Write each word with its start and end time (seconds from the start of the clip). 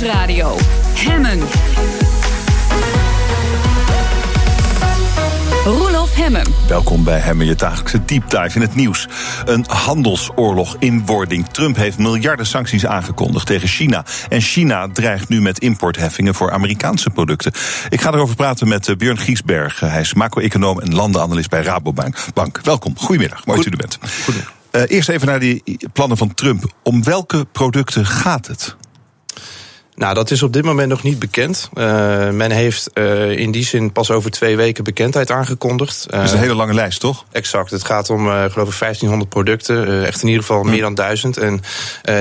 Nieuwsradio. 0.00 0.56
Hemmen. 0.94 1.40
Roelof 5.64 6.14
Hemmen. 6.14 6.46
Welkom 6.68 7.04
bij 7.04 7.18
Hemmen, 7.18 7.46
je 7.46 7.54
dagelijkse 7.54 8.04
deep 8.04 8.30
dive 8.30 8.54
in 8.54 8.60
het 8.60 8.74
nieuws. 8.74 9.08
Een 9.44 9.64
handelsoorlog 9.68 10.76
in 10.78 11.06
wording. 11.06 11.48
Trump 11.48 11.76
heeft 11.76 11.98
miljarden 11.98 12.46
sancties 12.46 12.86
aangekondigd 12.86 13.46
tegen 13.46 13.68
China. 13.68 14.04
En 14.28 14.40
China 14.40 14.88
dreigt 14.92 15.28
nu 15.28 15.40
met 15.40 15.58
importheffingen 15.58 16.34
voor 16.34 16.52
Amerikaanse 16.52 17.10
producten. 17.10 17.52
Ik 17.88 18.00
ga 18.00 18.12
erover 18.12 18.36
praten 18.36 18.68
met 18.68 18.88
eh, 18.88 18.96
Björn 18.96 19.18
Giesberg. 19.18 19.80
Hij 19.80 20.00
is 20.00 20.14
macro-econoom 20.14 20.80
en 20.80 20.94
landenanalist 20.94 21.50
bij 21.50 21.62
Rabobank. 21.62 22.26
Bank. 22.34 22.60
Welkom, 22.62 22.98
goedemiddag, 22.98 23.46
mooi 23.46 23.58
dat 23.58 23.66
u 23.66 23.70
er 23.70 23.76
bent. 23.76 23.98
Uh, 24.72 24.82
eerst 24.86 25.08
even 25.08 25.26
naar 25.26 25.40
die 25.40 25.62
plannen 25.92 26.16
van 26.16 26.34
Trump. 26.34 26.72
Om 26.82 27.04
welke 27.04 27.44
producten 27.52 28.06
gaat 28.06 28.46
het? 28.46 28.76
Nou, 29.98 30.14
dat 30.14 30.30
is 30.30 30.42
op 30.42 30.52
dit 30.52 30.64
moment 30.64 30.88
nog 30.88 31.02
niet 31.02 31.18
bekend. 31.18 31.68
Uh, 31.74 31.84
men 32.30 32.50
heeft 32.50 32.90
uh, 32.94 33.30
in 33.30 33.50
die 33.50 33.64
zin 33.64 33.92
pas 33.92 34.10
over 34.10 34.30
twee 34.30 34.56
weken 34.56 34.84
bekendheid 34.84 35.30
aangekondigd. 35.30 36.06
Uh, 36.10 36.16
dat 36.16 36.26
is 36.26 36.32
een 36.32 36.38
hele 36.38 36.54
lange 36.54 36.74
lijst, 36.74 37.00
toch? 37.00 37.24
Exact. 37.32 37.70
Het 37.70 37.84
gaat 37.84 38.10
om, 38.10 38.26
geloof 38.26 38.72
ik, 38.72 38.78
1500 38.78 39.28
producten. 39.30 40.06
echt 40.06 40.22
in 40.22 40.28
ieder 40.28 40.44
geval 40.44 40.62
meer 40.62 40.80
dan 40.80 40.94
duizend. 40.94 41.36
En 41.36 41.60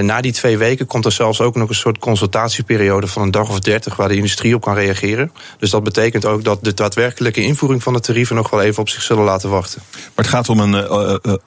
na 0.06 0.22
die 0.22 0.32
twee 0.32 0.58
weken 0.58 0.86
komt 0.86 1.06
er 1.06 1.12
zelfs 1.12 1.42
ook 1.42 1.56
nog 1.56 1.70
een 1.70 1.76
soort 1.76 1.98
consultatieperiode 1.98 3.08
van 3.08 3.22
een 3.22 3.32
dag 3.32 3.50
of 3.50 3.60
dertig 3.60 3.96
waar 3.96 4.08
de 4.08 4.16
industrie 4.16 4.56
op 4.56 4.62
kan 4.62 4.76
reageren. 4.76 5.32
Dus 5.60 5.70
dat 5.70 5.84
betekent 5.84 6.26
ook 6.26 6.44
dat 6.44 6.64
de 6.64 6.74
daadwerkelijke 6.74 7.42
invoering 7.42 7.84
van 7.84 7.94
de 7.94 8.00
tarieven 8.00 8.36
nog 8.36 8.50
wel 8.50 8.62
even 8.62 8.82
op 8.82 8.90
zich 8.90 9.02
zullen 9.02 9.24
laten 9.24 9.50
wachten. 9.50 9.82
Maar 9.92 10.26
het 10.26 10.28
gaat 10.28 10.50
om 10.50 10.60
een, 10.60 10.74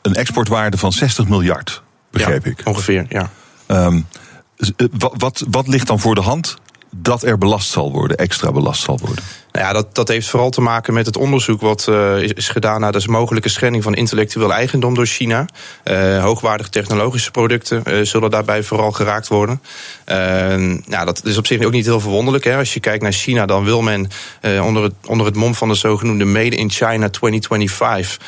een 0.03 0.15
exportwaarde 0.15 0.77
van 0.77 0.93
60 0.93 1.29
miljard, 1.29 1.83
begreep 2.11 2.45
ja, 2.45 2.51
ik. 2.51 2.61
Ongeveer, 2.65 3.07
ja. 3.09 3.31
Um, 3.67 4.07
wat, 5.17 5.45
wat 5.51 5.67
ligt 5.69 5.87
dan 5.87 6.01
voor 6.01 6.15
de 6.15 6.21
hand 6.21 6.57
dat 6.91 7.23
er 7.23 7.39
belast 7.39 7.71
zal 7.71 7.93
worden, 7.93 8.17
extra 8.17 8.53
belast 8.53 8.83
zal 8.83 8.99
worden? 8.99 9.25
Nou 9.53 9.67
ja, 9.67 9.73
dat, 9.73 9.95
dat 9.95 10.09
heeft 10.09 10.29
vooral 10.29 10.51
te 10.51 10.61
maken 10.61 10.95
met 10.95 11.07
het 11.07 11.17
onderzoek 11.17 11.61
wat 11.61 11.87
uh, 11.89 12.23
is 12.23 12.49
gedaan 12.49 12.81
naar 12.81 12.93
de 12.93 13.03
mogelijke 13.07 13.49
schending 13.49 13.83
van 13.83 13.95
intellectueel 13.95 14.53
eigendom 14.53 14.95
door 14.95 15.07
China. 15.07 15.47
Uh, 15.85 16.23
hoogwaardige 16.23 16.71
technologische 16.71 17.31
producten 17.31 17.83
uh, 17.87 18.05
zullen 18.05 18.31
daarbij 18.31 18.63
vooral 18.63 18.93
geraakt 18.93 19.29
worden. 19.29 19.63
nou, 20.87 21.05
dat 21.05 21.25
is 21.25 21.39
op 21.39 21.47
zich 21.47 21.65
ook 21.65 21.73
niet 21.73 21.85
heel 21.85 22.01
verwonderlijk. 22.01 22.45
Hè. 22.45 22.57
Als 22.57 22.75
je 22.75 22.81
kijkt 22.81 23.03
naar 23.03 23.13
China, 23.13 23.47
dan 23.47 23.65
wil 23.65 23.83
men 23.83 24.09
onder, 24.63 24.83
het, 24.83 24.93
onder 25.07 25.27
het 25.27 25.35
mom 25.37 25.55
van 25.55 25.69
de 25.69 25.75
zogenoemde 25.75 26.25
Made 26.25 26.57
in 26.57 26.71
China 26.71 27.09
2025 27.09 28.19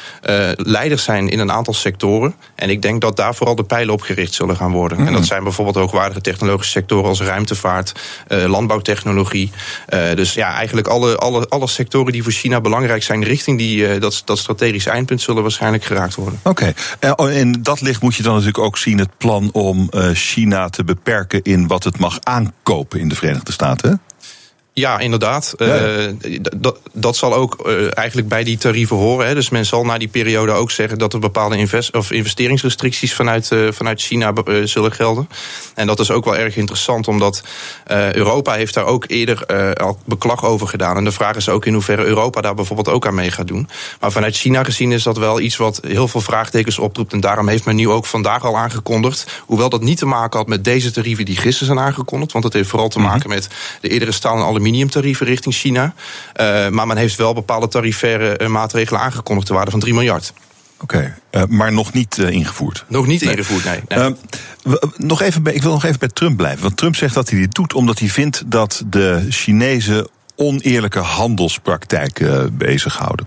leider 0.56 0.98
zijn 0.98 1.28
in 1.28 1.38
een 1.38 1.52
aantal 1.52 1.74
sectoren. 1.74 2.34
En 2.54 2.70
ik 2.70 2.82
denk 2.82 3.00
dat 3.00 3.16
daar 3.16 3.34
vooral 3.34 3.54
de 3.54 3.64
pijlen 3.64 3.94
op 3.94 4.00
gericht 4.00 4.34
zullen 4.34 4.56
gaan 4.56 4.72
worden. 4.72 4.98
En 4.98 5.04
dat 5.04 5.12
mhm. 5.12 5.22
zijn 5.22 5.42
bijvoorbeeld 5.42 5.76
hoogwaardige 5.76 6.20
technologische 6.20 6.72
sectoren 6.72 7.08
als 7.08 7.20
ruimtevaart, 7.20 7.92
landbouwtechnologie. 8.28 9.50
dus 10.14 10.34
ja, 10.34 10.54
eigenlijk 10.54 10.86
alle 10.86 11.11
alle, 11.18 11.48
alle, 11.48 11.68
sectoren 11.68 12.12
die 12.12 12.22
voor 12.22 12.32
China 12.32 12.60
belangrijk 12.60 13.02
zijn 13.02 13.24
richting 13.24 13.58
die, 13.58 13.94
uh, 13.94 14.00
dat, 14.00 14.22
dat 14.24 14.38
strategisch 14.38 14.86
eindpunt 14.86 15.20
zullen 15.20 15.42
waarschijnlijk 15.42 15.84
geraakt 15.84 16.14
worden. 16.14 16.40
Oké, 16.42 16.72
okay. 17.00 17.28
uh, 17.28 17.40
in 17.40 17.62
dat 17.62 17.80
licht 17.80 18.02
moet 18.02 18.14
je 18.14 18.22
dan 18.22 18.32
natuurlijk 18.32 18.64
ook 18.64 18.78
zien 18.78 18.98
het 18.98 19.16
plan 19.16 19.48
om 19.52 19.90
China 20.12 20.68
te 20.68 20.84
beperken 20.84 21.42
in 21.42 21.66
wat 21.66 21.84
het 21.84 21.98
mag 21.98 22.18
aankopen 22.22 23.00
in 23.00 23.08
de 23.08 23.14
Verenigde 23.14 23.52
Staten. 23.52 24.00
Ja, 24.74 24.98
inderdaad. 24.98 25.54
Ja. 25.58 25.96
Uh, 25.96 26.08
dat 26.92 27.16
zal 27.16 27.34
ook 27.34 27.66
uh, 27.66 27.96
eigenlijk 27.98 28.28
bij 28.28 28.44
die 28.44 28.58
tarieven 28.58 28.96
horen. 28.96 29.26
Hè. 29.26 29.34
Dus 29.34 29.50
men 29.50 29.66
zal 29.66 29.84
na 29.84 29.98
die 29.98 30.08
periode 30.08 30.52
ook 30.52 30.70
zeggen 30.70 30.98
dat 30.98 31.12
er 31.12 31.18
bepaalde 31.18 31.56
invest 31.56 31.96
of 31.96 32.10
investeringsrestricties 32.10 33.14
vanuit, 33.14 33.50
uh, 33.50 33.72
vanuit 33.72 34.00
China 34.00 34.32
zullen 34.64 34.92
gelden. 34.92 35.28
En 35.74 35.86
dat 35.86 36.00
is 36.00 36.10
ook 36.10 36.24
wel 36.24 36.36
erg 36.36 36.56
interessant, 36.56 37.08
omdat 37.08 37.42
Europa 38.12 38.52
heeft 38.52 38.74
daar 38.74 38.84
ook 38.84 39.04
eerder 39.06 39.46
al 39.76 39.98
beklag 40.04 40.44
over 40.44 40.68
gedaan. 40.68 40.96
En 40.96 41.04
de 41.04 41.12
vraag 41.12 41.36
is 41.36 41.48
ook 41.48 41.66
in 41.66 41.72
hoeverre 41.72 42.04
Europa 42.04 42.40
daar 42.40 42.54
bijvoorbeeld 42.54 42.88
ook 42.88 43.06
aan 43.06 43.14
mee 43.14 43.30
gaat 43.30 43.46
doen. 43.46 43.68
Maar 44.00 44.12
vanuit 44.12 44.36
China 44.36 44.64
gezien 44.64 44.92
is 44.92 45.02
dat 45.02 45.16
wel 45.16 45.40
iets 45.40 45.56
wat 45.56 45.80
heel 45.86 46.08
veel 46.08 46.20
vraagtekens 46.20 46.78
oproept. 46.78 47.12
En 47.12 47.20
daarom 47.20 47.48
heeft 47.48 47.64
men 47.64 47.76
nu 47.76 47.88
ook 47.88 48.06
vandaag 48.06 48.44
al 48.44 48.56
aangekondigd. 48.56 49.26
Hoewel 49.46 49.68
dat 49.68 49.82
niet 49.82 49.98
te 49.98 50.06
maken 50.06 50.38
had 50.38 50.48
met 50.48 50.64
deze 50.64 50.90
tarieven 50.90 51.24
die 51.24 51.36
gisteren 51.36 51.74
zijn 51.74 51.86
aangekondigd. 51.86 52.32
Want 52.32 52.44
dat 52.44 52.52
heeft 52.52 52.68
vooral 52.68 52.88
te 52.88 52.98
mhm. 52.98 53.08
maken 53.08 53.28
met 53.28 53.48
de 53.80 53.88
eerdere 53.88 54.12
staal 54.12 54.36
en 54.36 54.42
aluminiumtarieven 54.62 55.26
richting 55.26 55.54
China. 55.54 55.94
Uh, 56.40 56.68
maar 56.68 56.86
men 56.86 56.96
heeft 56.96 57.16
wel 57.16 57.34
bepaalde 57.34 57.68
tarifaire 57.68 58.38
uh, 58.38 58.48
maatregelen 58.48 59.00
aangekondigd 59.00 59.46
te 59.46 59.54
waarde 59.54 59.70
van 59.70 59.80
3 59.80 59.94
miljard. 59.94 60.32
Oké, 60.80 60.96
okay, 60.96 61.42
uh, 61.42 61.48
maar 61.48 61.72
nog 61.72 61.92
niet 61.92 62.18
ingevoerd. 62.18 62.84
Nog 62.88 63.06
niet 63.06 63.20
nee. 63.20 63.30
ingevoerd, 63.30 63.64
nee. 63.64 63.80
nee. 63.88 64.14
Nog 64.96 65.22
even 65.22 65.42
bij, 65.42 65.52
ik 65.52 65.62
wil 65.62 65.72
nog 65.72 65.84
even 65.84 65.98
bij 65.98 66.08
Trump 66.08 66.36
blijven. 66.36 66.62
Want 66.62 66.76
Trump 66.76 66.96
zegt 66.96 67.14
dat 67.14 67.30
hij 67.30 67.38
dit 67.38 67.54
doet 67.54 67.74
omdat 67.74 67.98
hij 67.98 68.08
vindt 68.08 68.42
dat 68.46 68.82
de 68.86 69.26
Chinezen 69.28 70.08
oneerlijke 70.36 70.98
handelspraktijken 70.98 72.56
bezighouden. 72.56 73.26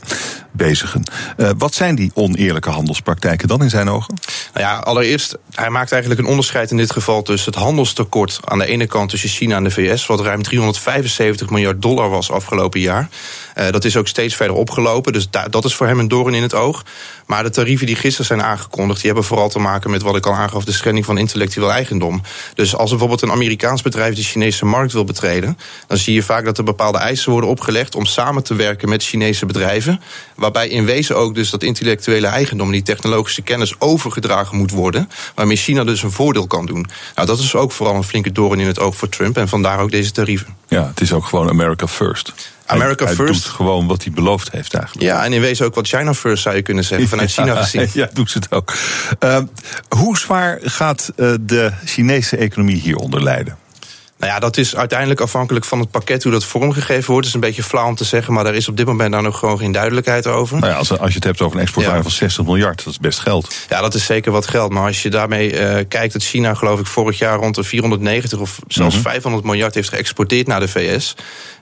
Bezigen. 0.56 1.04
Uh, 1.38 1.50
wat 1.58 1.74
zijn 1.74 1.96
die 1.96 2.12
oneerlijke 2.14 2.70
handelspraktijken 2.70 3.48
dan 3.48 3.62
in 3.62 3.70
zijn 3.70 3.90
ogen? 3.90 4.14
Nou 4.54 4.66
ja, 4.66 4.78
allereerst, 4.78 5.38
hij 5.52 5.70
maakt 5.70 5.92
eigenlijk 5.92 6.22
een 6.22 6.28
onderscheid 6.28 6.72
in 6.72 6.78
dit 6.78 6.92
geval 6.92 7.22
tussen 7.22 7.52
het 7.54 7.62
handelstekort 7.62 8.40
aan 8.44 8.58
de 8.58 8.66
ene 8.66 8.88
kant 8.88 9.10
tussen 9.10 9.30
China 9.30 9.56
en 9.56 9.64
de 9.64 9.72
VS, 9.72 10.06
wat 10.06 10.20
ruim 10.20 10.44
375 10.44 11.50
miljard 11.50 11.82
dollar 11.82 12.10
was 12.10 12.32
afgelopen 12.32 12.80
jaar. 12.80 13.10
Uh, 13.58 13.70
dat 13.70 13.86
is 13.86 13.98
ook 13.98 14.08
steeds 14.08 14.36
verder 14.36 14.56
opgelopen, 14.56 15.14
dus 15.14 15.30
da 15.30 15.48
dat 15.48 15.66
is 15.66 15.76
voor 15.76 15.88
hem 15.88 16.00
een 16.00 16.08
doorn 16.08 16.34
in 16.34 16.42
het 16.42 16.54
oog. 16.54 16.84
Maar 17.26 17.44
de 17.44 17.50
tarieven 17.50 17.86
die 17.86 17.96
gisteren 17.96 18.26
zijn 18.26 18.44
aangekondigd, 18.44 19.02
die 19.02 19.12
hebben 19.12 19.28
vooral 19.28 19.50
te 19.50 19.60
maken 19.60 19.92
met 19.92 20.02
wat 20.02 20.16
ik 20.16 20.26
al 20.26 20.34
aangaf, 20.34 20.66
de 20.66 20.72
schending 20.72 21.06
van 21.06 21.18
intellectueel 21.18 21.72
eigendom. 21.72 22.22
Dus 22.54 22.76
als 22.76 22.90
bijvoorbeeld 22.90 23.22
een 23.22 23.32
Amerikaans 23.32 23.82
bedrijf 23.82 24.16
de 24.16 24.24
Chinese 24.24 24.66
markt 24.66 24.94
wil 24.94 25.04
betreden, 25.04 25.58
dan 25.88 25.98
zie 25.98 26.14
je 26.14 26.24
vaak 26.24 26.46
dat 26.46 26.58
er 26.58 26.64
bepaalde 26.64 26.98
eisen 26.98 27.32
worden 27.32 27.50
opgelegd 27.50 27.96
om 27.96 28.06
samen 28.06 28.44
te 28.44 28.56
werken 28.56 28.90
met 28.90 29.04
Chinese 29.04 29.46
bedrijven. 29.46 30.02
Waarbij 30.46 30.68
in 30.68 30.86
wezen 30.86 31.18
ook 31.18 31.36
dus 31.36 31.50
dat 31.50 31.64
intellectuele 31.64 32.28
eigendom, 32.28 32.72
die 32.72 32.82
technologische 32.82 33.42
kennis 33.42 33.80
overgedragen 33.80 34.58
moet 34.58 34.72
worden. 34.72 35.10
Waarmee 35.36 35.58
China 35.58 35.84
dus 35.84 36.04
een 36.04 36.12
voordeel 36.12 36.48
kan 36.48 36.66
doen. 36.66 36.88
Nou, 37.16 37.28
dat 37.28 37.40
is 37.40 37.56
ook 37.56 37.72
vooral 37.72 37.96
een 37.96 38.04
flinke 38.04 38.32
doorn 38.32 38.60
in 38.60 38.68
het 38.68 38.80
oog 38.80 38.96
voor 38.96 39.10
Trump. 39.10 39.38
En 39.38 39.48
vandaar 39.48 39.80
ook 39.80 39.92
deze 39.92 40.12
tarieven. 40.12 40.56
Ja, 40.68 40.88
het 40.88 41.02
is 41.02 41.14
ook 41.14 41.26
gewoon 41.26 41.50
America 41.50 41.88
first. 41.88 42.34
America 42.66 43.06
hij, 43.06 43.16
first. 43.16 43.34
Hij 43.34 43.42
doet 43.42 43.56
gewoon 43.56 43.88
wat 43.88 44.04
hij 44.04 44.12
beloofd 44.14 44.52
heeft 44.52 44.74
eigenlijk. 44.74 45.06
Ja, 45.06 45.24
en 45.24 45.34
in 45.34 45.42
wezen 45.42 45.66
ook 45.66 45.76
wat 45.76 45.88
China 45.88 46.14
first 46.14 46.44
zou 46.44 46.56
je 46.56 46.62
kunnen 46.62 46.84
zeggen, 46.84 47.08
vanuit 47.08 47.32
China 47.32 47.56
gezien. 47.64 47.90
Ja, 47.94 48.10
doet 48.14 48.32
ze 48.32 48.38
het 48.38 48.52
ook. 48.52 48.74
Uh, 49.24 49.38
hoe 49.90 50.18
zwaar 50.18 50.60
gaat 50.62 51.12
uh, 51.16 51.34
de 51.42 51.72
Chinese 51.86 52.38
economie 52.38 52.82
hieronder 52.82 53.24
lijden? 53.24 53.58
Nou 54.26 54.38
ja, 54.38 54.44
dat 54.44 54.58
is 54.58 54.76
uiteindelijk 54.76 55.20
afhankelijk 55.20 55.66
van 55.66 55.80
het 55.80 55.92
pakket 55.92 56.24
hoe 56.24 56.32
dat 56.32 56.46
vormgegeven 56.46 57.12
wordt. 57.12 57.16
Het 57.16 57.26
is 57.26 57.34
een 57.34 57.40
beetje 57.40 57.64
flauw 57.64 57.88
om 57.88 57.96
te 57.96 58.04
zeggen, 58.04 58.34
maar 58.34 58.44
daar 58.44 58.56
is 58.56 58.68
op 58.68 58.78
dit 58.78 58.86
moment 58.86 59.12
daar 59.12 59.22
nog 59.22 59.40
gewoon 59.40 59.58
geen 59.58 59.72
duidelijkheid 59.72 60.28
over. 60.28 60.60
Nou 60.60 60.72
ja, 60.72 60.78
als, 60.78 60.98
als 60.98 61.10
je 61.10 61.16
het 61.16 61.24
hebt 61.24 61.42
over 61.42 61.56
een 61.56 61.62
exportwaarde 61.62 62.04
ja. 62.04 62.10
van 62.10 62.18
60 62.18 62.46
miljard, 62.46 62.84
dat 62.84 62.94
is 62.94 63.00
best 63.00 63.20
geld. 63.20 63.56
Ja, 63.70 63.82
dat 63.82 63.94
is 63.94 64.06
zeker 64.06 64.32
wat 64.32 64.48
geld. 64.48 64.72
Maar 64.72 64.86
als 64.86 65.02
je 65.02 65.10
daarmee 65.10 65.54
uh, 65.54 65.78
kijkt 65.88 66.14
dat 66.14 66.24
China, 66.24 66.54
geloof 66.54 66.80
ik, 66.80 66.86
vorig 66.86 67.20
jaar 67.20 67.38
rond 67.38 67.56
de 67.56 67.64
490 67.64 68.40
of 68.40 68.60
zelfs 68.68 68.96
mm 68.96 69.02
-hmm. 69.02 69.12
500 69.12 69.44
miljard 69.44 69.74
heeft 69.74 69.90
geëxporteerd 69.90 70.48
naar 70.48 70.60
de 70.60 70.68
VS. 70.68 71.16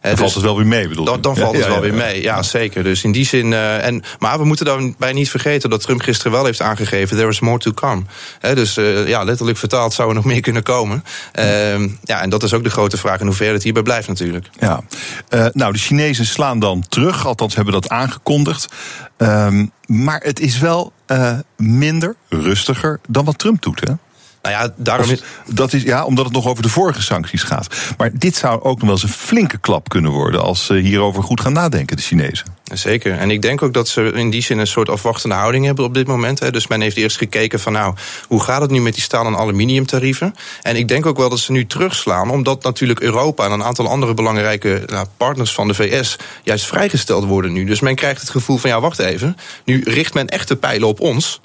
Dan 0.04 0.12
dus 0.12 0.20
valt 0.20 0.34
het 0.34 0.44
wel 0.44 0.58
weer 0.58 0.68
mee, 0.68 0.88
bedoel 0.88 1.06
Dan, 1.06 1.22
dan 1.22 1.36
valt 1.36 1.54
ja, 1.56 1.60
het 1.60 1.68
wel 1.68 1.82
weer 1.82 1.94
mee, 1.94 2.22
ja, 2.22 2.44
zeker. 2.44 2.84
Dus 2.84 3.04
in 3.04 3.12
die 3.12 3.26
zin. 3.26 3.52
Uh, 3.52 3.86
en, 3.86 4.04
maar 4.20 4.38
we 4.38 4.46
moeten 4.46 4.66
daarbij 4.66 5.14
niet 5.14 5.30
vergeten 5.30 5.70
dat 5.70 5.82
Trump 5.82 6.02
gisteren 6.02 6.32
wel 6.32 6.46
heeft 6.46 6.62
aangegeven: 6.62 7.18
there 7.18 7.30
is 7.30 7.40
more 7.40 7.58
to 7.58 7.72
come. 7.72 8.02
He, 8.40 8.56
dus 8.56 8.78
uh, 8.78 9.08
ja, 9.08 9.24
letterlijk 9.24 9.58
vertaald 9.58 9.94
zou 9.94 10.10
er 10.10 10.16
nog 10.16 10.26
meer 10.34 10.42
kunnen 10.42 10.64
komen. 10.64 11.04
Uh, 11.40 11.80
ja, 12.04 12.22
en 12.22 12.30
dat 12.30 12.44
is 12.44 12.54
ook 12.54 12.64
de 12.64 12.70
grote 12.70 12.98
vraag 12.98 13.20
in 13.20 13.26
hoeverre 13.26 13.54
het 13.54 13.64
hierbij 13.64 13.84
blijft, 13.84 14.08
natuurlijk. 14.08 14.48
Ja, 14.60 14.84
uh, 15.30 15.46
nou, 15.54 15.74
de 15.74 15.80
Chinezen 15.80 16.26
slaan 16.26 16.60
dan 16.60 16.84
terug, 16.90 17.26
althans 17.26 17.56
hebben 17.56 17.74
dat 17.74 17.90
aangekondigd. 17.90 18.68
Um, 19.18 19.72
maar 19.86 20.22
het 20.24 20.40
is 20.40 20.60
wel 20.60 20.94
minder, 21.58 22.16
rustiger 22.30 23.00
dan 23.08 23.26
wat 23.26 23.38
Trump 23.38 23.62
doet, 23.62 23.80
hè? 23.80 23.94
Nou 24.44 24.56
ja, 24.56 24.74
daarom 24.76 25.10
is... 25.10 25.24
Dat 25.46 25.74
is, 25.74 25.84
ja, 25.84 26.06
omdat 26.06 26.26
het 26.26 26.34
nog 26.34 26.48
over 26.48 26.64
de 26.64 26.70
vorige 26.70 27.02
sancties 27.02 27.44
gaat. 27.44 27.68
Maar 27.98 28.10
dit 28.14 28.36
zou 28.36 28.62
ook 28.62 28.78
nog 28.78 28.82
wel 28.82 28.92
eens 28.92 29.04
een 29.04 29.10
flinke 29.10 29.58
klap 29.58 29.90
kunnen 29.90 30.12
worden... 30.12 30.42
als 30.42 30.66
ze 30.66 30.74
hierover 30.74 31.24
goed 31.24 31.42
gaan 31.42 31.54
nadenken, 31.54 31.96
de 31.96 32.02
Chinezen. 32.02 32.46
Zeker. 32.64 33.18
En 33.18 33.32
ik 33.32 33.42
denk 33.42 33.62
ook 33.62 33.74
dat 33.74 33.88
ze 33.88 34.02
in 34.02 34.30
die 34.30 34.42
zin 34.42 34.58
een 34.58 34.68
soort 34.68 34.90
afwachtende 34.90 35.36
houding 35.36 35.66
hebben 35.66 35.86
op 35.86 35.94
dit 35.94 36.08
moment. 36.08 36.40
Hè. 36.40 36.52
Dus 36.52 36.68
men 36.68 36.82
heeft 36.82 36.98
eerst 36.98 37.18
gekeken 37.18 37.60
van 37.60 37.74
nou, 37.74 37.96
hoe 38.28 38.44
gaat 38.44 38.62
het 38.62 38.72
nu 38.72 38.82
met 38.82 38.94
die 38.94 39.04
staal- 39.04 39.26
en 39.26 39.36
aluminiumtarieven? 39.36 40.36
En 40.62 40.76
ik 40.76 40.88
denk 40.88 41.06
ook 41.06 41.18
wel 41.18 41.30
dat 41.30 41.40
ze 41.40 41.52
nu 41.52 41.66
terugslaan, 41.66 42.30
omdat 42.30 42.64
natuurlijk 42.64 43.00
Europa 43.00 43.46
en 43.46 43.52
een 43.52 43.64
aantal 43.64 43.88
andere 43.88 44.14
belangrijke 44.14 44.84
nou, 44.86 45.08
partners 45.18 45.54
van 45.54 45.68
de 45.68 45.74
VS 45.74 46.16
juist 46.44 46.66
vrijgesteld 46.66 47.26
worden 47.26 47.54
nu. 47.54 47.66
Dus 47.66 47.80
men 47.80 47.96
krijgt 47.96 48.22
het 48.22 48.30
gevoel 48.30 48.58
van 48.58 48.70
ja, 48.70 48.80
wacht 48.80 49.00
even, 49.00 49.38
nu 49.66 49.82
richt 49.86 50.14
men 50.14 50.28
echte 50.28 50.56
pijlen 50.56 50.88
op 50.88 51.00
ons. 51.00 51.42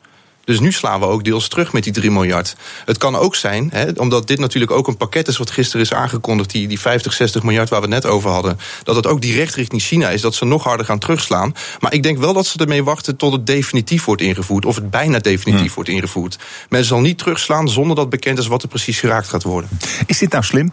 Dus 0.49 0.61
nu 0.61 0.73
slaan 0.73 1.01
we 1.01 1.07
ook 1.07 1.25
deels 1.25 1.49
terug 1.49 1.73
met 1.73 1.85
die 1.85 1.93
3 1.93 2.11
miljard. 2.11 2.57
Het 2.85 2.99
kan 2.99 3.17
ook 3.17 3.37
zijn, 3.37 3.69
hè, 3.73 3.91
omdat 3.97 4.27
dit 4.27 4.39
natuurlijk 4.39 4.73
ook 4.73 4.87
een 4.89 4.97
pakket 4.97 5.29
is 5.29 5.37
wat 5.37 5.51
gisteren 5.51 5.81
is 5.81 5.93
aangekondigd, 5.93 6.51
die, 6.51 6.69
die 6.69 6.81
50, 6.81 7.13
60 7.13 7.43
miljard 7.43 7.69
waar 7.69 7.81
we 7.81 7.87
het 7.87 8.03
net 8.03 8.13
over 8.13 8.31
hadden, 8.31 8.59
dat 8.83 8.97
het 8.97 9.07
ook 9.07 9.21
direct 9.21 9.55
richting 9.55 9.83
China 9.83 10.11
is, 10.11 10.21
dat 10.21 10.35
ze 10.35 10.45
nog 10.45 10.65
harder 10.65 10.87
gaan 10.87 10.99
terugslaan. 10.99 11.55
Maar 11.81 11.93
ik 11.93 12.03
denk 12.03 12.19
wel 12.19 12.33
dat 12.33 12.47
ze 12.47 12.59
ermee 12.59 12.85
wachten 12.85 13.17
tot 13.17 13.33
het 13.33 13.47
definitief 13.47 14.05
wordt 14.05 14.23
ingevoerd, 14.23 14.65
of 14.65 14.75
het 14.75 14.91
bijna 14.91 15.19
definitief 15.19 15.65
hmm. 15.65 15.75
wordt 15.75 15.91
ingevoerd. 15.91 16.39
Men 16.69 16.85
zal 16.85 17.01
niet 17.01 17.19
terugslaan 17.19 17.69
zonder 17.69 17.97
dat 17.97 18.11
bekend 18.11 18.39
is 18.39 18.47
wat 18.47 18.63
er 18.63 18.69
precies 18.69 19.01
geraakt 19.01 19.29
gaat 19.29 19.43
worden. 19.43 19.71
Is 20.07 20.19
dit 20.19 20.31
nou 20.33 20.45
slim? 20.45 20.73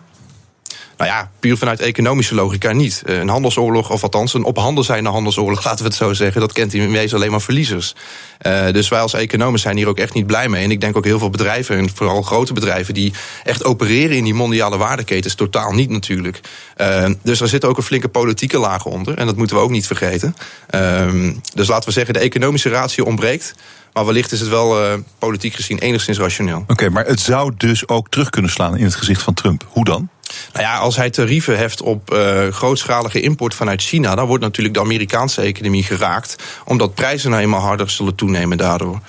Nou 0.98 1.10
ja, 1.10 1.32
puur 1.40 1.58
vanuit 1.58 1.80
economische 1.80 2.36
logica 2.36 2.72
niet. 2.72 3.02
Eh, 3.06 3.18
een 3.18 3.30
handelsoorlog, 3.30 3.90
of 3.90 4.04
althans 4.04 4.34
een 4.34 4.44
op 4.44 4.58
handel 4.58 4.84
zijnde 4.84 5.10
handelsoorlog, 5.10 5.64
laten 5.66 5.80
we 5.80 5.90
het 5.90 5.96
zo 5.96 6.14
zeggen, 6.14 6.42
dat 6.42 6.54
kent 6.54 6.74
in 6.74 6.92
wezen 6.92 7.18
alleen 7.18 7.32
maar 7.32 7.42
verliezers. 7.42 7.96
Uh, 8.42 8.72
dus 8.72 8.88
wij 8.88 9.00
als 9.00 9.14
economen 9.14 9.60
zijn 9.60 9.78
hier 9.78 9.88
ook 9.88 9.98
echt 9.98 10.14
niet 10.14 10.28
blij 10.28 10.50
mee. 10.50 10.64
En 10.64 10.72
ik 10.72 10.82
denk 10.82 10.98
ook 10.98 11.06
heel 11.06 11.20
veel 11.20 11.30
bedrijven, 11.30 11.78
en 11.78 11.90
vooral 11.94 12.22
grote 12.22 12.54
bedrijven, 12.54 12.94
die 12.94 13.14
echt 13.44 13.64
opereren 13.64 14.18
in 14.18 14.24
die 14.24 14.34
mondiale 14.34 14.78
waardeketens, 14.78 15.36
totaal 15.36 15.72
niet 15.72 15.90
natuurlijk. 15.90 16.40
Uh, 16.78 17.10
dus 17.24 17.42
er 17.42 17.48
zit 17.48 17.66
ook 17.66 17.78
een 17.78 17.84
flinke 17.84 18.08
politieke 18.08 18.58
laag 18.58 18.86
onder. 18.86 19.18
En 19.18 19.26
dat 19.26 19.36
moeten 19.36 19.56
we 19.56 19.62
ook 19.62 19.70
niet 19.70 19.88
vergeten. 19.88 20.36
Uh, 20.76 21.32
dus 21.54 21.68
laten 21.68 21.88
we 21.88 21.94
zeggen, 21.94 22.14
de 22.14 22.20
economische 22.20 22.70
ratio 22.70 23.06
ontbreekt. 23.06 23.56
Maar 23.94 24.06
wellicht 24.06 24.32
is 24.32 24.40
het 24.40 24.50
wel 24.50 25.00
politiek 25.20 25.54
gezien 25.54 25.80
enigszins 25.80 26.18
rationeel. 26.18 26.64
Oké, 26.68 26.90
maar 26.90 27.06
het 27.06 27.20
zou 27.20 27.54
dus 27.58 27.88
ook 27.88 28.10
terug 28.10 28.30
kunnen 28.30 28.52
slaan 28.52 28.78
in 28.78 28.84
het 28.84 28.96
gezicht 28.96 29.22
van 29.22 29.34
Trump. 29.34 29.66
Hoe 29.70 29.86
dan? 29.86 30.10
Nou 30.54 30.66
ja, 30.66 30.78
als 30.78 30.96
hij 30.96 31.10
tarieven 31.10 31.58
heft 31.58 31.82
op 31.82 32.14
uh, 32.14 32.48
grootschalige 32.48 33.22
import 33.22 33.54
vanuit 33.54 33.82
China, 33.82 34.16
dan 34.16 34.28
wordt 34.28 34.44
natuurlijk 34.44 34.76
de 34.76 34.82
Amerikaanse 34.82 35.42
economie 35.42 35.84
geraakt, 35.84 36.36
omdat 36.66 36.94
prijzen 36.94 37.30
nou 37.30 37.42
eenmaal 37.42 37.62
harder 37.62 37.90
zullen 37.90 38.16
toenemen 38.16 38.58
daardoor. 38.58 39.00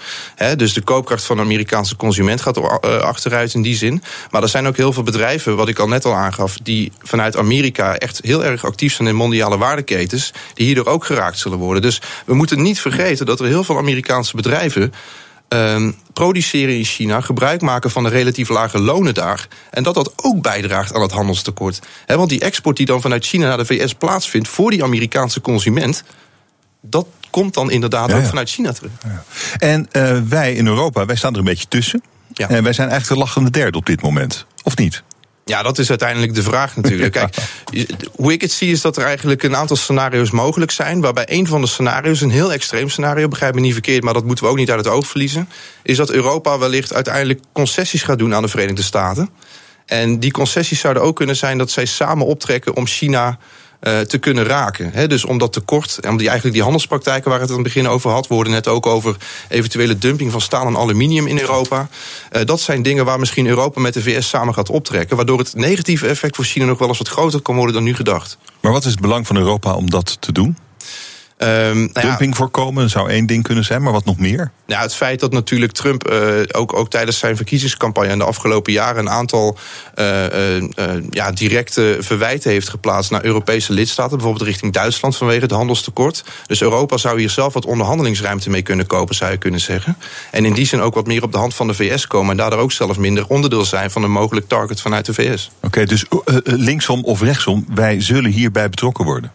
Dus 0.57 0.73
de 0.73 0.81
koopkracht 0.81 1.25
van 1.25 1.37
de 1.37 1.43
Amerikaanse 1.43 1.97
consument 1.97 2.41
gaat 2.41 2.59
uh, 2.59 2.65
achteruit 2.99 3.55
in 3.55 3.63
die 3.63 3.77
zin. 3.77 4.03
Maar 4.31 4.43
er 4.43 4.49
zijn 4.49 4.67
ook 4.67 4.77
heel 4.77 4.93
veel 4.93 5.03
bedrijven, 5.03 5.57
wat 5.57 5.69
ik 5.69 5.79
al 5.79 5.89
net 5.89 6.05
al 6.05 6.15
aangaf, 6.15 6.59
die 6.63 6.93
vanuit 7.03 7.37
Amerika 7.37 7.97
echt 7.97 8.21
heel 8.23 8.45
erg 8.45 8.65
actief 8.65 8.95
zijn 8.95 9.09
in 9.09 9.15
mondiale 9.15 9.59
waardeketens, 9.59 10.33
die 10.55 10.67
hierdoor 10.67 10.87
ook 10.87 11.05
geraakt 11.05 11.39
zullen 11.39 11.59
worden. 11.59 11.83
Dus 11.83 12.01
we 12.27 12.35
moeten 12.35 12.63
niet 12.63 12.81
vergeten 12.81 13.27
dat 13.27 13.41
er 13.41 13.47
heel 13.47 13.65
veel 13.65 13.79
Amerikaanse 13.79 14.37
bedrijven 14.37 14.93
uh, 15.49 15.89
produceren 16.13 16.77
in 16.77 16.85
China, 16.85 17.21
gebruik 17.21 17.61
maken 17.61 17.91
van 17.91 18.03
de 18.03 18.09
relatief 18.09 18.49
lage 18.49 18.79
lonen 18.79 19.15
daar. 19.15 19.49
En 19.71 19.83
dat 19.83 19.95
dat 19.95 20.13
ook 20.17 20.43
bijdraagt 20.43 20.95
aan 20.95 21.03
het 21.03 21.13
handelstekort. 21.13 21.81
He, 22.07 22.17
want 22.17 22.29
die 22.29 22.41
export 22.41 22.77
die 22.77 22.87
dan 22.87 23.01
vanuit 23.01 23.27
China 23.27 23.49
naar 23.49 23.57
de 23.57 23.65
VS 23.65 23.95
plaatsvindt 23.95 24.49
voor 24.49 24.71
die 24.71 24.85
Amerikaanse 24.85 25.41
consument. 25.41 26.03
Dat 26.81 27.07
komt 27.31 27.55
dan 27.55 27.71
inderdaad 27.71 28.09
ja, 28.09 28.17
ja. 28.17 28.21
ook 28.23 28.29
vanuit 28.29 28.51
China 28.51 28.73
terug. 28.73 28.91
Ja. 29.05 29.25
En 29.59 29.89
uh, 29.93 30.21
wij 30.29 30.55
in 30.55 30.67
Europa, 30.67 31.07
wij 31.07 31.17
staan 31.17 31.33
er 31.33 31.39
een 31.39 31.45
beetje 31.45 31.69
tussen. 31.69 32.03
En 32.35 32.63
wij 32.63 32.73
zijn 32.73 32.89
eigenlijk 32.89 33.21
de 33.21 33.27
lachende 33.27 33.51
derde 33.51 33.79
op 33.79 33.87
dit 33.87 34.03
moment. 34.03 34.47
Of 34.63 34.77
niet? 34.77 35.03
Ja, 35.51 35.63
dat 35.63 35.79
is 35.79 35.89
uiteindelijk 35.89 36.35
de 36.35 36.43
vraag 36.43 36.77
natuurlijk. 36.77 37.13
Kijk, 37.19 37.37
hoe 38.15 38.33
ik 38.33 38.41
het 38.41 38.53
zie 38.53 38.73
is 38.73 38.81
dat 38.81 38.97
er 38.97 39.05
eigenlijk 39.05 39.43
een 39.43 39.57
aantal 39.57 39.77
scenario's 39.77 40.31
mogelijk 40.31 40.71
zijn. 40.71 41.01
Waarbij 41.01 41.25
een 41.29 41.47
van 41.47 41.61
de 41.61 41.67
scenario's, 41.67 42.21
een 42.21 42.31
heel 42.31 42.53
extreem 42.53 42.89
scenario, 42.89 43.29
begrijp 43.29 43.55
me 43.55 43.61
niet 43.61 43.73
verkeerd, 43.73 44.03
maar 44.03 44.15
dat 44.15 44.25
moeten 44.25 44.45
we 44.45 44.51
ook 44.51 44.57
niet 44.57 44.71
uit 44.71 44.85
het 44.85 44.95
oog 44.95 45.07
verliezen. 45.07 45.49
Is 45.83 45.97
dat 45.97 46.11
Europa 46.11 46.59
wellicht 46.59 46.95
uiteindelijk 46.95 47.41
concessies 47.53 48.03
gaat 48.03 48.19
doen 48.19 48.35
aan 48.35 48.43
de 48.43 48.49
Verenigde 48.49 48.83
Staten. 48.83 49.31
En 49.85 50.21
die 50.21 50.31
concessies 50.31 50.81
zouden 50.81 51.03
ook 51.03 51.17
kunnen 51.17 51.37
zijn 51.37 51.59
dat 51.59 51.71
zij 51.71 51.85
samen 51.85 52.27
optrekken 52.27 52.77
om 52.77 52.87
China 52.87 53.39
te 54.07 54.19
kunnen 54.21 54.45
raken. 54.45 55.09
Dus 55.09 55.25
om 55.25 55.39
dat 55.39 55.53
tekort, 55.53 55.99
om 56.09 56.17
die, 56.17 56.27
eigenlijk 56.27 56.55
die 56.55 56.63
handelspraktijken 56.63 57.31
waar 57.31 57.41
het 57.41 57.49
aan 57.49 57.55
het 57.55 57.65
begin 57.65 57.89
over 57.89 58.11
had, 58.11 58.27
worden 58.27 58.53
net 58.53 58.69
ook 58.69 58.87
over 58.87 59.17
eventuele 59.49 59.99
dumping 59.99 60.31
van 60.33 60.41
staal 60.41 60.67
en 60.67 60.77
aluminium 60.77 61.27
in 61.27 61.39
Europa. 61.39 61.89
Uh, 62.33 62.45
dat 62.45 62.61
zijn 62.61 62.83
dingen 62.83 63.05
waar 63.05 63.19
misschien 63.19 63.47
Europa 63.47 63.81
met 63.81 63.95
de 63.95 64.03
VS 64.03 64.29
samen 64.29 64.55
gaat 64.55 64.71
optrekken, 64.71 65.17
waardoor 65.17 65.39
het 65.39 65.55
negatieve 65.55 66.07
effect 66.07 66.37
voor 66.37 66.45
China 66.45 66.65
nog 66.65 66.79
wel 66.79 66.89
eens 66.89 66.99
wat 66.99 67.09
groter 67.09 67.41
kan 67.41 67.57
worden 67.57 67.75
dan 67.75 67.85
nu 67.85 67.95
gedacht. 67.95 68.39
Maar 68.61 68.73
wat 68.73 68.85
is 68.85 68.91
het 68.91 69.01
belang 69.01 69.27
van 69.27 69.37
Europa 69.37 69.75
om 69.75 69.91
dat 69.91 70.17
te 70.21 70.33
doen? 70.33 70.57
Um, 71.39 71.49
nou 71.49 72.07
Dumping 72.07 72.31
ja, 72.31 72.37
voorkomen 72.37 72.91
zou 72.91 73.11
één 73.11 73.27
ding 73.27 73.43
kunnen 73.43 73.65
zijn, 73.65 73.83
maar 73.83 73.93
wat 73.93 74.05
nog 74.05 74.19
meer? 74.19 74.51
Nou, 74.67 74.83
het 74.83 74.95
feit 74.95 75.21
dat 75.21 75.33
natuurlijk 75.33 75.73
Trump 75.73 76.11
uh, 76.11 76.19
ook, 76.53 76.77
ook 76.77 76.91
tijdens 76.91 77.19
zijn 77.19 77.37
verkiezingscampagne 77.37 78.13
in 78.13 78.19
de 78.19 78.25
afgelopen 78.25 78.73
jaren 78.73 78.99
een 78.99 79.11
aantal 79.11 79.59
uh, 79.99 80.57
uh, 80.57 80.63
ja, 81.11 81.33
directe 81.33 81.97
verwijten 82.01 82.51
heeft 82.51 82.69
geplaatst 82.69 83.11
naar 83.11 83.25
Europese 83.25 83.73
lidstaten, 83.73 84.17
bijvoorbeeld 84.17 84.47
richting 84.47 84.73
Duitsland 84.73 85.17
vanwege 85.17 85.41
het 85.41 85.51
handelstekort. 85.51 86.25
Dus 86.47 86.63
Europa 86.63 86.97
zou 86.97 87.19
hier 87.19 87.31
zelf 87.31 87.53
wat 87.53 87.67
onderhandelingsruimte 87.67 88.51
mee 88.51 88.63
kunnen 88.63 88.87
kopen, 88.87 89.15
zou 89.15 89.31
je 89.31 89.39
kunnen 89.39 89.61
zeggen. 89.61 89.97
En 90.31 90.45
in 90.45 90.53
die 90.53 90.67
zin 90.67 90.81
ook 90.81 90.95
wat 90.95 91.07
meer 91.07 91.23
op 91.23 91.33
de 91.33 91.39
hand 91.39 91.55
van 91.55 91.67
de 91.67 91.75
VS 91.75 92.07
komen 92.07 92.31
en 92.31 92.37
daardoor 92.37 92.59
ook 92.61 92.73
zelf 92.73 92.99
minder 92.99 93.27
onderdeel 93.27 93.65
zijn 93.65 93.91
van 93.91 94.03
een 94.03 94.11
mogelijk 94.11 94.49
target 94.49 94.81
vanuit 94.81 95.07
de 95.07 95.15
VS. 95.15 95.51
Oké, 95.57 95.67
okay, 95.67 95.85
dus 95.85 96.05
linksom 96.45 97.05
of 97.05 97.21
rechtsom, 97.21 97.67
wij 97.75 98.01
zullen 98.01 98.31
hierbij 98.31 98.69
betrokken 98.69 99.05
worden. 99.05 99.33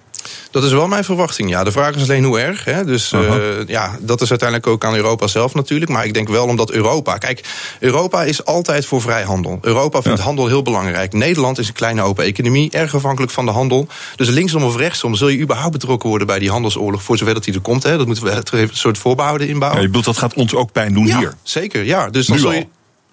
Dat 0.52 0.64
is 0.64 0.72
wel 0.72 0.88
mijn 0.88 1.04
verwachting, 1.04 1.50
ja. 1.50 1.64
De 1.64 1.72
vraag 1.72 1.96
is 1.96 2.02
alleen 2.02 2.24
hoe 2.24 2.40
erg. 2.40 2.64
Hè? 2.64 2.86
Dus 2.86 3.12
uh, 3.12 3.34
ja, 3.68 3.98
dat 4.00 4.22
is 4.22 4.30
uiteindelijk 4.30 4.70
ook 4.70 4.86
aan 4.86 4.96
Europa 4.96 5.28
zelf 5.28 5.54
natuurlijk. 5.54 5.92
Maar 5.92 6.06
ik 6.06 6.14
denk 6.14 6.28
wel 6.28 6.46
omdat 6.46 6.72
Europa... 6.72 7.18
Kijk, 7.18 7.44
Europa 7.80 8.24
is 8.24 8.46
altijd 8.46 8.86
voor 8.86 9.02
vrijhandel. 9.02 9.58
Europa 9.62 10.02
vindt 10.02 10.18
ja. 10.18 10.24
handel 10.24 10.48
heel 10.48 10.62
belangrijk. 10.62 11.14
Nederland 11.14 11.58
is 11.58 11.68
een 11.68 11.74
kleine 11.74 12.02
open 12.02 12.26
economie, 12.26 12.72
erg 12.72 12.96
afhankelijk 12.96 13.32
van 13.32 13.46
de 13.46 13.52
handel. 13.52 13.88
Dus 14.16 14.30
linksom 14.30 14.64
of 14.64 14.76
rechtsom 14.76 15.16
zul 15.16 15.28
je 15.28 15.40
überhaupt 15.40 15.72
betrokken 15.72 16.10
worden... 16.10 16.28
bij 16.28 16.40
die 16.40 16.50
handelsoorlog, 16.50 17.04
voor 17.04 17.18
zover 17.18 17.34
dat 17.34 17.44
die 17.44 17.54
er 17.54 17.62
komt. 17.62 17.84
Hè? 17.84 17.98
Dat 17.98 18.08
moeten 18.08 18.24
we 18.24 18.30
er 18.30 18.38
even 18.38 18.60
een 18.62 18.70
soort 18.74 18.98
voorbehouden 18.98 19.48
inbouwen. 19.48 19.78
Ja, 19.78 19.84
je 19.84 19.88
bedoelt, 19.88 20.06
dat 20.06 20.18
gaat 20.18 20.34
ons 20.34 20.56
ook 20.56 20.72
pijn 20.72 20.94
doen 20.94 21.08
ja, 21.08 21.18
hier? 21.18 21.34
zeker, 21.44 21.84
ja. 21.84 22.10
Dus 22.10 22.28
dan 22.28 22.40
zul 22.40 22.52
je... 22.52 22.68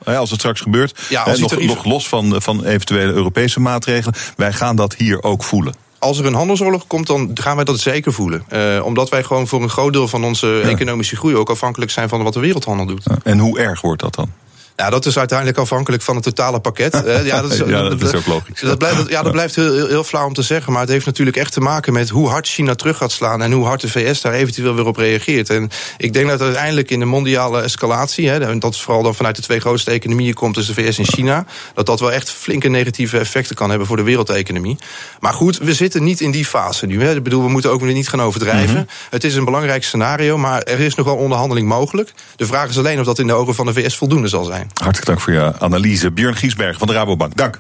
Ja, 0.05 0.17
als 0.17 0.31
het 0.31 0.39
straks 0.39 0.61
gebeurt, 0.61 1.01
ja, 1.09 1.23
als 1.23 1.39
nog, 1.39 1.61
nog 1.61 1.85
los 1.85 2.09
van, 2.09 2.43
van 2.43 2.65
eventuele 2.65 3.13
Europese 3.13 3.61
maatregelen, 3.61 4.15
wij 4.37 4.53
gaan 4.53 4.77
dat 4.77 4.95
hier 4.95 5.23
ook 5.23 5.45
voelen 5.45 5.75
als 5.99 6.19
er 6.19 6.27
een 6.27 6.35
handelsoorlog 6.35 6.87
komt, 6.87 7.07
dan 7.07 7.31
gaan 7.35 7.57
wij 7.57 7.65
dat 7.65 7.81
zeker 7.81 8.13
voelen. 8.13 8.45
Uh, 8.53 8.85
omdat 8.85 9.09
wij 9.09 9.23
gewoon 9.23 9.47
voor 9.47 9.63
een 9.63 9.69
groot 9.69 9.93
deel 9.93 10.09
van 10.09 10.25
onze 10.25 10.47
ja. 10.47 10.69
economische 10.69 11.17
groei 11.17 11.37
ook 11.37 11.51
afhankelijk 11.51 11.91
zijn 11.91 12.09
van 12.09 12.23
wat 12.23 12.33
de 12.33 12.41
wereldhandel 12.41 12.87
doet. 12.87 13.07
En 13.23 13.39
hoe 13.39 13.59
erg 13.59 13.81
wordt 13.81 14.03
dat 14.03 14.15
dan? 14.15 14.33
Ja, 14.79 14.91
dat 14.91 15.07
is 15.07 15.19
uiteindelijk 15.19 15.59
afhankelijk 15.59 16.03
van 16.03 16.15
het 16.15 16.25
totale 16.25 16.61
pakket. 16.61 16.93
ja, 17.25 17.43
dat 17.43 17.53
is, 17.53 17.59
ja, 17.59 17.89
dat 17.89 18.03
is 18.03 18.15
ook 18.15 18.27
logisch. 18.27 18.61
Dat 18.61 18.79
blijft, 18.79 19.09
ja, 19.09 19.23
dat 19.23 19.33
blijft 19.33 19.55
heel, 19.55 19.87
heel, 19.87 20.05
flauw 20.05 20.27
om 20.27 20.35
te 20.35 20.43
zeggen. 20.43 20.73
Maar 20.73 20.81
het 20.81 20.91
heeft 20.91 21.07
natuurlijk 21.07 21.37
echt 21.37 21.53
te 21.53 21.61
maken 21.61 21.93
met 21.93 22.09
hoe 22.09 22.29
hard 22.29 22.49
China 22.49 22.75
terug 22.75 22.97
gaat 22.97 23.13
slaan. 23.13 23.43
En 23.43 23.53
hoe 23.53 23.65
hard 23.65 23.81
de 23.81 23.89
VS 23.89 24.21
daar 24.21 24.33
eventueel 24.33 24.75
weer 24.75 24.87
op 24.87 24.97
reageert. 24.97 25.51
En 25.51 25.71
ik 25.97 26.13
denk 26.13 26.29
dat 26.29 26.41
uiteindelijk 26.41 26.91
in 26.91 26.99
de 26.99 27.05
mondiale 27.05 27.61
escalatie. 27.61 28.29
Hè, 28.29 28.41
en 28.41 28.59
dat 28.59 28.75
is 28.75 28.81
vooral 28.81 29.03
dan 29.03 29.15
vanuit 29.15 29.37
de 29.37 29.43
twee 29.43 29.61
grootste 29.61 29.91
economieën 29.91 30.35
komt, 30.35 30.55
dus 30.55 30.67
de 30.67 30.75
VS 30.75 30.99
en 30.99 31.07
China. 31.07 31.45
Dat 31.75 31.87
dat 31.87 32.01
wel 32.01 32.13
echt 32.13 32.31
flinke 32.31 32.69
negatieve 32.69 33.19
effecten 33.19 33.57
kan 33.57 33.69
hebben 33.69 33.87
voor 33.87 33.97
de 33.97 34.03
wereldeconomie. 34.03 34.79
Maar 35.21 35.33
goed, 35.33 35.59
we 35.59 35.75
zitten 35.75 36.05
niet 36.05 36.21
in 36.21 36.31
die 36.31 36.45
fase 36.45 36.87
nu. 36.87 37.03
Hè. 37.03 37.15
Ik 37.15 37.23
bedoel, 37.23 37.43
we 37.43 37.51
moeten 37.51 37.71
ook 37.71 37.81
weer 37.81 37.93
niet 37.93 38.09
gaan 38.09 38.23
overdrijven. 38.23 38.71
Mm 38.71 38.77
-hmm. 38.77 38.87
Het 39.11 39.25
is 39.25 39.35
een 39.35 39.45
belangrijk 39.45 39.85
scenario, 39.85 40.39
maar 40.39 40.63
er 40.63 40.81
is 40.81 40.95
nog 40.95 41.07
wel 41.07 41.17
onderhandeling 41.17 41.69
mogelijk. 41.69 42.13
De 42.37 42.47
vraag 42.47 42.69
is 42.69 42.79
alleen 42.79 42.99
of 42.99 43.07
dat 43.07 43.19
in 43.19 43.27
de 43.27 43.33
ogen 43.33 43.55
van 43.55 43.67
de 43.67 43.73
VS 43.73 43.97
voldoende 43.97 44.29
zal 44.29 44.45
zijn. 44.45 44.68
Hartelijk 44.75 45.07
dank 45.07 45.21
voor 45.21 45.33
je 45.33 45.53
analyse. 45.59 46.11
Björn 46.11 46.37
Giesberg 46.37 46.79
van 46.79 46.87
de 46.87 46.93
Rabobank, 46.93 47.37
dank. 47.37 47.59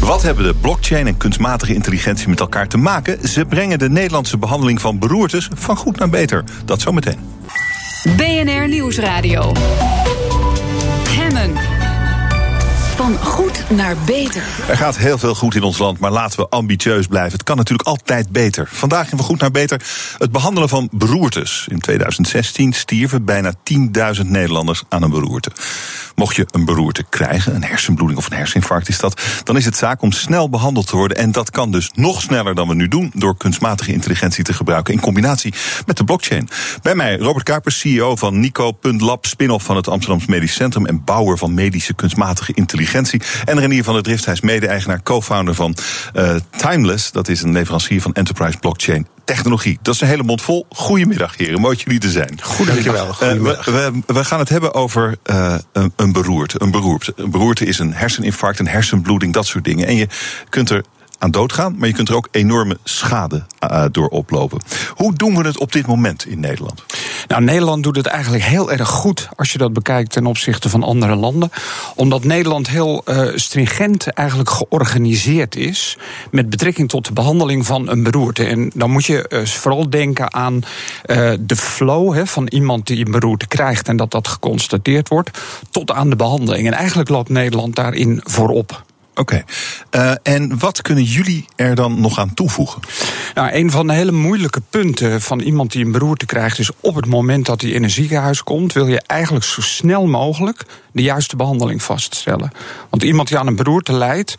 Wat 0.00 0.22
hebben 0.22 0.44
de 0.44 0.54
blockchain 0.54 1.06
en 1.06 1.16
kunstmatige 1.16 1.74
intelligentie 1.74 2.28
met 2.28 2.40
elkaar 2.40 2.68
te 2.68 2.76
maken? 2.76 3.28
Ze 3.28 3.44
brengen 3.44 3.78
de 3.78 3.90
Nederlandse 3.90 4.38
behandeling 4.38 4.80
van 4.80 4.98
beroertes 4.98 5.48
van 5.54 5.76
goed 5.76 5.98
naar 5.98 6.10
beter. 6.10 6.44
Dat 6.64 6.80
zometeen. 6.80 7.18
BNR 8.16 8.68
Nieuwsradio. 8.68 9.52
Van 13.08 13.26
goed 13.26 13.70
naar 13.70 13.96
beter. 14.06 14.42
Er 14.68 14.76
gaat 14.76 14.96
heel 14.96 15.18
veel 15.18 15.34
goed 15.34 15.54
in 15.54 15.62
ons 15.62 15.78
land, 15.78 15.98
maar 15.98 16.10
laten 16.10 16.40
we 16.40 16.48
ambitieus 16.48 17.06
blijven. 17.06 17.32
Het 17.32 17.42
kan 17.42 17.56
natuurlijk 17.56 17.88
altijd 17.88 18.30
beter. 18.30 18.68
Vandaag 18.72 19.10
in 19.10 19.16
Van 19.16 19.26
Goed 19.26 19.40
naar 19.40 19.50
Beter 19.50 19.82
het 20.18 20.32
behandelen 20.32 20.68
van 20.68 20.88
beroertes. 20.92 21.66
In 21.70 21.80
2016 21.80 22.72
stierven 22.72 23.24
bijna 23.24 23.52
10.000 24.20 24.26
Nederlanders 24.26 24.82
aan 24.88 25.02
een 25.02 25.10
beroerte. 25.10 25.50
Mocht 26.14 26.36
je 26.36 26.46
een 26.50 26.64
beroerte 26.64 27.04
krijgen, 27.08 27.54
een 27.54 27.64
hersenbloeding 27.64 28.18
of 28.18 28.30
een 28.30 28.36
herseninfarct 28.36 28.88
is 28.88 28.98
dat, 28.98 29.20
dan 29.44 29.56
is 29.56 29.64
het 29.64 29.76
zaak 29.76 30.02
om 30.02 30.12
snel 30.12 30.50
behandeld 30.50 30.86
te 30.86 30.96
worden. 30.96 31.16
En 31.16 31.32
dat 31.32 31.50
kan 31.50 31.70
dus 31.70 31.90
nog 31.94 32.22
sneller 32.22 32.54
dan 32.54 32.68
we 32.68 32.74
nu 32.74 32.88
doen 32.88 33.10
door 33.14 33.36
kunstmatige 33.36 33.92
intelligentie 33.92 34.44
te 34.44 34.52
gebruiken 34.52 34.94
in 34.94 35.00
combinatie 35.00 35.54
met 35.86 35.96
de 35.96 36.04
blockchain. 36.04 36.48
Bij 36.82 36.94
mij 36.94 37.18
Robert 37.18 37.44
Kuipers, 37.44 37.78
CEO 37.78 38.16
van 38.16 38.40
Nico.lab, 38.40 39.26
spin-off 39.26 39.64
van 39.64 39.76
het 39.76 39.88
Amsterdams 39.88 40.26
Medisch 40.26 40.54
Centrum 40.54 40.86
en 40.86 41.04
bouwer 41.04 41.38
van 41.38 41.54
medische 41.54 41.94
kunstmatige 41.94 42.52
intelligentie. 42.54 42.96
En 43.44 43.60
Renier 43.60 43.84
van 43.84 43.94
der 43.94 44.02
Drift, 44.02 44.24
hij 44.24 44.34
is 44.34 44.40
mede-eigenaar, 44.40 45.02
co-founder 45.02 45.54
van 45.54 45.76
uh, 46.14 46.34
Timeless. 46.56 47.12
Dat 47.12 47.28
is 47.28 47.42
een 47.42 47.52
leverancier 47.52 48.00
van 48.00 48.12
enterprise 48.12 48.58
blockchain 48.58 49.06
technologie. 49.24 49.78
Dat 49.82 49.94
is 49.94 50.00
een 50.00 50.08
hele 50.08 50.22
mond 50.22 50.42
vol. 50.42 50.66
Goedemiddag, 50.68 51.36
heren. 51.36 51.60
Mooi 51.60 51.76
jullie 51.84 52.00
te 52.00 52.10
zijn. 52.10 52.38
Goedemiddag. 52.42 53.22
Uh, 53.22 53.32
we, 53.32 53.58
we, 53.64 54.02
we, 54.06 54.24
gaan 54.24 54.38
het 54.38 54.48
hebben 54.48 54.74
over 54.74 55.18
uh, 55.30 55.54
een, 55.72 55.92
een 55.96 56.12
beroerte. 56.12 56.62
Een 56.62 56.70
beroerte. 56.70 57.12
Een 57.16 57.30
beroerte 57.30 57.64
is 57.64 57.78
een 57.78 57.94
herseninfarct, 57.94 58.58
een 58.58 58.68
hersenbloeding, 58.68 59.32
dat 59.32 59.46
soort 59.46 59.64
dingen. 59.64 59.86
En 59.86 59.96
je 59.96 60.08
kunt 60.48 60.70
er 60.70 60.84
aan 61.18 61.30
doodgaan, 61.30 61.74
maar 61.78 61.88
je 61.88 61.94
kunt 61.94 62.08
er 62.08 62.16
ook 62.16 62.28
enorme 62.30 62.78
schade 62.84 63.44
uh, 63.64 63.84
door 63.90 64.08
oplopen. 64.08 64.60
Hoe 64.94 65.14
doen 65.14 65.36
we 65.36 65.46
het 65.46 65.58
op 65.58 65.72
dit 65.72 65.86
moment 65.86 66.26
in 66.26 66.40
Nederland? 66.40 66.82
Nou, 67.28 67.42
Nederland 67.42 67.82
doet 67.82 67.96
het 67.96 68.06
eigenlijk 68.06 68.44
heel 68.44 68.72
erg 68.72 68.88
goed 68.88 69.28
als 69.36 69.52
je 69.52 69.58
dat 69.58 69.72
bekijkt 69.72 70.12
ten 70.12 70.26
opzichte 70.26 70.68
van 70.68 70.82
andere 70.82 71.14
landen. 71.14 71.50
Omdat 71.94 72.24
Nederland 72.24 72.68
heel 72.68 73.02
uh, 73.06 73.28
stringent 73.34 74.06
eigenlijk 74.06 74.50
georganiseerd 74.50 75.56
is 75.56 75.98
met 76.30 76.50
betrekking 76.50 76.88
tot 76.88 77.06
de 77.06 77.12
behandeling 77.12 77.66
van 77.66 77.88
een 77.88 78.02
beroerte. 78.02 78.44
En 78.44 78.70
dan 78.74 78.90
moet 78.90 79.04
je 79.04 79.26
uh, 79.28 79.44
vooral 79.44 79.90
denken 79.90 80.34
aan 80.34 80.62
de 81.40 81.56
flow 81.56 82.26
van 82.26 82.46
iemand 82.46 82.86
die 82.86 83.06
een 83.06 83.10
beroerte 83.10 83.46
krijgt 83.46 83.88
en 83.88 83.96
dat 83.96 84.10
dat 84.10 84.28
geconstateerd 84.28 85.08
wordt, 85.08 85.38
tot 85.70 85.92
aan 85.92 86.10
de 86.10 86.16
behandeling. 86.16 86.66
En 86.66 86.72
eigenlijk 86.72 87.08
loopt 87.08 87.28
Nederland 87.28 87.74
daarin 87.74 88.20
voorop. 88.24 88.86
Oké. 89.18 89.42
Uh, 89.90 90.12
en 90.22 90.58
wat 90.58 90.82
kunnen 90.82 91.04
jullie 91.04 91.44
er 91.56 91.74
dan 91.74 92.00
nog 92.00 92.18
aan 92.18 92.34
toevoegen? 92.34 92.82
Nou, 93.34 93.52
een 93.52 93.70
van 93.70 93.86
de 93.86 93.92
hele 93.92 94.12
moeilijke 94.12 94.62
punten 94.70 95.20
van 95.20 95.40
iemand 95.40 95.72
die 95.72 95.84
een 95.84 95.92
beroerte 95.92 96.26
krijgt, 96.26 96.58
is 96.58 96.70
op 96.80 96.94
het 96.94 97.06
moment 97.06 97.46
dat 97.46 97.60
hij 97.60 97.70
in 97.70 97.82
een 97.82 97.90
ziekenhuis 97.90 98.42
komt, 98.42 98.72
wil 98.72 98.86
je 98.86 99.02
eigenlijk 99.06 99.44
zo 99.44 99.60
snel 99.60 100.06
mogelijk 100.06 100.64
de 100.92 101.02
juiste 101.02 101.36
behandeling 101.36 101.82
vaststellen. 101.82 102.50
Want 102.90 103.02
iemand 103.02 103.28
die 103.28 103.38
aan 103.38 103.46
een 103.46 103.56
beroerte 103.56 103.92
lijdt, 103.92 104.34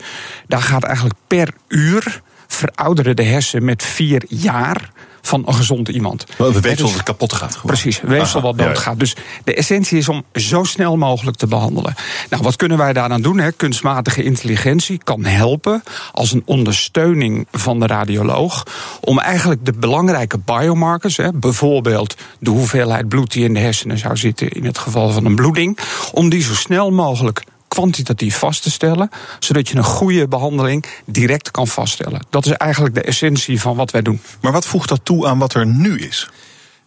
daar 0.46 0.62
gaat 0.62 0.84
eigenlijk 0.84 1.18
per 1.26 1.54
uur 1.68 2.22
verouderen 2.46 3.16
de 3.16 3.22
hersen 3.24 3.64
met 3.64 3.82
vier 3.82 4.22
jaar 4.28 4.90
van 5.22 5.42
een 5.46 5.54
gezond 5.54 5.88
iemand. 5.88 6.26
We 6.38 6.60
weefsel 6.60 6.86
dat 6.86 6.94
het 6.94 7.02
kapot 7.02 7.32
gaat. 7.32 7.56
Gewoon. 7.56 7.66
Precies, 7.66 8.00
weefsel 8.00 8.40
wat 8.40 8.58
doodgaat. 8.58 8.98
Dus 8.98 9.16
de 9.44 9.54
essentie 9.54 9.98
is 9.98 10.08
om 10.08 10.24
zo 10.34 10.64
snel 10.64 10.96
mogelijk 10.96 11.36
te 11.36 11.46
behandelen. 11.46 11.94
Nou, 12.30 12.42
wat 12.42 12.56
kunnen 12.56 12.78
wij 12.78 12.92
daaraan 12.92 13.22
doen? 13.22 13.38
Hè? 13.38 13.52
Kunstmatige 13.52 14.22
intelligentie 14.22 15.00
kan 15.04 15.24
helpen 15.24 15.82
als 16.12 16.32
een 16.32 16.42
ondersteuning 16.44 17.46
van 17.52 17.80
de 17.80 17.86
radioloog 17.86 18.66
om 19.00 19.18
eigenlijk 19.18 19.64
de 19.64 19.72
belangrijke 19.72 20.38
biomarkers, 20.38 21.16
hè, 21.16 21.32
bijvoorbeeld 21.32 22.14
de 22.38 22.50
hoeveelheid 22.50 23.08
bloed 23.08 23.32
die 23.32 23.44
in 23.44 23.54
de 23.54 23.60
hersenen 23.60 23.98
zou 23.98 24.16
zitten 24.16 24.48
in 24.48 24.64
het 24.64 24.78
geval 24.78 25.10
van 25.10 25.24
een 25.24 25.34
bloeding, 25.34 25.78
om 26.12 26.28
die 26.28 26.42
zo 26.42 26.54
snel 26.54 26.90
mogelijk 26.90 27.44
kwantitatief 27.74 28.38
vast 28.38 28.62
te 28.62 28.70
stellen, 28.70 29.10
zodat 29.38 29.68
je 29.68 29.76
een 29.76 29.84
goede 29.84 30.28
behandeling 30.28 30.84
direct 31.04 31.50
kan 31.50 31.66
vaststellen. 31.66 32.26
Dat 32.30 32.46
is 32.46 32.52
eigenlijk 32.52 32.94
de 32.94 33.02
essentie 33.02 33.60
van 33.60 33.76
wat 33.76 33.90
wij 33.90 34.02
doen. 34.02 34.20
Maar 34.40 34.52
wat 34.52 34.66
voegt 34.66 34.88
dat 34.88 35.00
toe 35.02 35.26
aan 35.26 35.38
wat 35.38 35.54
er 35.54 35.66
nu 35.66 35.98
is? 35.98 36.30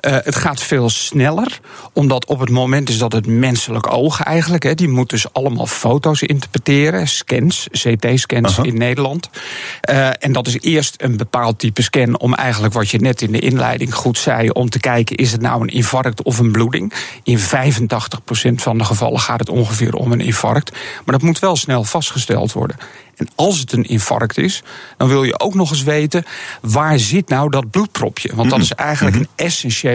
Uh, 0.07 0.17
het 0.23 0.35
gaat 0.35 0.61
veel 0.61 0.89
sneller, 0.89 1.59
omdat 1.93 2.25
op 2.25 2.39
het 2.39 2.49
moment 2.49 2.89
is 2.89 2.97
dat 2.97 3.11
het 3.11 3.27
menselijk 3.27 3.91
oog 3.93 4.21
eigenlijk, 4.21 4.63
hè, 4.63 4.73
die 4.73 4.87
moet 4.87 5.09
dus 5.09 5.33
allemaal 5.33 5.67
foto's 5.67 6.21
interpreteren, 6.21 7.07
scans, 7.07 7.67
CT-scans 7.71 8.57
in 8.57 8.77
Nederland. 8.77 9.29
Uh, 9.89 10.09
en 10.19 10.31
dat 10.31 10.47
is 10.47 10.59
eerst 10.59 10.95
een 10.97 11.17
bepaald 11.17 11.59
type 11.59 11.81
scan 11.81 12.19
om 12.19 12.33
eigenlijk 12.33 12.73
wat 12.73 12.89
je 12.89 12.99
net 12.99 13.21
in 13.21 13.31
de 13.31 13.39
inleiding 13.39 13.93
goed 13.93 14.17
zei, 14.17 14.49
om 14.49 14.69
te 14.69 14.79
kijken 14.79 15.15
is 15.15 15.31
het 15.31 15.41
nou 15.41 15.61
een 15.61 15.67
infarct 15.67 16.23
of 16.23 16.39
een 16.39 16.51
bloeding. 16.51 16.93
In 17.23 17.39
85% 17.39 17.43
van 18.55 18.77
de 18.77 18.83
gevallen 18.83 19.19
gaat 19.19 19.39
het 19.39 19.49
ongeveer 19.49 19.93
om 19.93 20.11
een 20.11 20.21
infarct, 20.21 20.71
maar 20.71 21.15
dat 21.15 21.21
moet 21.21 21.39
wel 21.39 21.55
snel 21.55 21.83
vastgesteld 21.83 22.51
worden. 22.51 22.75
En 23.15 23.27
als 23.35 23.59
het 23.59 23.71
een 23.71 23.83
infarct 23.83 24.37
is, 24.37 24.63
dan 24.97 25.07
wil 25.07 25.23
je 25.23 25.39
ook 25.39 25.53
nog 25.53 25.69
eens 25.69 25.83
weten 25.83 26.25
waar 26.61 26.99
zit 26.99 27.29
nou 27.29 27.49
dat 27.49 27.71
bloedpropje. 27.71 28.35
Want 28.35 28.49
dat 28.49 28.59
is 28.59 28.71
eigenlijk 28.71 29.15
een 29.15 29.27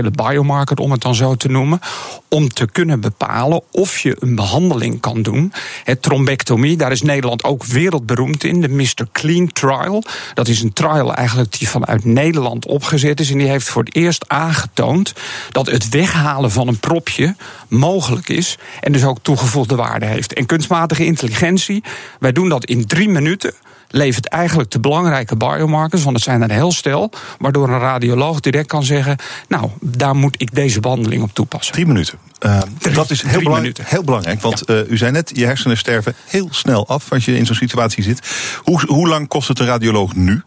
biomarker, 0.03 0.77
om 0.77 0.91
het 0.91 1.01
dan 1.01 1.15
zo 1.15 1.35
te 1.35 1.49
noemen. 1.49 1.81
Om 2.29 2.49
te 2.49 2.67
kunnen 2.67 3.01
bepalen 3.01 3.63
of 3.71 3.99
je 3.99 4.17
een 4.19 4.35
behandeling 4.35 5.01
kan 5.01 5.23
doen. 5.23 5.53
Het 5.85 6.03
trombectomie, 6.03 6.77
daar 6.77 6.93
is 6.93 7.03
Nederland 7.03 7.45
ook 7.45 7.65
wereldberoemd 7.65 8.45
in. 8.45 8.61
De 8.61 8.69
Mr. 8.69 9.07
Clean 9.13 9.53
Trial. 9.53 10.03
Dat 10.35 10.49
is 10.49 10.63
een 10.63 10.73
trial 10.73 11.15
eigenlijk 11.15 11.59
die 11.59 11.69
vanuit 11.69 12.05
Nederland 12.05 12.67
opgezet 12.67 13.21
is. 13.21 13.31
En 13.31 13.39
die 13.39 13.49
heeft 13.49 13.69
voor 13.69 13.85
het 13.85 13.95
eerst 13.95 14.25
aangetoond 14.29 15.13
dat 15.51 15.67
het 15.67 15.89
weghalen 15.89 16.51
van 16.51 16.69
een 16.69 16.79
propje 16.79 17.37
mogelijk 17.69 18.29
is. 18.29 18.59
En 18.81 18.93
dus 18.93 19.05
ook 19.05 19.19
toegevoegde 19.23 19.75
waarde 19.75 20.07
heeft. 20.07 20.33
En 20.33 20.47
kunstmatige 20.47 21.05
intelligentie, 21.05 21.83
wij 22.21 22.33
doen 22.33 22.49
dat 22.49 22.65
in 22.65 22.87
drie 22.87 23.09
minuten 23.09 23.55
levert 23.89 24.29
eigenlijk 24.29 24.71
de 24.71 24.81
belangrijke 24.81 25.37
biomarkers, 25.37 26.03
want 26.03 26.17
het 26.17 26.25
zijn 26.25 26.43
er 26.43 26.51
heel 26.51 26.73
stel, 26.73 27.11
waardoor 27.39 27.69
een 27.69 27.79
radioloog 27.79 28.41
direct 28.41 28.67
kan 28.67 28.83
zeggen: 28.83 29.17
Nou, 29.49 29.71
daar 29.81 30.17
moet 30.17 30.41
ik 30.41 30.55
deze 30.55 30.81
behandeling 30.81 31.23
op 31.23 31.35
toepassen. 31.35 31.73
Drie 31.73 31.87
minuten. 31.87 32.19
Uh, 32.47 32.61
dat 32.95 33.11
is 33.11 33.23
heel, 33.23 33.43
belang, 33.43 33.77
heel 33.83 34.05
belangrijk, 34.05 34.41
want 34.41 34.63
ja. 34.67 34.75
uh, 34.75 34.91
u 34.91 34.97
zei 34.97 35.11
net, 35.11 35.31
je 35.35 35.45
hersenen 35.45 35.77
sterven 35.77 36.15
heel 36.27 36.49
snel 36.51 36.87
af 36.87 37.13
als 37.13 37.25
je 37.25 37.37
in 37.37 37.47
zo'n 37.47 37.55
situatie 37.55 38.03
zit. 38.03 38.21
Hoe, 38.63 38.83
hoe 38.87 39.09
lang 39.09 39.29
kost 39.29 39.49
het 39.49 39.59
een 39.59 39.67
radioloog 39.67 40.15
nu? 40.15 40.43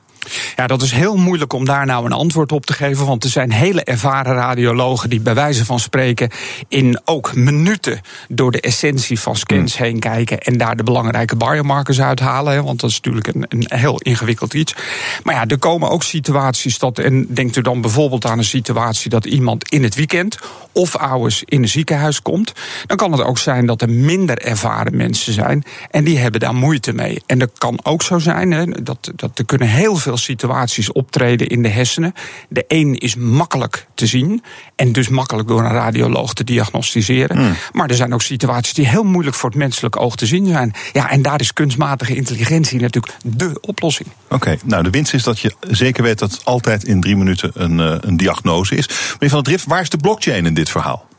Ja, 0.56 0.68
dat 0.68 0.82
is 0.82 0.92
heel 0.92 1.16
moeilijk 1.16 1.54
om 1.54 1.66
daar 1.66 1.86
nou 1.86 2.06
een 2.06 2.12
antwoord 2.12 2.52
op 2.52 2.66
te 2.66 2.74
geven. 2.74 3.06
Want 3.06 3.24
er 3.24 3.30
zijn 3.30 3.52
hele 3.52 3.84
ervaren 3.84 4.34
radiologen 4.34 5.10
die 5.10 5.20
bij 5.20 5.34
wijze 5.34 5.66
van 5.66 5.80
spreken 5.80 6.30
in 6.68 7.00
ook 7.06 7.36
minuten 7.36 8.02
door 8.28 8.52
de 8.52 8.62
essentie 8.62 9.20
van 9.20 9.36
scans 9.36 9.78
heen 9.78 10.00
kijken 10.00 10.40
en 10.40 10.58
daar 10.58 10.76
de 10.76 10.84
belangrijke 10.84 11.36
biomarkers 11.36 12.02
uithalen. 12.02 12.64
Want 12.64 12.80
dat 12.80 12.90
is 12.90 12.96
natuurlijk 12.96 13.28
een, 13.28 13.46
een 13.50 13.66
heel 13.80 13.98
ingewikkeld 13.98 14.54
iets. 14.54 14.76
Maar 15.24 15.36
ja, 15.36 15.48
er 15.48 15.60
komen 15.60 15.90
ook 15.90 16.04
situaties 16.04 16.78
dat, 16.78 17.00
en 17.00 17.26
denkt 17.30 17.56
u 17.56 17.62
dan 17.62 17.82
bijvoorbeeld 17.82 18.26
aan 18.26 18.38
een 18.38 18.44
situatie 18.44 19.10
dat 19.10 19.26
iemand 19.26 19.70
in 19.70 19.84
het 19.84 19.96
weekend 19.96 20.38
of 20.72 20.96
ouders 20.96 21.44
in 21.46 21.62
een 21.62 21.68
ziekenhuis 21.68 22.22
komt. 22.22 22.54
Dan 22.86 22.98
kan 22.98 23.12
het 23.12 23.22
ook 23.22 23.38
zijn 23.38 23.66
dat 23.66 23.82
er 23.82 23.90
minder 23.90 24.38
ervaren 24.38 24.96
mensen 24.96 25.34
zijn 25.34 25.64
en 25.90 26.04
die 26.04 26.18
hebben 26.18 26.40
daar 26.40 26.56
moeite 26.56 26.94
mee. 26.94 27.22
En 27.26 27.40
dat 27.40 27.50
kan 27.58 27.80
ook 27.84 28.02
zo 28.02 28.20
zijn 28.20 28.52
hè, 28.52 28.66
dat, 28.66 29.12
dat 29.16 29.40
er 29.40 29.46
kunnen 29.46 29.68
heel 29.68 29.96
veel 29.96 30.11
situaties 30.18 30.92
optreden 30.92 31.48
in 31.48 31.64
de 31.64 31.70
hersenen. 31.70 32.14
De 32.50 32.66
een 32.68 32.96
is 32.96 33.16
makkelijk 33.16 33.88
te 33.94 34.06
zien 34.06 34.44
en 34.76 34.92
dus 34.92 35.10
makkelijk 35.10 35.48
door 35.48 35.64
een 35.64 35.72
radioloog 35.72 36.34
te 36.34 36.44
diagnosticeren. 36.44 37.38
Mm. 37.38 37.56
Maar 37.72 37.90
er 37.90 37.96
zijn 37.96 38.14
ook 38.14 38.22
situaties 38.22 38.74
die 38.74 38.88
heel 38.88 39.04
moeilijk 39.04 39.36
voor 39.36 39.50
het 39.50 39.58
menselijk 39.58 40.00
oog 40.00 40.16
te 40.16 40.26
zien 40.26 40.48
zijn. 40.48 40.74
Ja, 40.94 41.10
en 41.10 41.22
daar 41.22 41.40
is 41.40 41.54
kunstmatige 41.54 42.16
intelligentie 42.16 42.80
natuurlijk 42.80 43.16
de 43.24 43.58
oplossing. 43.62 44.10
Oké, 44.24 44.36
okay, 44.36 44.60
nou 44.64 44.84
de 44.84 44.90
winst 44.90 45.14
is 45.14 45.24
dat 45.24 45.40
je 45.40 45.56
zeker 45.62 46.04
weet 46.04 46.20
dat 46.20 46.32
het 46.32 46.46
altijd 46.46 46.84
in 46.84 47.02
drie 47.02 47.16
minuten 47.16 47.52
een, 47.54 47.80
uh, 47.80 47.96
een 48.00 48.18
diagnose 48.18 48.76
is. 48.76 48.88
Meneer 48.88 49.30
Van 49.30 49.30
der 49.30 49.44
Drift, 49.44 49.66
waar 49.66 49.82
is 49.82 49.90
de 49.90 49.98
blockchain 49.98 50.46
in 50.46 50.54
dit 50.54 50.70
verhaal? 50.70 51.10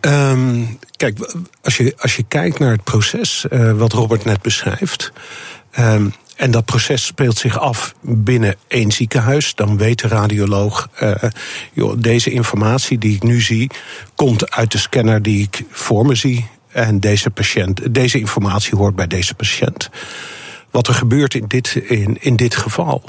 Um, 0.00 0.78
kijk, 0.96 1.32
als 1.62 1.76
je, 1.76 1.94
als 1.98 2.16
je 2.16 2.22
kijkt 2.28 2.58
naar 2.58 2.70
het 2.70 2.84
proces 2.84 3.46
uh, 3.50 3.72
wat 3.72 3.92
Robert 3.92 4.24
net 4.24 4.42
beschrijft. 4.42 5.12
Um, 5.78 6.14
en 6.36 6.50
dat 6.50 6.64
proces 6.64 7.06
speelt 7.06 7.38
zich 7.38 7.58
af 7.58 7.94
binnen 8.00 8.54
één 8.68 8.92
ziekenhuis. 8.92 9.54
Dan 9.54 9.78
weet 9.78 10.00
de 10.00 10.08
radioloog, 10.08 10.88
uh, 11.02 11.14
joh, 11.72 11.94
deze 11.98 12.30
informatie 12.30 12.98
die 12.98 13.14
ik 13.14 13.22
nu 13.22 13.40
zie, 13.40 13.70
komt 14.14 14.50
uit 14.50 14.72
de 14.72 14.78
scanner 14.78 15.22
die 15.22 15.42
ik 15.42 15.64
voor 15.70 16.06
me 16.06 16.14
zie. 16.14 16.46
En 16.68 17.00
deze, 17.00 17.30
patiënt, 17.30 17.94
deze 17.94 18.18
informatie 18.18 18.76
hoort 18.76 18.94
bij 18.94 19.06
deze 19.06 19.34
patiënt. 19.34 19.90
Wat 20.70 20.88
er 20.88 20.94
gebeurt 20.94 21.34
in 21.34 21.44
dit, 21.48 21.74
in, 21.74 22.16
in 22.20 22.36
dit 22.36 22.56
geval, 22.56 23.02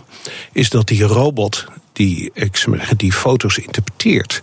is 0.52 0.70
dat 0.70 0.88
die 0.88 1.04
robot 1.04 1.66
die, 1.94 2.30
ik 2.34 2.58
zeggen, 2.58 2.98
die 2.98 3.14
foto's 3.14 3.58
interpreteert. 3.58 4.42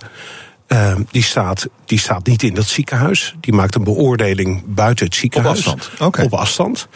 Uh, 0.68 0.94
die, 1.10 1.22
staat, 1.22 1.66
die 1.84 1.98
staat 1.98 2.26
niet 2.26 2.42
in 2.42 2.54
dat 2.54 2.66
ziekenhuis. 2.66 3.34
Die 3.40 3.52
maakt 3.52 3.74
een 3.74 3.84
beoordeling 3.84 4.62
buiten 4.66 5.06
het 5.06 5.14
ziekenhuis. 5.14 5.66
Op 5.66 5.72
afstand. 5.72 6.00
Okay. 6.00 6.24
Op 6.24 6.34
afstand. 6.34 6.88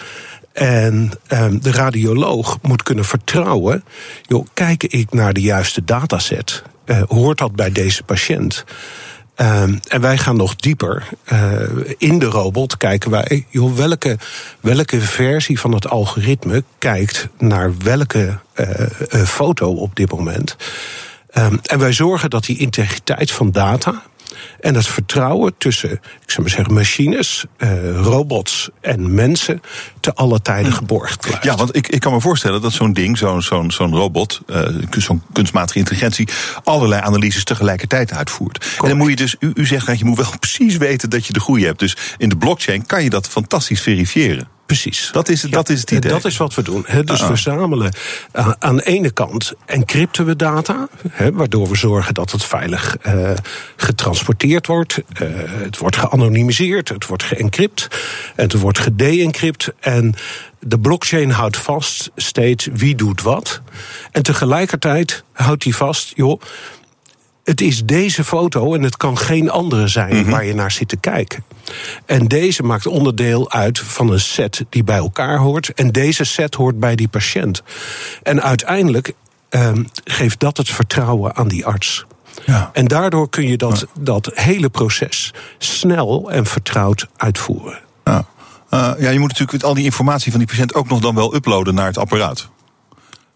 En 0.58 1.10
um, 1.28 1.62
de 1.62 1.70
radioloog 1.70 2.58
moet 2.62 2.82
kunnen 2.82 3.04
vertrouwen. 3.04 3.84
Joh, 4.22 4.46
kijk 4.54 4.84
ik 4.84 5.12
naar 5.12 5.32
de 5.32 5.40
juiste 5.40 5.84
dataset? 5.84 6.62
Uh, 6.86 7.02
hoort 7.08 7.38
dat 7.38 7.54
bij 7.54 7.72
deze 7.72 8.02
patiënt? 8.02 8.64
Um, 9.36 9.80
en 9.88 10.00
wij 10.00 10.18
gaan 10.18 10.36
nog 10.36 10.56
dieper. 10.56 11.08
Uh, 11.32 11.60
in 11.98 12.18
de 12.18 12.26
robot 12.26 12.76
kijken 12.76 13.10
wij, 13.10 13.46
joh, 13.48 13.76
welke, 13.76 14.18
welke 14.60 15.00
versie 15.00 15.60
van 15.60 15.72
het 15.72 15.88
algoritme 15.88 16.64
kijkt 16.78 17.28
naar 17.38 17.72
welke 17.78 18.38
uh, 18.54 19.22
foto 19.24 19.72
op 19.72 19.96
dit 19.96 20.10
moment. 20.10 20.56
Um, 21.34 21.60
en 21.62 21.78
wij 21.78 21.92
zorgen 21.92 22.30
dat 22.30 22.44
die 22.44 22.58
integriteit 22.58 23.30
van 23.30 23.50
data 23.50 24.02
en 24.60 24.74
het 24.74 24.86
vertrouwen 24.86 25.54
tussen, 25.58 25.90
ik 25.92 26.30
zou 26.30 26.40
maar 26.40 26.50
zeggen, 26.50 26.74
machines, 26.74 27.44
uh, 27.58 28.00
robots 28.00 28.68
en 28.80 29.14
mensen 29.14 29.62
te 30.00 30.14
alle 30.14 30.42
tijden 30.42 30.72
geborgd 30.72 31.20
blijft. 31.20 31.44
Ja, 31.44 31.56
want 31.56 31.76
ik, 31.76 31.88
ik 31.88 32.00
kan 32.00 32.12
me 32.12 32.20
voorstellen 32.20 32.60
dat 32.60 32.72
zo'n 32.72 32.92
ding, 32.92 33.18
zo'n 33.18 33.42
zo'n 33.42 33.70
zo'n 33.70 33.94
robot, 33.94 34.40
uh, 34.46 34.68
zo'n 34.90 35.22
kunstmatige 35.32 35.78
intelligentie, 35.78 36.28
allerlei 36.64 37.02
analyses 37.02 37.44
tegelijkertijd 37.44 38.12
uitvoert. 38.12 38.58
Correct. 38.58 38.82
En 38.82 38.88
dan 38.88 38.98
moet 38.98 39.10
je 39.10 39.16
dus, 39.16 39.36
u, 39.40 39.50
u 39.54 39.66
zegt 39.66 39.86
dat 39.86 39.98
je 39.98 40.04
moet 40.04 40.16
wel 40.16 40.38
precies 40.40 40.76
weten 40.76 41.10
dat 41.10 41.26
je 41.26 41.32
de 41.32 41.40
goede 41.40 41.64
hebt. 41.64 41.78
Dus 41.78 41.96
in 42.18 42.28
de 42.28 42.36
blockchain 42.36 42.86
kan 42.86 43.02
je 43.02 43.10
dat 43.10 43.28
fantastisch 43.28 43.80
verifiëren. 43.80 44.48
Precies. 44.68 45.08
Dat 45.12 45.28
is, 45.28 45.42
ja, 45.42 45.48
dat 45.48 45.68
is 45.68 45.80
het 45.80 45.90
idee. 45.90 46.10
Dat 46.10 46.24
is 46.24 46.36
wat 46.36 46.54
we 46.54 46.62
doen. 46.62 46.84
He, 46.86 47.04
dus 47.04 47.20
-uh. 47.20 47.20
we 47.20 47.26
verzamelen 47.26 47.92
uh, 48.36 48.52
aan 48.58 48.76
de 48.76 48.84
ene 48.84 49.10
kant 49.10 49.52
encrypten 49.66 50.24
we 50.24 50.36
data, 50.36 50.88
he, 51.10 51.32
waardoor 51.32 51.68
we 51.68 51.76
zorgen 51.76 52.14
dat 52.14 52.30
het 52.30 52.44
veilig 52.44 52.96
uh, 53.06 53.30
getransporteerd 53.76 54.66
wordt. 54.66 54.98
Uh, 55.22 55.28
het 55.44 55.78
wordt 55.78 55.96
geanonimiseerd, 55.96 56.88
het 56.88 57.06
wordt 57.06 57.22
geëncrypt, 57.22 57.88
het 58.34 58.52
wordt 58.52 58.78
gedeencrypt 58.78 59.72
en 59.80 60.14
de 60.60 60.78
blockchain 60.78 61.30
houdt 61.30 61.56
vast 61.56 62.10
steeds 62.16 62.68
wie 62.72 62.94
doet 62.94 63.22
wat. 63.22 63.60
En 64.10 64.22
tegelijkertijd 64.22 65.24
houdt 65.32 65.64
hij 65.64 65.72
vast, 65.72 66.12
joh, 66.14 66.40
het 67.44 67.60
is 67.60 67.84
deze 67.84 68.24
foto 68.24 68.74
en 68.74 68.82
het 68.82 68.96
kan 68.96 69.18
geen 69.18 69.50
andere 69.50 69.88
zijn 69.88 70.14
mm 70.14 70.22
-hmm. 70.22 70.30
waar 70.30 70.44
je 70.44 70.54
naar 70.54 70.70
zit 70.70 70.88
te 70.88 70.96
kijken. 70.96 71.44
En 72.06 72.26
deze 72.26 72.62
maakt 72.62 72.86
onderdeel 72.86 73.50
uit 73.50 73.78
van 73.78 74.10
een 74.10 74.20
set 74.20 74.64
die 74.68 74.84
bij 74.84 74.96
elkaar 74.96 75.38
hoort. 75.38 75.72
En 75.74 75.92
deze 75.92 76.24
set 76.24 76.54
hoort 76.54 76.80
bij 76.80 76.96
die 76.96 77.08
patiënt. 77.08 77.62
En 78.22 78.42
uiteindelijk 78.42 79.12
um, 79.50 79.86
geeft 80.04 80.40
dat 80.40 80.56
het 80.56 80.70
vertrouwen 80.70 81.36
aan 81.36 81.48
die 81.48 81.66
arts. 81.66 82.06
Ja. 82.44 82.70
En 82.72 82.84
daardoor 82.84 83.28
kun 83.28 83.46
je 83.48 83.56
dat, 83.56 83.86
dat 84.00 84.30
hele 84.34 84.68
proces 84.68 85.34
snel 85.58 86.30
en 86.30 86.46
vertrouwd 86.46 87.06
uitvoeren. 87.16 87.78
Ja. 88.04 88.24
Uh, 88.70 88.92
ja, 88.98 89.10
je 89.10 89.18
moet 89.18 89.28
natuurlijk 89.28 89.62
al 89.62 89.74
die 89.74 89.84
informatie 89.84 90.30
van 90.30 90.40
die 90.40 90.48
patiënt 90.48 90.74
ook 90.74 90.88
nog 90.88 91.00
dan 91.00 91.14
wel 91.14 91.34
uploaden 91.34 91.74
naar 91.74 91.86
het 91.86 91.98
apparaat. 91.98 92.48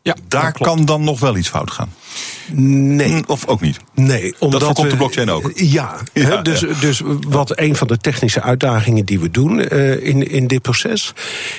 Ja, 0.03 0.17
Daar 0.29 0.53
kan 0.53 0.85
dan 0.85 1.05
nog 1.05 1.21
wel 1.21 1.37
iets 1.37 1.49
fout 1.49 1.71
gaan. 1.71 1.93
Nee. 2.55 3.11
Hm, 3.11 3.23
of 3.27 3.47
ook 3.47 3.61
niet? 3.61 3.77
Nee. 3.95 4.35
Omdat 4.39 4.61
dat 4.61 4.69
voorkomt 4.69 4.91
de 4.91 4.97
blockchain 4.97 5.31
ook? 5.31 5.51
Ja. 5.55 5.97
ja 6.13 6.43
dus, 6.43 6.61
ja. 6.61 6.67
dus 6.81 7.03
wat 7.29 7.59
een 7.59 7.77
van 7.77 7.87
de 7.87 7.97
technische 7.97 8.43
uitdagingen 8.43 9.05
die 9.05 9.21
we 9.21 9.31
doen 9.31 9.59
uh, 9.59 10.07
in, 10.07 10.31
in 10.31 10.47
dit 10.47 10.63
proces... 10.63 11.13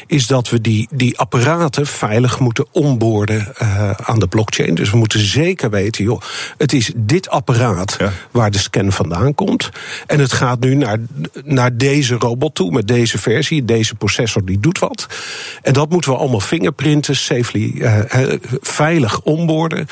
is 0.08 0.28
dat 0.28 0.50
we 0.50 0.62
die, 0.62 0.88
die 0.92 1.20
apparaten 1.20 1.88
veilig 1.88 2.40
moeten 2.40 2.66
onboorden 2.72 3.54
uh, 3.62 3.92
aan 3.92 4.20
de 4.20 4.28
blockchain. 4.28 4.76
Dus 4.76 4.90
we 4.90 4.98
moeten 4.98 5.20
zeker 5.20 5.70
weten, 5.70 6.04
joh, 6.04 6.22
het 6.58 6.74
is 6.74 6.92
dit 6.96 7.30
apparaat 7.30 7.96
ja. 8.00 8.12
waar 8.32 8.52
de 8.52 8.58
scan 8.58 8.92
vandaan 8.92 9.36
komt. 9.36 9.70
En 10.08 10.20
het 10.20 10.34
gaat 10.34 10.60
nu 10.60 10.76
naar, 10.76 10.98
naar 11.44 11.78
deze 11.78 12.16
robot 12.16 12.56
toe, 12.56 12.72
met 12.72 12.88
deze 12.88 13.18
versie. 13.18 13.66
Deze 13.66 13.96
processor 13.96 14.46
die 14.46 14.60
doet 14.60 14.80
wat. 14.80 15.08
En 15.62 15.74
dat 15.74 15.90
moeten 15.90 16.12
we 16.12 16.18
allemaal 16.18 16.40
fingerprinten, 16.40 17.16
safely, 17.16 17.72
uh, 17.76 18.00
veilig 18.62 19.22
onboorden. 19.22 19.88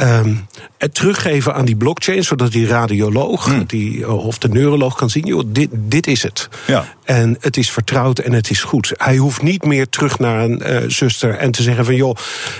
Um, 0.00 0.46
het 0.78 0.94
teruggeven 0.94 1.54
aan 1.54 1.64
die 1.64 1.76
blockchain, 1.76 2.24
zodat 2.24 2.52
die 2.52 2.66
radioloog 2.66 3.44
hmm. 3.44 3.64
die, 3.66 4.10
of 4.10 4.38
de 4.38 4.48
neuroloog 4.48 4.94
kan 4.94 5.10
zien: 5.10 5.26
joh, 5.26 5.42
dit, 5.46 5.68
dit 5.72 6.06
is 6.06 6.22
het. 6.22 6.48
Ja. 6.66 6.84
En 7.04 7.36
het 7.40 7.56
is 7.56 7.70
vertrouwd 7.70 8.18
en 8.18 8.32
het 8.32 8.50
is 8.50 8.62
goed. 8.62 8.92
Hij 8.96 9.16
hoeft 9.16 9.42
niet 9.42 9.64
meer 9.64 9.88
terug 9.88 10.18
naar 10.18 10.44
een 10.44 10.62
uh, 10.66 10.78
zuster 10.86 11.34
en 11.34 11.50
te 11.50 11.62
zeggen: 11.62 11.84
van 11.84 11.94
joh, 11.94 12.16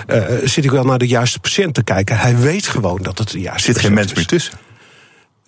uh, 0.09 0.23
zit 0.45 0.64
ik 0.64 0.71
wel 0.71 0.85
naar 0.85 0.99
de 0.99 1.07
juiste 1.07 1.38
patiënt 1.38 1.75
te 1.75 1.85
kijken? 1.85 2.19
Hij 2.19 2.38
weet 2.38 2.66
gewoon 2.66 3.02
dat 3.02 3.19
het 3.19 3.31
de 3.31 3.40
juiste 3.40 3.69
Er 3.69 3.75
zit 3.75 3.85
geen 3.85 3.95
mens 3.95 4.14
meer 4.14 4.26
tussen. 4.26 4.59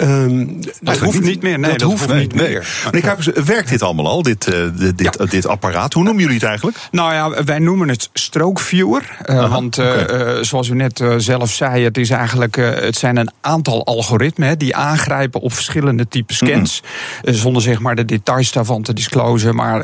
Um, 0.02 0.60
dat 0.80 0.98
hoeft 0.98 1.20
niet 1.20 1.42
meer. 1.42 1.58
Nee, 1.58 1.70
dat, 1.70 1.78
dat 1.78 1.90
hoeft 1.90 2.08
nee, 2.08 2.18
niet 2.20 2.34
nee. 2.34 2.48
meer. 2.48 2.68
Meneer 2.84 3.00
Kuipers, 3.00 3.26
werkt 3.44 3.68
dit 3.68 3.82
allemaal 3.82 4.06
al, 4.06 4.22
dit, 4.22 4.46
uh, 4.54 4.68
dit, 4.74 5.00
Ja. 5.00 5.10
dit, 5.10 5.30
dit 5.30 5.46
apparaat? 5.46 5.92
Hoe 5.92 6.02
noemen 6.02 6.22
jullie 6.22 6.38
het 6.38 6.46
eigenlijk? 6.46 6.76
Nou 6.90 7.12
ja, 7.12 7.44
wij 7.44 7.58
noemen 7.58 7.88
het 7.88 8.10
strookviewer. 8.12 9.16
Uh, 9.26 9.38
Aha, 9.38 9.48
want 9.48 9.78
oké. 9.78 10.38
zoals 10.44 10.68
u 10.68 10.74
net 10.74 11.04
zelf 11.16 11.52
zei, 11.52 11.84
het, 11.84 11.98
is 11.98 12.10
eigenlijk, 12.10 12.56
het 12.56 12.96
zijn 12.96 13.16
een 13.16 13.30
aantal 13.40 13.84
algoritmen 13.84 14.58
die 14.58 14.76
aangrijpen 14.76 15.40
op 15.40 15.52
verschillende 15.52 16.08
typen 16.08 16.34
scans. 16.34 16.82
Uh, 17.22 17.34
zonder 17.34 17.62
zeg 17.62 17.78
maar 17.78 17.96
de 17.96 18.04
details 18.04 18.52
daarvan 18.52 18.82
te 18.82 18.92
disclosen. 18.92 19.54
Maar 19.54 19.82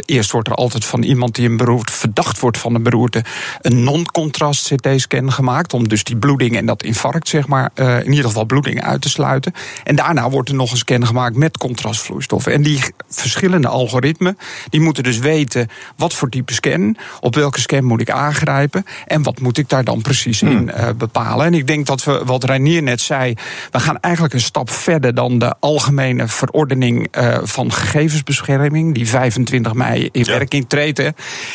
eerst 0.00 0.30
wordt 0.30 0.48
er 0.48 0.54
altijd 0.54 0.84
van 0.84 1.02
iemand 1.02 1.34
die 1.34 1.48
een 1.48 1.56
beroerte 1.56 1.92
verdacht 1.92 2.40
wordt 2.40 2.58
van 2.58 2.74
een 2.74 2.82
beroerte 2.82 3.24
een 3.60 3.84
non-contrast 3.84 4.74
CT-scan 4.74 5.32
gemaakt. 5.32 5.74
Om 5.74 5.88
dus 5.88 6.04
die 6.04 6.16
bloeding 6.16 6.56
en 6.56 6.66
dat 6.66 6.82
infarct, 6.82 7.28
zeg 7.28 7.46
maar, 7.46 7.70
in 7.74 8.10
ieder 8.10 8.24
geval 8.24 8.44
bloeding 8.44 8.82
uit 8.84 9.00
te 9.00 9.08
sluiten. 9.08 9.40
En 9.84 9.96
daarna 9.96 10.30
wordt 10.30 10.48
er 10.48 10.54
nog 10.54 10.70
een 10.70 10.76
scan 10.76 11.06
gemaakt 11.06 11.36
met 11.36 11.58
contrastvloeistoffen. 11.58 12.52
En 12.52 12.62
die 12.62 12.80
verschillende 13.08 13.68
algoritmen, 13.68 14.38
die 14.68 14.80
moeten 14.80 15.02
dus 15.02 15.18
weten 15.18 15.68
wat 15.96 16.14
voor 16.14 16.28
type 16.28 16.52
scan, 16.52 16.96
op 17.20 17.34
welke 17.34 17.60
scan 17.60 17.84
moet 17.84 18.00
ik 18.00 18.10
aangrijpen 18.10 18.84
en 19.06 19.22
wat 19.22 19.40
moet 19.40 19.58
ik 19.58 19.68
daar 19.68 19.84
dan 19.84 20.00
precies 20.02 20.40
Hmm. 20.40 20.50
in 20.50 20.70
uh, 20.76 20.88
bepalen. 20.96 21.46
En 21.46 21.54
ik 21.54 21.66
denk 21.66 21.86
dat 21.86 22.04
we, 22.04 22.22
wat 22.24 22.44
Reinier 22.44 22.82
net 22.82 23.00
zei, 23.00 23.34
we 23.70 23.80
gaan 23.80 24.00
eigenlijk 24.00 24.34
een 24.34 24.40
stap 24.40 24.70
verder 24.70 25.14
dan 25.14 25.38
de 25.38 25.54
algemene 25.60 26.28
verordening 26.28 27.16
uh, 27.18 27.38
van 27.42 27.72
gegevensbescherming, 27.72 28.94
die 28.94 29.08
25 29.08 29.72
mei 29.74 30.08
in 30.12 30.24
Ja. 30.24 30.32
werking 30.32 30.64
treedt. 30.68 30.98
hè. 30.98 31.08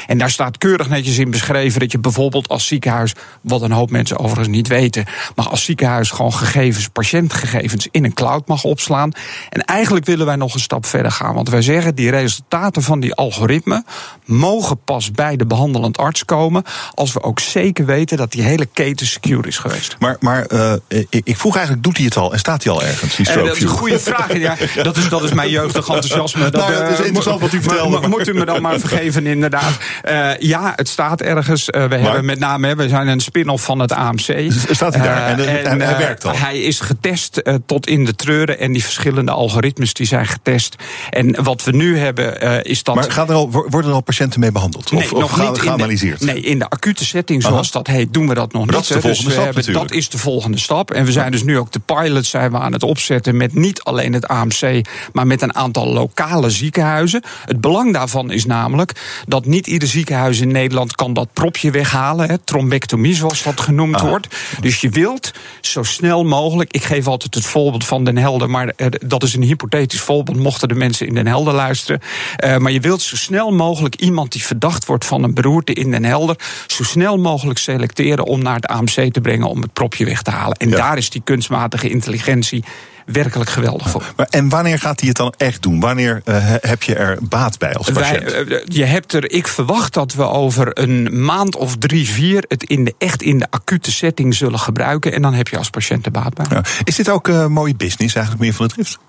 En 0.08 0.18
daar 0.18 0.30
staat 0.30 0.58
keurig 0.58 0.90
netjes 0.90 1.18
in 1.18 1.32
beschreven 1.32 1.80
dat 1.80 1.92
je 1.92 2.00
bijvoorbeeld 2.00 2.48
als 2.48 2.68
ziekenhuis, 2.68 3.14
wat 3.42 3.62
een 3.62 3.72
hoop 3.72 3.90
mensen 3.92 4.20
overigens 4.20 4.48
niet 4.48 4.68
weten, 4.68 5.06
maar 5.36 5.48
als 5.50 5.64
ziekenhuis 5.64 6.10
gewoon 6.12 6.34
gegevens, 6.34 6.88
patiëntgegevens 6.88 7.77
in 7.92 8.04
een 8.06 8.14
cloud 8.14 8.48
mag 8.48 8.64
opslaan. 8.64 9.12
En 9.50 9.62
eigenlijk 9.66 10.06
willen 10.06 10.26
wij 10.26 10.36
nog 10.36 10.54
een 10.54 10.60
stap 10.60 10.86
verder 10.86 11.12
gaan. 11.12 11.34
Want 11.34 11.50
wij 11.50 11.62
zeggen, 11.62 11.96
die 11.96 12.10
resultaten 12.10 12.82
van 12.82 13.00
die 13.00 13.14
algoritmen 13.14 13.86
mogen 14.26 14.80
pas 14.84 15.12
bij 15.12 15.36
de 15.36 15.46
behandelend 15.46 15.98
arts 15.98 16.26
komen. 16.26 16.64
als 16.94 17.14
we 17.14 17.24
ook 17.24 17.40
zeker 17.40 17.86
weten 17.86 18.18
dat 18.18 18.32
die 18.32 18.44
hele 18.44 18.66
keten 18.66 19.06
secure 19.08 19.48
is 19.48 19.58
geweest. 19.58 19.96
Maar, 20.00 20.16
maar 20.20 20.46
uh, 20.54 20.74
ik, 21.10 21.38
vroeg 21.38 21.56
eigenlijk, 21.56 21.86
doet 21.86 21.98
hij 21.98 22.06
het 22.06 22.18
al 22.18 22.34
en 22.34 22.40
staat 22.40 22.64
hij 22.64 22.74
al 22.74 22.84
ergens? 22.84 23.16
Die 23.16 23.26
Uh, 23.30 23.36
dat 23.36 23.56
is 23.56 23.62
een 23.62 23.68
goede 23.68 24.00
vraag. 24.00 24.38
Ja, 24.38 24.56
dat, 24.84 24.98
is, 24.98 25.10
dat 25.10 25.24
is 25.24 25.34
mijn 25.34 25.50
jeugdig 25.50 25.88
enthousiasme. 25.88 26.50
Dat, 26.50 26.54
Nou, 26.70 26.74
het 26.74 26.92
is 26.92 27.00
uh, 27.00 27.06
interessant 27.06 27.40
wat 27.42 27.54
u 27.54 27.62
vertelde. 27.62 28.00
mo- 28.00 28.08
Moet 28.08 28.28
u 28.28 28.34
me 28.34 28.46
dan 28.46 28.62
maar 28.62 28.80
vergeven, 28.80 29.26
inderdaad. 29.26 29.72
Uh, 30.10 30.38
ja, 30.38 30.74
het 30.76 30.88
staat 30.88 31.22
ergens. 31.22 31.66
We 31.66 31.80
hebben 31.80 32.26
met 32.26 32.40
name, 32.40 32.76
we 32.76 32.90
zijn 32.90 33.08
een 33.08 33.20
spin-off 33.20 33.64
van 33.64 33.80
het 33.80 33.92
AMC. 33.92 34.52
Staat 34.72 34.94
hij 34.96 35.04
daar? 35.04 35.28
En, 35.28 35.48
en, 35.48 35.66
en, 35.66 35.82
hij 35.82 35.98
werkt 35.98 36.26
al? 36.26 36.38
Hij 36.38 36.62
is 36.62 36.80
getest 36.80 37.42
tot 37.68 37.88
in 37.88 38.06
de 38.06 38.16
treuren. 38.16 38.60
En 38.60 38.72
die 38.72 38.84
verschillende 38.84 39.32
algoritmes 39.32 39.94
die 39.94 40.06
zijn 40.08 40.26
getest. 40.28 40.76
En 41.10 41.44
wat 41.44 41.64
we 41.64 41.72
nu 41.72 41.98
hebben 41.98 42.44
uh, 42.44 42.58
is 42.64 42.84
dat. 42.84 42.96
Maar 42.96 43.12
gaat 43.12 43.30
er 43.30 43.36
al, 43.36 43.52
worden 43.52 43.90
er 43.90 43.96
al 43.96 44.02
patiënten 44.02 44.40
mee 44.40 44.52
behandeld? 44.52 44.92
Nee, 44.92 45.04
of, 45.04 45.14
of 45.14 45.20
nog 45.20 45.36
ga- 45.36 45.50
niet 45.50 45.60
geanalyseerd? 45.60 46.20
De, 46.20 46.26
nee, 46.26 46.42
in 46.42 46.60
de 46.60 46.70
acute 46.70 47.06
setting, 47.06 47.42
zoals 47.42 47.74
Aha. 47.74 47.84
dat 47.84 47.88
heet, 47.96 48.14
doen 48.14 48.28
we 48.28 48.34
dat 48.34 48.54
nog 48.54 48.66
Maar 48.66 48.76
niet. 48.76 48.76
dat 48.76 48.82
is 48.82 48.88
de 48.88 48.94
hè. 48.94 49.02
volgende 49.02 49.24
dus 49.26 49.34
stap 49.34 49.54
hebben, 49.56 49.74
dat 49.74 49.92
is 49.92 50.10
de 50.10 50.18
volgende 50.18 50.58
stap. 50.58 50.92
En 50.92 51.06
we 51.06 51.12
zijn 51.12 51.32
dus 51.32 51.44
nu 51.44 51.58
ook 51.58 51.72
de 51.72 51.80
pilot 51.80 52.26
zijn 52.26 52.52
we 52.52 52.58
aan 52.58 52.74
het 52.74 52.84
opzetten 52.84 53.38
met 53.38 53.54
niet 53.56 53.82
alleen 53.82 54.14
het 54.14 54.28
AMC, 54.28 54.86
maar 55.14 55.28
met 55.28 55.42
een 55.42 55.56
aantal 55.56 55.88
lokale 55.88 56.50
ziekenhuizen. 56.50 57.24
Het 57.46 57.62
belang 57.62 57.94
daarvan 57.94 58.32
is 58.32 58.46
namelijk 58.46 59.22
dat 59.28 59.46
niet 59.46 59.68
ieder 59.68 59.88
ziekenhuis 59.88 60.40
in 60.40 60.52
Nederland 60.52 60.96
kan 60.96 61.14
dat 61.14 61.28
propje 61.34 61.72
weghalen. 61.72 62.30
Hè, 62.30 62.38
trombectomie, 62.38 63.16
zoals 63.16 63.44
dat 63.44 63.60
genoemd 63.60 64.02
wordt. 64.02 64.28
Dus 64.62 64.82
je 64.82 64.90
wilt 64.90 65.32
zo 65.62 65.84
snel 65.84 66.24
mogelijk. 66.24 66.74
Ik 66.74 66.84
geef 66.84 67.08
altijd 67.08 67.36
het 67.36 67.46
voorbeeld 67.58 67.86
van 67.86 68.04
Den 68.04 68.18
Helder, 68.18 68.50
maar 68.50 68.68
eh, 68.76 68.88
dat 69.06 69.24
is 69.24 69.34
een 69.34 69.44
hypothetisch 69.44 70.00
voorbeeld, 70.00 70.38
mochten 70.38 70.68
de 70.68 70.76
mensen 70.76 71.08
in 71.08 71.14
Den 71.14 71.28
Helder 71.28 71.54
luisteren. 71.54 72.02
Uh, 72.46 72.58
maar 72.58 72.72
je 72.72 72.80
wilt 72.80 73.02
zo 73.02 73.16
snel 73.16 73.52
mogelijk 73.52 73.96
iemand 73.96 74.32
die 74.32 74.44
verdacht 74.44 74.86
wordt 74.86 75.06
van 75.06 75.24
een 75.24 75.34
beroerte 75.34 75.74
in 75.74 75.92
Den 75.92 76.06
Helder, 76.06 76.36
zo 76.68 76.84
snel 76.84 77.18
mogelijk 77.18 77.60
selecteren 77.60 78.26
om 78.26 78.42
naar 78.42 78.56
het 78.56 78.68
AMC 78.68 79.14
te 79.14 79.22
brengen 79.22 79.48
om 79.48 79.62
het 79.62 79.74
propje 79.74 80.06
weg 80.06 80.22
te 80.22 80.32
halen. 80.32 80.58
En 80.58 80.70
Ja. 80.70 80.76
daar 80.76 80.98
is 80.98 81.10
die 81.10 81.22
kunstmatige 81.24 81.90
intelligentie 81.90 82.64
werkelijk 83.08 83.50
geweldig 83.50 83.90
voor. 83.90 84.04
Maar, 84.16 84.28
en 84.30 84.50
wanneer 84.50 84.80
gaat 84.80 85.00
hij 85.00 85.08
het 85.08 85.18
dan 85.18 85.34
echt 85.38 85.62
doen? 85.62 85.80
Wanneer 85.80 86.22
uh, 86.26 86.36
heb 86.62 86.84
je 86.84 86.96
er 86.96 87.18
baat 87.22 87.60
bij 87.60 87.74
als 87.74 87.92
patiënt? 87.92 88.32
Wij, 88.32 88.46
uh, 88.46 88.60
je 88.66 88.84
hebt 88.84 89.14
er, 89.14 89.32
ik 89.32 89.48
verwacht 89.48 89.94
dat 89.94 90.14
we 90.14 90.24
over 90.24 90.80
een 90.80 91.24
maand 91.26 91.56
of 91.56 91.78
drie, 91.78 92.10
vier 92.10 92.46
het 92.48 92.64
in 92.64 92.84
de, 92.84 92.96
echt 92.98 93.22
in 93.22 93.40
de 93.40 93.48
acute 93.50 93.92
setting 93.92 94.36
zullen 94.36 94.60
gebruiken. 94.60 95.14
En 95.14 95.22
dan 95.22 95.34
heb 95.34 95.48
je 95.48 95.58
als 95.58 95.70
patiënt 95.70 96.06
er 96.06 96.12
baat 96.12 96.34
bij. 96.34 96.46
Ja. 96.50 96.64
Is 96.84 96.96
dit 96.96 97.10
ook 97.10 97.28
uh, 97.28 97.46
mooie 97.46 97.76
business 97.76 98.16
eigenlijk 98.16 98.44
meer 98.44 98.54
van 98.54 98.66
het 98.66 98.74
drift? 98.74 99.00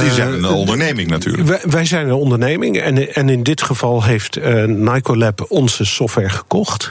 Die 0.00 0.12
zijn 0.12 0.32
een 0.32 0.44
onderneming 0.44 1.08
natuurlijk. 1.10 1.48
Wij, 1.48 1.60
wij, 1.64 1.84
zijn 1.84 2.06
een 2.06 2.14
onderneming 2.14 2.80
en, 2.80 3.14
en 3.14 3.28
in 3.28 3.42
dit 3.42 3.62
geval 3.62 4.04
heeft 4.04 4.36
uh, 4.36 4.64
Nicolab 4.64 5.46
onze 5.48 5.84
software 5.84 6.28
gekocht. 6.28 6.90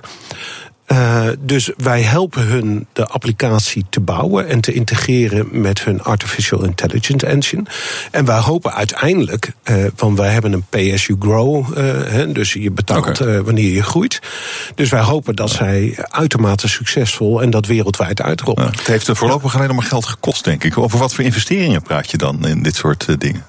Uh, 0.94 1.28
dus 1.40 1.72
wij 1.78 2.02
helpen 2.02 2.46
hun 2.46 2.88
de 2.94 3.06
applicatie 3.06 3.86
te 3.90 4.00
bouwen 4.00 4.48
en 4.48 4.62
te 4.62 4.74
integreren 4.74 5.48
met 5.52 5.84
hun 5.84 6.02
Artificial 6.02 6.64
Intelligence 6.64 7.26
Engine. 7.26 7.64
En 8.12 8.26
wij 8.26 8.40
hopen 8.40 8.74
uiteindelijk, 8.74 9.52
uh, 9.64 9.86
want 9.96 10.18
wij 10.18 10.30
hebben 10.30 10.54
een 10.54 10.66
pay 10.70 10.94
as 10.94 11.06
you 11.06 11.20
grow, 11.22 11.78
uh, 11.78 11.84
hè, 12.06 12.32
dus 12.32 12.54
je 12.54 12.72
betaalt 12.72 13.22
okay. 13.22 13.42
wanneer 13.42 13.72
je 13.72 13.84
groeit. 13.84 14.20
Dus 14.76 14.90
wij 14.90 15.02
hopen 15.02 15.36
dat 15.36 15.50
zij 15.50 15.98
uitermate 16.02 16.68
succesvol 16.68 17.42
en 17.42 17.50
dat 17.50 17.66
wereldwijd 17.66 18.22
uitrollen. 18.22 18.64
Ja, 18.64 18.70
het 18.70 18.88
heeft 18.88 19.08
er 19.08 19.16
voorlopig 19.16 19.56
alleen 19.56 19.68
nog 19.68 19.76
maar 19.76 19.86
geld 19.86 20.06
gekost, 20.06 20.44
denk 20.44 20.64
ik. 20.64 20.78
Over 20.78 21.00
wat 21.00 21.14
voor 21.14 21.24
investeringen 21.24 21.82
praat 21.82 22.12
je 22.12 22.18
dan 22.18 22.48
in 22.48 22.64
dit 22.64 22.76
soort 22.76 23.20
dingen? 23.20 23.46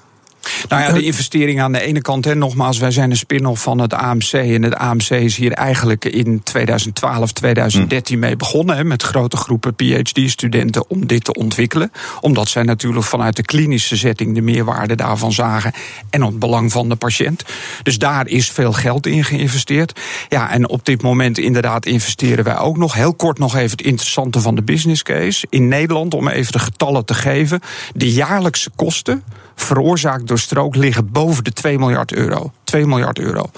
Nou 0.69 0.81
ja, 0.81 0.91
de 0.91 1.03
investering 1.03 1.61
aan 1.61 1.71
de 1.71 1.81
ene 1.81 2.01
kant, 2.01 2.25
hè, 2.25 2.35
nogmaals, 2.35 2.77
wij 2.77 2.91
zijn 2.91 3.09
een 3.11 3.17
spin-off 3.17 3.61
van 3.61 3.79
het 3.79 3.93
AMC. 3.93 4.33
En 4.33 4.63
het 4.63 4.75
AMC 4.75 5.09
is 5.09 5.35
hier 5.35 5.51
eigenlijk 5.51 6.05
in 6.05 6.43
2012, 6.43 7.31
2013 7.31 8.19
mee 8.19 8.35
begonnen. 8.35 8.75
Hè, 8.75 8.83
met 8.83 9.03
grote 9.03 9.37
groepen 9.37 9.75
PhD-studenten 9.75 10.89
om 10.89 11.07
dit 11.07 11.23
te 11.23 11.33
ontwikkelen. 11.33 11.91
Omdat 12.21 12.47
zij 12.47 12.63
natuurlijk 12.63 13.05
vanuit 13.05 13.35
de 13.35 13.43
klinische 13.43 13.97
setting 13.97 14.35
de 14.35 14.41
meerwaarde 14.41 14.95
daarvan 14.95 15.33
zagen. 15.33 15.73
En 16.09 16.23
het 16.23 16.39
belang 16.39 16.71
van 16.71 16.89
de 16.89 16.95
patiënt. 16.95 17.43
Dus 17.83 17.97
daar 17.97 18.27
is 18.27 18.49
veel 18.49 18.73
geld 18.73 19.07
in 19.07 19.23
geïnvesteerd. 19.23 19.99
Ja, 20.29 20.51
en 20.51 20.69
op 20.69 20.85
dit 20.85 21.01
moment 21.01 21.37
inderdaad 21.37 21.85
investeren 21.85 22.43
wij 22.43 22.57
ook 22.57 22.77
nog. 22.77 22.93
Heel 22.93 23.13
kort 23.13 23.39
nog 23.39 23.55
even 23.55 23.71
het 23.71 23.81
interessante 23.81 24.41
van 24.41 24.55
de 24.55 24.63
business 24.63 25.03
case. 25.03 25.47
In 25.49 25.67
Nederland, 25.67 26.13
om 26.13 26.27
even 26.27 26.51
de 26.51 26.59
getallen 26.59 27.05
te 27.05 27.13
geven. 27.13 27.59
De 27.93 28.11
jaarlijkse 28.11 28.69
kosten 28.75 29.23
veroorzaakt 29.55 30.27
door 30.27 30.39
strook 30.39 30.75
liggen 30.75 31.11
boven 31.11 31.43
de 31.43 31.51
2 31.51 31.79
miljard 31.79 32.13
euro. 32.13 32.51
2 32.63 32.87
miljard 32.87 33.19
euro. 33.19 33.49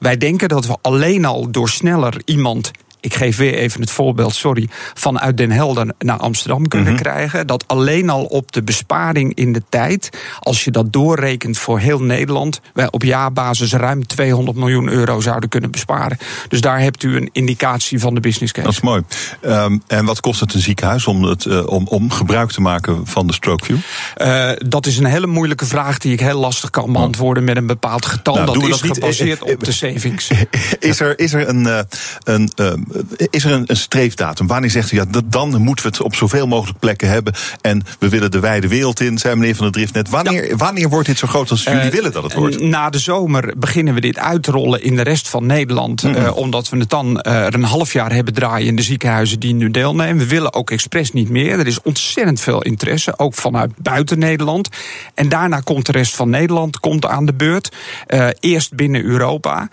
Wij 0.00 0.16
denken 0.16 0.48
dat 0.48 0.66
we 0.66 0.76
alleen 0.82 1.24
al 1.24 1.50
door 1.50 1.68
sneller 1.68 2.22
iemand 2.24 2.70
ik 3.04 3.14
geef 3.14 3.36
weer 3.36 3.54
even 3.54 3.80
het 3.80 3.90
voorbeeld, 3.90 4.34
sorry, 4.34 4.68
vanuit 4.94 5.36
Den 5.36 5.50
Helder 5.50 5.94
naar 5.98 6.16
Amsterdam 6.18 6.68
kunnen 6.68 6.92
Mhm. 6.92 7.02
krijgen. 7.02 7.46
Dat 7.46 7.64
alleen 7.66 8.10
al 8.10 8.24
op 8.24 8.52
de 8.52 8.62
besparing 8.62 9.34
in 9.34 9.52
de 9.52 9.62
tijd, 9.68 10.10
als 10.40 10.64
je 10.64 10.70
dat 10.70 10.92
doorrekent 10.92 11.58
voor 11.58 11.78
heel 11.78 12.00
Nederland, 12.02 12.60
wij 12.74 12.90
op 12.90 13.02
jaarbasis 13.02 13.72
ruim 13.72 14.06
200 14.06 14.56
miljoen 14.56 14.88
euro 14.88 15.20
zouden 15.20 15.48
kunnen 15.48 15.70
besparen. 15.70 16.18
Dus 16.48 16.60
daar 16.60 16.80
hebt 16.80 17.02
u 17.02 17.16
een 17.16 17.28
indicatie 17.32 17.98
van 18.00 18.14
de 18.14 18.20
business 18.20 18.52
case. 18.52 18.66
Dat 18.66 18.76
is 18.76 18.82
mooi. 18.82 19.02
Ehm, 19.40 19.78
en 19.86 20.04
wat 20.04 20.20
kost 20.20 20.40
het 20.40 20.54
een 20.54 20.60
ziekenhuis 20.60 21.06
om, 21.06 21.22
het, 21.22 21.46
eh, 21.46 21.66
om, 21.66 21.86
om 21.86 22.10
gebruik 22.10 22.50
te 22.50 22.60
maken 22.60 23.06
van 23.06 23.26
de 23.26 23.32
StrokeView? 23.32 23.76
Eh, 24.14 24.50
dat 24.66 24.86
is 24.86 24.98
een 24.98 25.04
hele 25.04 25.26
moeilijke 25.26 25.66
vraag 25.66 25.98
die 25.98 26.12
ik 26.12 26.20
heel 26.20 26.38
lastig 26.38 26.70
kan 26.70 26.92
beantwoorden 26.92 27.44
met 27.44 27.56
een 27.56 27.66
bepaald 27.66 28.06
getal. 28.06 28.34
Nou, 28.34 28.46
dat 28.46 28.62
is 28.62 28.68
dat 28.80 28.92
gebaseerd 28.92 29.42
op 29.52 29.64
de 29.64 29.72
savings. 29.72 30.30
Is 30.78 31.00
er, 31.00 31.18
is 31.18 31.32
er, 31.32 31.48
een, 31.48 31.66
eh, 31.66 31.78
een, 32.22 32.50
eh, 32.54 32.72
is 33.30 33.44
er 33.44 33.52
een, 33.52 33.64
een 33.66 33.76
streefdatum? 33.76 34.46
Wanneer 34.46 34.70
zegt 34.70 34.92
u, 34.92 34.96
ja, 34.96 35.04
dat- 35.04 35.32
dan 35.32 35.62
moeten 35.62 35.84
we 35.84 35.90
het 35.90 36.00
op 36.02 36.14
zoveel 36.14 36.46
mogelijk 36.46 36.78
plekken 36.78 37.08
hebben... 37.08 37.32
en 37.60 37.82
we 37.98 38.08
willen 38.08 38.30
de 38.30 38.40
wijde 38.40 38.68
wereld 38.68 39.00
in, 39.00 39.18
zei 39.18 39.34
meneer 39.34 39.54
Van 39.54 39.64
der 39.64 39.72
Drift 39.74 39.94
net. 39.94 40.08
Wanneer, 40.08 40.56
wanneer 40.56 40.88
wordt 40.88 41.06
dit 41.06 41.18
zo 41.18 41.26
groot 41.26 41.50
als 41.50 41.64
jullie 41.64 41.80
Eh, 41.80 41.88
willen 41.90 42.12
dat 42.12 42.22
het 42.22 42.34
wordt? 42.34 42.60
Na 42.60 42.90
de 42.90 42.98
zomer 42.98 43.52
beginnen 43.56 43.94
we 43.94 44.00
dit 44.00 44.18
uit 44.18 44.42
te 44.42 44.50
rollen 44.50 44.82
in 44.82 44.96
de 44.96 45.02
rest 45.02 45.28
van 45.28 45.46
Nederland. 45.46 46.02
Mhm. 46.02 46.14
eh, 46.14 46.36
omdat 46.36 46.68
we 46.68 46.76
het 46.78 46.90
dan 46.90 47.20
eh, 47.20 47.44
er 47.46 47.54
een 47.54 47.62
half 47.64 47.92
jaar 47.92 48.12
hebben 48.12 48.34
draaien 48.34 48.66
in 48.66 48.76
de 48.76 48.82
ziekenhuizen 48.82 49.40
die 49.40 49.54
nu 49.54 49.70
deelnemen. 49.70 50.18
We 50.18 50.26
willen 50.26 50.54
ook 50.54 50.70
expres 50.70 51.12
niet 51.12 51.28
meer. 51.28 51.58
Er 51.58 51.66
is 51.66 51.82
ontzettend 51.82 52.40
veel 52.40 52.62
interesse, 52.62 53.18
ook 53.18 53.34
vanuit 53.34 53.70
buiten 53.78 54.18
Nederland. 54.18 54.68
En 55.14 55.28
daarna 55.28 55.60
komt 55.60 55.86
de 55.86 55.92
rest 55.92 56.16
van 56.16 56.30
Nederland 56.30 56.80
komt 56.80 57.06
aan 57.06 57.26
de 57.26 57.34
beurt. 57.34 57.68
Eerst 58.40 58.74
binnen 58.74 59.02
Europa. 59.04 59.68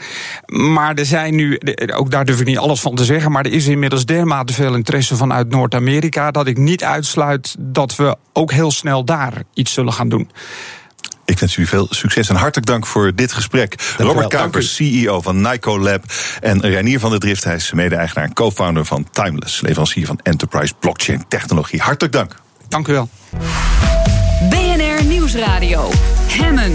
Maar 0.45 0.95
er 0.95 1.05
zijn 1.05 1.35
nu, 1.35 1.59
ook 1.95 2.11
daar 2.11 2.25
durf 2.25 2.39
ik 2.39 2.45
niet 2.45 2.57
alles 2.57 2.79
van 2.81 2.95
te 2.95 3.03
zeggen. 3.03 3.09
Maar 3.11 3.45
er 3.45 3.51
is 3.51 3.67
inmiddels 3.67 4.05
dermate 4.05 4.53
veel 4.53 4.75
interesse 4.75 5.15
vanuit 5.15 5.49
Noord-Amerika. 5.49 6.31
dat 6.31 6.47
ik 6.47 6.57
niet 6.57 6.83
uitsluit 6.83 7.55
dat 7.59 7.95
we 7.95 8.15
ook 8.33 8.51
heel 8.51 8.71
snel 8.71 9.05
daar 9.05 9.33
iets 9.53 9.73
zullen 9.73 9.93
gaan 9.93 10.09
doen. 10.09 10.29
Ik 11.25 11.39
wens 11.39 11.53
jullie 11.53 11.69
veel 11.69 11.87
succes 11.89 12.29
en 12.29 12.35
hartelijk 12.35 12.67
dank 12.67 12.85
voor 12.85 13.15
dit 13.15 13.33
gesprek. 13.33 13.93
Robert 13.97 14.27
Kuipers, 14.27 14.75
CEO 14.75 15.21
van 15.21 15.41
Nico 15.41 15.79
Lab. 15.79 16.03
En 16.41 16.61
Reinier 16.61 16.99
van 16.99 17.09
der 17.09 17.19
Drift, 17.19 17.43
hij 17.43 17.55
is 17.55 17.71
mede-eigenaar 17.71 18.25
en 18.25 18.33
co-founder 18.33 18.85
van 18.85 19.07
Timeless, 19.11 19.61
leverancier 19.61 20.05
van 20.05 20.19
Enterprise 20.23 20.73
Blockchain 20.79 21.23
Technologie. 21.27 21.81
Hartelijk 21.81 22.13
dank. 22.13 22.35
Dank 22.67 22.87
u 22.87 22.93
wel. 22.93 23.09
BNR 24.49 25.05
Nieuwsradio. 25.05 25.89
Hemmen. 26.27 26.73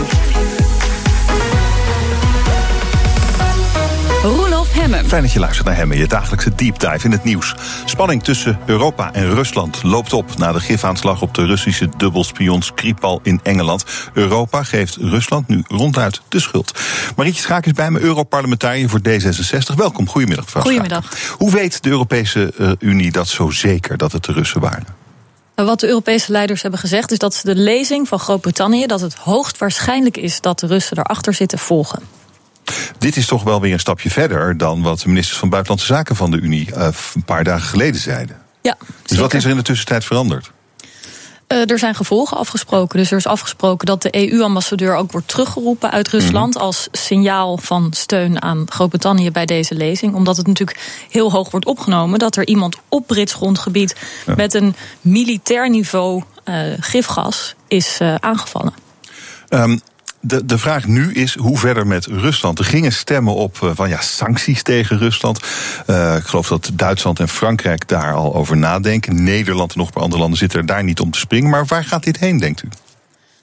Hemmen. 4.97 5.11
Fijn 5.11 5.23
dat 5.23 5.33
je 5.33 5.41
luistert 5.41 5.67
naar 5.67 5.77
Hemmen, 5.77 5.97
je 5.97 6.07
dagelijkse 6.07 6.55
deep 6.55 6.79
dive 6.79 7.05
in 7.05 7.13
het 7.13 7.25
nieuws. 7.25 7.55
Spanning 7.85 8.23
tussen 8.23 8.59
Europa 8.67 9.13
en 9.13 9.35
Rusland 9.35 9.83
loopt 9.83 10.13
op 10.13 10.37
na 10.37 10.53
de 10.53 10.61
gifaanslag 10.61 11.23
op 11.23 11.35
de 11.35 11.45
Russische 11.45 11.89
dubbelspion 11.97 12.63
Skripal 12.63 13.21
in 13.23 13.41
Engeland. 13.43 13.85
Europa 14.13 14.63
geeft 14.63 14.97
Rusland 14.97 15.49
nu 15.49 15.63
ronduit 15.69 16.21
de 16.29 16.41
schuld. 16.41 16.81
Marietje 17.17 17.43
Schaak 17.43 17.67
is 17.67 17.73
bij 17.73 17.91
me, 17.91 18.01
Europarlementariër 18.01 18.89
voor 18.89 19.01
D66. 19.01 19.75
Welkom, 19.77 20.09
goedemiddag. 20.09 20.45
mevrouw 20.45 20.63
Schaak. 20.63 20.63
Goedemiddag. 20.63 21.35
Hoe 21.39 21.51
weet 21.51 21.83
de 21.83 21.91
Europese 21.91 22.53
eh, 22.59 22.71
Unie 22.79 23.13
dat 23.13 23.29
zo 23.29 23.51
zeker 23.51 23.97
dat 23.97 24.13
het 24.13 24.25
de 24.25 24.33
Russen 24.33 24.61
waren? 24.61 24.87
Wat 25.55 25.81
de 25.81 25.89
Europese 25.89 26.33
leiders 26.33 26.63
hebben 26.63 26.81
gezegd 26.81 27.11
is 27.11 27.19
dat 27.19 27.35
ze 27.35 27.47
de 27.47 27.61
lezing 27.61 28.09
van 28.09 28.19
Groot-Brittannië, 28.19 28.87
dat 28.87 29.01
het 29.01 29.15
hoogstwaarschijnlijk 29.15 30.17
is 30.17 30.41
dat 30.41 30.59
de 30.59 30.67
Russen 30.67 30.99
erachter 30.99 31.35
zitten, 31.35 31.59
volgen. 31.59 32.03
Dit 32.99 33.17
is 33.17 33.27
toch 33.27 33.43
wel 33.43 33.61
weer 33.61 33.73
een 33.73 33.81
stapje 33.81 34.11
verder 34.11 34.57
dan 34.57 34.83
wat 34.83 35.01
de 35.01 35.09
ministers 35.09 35.39
van 35.39 35.49
Buitenlandse 35.49 35.95
Zaken 35.95 36.17
van 36.17 36.31
de 36.31 36.41
Unie 36.41 36.75
eh, 36.75 36.89
een 37.15 37.25
paar 37.25 37.45
dagen 37.45 37.69
geleden 37.69 38.01
zeiden. 38.01 38.37
Ja, 38.63 38.77
Dus 39.03 39.19
wat 39.19 39.35
is 39.35 39.45
er 39.45 39.51
in 39.51 39.57
de 39.57 39.63
tussentijd 39.63 40.05
veranderd? 40.05 40.51
Uh, 41.49 41.71
er 41.71 41.79
zijn 41.79 41.95
gevolgen 41.95 42.37
afgesproken. 42.37 42.99
Dus 42.99 43.11
er 43.11 43.17
is 43.17 43.27
afgesproken 43.27 43.87
dat 43.87 44.03
de 44.03 44.31
EU-ambassadeur 44.31 44.95
ook 44.95 45.13
wordt 45.13 45.29
teruggeroepen 45.29 45.91
uit 45.91 46.09
Rusland. 46.09 46.55
Mm. 46.55 46.61
als 46.61 46.89
signaal 46.93 47.57
van 47.57 47.87
steun 47.91 48.43
aan 48.43 48.65
Groot-Brittannië 48.69 49.31
bij 49.31 49.47
deze 49.47 49.75
lezing. 49.75 50.15
Omdat 50.15 50.37
het 50.37 50.47
natuurlijk 50.47 51.07
heel 51.11 51.31
hoog 51.31 51.51
wordt 51.51 51.67
opgenomen 51.67 52.19
dat 52.19 52.37
er 52.37 52.47
iemand 52.47 52.77
op 52.89 53.07
Brits 53.07 53.35
grondgebied. 53.35 53.97
Ja. 54.27 54.35
met 54.35 54.55
een 54.55 54.75
militair 55.01 55.71
niveau 55.71 56.23
uh, 56.45 56.57
gifgas 56.81 57.55
is 57.69 57.99
uh, 58.03 58.15
aangevallen. 58.15 58.73
Um, 59.49 59.81
de, 60.27 60.47
de 60.47 60.59
vraag 60.59 60.87
nu 60.87 61.13
is 61.13 61.35
hoe 61.35 61.59
verder 61.59 61.87
met 61.87 62.07
Rusland. 62.07 62.59
Er 62.59 62.65
gingen 62.65 62.93
stemmen 62.93 63.35
op 63.35 63.59
uh, 63.65 63.71
van 63.75 63.89
ja, 63.89 64.01
sancties 64.01 64.63
tegen 64.63 64.99
Rusland. 64.99 65.41
Uh, 65.87 66.17
ik 66.17 66.25
geloof 66.25 66.49
dat 66.49 66.71
Duitsland 66.73 67.21
en 67.21 67.29
Frankrijk 67.29 67.89
daar 67.89 68.15
al 68.15 68.35
over 68.35 68.57
nadenken. 68.57 69.25
Nederland 69.25 69.73
en 69.73 69.79
nog 69.79 69.87
een 69.87 69.93
paar 69.93 70.03
andere 70.03 70.21
landen 70.21 70.39
zitten 70.39 70.59
er 70.59 70.67
daar 70.67 70.85
niet 70.85 71.01
om 71.01 71.11
te 71.11 71.19
springen. 71.19 71.51
Maar 71.51 71.67
waar 71.67 71.85
gaat 71.85 72.05
dit 72.05 72.19
heen, 72.19 72.39
denkt 72.39 72.63
u? 72.63 72.69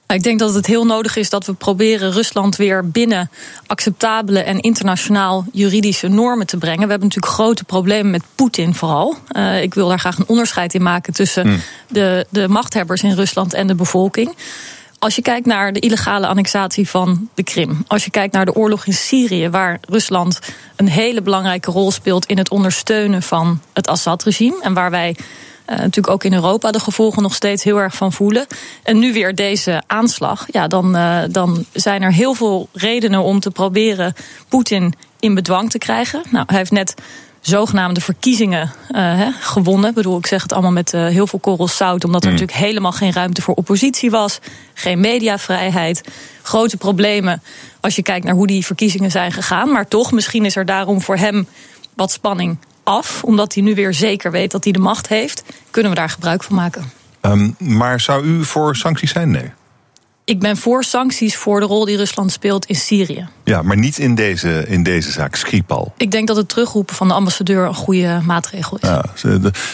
Ik 0.08 0.24
denk 0.24 0.40
dat 0.40 0.54
het 0.54 0.66
heel 0.66 0.86
nodig 0.86 1.16
is 1.16 1.30
dat 1.30 1.46
we 1.46 1.54
proberen 1.54 2.12
Rusland 2.12 2.56
weer 2.56 2.90
binnen 2.90 3.30
acceptabele 3.68 4.40
en 4.40 4.60
internationaal 4.60 5.46
juridische 5.52 6.08
normen 6.08 6.48
te 6.48 6.58
brengen. 6.58 6.84
We 6.84 6.90
hebben 6.90 7.08
natuurlijk 7.08 7.34
grote 7.34 7.64
problemen 7.64 8.12
met 8.12 8.24
Poetin 8.36 8.76
vooral. 8.76 9.16
Uh, 9.32 9.62
ik 9.62 9.74
wil 9.74 9.88
daar 9.88 10.00
graag 10.00 10.18
een 10.18 10.28
onderscheid 10.28 10.74
in 10.74 10.84
maken 10.84 11.14
tussen 11.14 11.44
hmm. 11.44 11.62
de, 11.88 12.26
de 12.30 12.48
machthebbers 12.48 13.04
in 13.04 13.14
Rusland 13.14 13.54
en 13.54 13.68
de 13.68 13.76
bevolking. 13.76 14.36
Als 15.04 15.16
je 15.16 15.22
kijkt 15.22 15.46
naar 15.46 15.74
de 15.74 15.80
illegale 15.80 16.28
annexatie 16.28 16.90
van 16.90 17.30
de 17.34 17.44
Krim, 17.44 17.84
als 17.88 18.04
je 18.06 18.12
kijkt 18.12 18.34
naar 18.34 18.46
de 18.46 18.56
oorlog 18.56 18.86
in 18.86 18.94
Syrië, 18.94 19.50
waar 19.50 19.80
Rusland 19.82 20.40
een 20.76 20.88
hele 20.88 21.22
belangrijke 21.22 21.72
rol 21.72 21.92
speelt 21.92 22.26
in 22.26 22.38
het 22.38 22.50
ondersteunen 22.50 23.22
van 23.22 23.62
het 23.74 23.88
Assad-regime 23.88 24.62
en 24.62 24.74
waar 24.74 24.92
wij 24.92 25.16
uh, 25.18 25.78
natuurlijk 25.78 26.08
ook 26.08 26.24
in 26.24 26.34
Europa 26.34 26.72
de 26.72 26.80
gevolgen 26.80 27.22
nog 27.22 27.34
steeds 27.36 27.64
heel 27.64 27.78
erg 27.78 27.96
van 27.96 28.14
voelen. 28.14 28.48
En 28.84 29.00
nu 29.00 29.14
weer 29.14 29.36
deze 29.36 29.84
aanslag. 29.88 30.46
Ja, 30.52 30.68
dan, 30.68 30.96
uh, 30.96 31.20
dan 31.30 31.66
zijn 31.74 32.02
er 32.02 32.14
heel 32.14 32.34
veel 32.34 32.70
redenen 32.74 33.24
om 33.24 33.40
te 33.40 33.52
proberen 33.52 34.14
Poetin 34.48 34.94
in 35.20 35.34
bedwang 35.34 35.70
te 35.70 35.78
krijgen. 35.78 36.22
Nou, 36.30 36.46
hij 36.48 36.58
heeft 36.58 36.72
net 36.72 36.94
zogenaamde 37.46 38.02
verkiezingen 38.02 38.62
uh, 38.62 38.70
hè, 38.96 39.32
gewonnen. 39.40 39.90
Ik 39.90 39.96
bedoel, 39.96 40.18
ik 40.18 40.28
zeg 40.28 40.42
het 40.42 40.54
allemaal 40.54 40.72
met 40.72 40.94
uh, 40.94 41.08
heel 41.08 41.28
veel 41.28 41.40
korrels 41.40 41.78
zout, 41.78 42.06
omdat 42.06 42.24
er 42.24 42.30
mm. 42.30 42.36
natuurlijk 42.36 42.66
helemaal 42.66 42.92
geen 42.92 43.14
ruimte 43.14 43.42
voor 43.42 43.54
oppositie 43.54 44.12
was, 44.12 44.40
geen 44.74 45.00
mediavrijheid, 45.00 46.04
grote 46.42 46.78
problemen 46.78 47.42
als 47.80 47.96
je 47.96 48.02
kijkt 48.02 48.26
naar 48.26 48.36
hoe 48.36 48.48
die 48.48 48.66
verkiezingen 48.66 49.12
zijn 49.12 49.32
gegaan. 49.32 49.72
Maar 49.72 49.88
toch, 49.88 50.12
misschien 50.12 50.46
is 50.46 50.56
er 50.56 50.66
daarom 50.66 51.02
voor 51.02 51.18
hem 51.18 51.48
wat 51.94 52.12
spanning 52.12 52.58
af, 52.84 53.24
omdat 53.24 53.54
hij 53.54 53.64
nu 53.64 53.76
weer 53.76 53.94
zeker 53.94 54.32
weet 54.32 54.52
dat 54.52 54.64
hij 54.64 54.74
de 54.74 54.80
macht 54.80 55.08
heeft. 55.08 55.44
Kunnen 55.72 55.92
we 55.92 55.98
daar 55.98 56.10
gebruik 56.10 56.44
van 56.44 56.56
maken? 56.56 56.92
Um, 57.22 57.56
maar 57.58 58.00
zou 58.00 58.26
u 58.26 58.46
voor 58.46 58.76
sancties 58.76 59.12
zijn? 59.12 59.32
Nee. 59.32 59.52
Ik 60.26 60.40
ben 60.40 60.58
voor 60.58 60.84
sancties 60.84 61.36
voor 61.36 61.60
de 61.60 61.66
rol 61.66 61.86
die 61.86 61.98
Rusland 61.98 62.32
speelt 62.32 62.66
in 62.66 62.76
Syrië. 62.76 63.28
Ja, 63.44 63.62
maar 63.62 63.78
niet 63.78 63.98
in 63.98 64.16
deze, 64.16 64.66
in 64.68 64.84
deze 64.84 65.12
zaak, 65.12 65.36
Skripal. 65.36 65.94
Ik 65.98 66.12
denk 66.12 66.28
dat 66.28 66.38
het 66.38 66.50
terugroepen 66.50 66.96
van 66.96 67.08
de 67.08 67.14
ambassadeur 67.14 67.66
een 67.66 67.74
goede 67.74 68.22
maatregel 68.26 68.78
is. 68.82 68.88
Ja, 68.88 69.06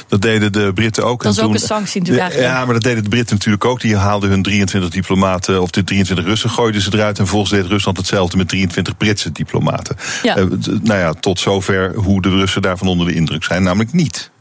dat 0.07 0.21
deden 0.21 0.51
de 0.51 0.71
Britten 0.73 1.05
ook. 1.05 1.23
Dat 1.23 1.31
is 1.31 1.37
en 1.37 1.43
ook 1.43 1.51
toen, 1.51 1.61
een 1.61 1.67
sanctie 1.67 1.99
natuurlijk 1.99 2.27
eigenlijk. 2.27 2.57
Ja, 2.57 2.65
maar 2.65 2.73
dat 2.73 2.83
deden 2.83 3.03
de 3.03 3.09
Britten 3.09 3.35
natuurlijk 3.35 3.65
ook. 3.65 3.81
Die 3.81 3.95
haalden 3.95 4.29
hun 4.29 4.43
23 4.43 4.89
diplomaten, 4.89 5.61
of 5.61 5.69
de 5.69 5.83
23 5.83 6.25
Russen 6.25 6.49
gooiden 6.49 6.81
ze 6.81 6.89
eruit. 6.93 7.19
En 7.19 7.27
volgens 7.27 7.51
deed 7.51 7.65
Rusland 7.65 7.97
hetzelfde 7.97 8.37
met 8.37 8.47
23 8.47 8.97
Britse 8.97 9.31
diplomaten. 9.31 9.95
Ja. 10.23 10.37
Uh, 10.37 10.45
nou 10.81 10.99
ja, 10.99 11.13
tot 11.13 11.39
zover 11.39 11.95
hoe 11.95 12.21
de 12.21 12.29
Russen 12.29 12.61
daarvan 12.61 12.87
onder 12.87 13.07
de 13.07 13.13
indruk 13.13 13.43
zijn, 13.43 13.63
namelijk 13.63 13.93
niet. 13.93 14.31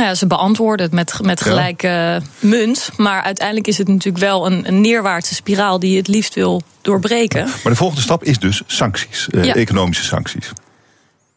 Nou 0.00 0.12
ja, 0.12 0.18
ze 0.18 0.26
beantwoorden 0.26 0.86
het 0.86 0.94
met, 0.94 1.14
met 1.22 1.40
gelijke 1.40 1.86
ja. 1.86 2.20
munt. 2.38 2.90
Maar 2.96 3.22
uiteindelijk 3.22 3.66
is 3.66 3.78
het 3.78 3.88
natuurlijk 3.88 4.24
wel 4.24 4.46
een, 4.46 4.68
een, 4.68 4.80
neerwaartse 4.80 5.34
spiraal 5.34 5.78
die 5.78 5.90
je 5.90 5.96
het 5.96 6.08
liefst 6.08 6.34
wil 6.34 6.62
doorbreken. 6.82 7.44
Maar 7.44 7.72
de 7.72 7.74
volgende 7.74 8.02
stap 8.02 8.24
is 8.24 8.38
dus 8.38 8.62
sancties, 8.66 9.28
ja. 9.30 9.54
economische 9.54 10.04
sancties. 10.04 10.52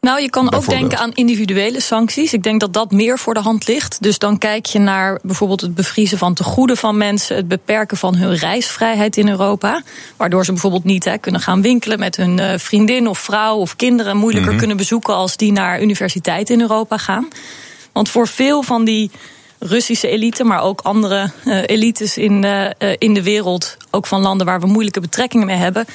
Nou, 0.00 0.20
je 0.20 0.30
kan 0.30 0.52
ook 0.52 0.68
denken 0.68 0.98
aan 0.98 1.12
individuele 1.12 1.80
sancties. 1.80 2.32
Ik 2.32 2.42
denk 2.42 2.60
dat 2.60 2.72
dat 2.72 2.90
meer 2.90 3.18
voor 3.18 3.34
de 3.34 3.40
hand 3.40 3.68
ligt. 3.68 4.02
Dus 4.02 4.18
dan 4.18 4.38
kijk 4.38 4.66
je 4.66 4.78
naar 4.78 5.18
bijvoorbeeld 5.22 5.60
het 5.60 5.74
bevriezen 5.74 6.18
van 6.18 6.34
tegoeden 6.34 6.76
van 6.76 6.96
mensen, 6.96 7.36
het 7.36 7.48
beperken 7.48 7.96
van 7.96 8.14
hun 8.16 8.34
reisvrijheid 8.34 9.16
in 9.16 9.28
Europa. 9.28 9.82
Waardoor 10.16 10.44
ze 10.44 10.52
bijvoorbeeld 10.52 10.84
niet 10.84 11.04
hè, 11.04 11.18
kunnen 11.18 11.40
gaan 11.40 11.62
winkelen 11.62 11.98
met 11.98 12.16
hun 12.16 12.38
uh, 12.38 12.52
vriendin 12.56 13.08
of 13.08 13.18
vrouw 13.18 13.56
of 13.56 13.76
kinderen 13.76 14.16
moeilijker 14.16 14.42
mm 14.42 14.48
-hmm. 14.48 14.58
kunnen 14.58 14.76
bezoeken 14.76 15.14
als 15.14 15.36
die 15.36 15.52
naar 15.52 15.82
universiteit 15.82 16.50
in 16.50 16.60
Europa 16.60 16.96
gaan. 16.96 17.28
Want 17.94 18.08
voor 18.08 18.28
veel 18.28 18.62
van 18.62 18.84
die 18.84 19.10
Russische 19.58 20.08
elite, 20.08 20.44
maar 20.44 20.62
ook 20.62 20.80
andere 20.80 21.30
uh, 21.44 21.62
elites 21.66 22.18
in, 22.18 22.44
uh, 22.44 22.70
in 22.98 23.14
de 23.14 23.22
wereld, 23.22 23.76
ook 23.90 24.06
van 24.06 24.20
landen 24.20 24.46
waar 24.46 24.60
we 24.60 24.66
moeilijke 24.66 25.00
betrekkingen 25.00 25.46
mee 25.46 25.56
hebben, 25.56 25.86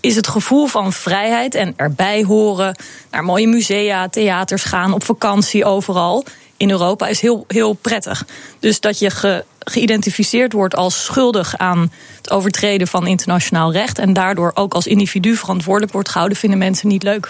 is 0.00 0.16
het 0.16 0.28
gevoel 0.28 0.66
van 0.66 0.92
vrijheid 0.92 1.54
en 1.54 1.72
erbij 1.76 2.24
horen, 2.24 2.76
naar 3.10 3.24
mooie 3.24 3.48
musea, 3.48 4.08
theaters 4.08 4.64
gaan, 4.64 4.92
op 4.92 5.04
vakantie 5.04 5.64
overal 5.64 6.24
in 6.58 6.70
Europa 6.70 7.06
is 7.06 7.20
heel, 7.20 7.44
heel 7.48 7.72
prettig. 7.72 8.26
Dus 8.58 8.80
dat 8.80 8.98
je 8.98 9.42
geïdentificeerd 9.68 10.52
wordt 10.52 10.76
als 10.76 11.04
schuldig 11.04 11.56
aan 11.56 11.92
het 12.16 12.30
overtreden 12.30 12.88
van 12.88 13.06
internationaal 13.06 13.72
recht. 13.72 13.98
en 13.98 14.12
daardoor 14.12 14.50
ook 14.54 14.74
als 14.74 14.86
individu 14.86 15.36
verantwoordelijk 15.36 15.92
wordt 15.92 16.08
gehouden, 16.08 16.38
vinden 16.38 16.58
mensen 16.58 16.88
niet 16.88 17.02
leuk. 17.02 17.28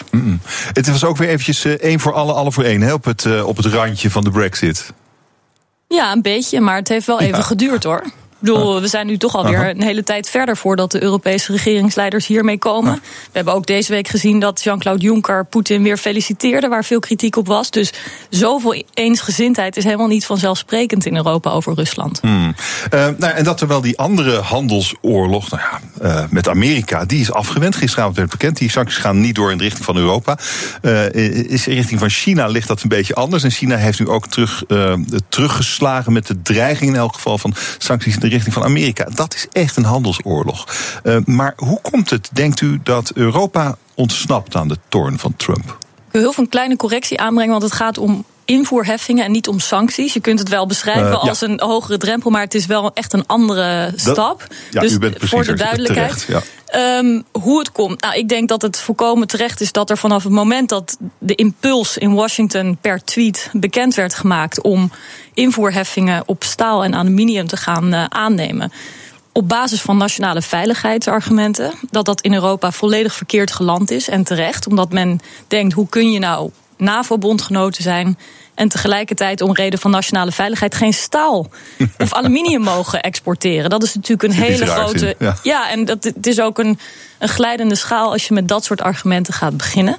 Het 0.72 0.88
was 0.90 1.04
ook 1.04 1.16
weer 1.16 1.28
eventjes 1.28 1.64
uh, 1.64 1.72
één 1.72 2.00
voor 2.00 2.12
alle, 2.12 2.32
alle 2.32 2.52
voor 2.52 2.64
één 2.64 2.80
hè, 2.80 2.92
op, 2.92 3.04
het, 3.04 3.24
uh, 3.24 3.46
op 3.46 3.56
het 3.56 3.66
randje 3.66 4.10
van 4.10 4.24
de 4.24 4.30
Brexit. 4.30 4.92
Ja, 5.88 6.12
een 6.12 6.22
beetje, 6.22 6.60
maar 6.60 6.76
het 6.76 6.88
heeft 6.88 7.06
wel 7.06 7.20
even 7.20 7.38
ja. 7.38 7.44
geduurd 7.44 7.84
hoor. 7.84 8.04
Ik 8.40 8.44
bedoel, 8.44 8.80
we 8.80 8.88
zijn 8.88 9.06
nu 9.06 9.16
toch 9.16 9.36
alweer 9.36 9.68
een 9.68 9.82
hele 9.82 10.02
tijd 10.02 10.30
verder 10.30 10.56
voordat 10.56 10.90
de 10.90 11.02
Europese 11.02 11.52
regeringsleiders 11.52 12.26
hiermee 12.26 12.58
komen. 12.58 12.94
We 12.94 13.00
hebben 13.32 13.54
ook 13.54 13.66
deze 13.66 13.92
week 13.92 14.08
gezien 14.08 14.40
dat 14.40 14.62
Jean-Claude 14.62 15.02
Juncker 15.02 15.44
Poetin 15.44 15.82
weer 15.82 15.96
feliciteerde, 15.96 16.68
waar 16.68 16.84
veel 16.84 17.00
kritiek 17.00 17.36
op 17.36 17.46
was. 17.46 17.70
Dus 17.70 17.92
zoveel 18.30 18.82
eensgezindheid 18.94 19.76
is 19.76 19.84
helemaal 19.84 20.06
niet 20.06 20.26
vanzelfsprekend 20.26 21.06
in 21.06 21.16
Europa 21.16 21.50
over 21.50 21.74
Rusland. 21.74 22.20
Hmm. 22.20 22.54
Uh, 22.94 23.06
nou, 23.18 23.34
en 23.34 23.44
dat 23.44 23.58
terwijl 23.58 23.80
die 23.80 23.98
andere 23.98 24.36
handelsoorlog 24.36 25.50
nou 25.50 25.62
ja, 25.62 25.80
uh, 26.02 26.24
met 26.30 26.48
Amerika, 26.48 27.04
die 27.04 27.20
is 27.20 27.32
afgewend. 27.32 27.76
Gisteravond 27.76 28.16
werd 28.16 28.30
bekend, 28.30 28.56
die 28.56 28.70
sancties 28.70 28.98
gaan 28.98 29.20
niet 29.20 29.34
door 29.34 29.50
in 29.50 29.58
de 29.58 29.64
richting 29.64 29.84
van 29.84 29.96
Europa. 29.96 30.38
Uh, 30.82 31.12
is 31.50 31.66
in 31.66 31.74
richting 31.74 32.00
van 32.00 32.10
China 32.10 32.46
ligt 32.46 32.68
dat 32.68 32.82
een 32.82 32.88
beetje 32.88 33.14
anders. 33.14 33.42
En 33.42 33.50
China 33.50 33.76
heeft 33.76 33.98
nu 33.98 34.08
ook 34.08 34.26
terug, 34.26 34.64
teruggeslagen 35.28 36.12
met 36.12 36.26
de 36.26 36.42
dreiging 36.42 36.90
in 36.90 36.96
elk 36.96 37.14
geval 37.14 37.38
van 37.38 37.54
sancties 37.78 38.14
in 38.14 38.20
richting 38.28 38.54
van 38.54 38.64
Amerika. 38.64 39.04
Dat 39.14 39.34
is 39.34 39.46
echt 39.52 39.76
een 39.76 39.84
handelsoorlog. 39.84 40.66
Uh, 41.02 41.16
maar 41.24 41.52
hoe 41.56 41.80
komt 41.80 42.10
het, 42.10 42.30
denkt 42.32 42.60
u, 42.60 42.80
dat 42.82 43.12
Europa 43.14 43.76
ontsnapt 43.94 44.56
aan 44.56 44.68
de 44.68 44.78
toorn 44.88 45.18
van 45.18 45.36
Trump? 45.36 45.78
Wil 46.18 46.26
heel 46.26 46.36
veel 46.36 46.44
een 46.44 46.50
kleine 46.50 46.76
correctie 46.76 47.20
aanbrengen, 47.20 47.50
want 47.50 47.62
het 47.62 47.72
gaat 47.72 47.98
om 47.98 48.24
invoerheffingen 48.44 49.24
en 49.24 49.30
niet 49.30 49.48
om 49.48 49.60
sancties. 49.60 50.12
Je 50.12 50.20
kunt 50.20 50.38
het 50.38 50.48
wel 50.48 50.66
beschrijven 50.66 51.10
uh, 51.10 51.24
als 51.24 51.40
een 51.40 51.60
hogere 51.60 51.96
drempel, 51.96 52.30
maar 52.30 52.40
het 52.40 52.54
is 52.54 52.66
wel 52.66 52.90
echt 52.94 53.12
een 53.12 53.26
andere 53.26 53.92
stap. 53.96 54.40
Dat, 54.40 54.56
ja, 54.70 54.80
dus 54.80 54.92
u 54.92 54.98
bent 54.98 55.14
precies 55.14 55.30
voor 55.30 55.44
de 55.44 55.54
duidelijkheid. 55.54 56.26
Terecht, 56.26 56.44
ja. 56.72 56.98
um, 56.98 57.24
hoe 57.32 57.58
het 57.58 57.72
komt. 57.72 58.00
Nou, 58.00 58.14
ik 58.14 58.28
denk 58.28 58.48
dat 58.48 58.62
het 58.62 58.80
volkomen 58.80 59.26
terecht 59.26 59.60
is 59.60 59.72
dat 59.72 59.90
er 59.90 59.98
vanaf 59.98 60.22
het 60.22 60.32
moment 60.32 60.68
dat 60.68 60.96
de 61.18 61.34
impuls 61.34 61.98
in 61.98 62.14
Washington 62.14 62.78
per 62.80 63.04
tweet 63.04 63.50
bekend 63.52 63.94
werd 63.94 64.14
gemaakt 64.14 64.62
om 64.62 64.90
invoerheffingen 65.34 66.22
op 66.26 66.44
staal 66.44 66.84
en 66.84 66.94
aluminium 66.94 67.46
te 67.46 67.56
gaan 67.56 67.94
uh, 67.94 68.04
aannemen 68.08 68.72
op 69.38 69.48
basis 69.48 69.80
van 69.80 69.96
nationale 69.96 70.42
veiligheidsargumenten. 70.42 71.72
Dat 71.90 72.04
dat 72.04 72.20
in 72.20 72.34
Europa 72.34 72.72
volledig 72.72 73.14
verkeerd 73.14 73.50
geland 73.50 73.90
is 73.90 74.08
en 74.08 74.24
terecht. 74.24 74.66
Omdat 74.66 74.92
men 74.92 75.20
denkt, 75.48 75.74
hoe 75.74 75.88
kun 75.88 76.12
je 76.12 76.18
nou 76.18 76.50
NAVO-bondgenoten 76.76 77.82
zijn 77.82 78.18
en 78.54 78.68
tegelijkertijd 78.68 79.40
om 79.40 79.52
reden 79.52 79.78
van 79.78 79.90
nationale 79.90 80.32
veiligheid 80.32 80.74
geen 80.74 80.92
staal 80.92 81.50
of 81.98 82.12
aluminium 82.12 82.62
mogen 82.62 83.00
exporteren. 83.00 83.70
Dat 83.70 83.82
is 83.82 83.94
natuurlijk 83.94 84.22
een 84.22 84.42
hele 84.42 84.66
grote. 84.66 85.14
Ja. 85.18 85.36
ja, 85.42 85.70
en 85.70 85.84
dat, 85.84 86.04
het 86.04 86.26
is 86.26 86.40
ook 86.40 86.58
een, 86.58 86.78
een 87.18 87.28
glijdende 87.28 87.74
schaal 87.74 88.12
als 88.12 88.28
je 88.28 88.34
met 88.34 88.48
dat 88.48 88.64
soort 88.64 88.80
argumenten 88.80 89.34
gaat 89.34 89.56
beginnen. 89.56 89.96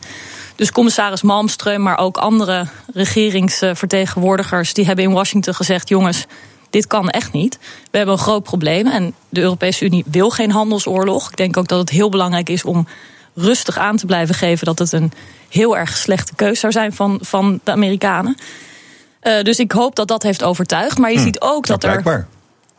Dus 0.55 0.71
commissaris 0.71 1.23
Malmström, 1.23 1.79
maar 1.79 1.97
ook 1.97 2.17
andere 2.17 2.67
regeringsvertegenwoordigers, 2.93 4.73
die 4.73 4.85
hebben 4.85 5.05
in 5.05 5.11
Washington 5.11 5.53
gezegd: 5.53 5.89
jongens, 5.89 6.25
dit 6.69 6.87
kan 6.87 7.09
echt 7.09 7.31
niet. 7.31 7.59
We 7.91 7.97
hebben 7.97 8.15
een 8.15 8.21
groot 8.21 8.43
probleem 8.43 8.87
en 8.87 9.13
de 9.29 9.41
Europese 9.41 9.85
Unie 9.85 10.03
wil 10.07 10.29
geen 10.29 10.51
handelsoorlog. 10.51 11.29
Ik 11.29 11.37
denk 11.37 11.57
ook 11.57 11.67
dat 11.67 11.79
het 11.79 11.89
heel 11.89 12.09
belangrijk 12.09 12.49
is 12.49 12.63
om 12.63 12.87
rustig 13.35 13.77
aan 13.77 13.97
te 13.97 14.05
blijven 14.05 14.35
geven 14.35 14.65
dat 14.65 14.79
het 14.79 14.91
een 14.91 15.11
heel 15.49 15.77
erg 15.77 15.97
slechte 15.97 16.35
keus 16.35 16.59
zou 16.59 16.73
zijn 16.73 16.93
van, 16.93 17.19
van 17.21 17.59
de 17.63 17.71
Amerikanen. 17.71 18.37
Uh, 19.23 19.41
dus 19.41 19.59
ik 19.59 19.71
hoop 19.71 19.95
dat 19.95 20.07
dat 20.07 20.23
heeft 20.23 20.43
overtuigd. 20.43 20.97
Maar 20.97 21.11
je 21.11 21.17
hm. 21.17 21.23
ziet 21.23 21.41
ook 21.41 21.67
dat 21.67 21.83
er. 21.83 22.27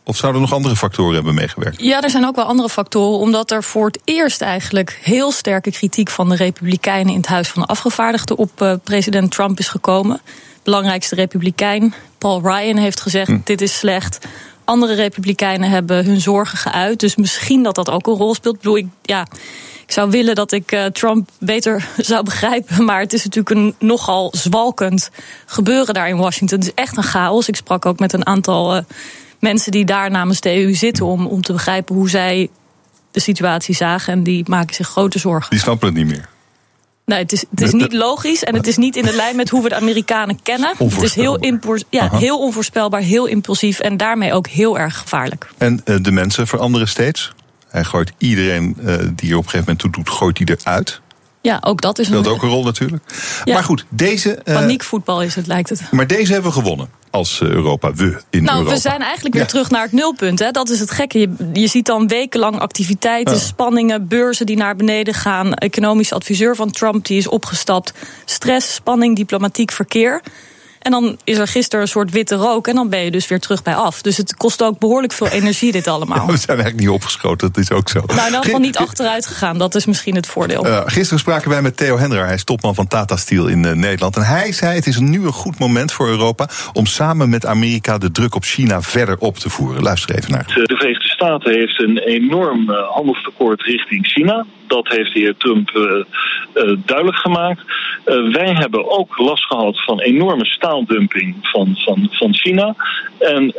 Of 0.03 0.17
zouden 0.17 0.41
er 0.41 0.47
nog 0.47 0.57
andere 0.57 0.75
factoren 0.75 1.13
hebben 1.13 1.33
meegewerkt? 1.33 1.81
Ja, 1.81 2.01
er 2.01 2.09
zijn 2.09 2.25
ook 2.25 2.35
wel 2.35 2.45
andere 2.45 2.69
factoren. 2.69 3.19
Omdat 3.19 3.51
er 3.51 3.63
voor 3.63 3.85
het 3.85 3.99
eerst 4.03 4.41
eigenlijk 4.41 4.99
heel 5.01 5.31
sterke 5.31 5.71
kritiek 5.71 6.09
van 6.09 6.29
de 6.29 6.35
Republikeinen 6.35 7.13
in 7.13 7.19
het 7.19 7.27
Huis 7.27 7.49
van 7.49 7.61
de 7.61 7.67
Afgevaardigden 7.67 8.37
op 8.37 8.61
uh, 8.61 8.73
president 8.83 9.31
Trump 9.31 9.59
is 9.59 9.67
gekomen. 9.67 10.21
Belangrijkste 10.63 11.15
Republikein, 11.15 11.93
Paul 12.21 12.41
Ryan, 12.41 12.77
heeft 12.77 13.01
gezegd: 13.01 13.27
hm. 13.27 13.39
dit 13.43 13.61
is 13.61 13.77
slecht. 13.77 14.19
Andere 14.63 14.93
Republikeinen 14.93 15.69
hebben 15.69 16.05
hun 16.05 16.21
zorgen 16.21 16.57
geuit. 16.57 16.99
Dus 16.99 17.15
misschien 17.15 17.63
dat 17.63 17.75
dat 17.75 17.89
ook 17.89 18.07
een 18.07 18.13
rol 18.13 18.35
speelt. 18.35 18.55
Ik 18.55 18.61
bedoel, 18.61 18.77
ik, 18.77 18.87
ja, 19.01 19.27
ik 19.85 19.91
zou 19.91 20.09
willen 20.09 20.35
dat 20.35 20.51
ik 20.51 20.71
uh, 20.71 20.85
Trump 20.85 21.29
beter 21.39 21.87
zou 22.11 22.23
begrijpen. 22.23 22.85
Maar 22.85 22.99
het 22.99 23.13
is 23.13 23.23
natuurlijk 23.23 23.55
een 23.55 23.75
nogal 23.87 24.33
zwalkend 24.35 25.09
gebeuren 25.45 25.93
daar 25.93 26.09
in 26.09 26.17
Washington. 26.17 26.57
Het 26.57 26.67
is 26.67 26.73
echt 26.73 26.97
een 26.97 27.03
chaos. 27.03 27.47
Ik 27.47 27.55
sprak 27.55 27.85
ook 27.85 27.99
met 27.99 28.13
een 28.13 28.25
aantal 28.25 28.75
uh, 28.75 28.81
mensen 29.39 29.71
die 29.71 29.85
daar 29.85 30.11
namens 30.11 30.39
de 30.39 30.63
EU 30.63 30.73
zitten 30.73 31.05
om, 31.05 31.25
om 31.25 31.41
te 31.41 31.53
begrijpen 31.53 31.95
hoe 31.95 32.09
zij 32.09 32.49
de 33.11 33.19
situatie 33.19 33.75
zagen. 33.75 34.13
En 34.13 34.23
die 34.23 34.43
maken 34.47 34.75
zich 34.75 34.87
grote 34.87 35.19
zorgen. 35.19 35.49
Die 35.49 35.59
snappen 35.59 35.87
het 35.87 35.97
niet 35.97 36.07
meer. 36.07 36.29
Nee, 37.05 37.19
het 37.19 37.31
is, 37.31 37.45
het 37.49 37.61
is 37.61 37.71
niet 37.71 37.93
logisch 37.93 38.43
en 38.43 38.55
het 38.55 38.67
is 38.67 38.77
niet 38.77 38.95
in 38.95 39.05
de 39.05 39.15
lijn 39.15 39.35
met 39.35 39.49
hoe 39.49 39.63
we 39.63 39.69
de 39.69 39.75
Amerikanen 39.75 40.41
kennen. 40.43 40.73
Het 40.77 41.01
is 41.01 41.13
heel, 41.13 41.39
ja, 41.89 42.09
heel 42.09 42.39
onvoorspelbaar, 42.39 43.01
heel 43.01 43.25
impulsief 43.25 43.79
en 43.79 43.97
daarmee 43.97 44.33
ook 44.33 44.47
heel 44.47 44.79
erg 44.79 44.97
gevaarlijk. 44.97 45.49
En 45.57 45.81
uh, 45.85 45.95
de 46.01 46.11
mensen 46.11 46.47
veranderen 46.47 46.87
steeds? 46.87 47.33
Hij 47.67 47.83
gooit 47.83 48.11
iedereen 48.17 48.77
uh, 48.79 48.85
die 49.15 49.31
er 49.31 49.37
op 49.37 49.43
een 49.43 49.49
gegeven 49.49 49.59
moment 49.59 49.79
toe 49.79 49.91
doet, 49.91 50.09
gooit 50.09 50.37
hij 50.37 50.57
eruit. 50.61 51.01
Ja, 51.41 51.57
ook 51.61 51.81
dat 51.81 51.99
is 51.99 52.05
Speelt 52.05 52.25
een... 52.25 52.31
ook 52.31 52.43
een 52.43 52.49
rol 52.49 52.63
natuurlijk. 52.63 53.03
Ja. 53.43 53.53
Maar 53.53 53.63
goed, 53.63 53.85
deze... 53.89 54.39
Uh, 54.43 54.55
Paniekvoetbal 54.55 55.21
is 55.21 55.35
het, 55.35 55.47
lijkt 55.47 55.69
het. 55.69 55.91
Maar 55.91 56.07
deze 56.07 56.33
hebben 56.33 56.51
we 56.51 56.57
gewonnen 56.57 56.89
als 57.11 57.41
Europa. 57.41 57.93
We 57.93 58.21
in 58.29 58.43
nou, 58.43 58.57
Europa. 58.57 58.75
we 58.75 58.81
zijn 58.81 59.01
eigenlijk 59.01 59.33
weer 59.33 59.43
ja. 59.43 59.49
terug 59.49 59.69
naar 59.69 59.83
het 59.83 59.91
nulpunt. 59.91 60.39
Hè. 60.39 60.51
Dat 60.51 60.69
is 60.69 60.79
het 60.79 60.91
gekke. 60.91 61.19
Je, 61.19 61.29
je 61.53 61.67
ziet 61.67 61.85
dan 61.85 62.07
wekenlang 62.07 62.59
activiteiten, 62.59 63.33
Ja. 63.33 63.39
spanningen, 63.39 64.07
beurzen 64.07 64.45
die 64.45 64.57
naar 64.57 64.75
beneden 64.75 65.13
gaan. 65.13 65.53
Economisch 65.53 66.13
adviseur 66.13 66.55
van 66.55 66.71
Trump 66.71 67.05
die 67.05 67.17
is 67.17 67.27
opgestapt. 67.27 67.93
Stress, 68.25 68.73
spanning, 68.73 69.15
diplomatiek 69.15 69.71
verkeer. 69.71 70.21
En 70.81 70.91
dan 70.91 71.17
is 71.23 71.37
er 71.37 71.47
gisteren 71.47 71.81
een 71.81 71.91
soort 71.91 72.11
witte 72.11 72.35
rook 72.35 72.67
en 72.67 72.75
dan 72.75 72.89
ben 72.89 72.99
je 72.99 73.11
dus 73.11 73.27
weer 73.27 73.39
terug 73.39 73.63
bij 73.63 73.75
af. 73.75 74.01
Dus 74.01 74.17
het 74.17 74.35
kost 74.35 74.63
ook 74.63 74.79
behoorlijk 74.79 75.13
veel 75.13 75.27
energie, 75.27 75.71
dit 75.71 75.87
allemaal. 75.87 76.09
Ja, 76.21 76.25
we 76.25 76.37
zijn 76.37 76.57
eigenlijk 76.57 76.79
niet 76.79 76.89
opgeschoten, 76.89 77.47
dat 77.47 77.57
is 77.57 77.71
ook 77.71 77.89
zo. 77.89 77.99
Nou, 77.99 78.19
in 78.19 78.25
ieder 78.25 78.43
geval 78.43 78.59
niet 78.59 78.77
achteruit 78.77 79.25
gegaan. 79.25 79.57
Dat 79.57 79.75
is 79.75 79.85
misschien 79.85 80.15
het 80.15 80.27
voordeel. 80.27 80.65
Uh, 80.65 80.81
gisteren 80.85 81.19
spraken 81.19 81.49
wij 81.49 81.61
met 81.61 81.77
Theo 81.77 81.97
Hendra, 81.97 82.25
hij 82.25 82.33
is 82.33 82.43
topman 82.43 82.75
van 82.75 82.87
Tata 82.87 83.15
Steel 83.15 83.47
in 83.47 83.63
uh, 83.63 83.71
Nederland. 83.71 84.15
En 84.15 84.21
hij 84.21 84.51
zei: 84.51 84.75
Het 84.75 84.87
is 84.87 84.99
nu 84.99 85.25
een 85.25 85.31
goed 85.31 85.59
moment 85.59 85.91
voor 85.91 86.07
Europa 86.07 86.49
om 86.73 86.85
samen 86.85 87.29
met 87.29 87.45
Amerika 87.45 87.97
de 87.97 88.11
druk 88.11 88.35
op 88.35 88.43
China 88.43 88.81
verder 88.81 89.17
op 89.17 89.35
te 89.37 89.49
voeren. 89.49 89.83
Luister 89.83 90.15
even 90.15 90.31
naar. 90.31 90.45
De 90.45 90.75
Verenigde 90.75 91.07
Staten 91.07 91.53
heeft 91.53 91.81
een 91.81 91.97
enorm 91.97 92.69
uh, 92.69 92.75
handelstekort 92.89 93.61
richting 93.61 94.05
China. 94.05 94.45
Dat 94.67 94.87
heeft 94.87 95.13
de 95.13 95.19
heer 95.19 95.35
Trump 95.37 95.69
duidelijk 96.85 97.17
gemaakt. 97.17 97.61
wij 98.31 98.53
hebben 98.53 98.91
ook 98.91 99.17
last 99.17 99.45
gehad 99.45 99.83
van 99.83 99.99
enorme 99.99 100.45
staaldumping 100.71 101.35
van, 101.41 101.75
van, 101.75 102.07
van 102.11 102.33
China. 102.33 102.75
En 103.19 103.53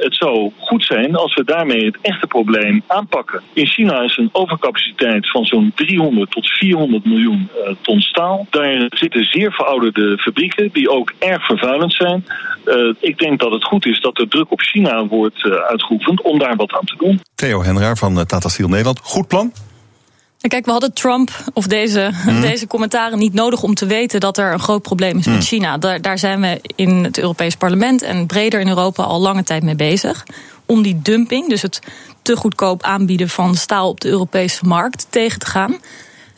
het 0.00 0.14
zou 0.14 0.52
goed 0.58 0.84
zijn 0.84 1.16
als 1.16 1.34
we 1.34 1.44
daarmee 1.44 1.84
het 1.84 1.98
echte 2.02 2.26
probleem 2.26 2.82
aanpakken. 2.86 3.42
In 3.52 3.66
China 3.66 4.02
is 4.02 4.16
een 4.16 4.28
overcapaciteit 4.32 5.30
van 5.30 5.44
zo'n 5.44 5.72
300 5.74 6.30
tot 6.30 6.48
400 6.48 7.04
miljoen 7.04 7.48
ton 7.80 8.00
staal. 8.00 8.46
Daar 8.50 8.86
zitten 8.88 9.24
zeer 9.24 9.52
verouderde 9.52 10.18
fabrieken 10.18 10.70
die 10.72 10.90
ook 10.90 11.12
erg 11.18 11.46
vervuilend 11.46 11.92
zijn. 11.92 12.24
ik 13.00 13.18
denk 13.18 13.40
dat 13.40 13.52
het 13.52 13.64
goed 13.64 13.86
is 13.86 14.00
dat 14.00 14.18
er 14.18 14.28
druk 14.28 14.52
op 14.52 14.60
China 14.60 15.06
wordt 15.06 15.42
uitgeoefend 15.44 16.22
om 16.22 16.38
daar 16.38 16.56
wat 16.56 16.72
aan 16.72 16.84
te 16.84 16.96
doen. 16.98 17.20
Theo 17.34 17.62
Henraar 17.62 17.96
van 17.96 18.26
Tata 18.26 18.48
Steel 18.48 18.68
Nederland. 18.68 19.00
Goed 19.02 19.28
plan? 19.28 19.52
Kijk, 20.48 20.64
we 20.64 20.70
hadden 20.70 20.92
Trump 20.92 21.30
of 21.52 21.66
deze, 21.66 22.10
mm. 22.26 22.40
deze 22.40 22.66
commentaren 22.66 23.18
niet 23.18 23.32
nodig 23.32 23.62
om 23.62 23.74
te 23.74 23.86
weten 23.86 24.20
dat 24.20 24.38
er 24.38 24.52
een 24.52 24.60
groot 24.60 24.82
probleem 24.82 25.18
is 25.18 25.26
mm. 25.26 25.32
met 25.32 25.44
China. 25.44 25.78
Daar, 25.78 26.00
daar 26.00 26.18
zijn 26.18 26.40
we 26.40 26.60
in 26.74 27.04
het 27.04 27.18
Europees 27.18 27.56
Parlement 27.56 28.02
en 28.02 28.26
breder 28.26 28.60
in 28.60 28.68
Europa 28.68 29.02
al 29.02 29.20
lange 29.20 29.42
tijd 29.42 29.62
mee 29.62 29.74
bezig. 29.74 30.26
Om 30.66 30.82
die 30.82 31.02
dumping, 31.02 31.48
dus 31.48 31.62
het 31.62 31.80
te 32.22 32.36
goedkoop 32.36 32.82
aanbieden 32.82 33.28
van 33.28 33.54
staal 33.54 33.88
op 33.88 34.00
de 34.00 34.08
Europese 34.08 34.64
markt, 34.64 35.06
tegen 35.10 35.38
te 35.38 35.46
gaan. 35.46 35.76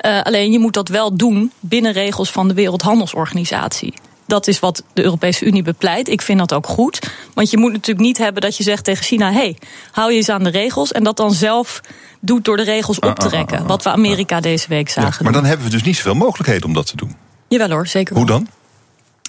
Uh, 0.06 0.22
alleen 0.22 0.52
je 0.52 0.58
moet 0.58 0.74
dat 0.74 0.88
wel 0.88 1.16
doen 1.16 1.52
binnen 1.60 1.92
regels 1.92 2.30
van 2.30 2.48
de 2.48 2.54
Wereldhandelsorganisatie. 2.54 3.94
Dat 4.28 4.46
is 4.46 4.60
wat 4.60 4.82
de 4.92 5.02
Europese 5.02 5.44
Unie 5.44 5.62
bepleit. 5.62 6.08
Ik 6.08 6.22
vind 6.22 6.38
dat 6.38 6.52
ook 6.52 6.66
goed. 6.66 7.10
Want 7.34 7.50
je 7.50 7.58
moet 7.58 7.72
natuurlijk 7.72 8.06
niet 8.06 8.18
hebben 8.18 8.42
dat 8.42 8.56
je 8.56 8.62
zegt 8.62 8.84
tegen 8.84 9.04
China: 9.04 9.30
hé, 9.30 9.38
hey, 9.38 9.56
hou 9.90 10.10
je 10.10 10.16
eens 10.16 10.28
aan 10.28 10.44
de 10.44 10.50
regels. 10.50 10.92
En 10.92 11.04
dat 11.04 11.16
dan 11.16 11.32
zelf 11.32 11.80
doet 12.20 12.44
door 12.44 12.56
de 12.56 12.62
regels 12.62 12.98
op 12.98 13.18
te 13.18 13.28
rekken. 13.28 13.66
Wat 13.66 13.82
we 13.82 13.90
Amerika 13.90 14.40
deze 14.40 14.68
week 14.68 14.88
zagen. 14.88 15.14
Ja, 15.18 15.22
maar 15.22 15.32
dan 15.32 15.44
hebben 15.44 15.66
we 15.66 15.72
dus 15.72 15.82
niet 15.82 15.96
zoveel 15.96 16.14
mogelijkheden 16.14 16.64
om 16.64 16.72
dat 16.74 16.86
te 16.86 16.96
doen. 16.96 17.16
Jawel 17.48 17.70
hoor, 17.70 17.86
zeker. 17.86 18.16
Hoe 18.16 18.26
dan? 18.26 18.48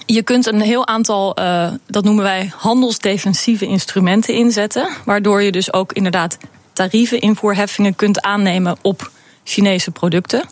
Je 0.05 0.23
kunt 0.23 0.45
een 0.45 0.61
heel 0.61 0.87
aantal, 0.87 1.39
uh, 1.39 1.71
dat 1.87 2.03
noemen 2.03 2.23
wij 2.23 2.51
handelsdefensieve 2.55 3.65
instrumenten 3.65 4.33
inzetten. 4.33 4.89
Waardoor 5.05 5.41
je 5.41 5.51
dus 5.51 5.73
ook 5.73 5.93
inderdaad 5.93 6.37
tarieven, 6.73 7.19
invoerheffingen 7.19 7.95
kunt 7.95 8.21
aannemen 8.21 8.77
op 8.81 9.11
Chinese 9.43 9.91
producten. 9.91 10.43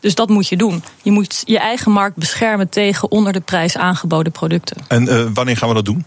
Dus 0.00 0.14
dat 0.14 0.28
moet 0.28 0.48
je 0.48 0.56
doen. 0.56 0.82
Je 1.02 1.10
moet 1.10 1.42
je 1.44 1.58
eigen 1.58 1.92
markt 1.92 2.16
beschermen 2.16 2.68
tegen 2.68 3.10
onder 3.10 3.32
de 3.32 3.40
prijs 3.40 3.76
aangeboden 3.76 4.32
producten. 4.32 4.76
En 4.88 5.02
uh, 5.04 5.26
wanneer 5.34 5.56
gaan 5.56 5.68
we 5.68 5.74
dat 5.74 5.84
doen? 5.84 6.04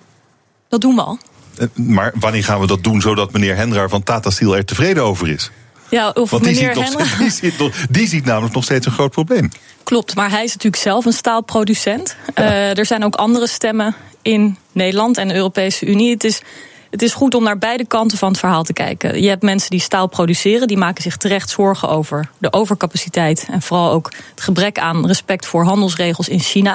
Dat 0.70 0.82
doen 0.82 0.96
we 0.96 1.02
al. 1.02 1.18
Eh, 1.58 1.68
Maar 1.74 2.12
wanneer 2.20 2.44
gaan 2.44 2.60
we 2.60 2.68
dat 2.68 2.84
doen 2.84 3.02
zodat 3.02 3.32
meneer 3.32 3.56
Hendra 3.56 3.88
van 3.88 4.04
Tata 4.04 4.30
Steel 4.30 4.56
er 4.56 4.66
tevreden 4.66 5.04
over 5.04 5.30
is? 5.30 5.52
Ja, 5.90 6.10
of 6.10 6.30
Want 6.30 6.44
die 6.44 6.54
meneer 6.56 6.76
ziet, 6.86 6.98
nog, 6.98 7.18
die, 7.18 7.30
ziet, 7.32 7.58
nog- 7.58 7.76
die 7.90 8.08
ziet 8.08 8.26
namelijk 8.26 8.54
nog 8.54 8.64
steeds 8.64 8.86
een 8.86 8.92
groot 8.92 9.12
probleem. 9.12 9.50
Klopt, 9.84 10.16
maar 10.16 10.30
hij 10.30 10.44
is 10.44 10.54
natuurlijk 10.54 10.84
zelf 10.84 11.06
een 11.06 11.14
staalproducent. 11.14 12.16
Eh, 12.34 12.78
er 12.78 12.86
zijn 12.86 13.04
ook 13.04 13.16
andere 13.16 13.48
stemmen 13.48 13.96
in 14.22 14.58
Nederland 14.72 15.18
en 15.18 15.28
de 15.28 15.34
Europese 15.34 15.86
Unie. 15.86 16.12
Het 16.12 16.24
is, 16.24 16.42
het 16.92 17.02
is 17.02 17.14
goed 17.14 17.36
om 17.36 17.44
naar 17.44 17.58
beide 17.58 17.86
kanten 17.86 18.18
van 18.18 18.30
het 18.30 18.40
verhaal 18.40 18.64
te 18.64 18.74
kijken. 18.74 19.22
Je 19.22 19.30
hebt 19.30 19.44
mensen 19.44 19.70
die 19.70 19.80
staal 19.80 20.08
produceren, 20.08 20.68
die 20.68 20.78
maken 20.78 21.04
zich 21.04 21.18
terecht 21.18 21.50
zorgen 21.50 21.90
over 21.90 22.30
de 22.38 22.54
overcapaciteit 22.54 23.48
en 23.52 23.62
vooral 23.62 23.92
ook 23.92 24.12
het 24.30 24.42
gebrek 24.42 24.80
aan 24.80 25.08
respect 25.08 25.46
voor 25.46 25.64
handelsregels 25.64 26.30
in 26.30 26.40
China. 26.40 26.74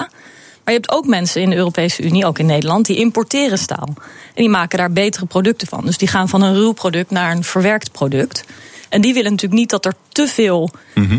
Maar 0.64 0.74
je 0.74 0.80
hebt 0.80 0.90
ook 0.90 1.06
mensen 1.06 1.42
in 1.42 1.50
de 1.50 1.56
Europese 1.56 2.02
Unie, 2.02 2.26
ook 2.26 2.38
in 2.38 2.46
Nederland, 2.46 2.86
die 2.86 2.96
importeren 2.96 3.58
staal. 3.58 3.88
En 4.34 4.42
die 4.42 4.48
maken 4.48 4.78
daar 4.78 4.92
betere 4.92 5.26
producten 5.26 5.68
van. 5.68 5.84
Dus 5.84 5.98
die 5.98 6.08
gaan 6.08 6.28
van 6.28 6.42
een 6.42 6.54
ruw 6.54 6.72
product 6.72 7.10
naar 7.10 7.30
een 7.30 7.44
verwerkt 7.44 7.92
product. 7.92 8.44
En 8.88 9.00
die 9.00 9.14
willen 9.14 9.30
natuurlijk 9.30 9.60
niet 9.60 9.70
dat 9.70 9.84
er 9.84 9.94
te 10.08 10.26
veel 10.26 10.70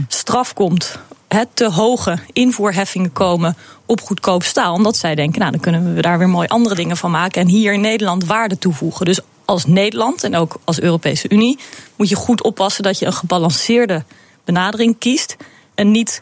straf 0.08 0.54
komt. 0.54 1.00
hè, 1.28 1.44
te 1.54 1.70
hoge 1.72 2.18
invoerheffingen 2.34 3.14
komen 3.14 3.58
op 3.88 4.02
goedkoop 4.02 4.44
staal. 4.44 4.74
Omdat 4.74 4.98
zij 4.98 5.16
denken, 5.16 5.40
nou 5.40 5.52
dan 5.52 5.60
kunnen 5.60 5.96
we 5.96 6.02
daar 6.02 6.18
weer 6.18 6.30
mooi 6.30 6.48
andere 6.48 6.76
dingen 6.76 6.98
van 6.98 7.12
maken. 7.12 7.42
En 7.42 7.48
hier 7.48 7.74
in 7.74 7.82
Nederland 7.82 8.26
waarde 8.26 8.58
toevoegen. 8.58 9.06
Dus 9.06 9.20
als 9.46 9.66
Nederland 9.66 10.24
en 10.24 10.36
ook 10.36 10.60
als 10.64 10.80
Europese 10.80 11.30
Unie 11.30 11.60
moet 11.96 12.10
je 12.10 12.16
goed 12.16 12.44
oppassen 12.44 12.84
dat 12.84 13.00
je 13.00 13.06
een 13.06 13.14
gebalanceerde 13.14 14.04
benadering 14.46 14.98
kiest. 15.00 15.36
En 15.76 15.92
niet 15.92 16.22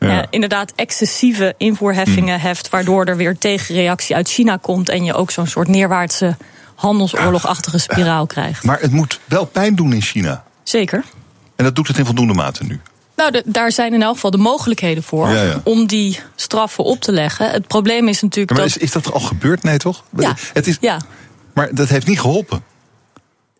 Ja. 0.00 0.10
ja, 0.10 0.26
inderdaad 0.30 0.72
excessieve 0.74 1.54
invoerheffingen 1.56 2.40
heft. 2.40 2.68
Waardoor 2.68 3.04
er 3.04 3.16
weer 3.16 3.38
tegenreactie 3.38 4.16
uit 4.16 4.28
China 4.28 4.56
komt. 4.56 4.88
En 4.88 5.04
je 5.04 5.14
ook 5.14 5.30
zo'n 5.30 5.46
soort 5.46 5.68
neerwaartse 5.68 6.36
handelsoorlogachtige 6.74 7.78
spiraal 7.78 8.26
krijgt. 8.26 8.64
Maar 8.64 8.80
het 8.80 8.92
moet 8.92 9.20
wel 9.24 9.44
pijn 9.44 9.74
doen 9.74 9.92
in 9.92 10.02
China. 10.02 10.44
Zeker. 10.62 11.04
En 11.56 11.64
dat 11.64 11.76
doet 11.76 11.88
het 11.88 11.98
in 11.98 12.04
voldoende 12.04 12.34
mate 12.34 12.64
nu. 12.64 12.80
Nou, 13.30 13.42
de- 13.44 13.50
daar 13.50 13.72
zijn 13.72 13.94
in 13.94 14.02
elk 14.02 14.14
geval 14.14 14.30
de 14.30 14.38
mogelijkheden 14.38 15.02
voor 15.02 15.28
Ja, 15.28 15.42
ja. 15.42 15.60
om 15.64 15.86
die 15.86 16.20
straffen 16.36 16.84
op 16.84 17.00
te 17.00 17.12
leggen. 17.12 17.50
Het 17.50 17.66
probleem 17.66 18.08
is 18.08 18.22
natuurlijk 18.22 18.50
Maar 18.58 18.66
dat. 18.66 18.76
is, 18.76 18.82
is 18.82 18.92
dat 18.92 19.12
al 19.12 19.20
gebeurd? 19.20 19.62
Nee, 19.62 19.78
toch? 19.78 20.04
ja, 20.18 20.34
Het 20.52 20.66
is, 20.66 20.76
ja, 20.80 21.00
Maar 21.54 21.74
dat 21.74 21.88
heeft 21.88 22.06
niet 22.06 22.20
geholpen. 22.20 22.62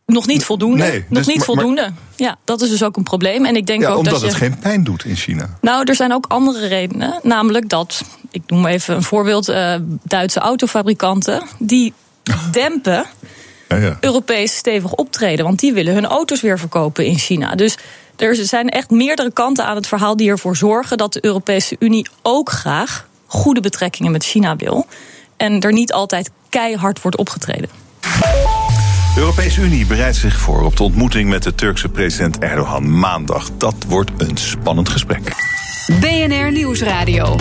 nog 0.07 0.27
niet 0.27 0.45
voldoende. 0.45 0.77
Nee, 0.85 1.05
nog 1.09 1.19
dus- 1.19 1.27
niet 1.27 1.27
maar- 1.27 1.47
maar- 1.47 1.57
voldoende. 1.65 1.93
Ja, 2.17 2.37
dat 2.45 2.61
is 2.63 2.69
dus 2.71 2.83
ook 2.83 2.97
een 2.97 3.03
probleem. 3.03 3.45
En 3.45 3.57
ik 3.57 3.67
denk 3.67 3.81
Ja, 3.83 3.89
ook 3.89 3.97
omdat 3.97 4.13
dat 4.13 4.21
je. 4.23 4.27
het 4.29 4.37
geen 4.37 4.59
pijn 4.59 4.85
doet 4.85 5.05
in 5.05 5.17
China. 5.17 5.59
Nou, 5.61 5.85
er 5.85 5.95
zijn 5.95 6.13
ook 6.13 6.25
andere 6.29 6.67
redenen. 6.67 7.21
Namelijk 7.23 7.69
dat, 7.69 8.03
ik 8.31 8.43
noem 8.47 8.67
even 8.67 8.95
een 8.95 9.03
voorbeeld, 9.03 9.49
eh, 9.49 9.75
Duitse 10.03 10.41
autofabrikanten. 10.41 11.43
die 11.59 11.93
dempen 12.51 13.05
Ja, 13.69 13.77
ja. 13.77 13.97
Europees 14.01 14.57
stevig 14.57 14.93
optreden. 14.93 15.45
Want 15.45 15.59
die 15.61 15.73
willen 15.73 15.95
hun 15.95 16.07
auto's 16.07 16.41
weer 16.41 16.59
verkopen 16.59 17.07
in 17.07 17.19
China. 17.19 17.55
Dus 17.55 17.77
er 18.17 18.35
zijn 18.35 18.69
echt 18.69 18.91
meerdere 18.91 19.33
kanten 19.33 19.65
aan 19.65 19.77
het 19.77 19.87
verhaal 19.87 20.17
die 20.17 20.31
ervoor 20.31 20.57
zorgen 20.57 20.99
dat 20.99 21.13
de 21.13 21.25
Europese 21.25 21.77
Unie 21.79 22.09
ook 22.23 22.51
graag 22.51 23.09
goede 23.27 23.61
betrekkingen 23.61 24.13
met 24.13 24.25
China 24.25 24.57
wil. 24.57 24.87
En 25.37 25.61
er 25.61 25.73
niet 25.73 25.93
altijd 25.93 26.31
keihard 26.49 27.03
wordt 27.03 27.17
opgetreden. 27.17 27.69
De 29.15 29.21
Europese 29.21 29.61
Unie 29.61 29.87
bereidt 29.87 30.17
zich 30.17 30.41
voor 30.41 30.63
op 30.63 30.77
de 30.77 30.83
ontmoeting 30.83 31.29
met 31.29 31.43
de 31.43 31.55
Turkse 31.55 31.89
president 31.89 32.39
Erdogan 32.39 32.99
maandag. 32.99 33.51
Dat 33.59 33.75
wordt 33.89 34.11
een 34.17 34.37
spannend 34.37 34.89
gesprek. 34.89 35.33
BNR 36.01 36.53
Nieuwsradio. 36.53 37.37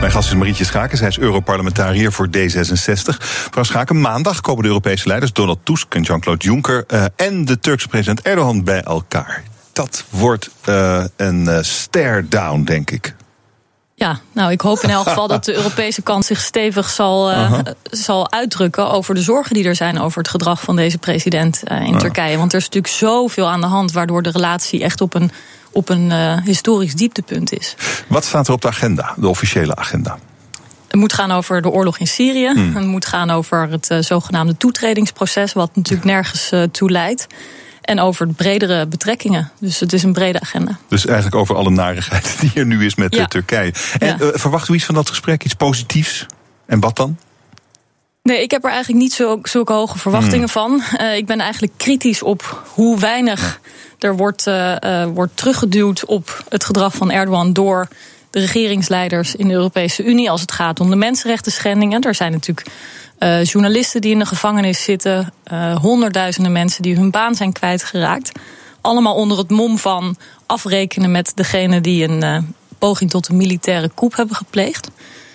Mijn 0.00 0.12
gast 0.12 0.28
is 0.28 0.34
Marietje 0.34 0.64
Schaken, 0.64 0.98
zij 0.98 1.08
is 1.08 1.18
Europarlementariër 1.18 2.12
voor 2.12 2.26
D66. 2.26 3.16
Mevrouw 3.44 3.62
Schaken, 3.62 4.00
maandag 4.00 4.40
komen 4.40 4.62
de 4.62 4.68
Europese 4.68 5.08
leiders 5.08 5.32
Donald 5.32 5.58
Tusk 5.62 5.94
en 5.94 6.02
Jean-Claude 6.02 6.44
Juncker 6.44 6.84
eh, 6.86 7.04
en 7.16 7.44
de 7.44 7.58
Turkse 7.58 7.88
president 7.88 8.22
Erdogan 8.22 8.64
bij 8.64 8.82
elkaar. 8.82 9.42
Dat 9.72 10.04
wordt 10.10 10.50
eh, 10.64 11.04
een 11.16 11.48
eh, 11.48 11.62
stare-down, 11.62 12.62
denk 12.64 12.90
ik. 12.90 13.14
Ja, 13.94 14.20
nou, 14.32 14.50
ik 14.50 14.60
hoop 14.60 14.78
in 14.78 14.90
elk 14.90 15.08
geval 15.08 15.28
dat 15.28 15.44
de 15.44 15.54
Europese 15.54 16.02
kant 16.02 16.24
zich 16.24 16.40
stevig 16.40 16.90
zal, 16.90 17.32
zal 17.82 18.32
uitdrukken 18.32 18.90
over 18.90 19.14
de 19.14 19.22
zorgen 19.22 19.54
die 19.54 19.64
er 19.64 19.76
zijn 19.76 20.00
over 20.00 20.18
het 20.18 20.28
gedrag 20.28 20.60
van 20.60 20.76
deze 20.76 20.98
president 20.98 21.62
in 21.84 21.98
Turkije. 21.98 22.36
Want 22.38 22.52
er 22.52 22.58
is 22.58 22.64
natuurlijk 22.64 22.94
zoveel 22.94 23.48
aan 23.48 23.60
de 23.60 23.66
hand 23.66 23.92
waardoor 23.92 24.22
de 24.22 24.30
relatie 24.30 24.82
echt 24.82 25.00
op 25.00 25.14
een, 25.14 25.30
op 25.76 25.88
een 25.88 26.10
eh, 26.12 26.36
historisch 26.44 26.94
dieptepunt 26.94 27.52
is. 27.52 27.76
Wat 28.08 28.24
staat 28.24 28.46
er 28.48 28.52
op 28.54 28.60
de 28.60 28.68
agenda, 28.68 29.14
de 29.16 29.28
officiële 29.28 29.76
agenda? 29.76 30.18
Het 30.86 31.00
moet 31.00 31.12
gaan 31.12 31.30
over 31.30 31.62
de 31.62 31.70
oorlog 31.70 31.98
in 31.98 32.06
Syrië. 32.06 32.46
Het 32.74 32.84
moet 32.86 33.06
gaan 33.06 33.30
over 33.30 33.70
het 33.70 33.90
eh, 33.90 33.98
zogenaamde 33.98 34.56
toetredingsproces, 34.56 35.52
wat 35.52 35.70
natuurlijk 35.76 36.06
nergens 36.08 36.50
eh, 36.50 36.62
toe 36.62 36.90
leidt. 36.90 37.26
En 37.82 38.00
over 38.00 38.26
bredere 38.26 38.86
betrekkingen. 38.86 39.50
Dus 39.60 39.80
het 39.80 39.92
is 39.92 40.02
een 40.02 40.12
brede 40.12 40.40
agenda. 40.40 40.78
Dus 40.88 41.06
eigenlijk 41.06 41.36
over 41.36 41.56
alle 41.56 41.70
narigheid 41.70 42.36
die 42.40 42.50
er 42.54 42.66
nu 42.66 42.84
is 42.84 42.94
met 42.94 43.14
Ja. 43.14 43.26
Turkije. 43.26 43.72
En 43.98 44.06
Ja. 44.06 44.16
verwachten 44.38 44.70
we 44.70 44.76
iets 44.76 44.86
van 44.86 44.94
dat 44.94 45.08
gesprek? 45.08 45.44
Iets 45.44 45.54
positiefs? 45.54 46.26
En 46.66 46.80
wat 46.80 46.96
dan? 46.96 47.16
Nee, 48.22 48.42
ik 48.42 48.50
heb 48.50 48.64
er 48.64 48.70
eigenlijk 48.70 49.02
niet 49.02 49.12
zo, 49.12 49.38
zulke 49.42 49.72
hoge 49.72 49.98
verwachtingen 49.98 50.48
van. 50.48 50.82
Eh, 50.96 51.16
ik 51.16 51.26
ben 51.26 51.40
eigenlijk 51.40 51.72
kritisch 51.76 52.22
op 52.22 52.64
hoe 52.74 52.98
weinig 52.98 53.60
er 54.06 54.16
wordt, 54.16 54.46
eh, 54.46 55.02
eh, 55.02 55.08
wordt 55.14 55.36
teruggeduwd 55.36 56.04
op 56.04 56.44
het 56.48 56.64
gedrag 56.64 56.94
van 56.94 57.10
Erdogan 57.10 57.52
door 57.52 57.88
de 58.30 58.40
regeringsleiders 58.40 59.34
in 59.34 59.48
de 59.48 59.54
Europese 59.54 60.04
Unie 60.04 60.30
als 60.30 60.40
het 60.40 60.52
gaat 60.52 60.80
om 60.80 60.90
de 60.90 60.96
mensenrechten 60.96 61.52
schendingen. 61.52 62.02
Er 62.02 62.14
zijn 62.14 62.32
natuurlijk 62.32 62.66
eh, 63.18 63.44
journalisten 63.44 64.00
die 64.00 64.12
in 64.12 64.18
de 64.18 64.26
gevangenis 64.26 64.82
zitten, 64.82 65.32
honderdduizenden 65.80 66.52
mensen 66.52 66.82
die 66.82 66.96
hun 66.96 67.10
baan 67.10 67.34
zijn 67.34 67.52
kwijtgeraakt. 67.52 68.32
Allemaal 68.80 69.14
onder 69.14 69.38
het 69.38 69.50
mom 69.50 69.78
van 69.78 70.16
afrekenen 70.46 71.10
met 71.10 71.32
degene 71.34 71.80
die 71.80 72.08
een 72.08 72.54
poging 72.78 73.10
tot 73.10 73.28
een 73.28 73.36
militaire 73.36 73.90
coup 73.94 74.16
hebben 74.16 74.36
gepleegd. 74.36 74.90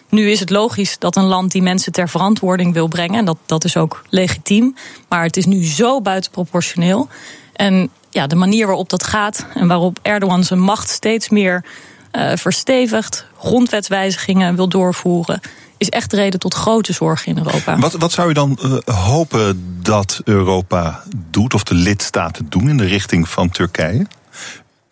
Nu 0.10 0.30
is 0.30 0.40
het 0.40 0.50
logisch 0.50 1.00
dat 1.00 1.16
een 1.16 1.26
land 1.26 1.52
die 1.52 1.62
mensen 1.62 1.92
ter 1.92 2.10
verantwoording 2.10 2.74
wil 2.74 2.88
brengen. 2.88 3.20
En 3.20 3.26
dat, 3.26 3.38
dat 3.46 3.64
is 3.64 3.78
ook 3.78 4.04
legitiem. 4.10 4.76
Maar 5.10 5.24
het 5.24 5.38
is 5.38 5.46
nu 5.46 5.66
zo 5.66 6.02
buitenproportioneel. 6.02 7.08
En 7.54 7.90
ja, 8.12 8.28
de 8.28 8.36
manier 8.36 8.66
waarop 8.66 8.90
dat 8.90 9.04
gaat 9.04 9.46
en 9.54 9.68
waarop 9.68 10.00
Erdogan 10.02 10.44
zijn 10.44 10.60
macht 10.60 10.90
steeds 10.90 11.30
meer 11.30 11.64
eh, 12.12 12.32
verstevigt, 12.36 13.26
grondwetswijzigingen 13.38 14.56
wil 14.56 14.70
doorvoeren, 14.70 15.40
is 15.78 15.90
echt 15.90 16.14
reden 16.14 16.40
tot 16.40 16.54
grote 16.54 16.94
zorg 16.94 17.26
in 17.26 17.38
Europa. 17.38 17.78
Wat, 17.78 17.94
wat 17.94 18.12
zou 18.12 18.28
je 18.28 18.34
dan 18.34 18.58
eh, 18.62 18.96
hopen 18.96 19.80
dat 19.82 20.22
Europa 20.24 21.04
doet, 21.30 21.54
of 21.54 21.64
de 21.64 21.76
lidstaten 21.76 22.46
doen 22.50 22.70
in 22.70 22.78
de 22.78 22.86
richting 22.86 23.30
van 23.30 23.50
Turkije? 23.50 24.08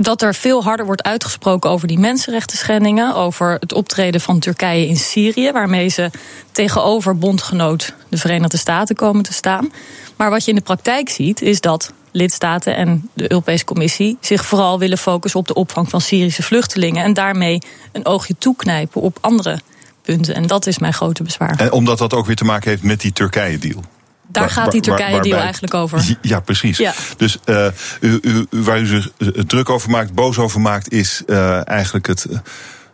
dat 0.01 0.21
er 0.21 0.36
veel 0.36 0.63
harder 0.63 0.86
wordt 0.86 1.03
uitgesproken 1.03 1.69
over 1.69 1.88
die 1.88 1.99
mensenrechten 1.99 2.58
schendingen, 2.58 3.15
over 3.15 3.58
het 3.60 3.73
optreden 3.73 4.21
van 4.21 4.39
Turkije 4.39 4.88
in 4.88 4.97
Syrië, 4.97 5.51
waarmee 5.51 5.88
ze 5.88 6.12
tegenover 6.51 7.17
bondgenoot 7.17 7.93
de 8.10 8.17
Verenigde 8.17 8.58
Staten 8.58 8.95
komen 8.95 9.23
te 9.23 9.34
staan. 9.34 9.71
Maar 10.15 10.29
wat 10.29 10.43
je 10.43 10.49
in 10.49 10.55
de 10.55 10.63
praktijk 10.63 11.10
ziet, 11.10 11.41
is 11.41 11.62
dat 11.62 11.93
lidstaten 12.12 12.76
en 12.76 13.10
de 13.13 13.32
Europese 13.32 13.65
Commissie 13.65 14.17
zich 14.22 14.45
vooral 14.45 14.80
willen 14.80 14.98
focussen 14.98 15.39
op 15.39 15.48
de 15.48 15.54
opvang 15.54 15.89
van 15.89 16.02
Syrische 16.02 16.43
vluchtelingen 16.43 17.04
en 17.04 17.13
daarmee 17.13 17.62
een 17.91 18.06
oogje 18.06 18.36
toeknijpen 18.38 19.02
op 19.02 19.17
andere 19.22 19.60
punten. 20.02 20.36
En 20.36 20.48
dat 20.48 20.67
is 20.67 20.80
mijn 20.80 20.93
grote 20.93 21.24
bezwaar. 21.24 21.60
En 21.60 21.72
omdat 21.72 21.98
dat 21.98 22.13
ook 22.13 22.26
weer 22.26 22.36
te 22.36 22.45
maken 22.45 22.69
heeft 22.69 22.84
met 22.84 23.02
die 23.02 23.13
Turkije-deal. 23.13 23.84
Daar 24.28 24.43
Waar- 24.43 24.52
gaat 24.52 24.72
die 24.72 24.82
Turkije-deal 24.82 25.39
eigenlijk 25.39 25.74
over. 25.74 26.17
Ja, 26.22 26.39
precies. 26.39 26.78
Ja. 26.78 26.93
Dus 27.17 27.38
eh, 27.45 27.65
u, 28.00 28.19
u, 28.22 28.48
u- 28.50 28.63
waar 28.63 28.80
u 28.80 28.86
zich 28.86 29.10
eh, 29.17 29.28
druk 29.28 29.69
over 29.69 29.89
maakt, 29.89 30.13
boos 30.13 30.38
over 30.38 30.62
maakt, 30.62 30.91
is 30.91 31.22
eh, 31.28 31.67
eigenlijk 31.67 32.08
het, 32.08 32.28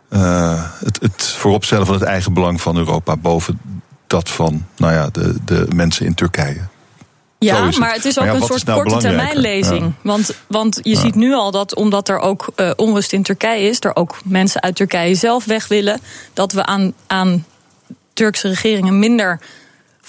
eh, 0.08 0.62
het, 0.84 0.98
het 1.00 1.22
vooropstellen 1.38 1.86
van 1.86 1.94
het 1.94 2.04
eigen 2.04 2.32
belang 2.32 2.60
van 2.60 2.76
Europa 2.76 3.16
boven 3.16 3.60
dat 4.06 4.28
van 4.28 4.66
nou 4.76 4.92
ja, 4.92 5.08
de, 5.12 5.36
de 5.44 5.66
mensen 5.74 6.06
in 6.06 6.14
Turkije. 6.14 6.60
Ja, 7.38 7.66
het. 7.66 7.78
maar 7.78 7.92
het 7.92 8.04
is 8.04 8.18
ook 8.18 8.24
ja, 8.24 8.34
een 8.34 8.42
soort 8.42 8.64
nou 8.64 8.82
korte 8.82 8.98
termijn 8.98 9.34
belangrijker? 9.34 9.70
lezing. 9.70 9.92
Want, 10.02 10.30
want 10.46 10.80
je 10.82 10.96
ziet 10.96 11.14
nu 11.14 11.34
al 11.34 11.50
dat 11.50 11.74
omdat 11.74 12.08
er 12.08 12.18
ook 12.18 12.46
eh, 12.54 12.70
onrust 12.76 13.12
in 13.12 13.22
Turkije 13.22 13.68
is, 13.68 13.80
er 13.80 13.96
ook 13.96 14.18
mensen 14.24 14.62
uit 14.62 14.76
Turkije 14.76 15.14
zelf 15.14 15.44
weg 15.44 15.68
willen, 15.68 16.00
dat 16.32 16.52
we 16.52 16.64
aan, 16.64 16.92
aan 17.06 17.44
Turkse 18.12 18.48
regeringen 18.48 18.98
minder 18.98 19.40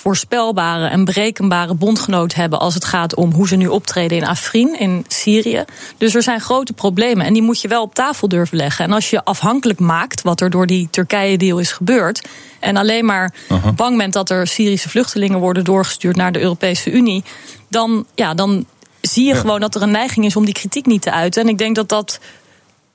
voorspelbare 0.07 0.87
en 0.87 1.05
berekenbare 1.05 1.73
bondgenoot 1.73 2.33
hebben 2.33 2.59
als 2.59 2.73
het 2.73 2.85
gaat 2.85 3.15
om 3.15 3.31
hoe 3.31 3.47
ze 3.47 3.55
nu 3.55 3.67
optreden 3.67 4.17
in 4.17 4.25
Afrin, 4.25 4.79
in 4.79 5.05
Syrië. 5.07 5.65
Dus 5.97 6.15
er 6.15 6.23
zijn 6.23 6.41
grote 6.41 6.73
problemen 6.73 7.25
en 7.25 7.33
die 7.33 7.41
moet 7.41 7.61
je 7.61 7.67
wel 7.67 7.81
op 7.81 7.93
tafel 7.93 8.27
durven 8.27 8.57
leggen. 8.57 8.85
En 8.85 8.91
als 8.91 9.09
je 9.09 9.23
afhankelijk 9.23 9.79
maakt, 9.79 10.21
wat 10.21 10.41
er 10.41 10.49
door 10.49 10.67
die 10.67 10.87
Turkije-deal 10.91 11.59
is 11.59 11.71
gebeurd, 11.71 12.27
en 12.59 12.77
alleen 12.77 13.05
maar 13.05 13.33
bang 13.75 13.97
bent 13.97 14.13
dat 14.13 14.29
er 14.29 14.47
Syrische 14.47 14.89
vluchtelingen 14.89 15.39
worden 15.39 15.63
doorgestuurd 15.63 16.15
naar 16.15 16.31
de 16.31 16.41
Europese 16.41 16.91
Unie, 16.91 17.23
dan, 17.69 18.05
ja, 18.15 18.33
dan 18.33 18.65
zie 19.01 19.25
je 19.25 19.35
gewoon 19.35 19.59
dat 19.59 19.75
er 19.75 19.81
een 19.81 19.91
neiging 19.91 20.25
is 20.25 20.35
om 20.35 20.45
die 20.45 20.53
kritiek 20.53 20.85
niet 20.85 21.01
te 21.01 21.11
uiten. 21.11 21.41
En 21.41 21.49
ik 21.49 21.57
denk 21.57 21.75
dat 21.75 21.89
dat 21.89 22.19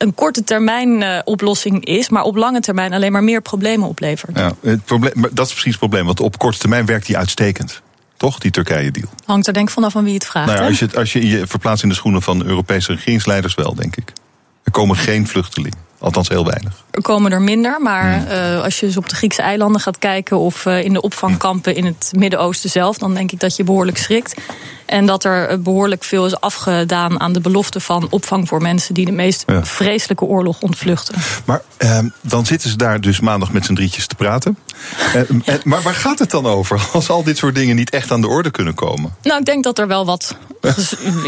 een 0.02 0.14
korte 0.14 0.44
termijn 0.44 1.00
uh, 1.00 1.18
oplossing 1.24 1.84
is, 1.84 2.08
maar 2.08 2.22
op 2.22 2.36
lange 2.36 2.60
termijn 2.60 2.92
alleen 2.92 3.12
maar 3.12 3.24
meer 3.24 3.42
problemen 3.42 3.88
oplevert. 3.88 4.38
Ja, 4.38 4.52
het 4.60 4.84
probleem, 4.84 5.12
dat 5.32 5.46
is 5.46 5.52
precies 5.52 5.70
het 5.70 5.78
probleem, 5.78 6.06
want 6.06 6.20
op 6.20 6.38
korte 6.38 6.58
termijn 6.58 6.86
werkt 6.86 7.06
die 7.06 7.16
uitstekend. 7.16 7.82
Toch, 8.16 8.38
die 8.38 8.50
Turkije-deal? 8.50 9.08
Hangt 9.24 9.46
er 9.46 9.52
denk 9.52 9.68
ik 9.68 9.74
vanaf 9.74 9.92
van 9.92 10.04
wie 10.04 10.14
het 10.14 10.26
vraagt. 10.26 10.46
Nou 10.46 10.60
ja, 10.60 10.66
als, 10.66 10.78
je, 10.78 10.88
als 10.96 11.12
je 11.12 11.26
je 11.26 11.46
verplaatst 11.46 11.82
in 11.82 11.88
de 11.88 11.94
schoenen 11.94 12.22
van 12.22 12.44
Europese 12.44 12.92
regeringsleiders 12.92 13.54
wel, 13.54 13.74
denk 13.74 13.96
ik. 13.96 14.12
Er 14.64 14.72
komen 14.72 14.96
geen 14.96 15.26
vluchtelingen. 15.26 15.78
Althans, 16.02 16.28
heel 16.28 16.44
weinig. 16.44 16.84
Er 16.90 17.02
komen 17.02 17.32
er 17.32 17.42
minder, 17.42 17.80
maar 17.80 18.18
hmm. 18.18 18.30
uh, 18.30 18.62
als 18.62 18.80
je 18.80 18.86
dus 18.86 18.96
op 18.96 19.08
de 19.08 19.14
Griekse 19.14 19.42
eilanden 19.42 19.80
gaat 19.80 19.98
kijken 19.98 20.38
of 20.38 20.66
uh, 20.66 20.84
in 20.84 20.92
de 20.92 21.00
opvangkampen 21.00 21.74
in 21.74 21.84
het 21.84 22.12
Midden-Oosten 22.16 22.70
zelf, 22.70 22.98
dan 22.98 23.14
denk 23.14 23.32
ik 23.32 23.40
dat 23.40 23.56
je 23.56 23.64
behoorlijk 23.64 23.98
schrikt. 23.98 24.34
En 24.86 25.06
dat 25.06 25.24
er 25.24 25.62
behoorlijk 25.62 26.04
veel 26.04 26.26
is 26.26 26.40
afgedaan 26.40 27.20
aan 27.20 27.32
de 27.32 27.40
belofte 27.40 27.80
van 27.80 28.06
opvang 28.10 28.48
voor 28.48 28.62
mensen 28.62 28.94
die 28.94 29.04
de 29.04 29.12
meest 29.12 29.44
ja. 29.46 29.64
vreselijke 29.64 30.24
oorlog 30.24 30.60
ontvluchten. 30.60 31.14
Maar 31.44 31.62
uh, 31.78 31.98
dan 32.20 32.46
zitten 32.46 32.70
ze 32.70 32.76
daar 32.76 33.00
dus 33.00 33.20
maandag 33.20 33.52
met 33.52 33.64
z'n 33.64 33.74
drietjes 33.74 34.06
te 34.06 34.14
praten. 34.14 34.58
ja. 35.44 35.58
Maar 35.64 35.82
waar 35.82 35.94
gaat 35.94 36.18
het 36.18 36.30
dan 36.30 36.46
over 36.46 36.88
als 36.92 37.10
al 37.10 37.22
dit 37.22 37.36
soort 37.36 37.54
dingen 37.54 37.76
niet 37.76 37.90
echt 37.90 38.10
aan 38.10 38.20
de 38.20 38.28
orde 38.28 38.50
kunnen 38.50 38.74
komen? 38.74 39.14
Nou, 39.22 39.38
ik 39.38 39.44
denk 39.44 39.64
dat 39.64 39.78
er 39.78 39.86
wel 39.86 40.06
wat. 40.06 40.36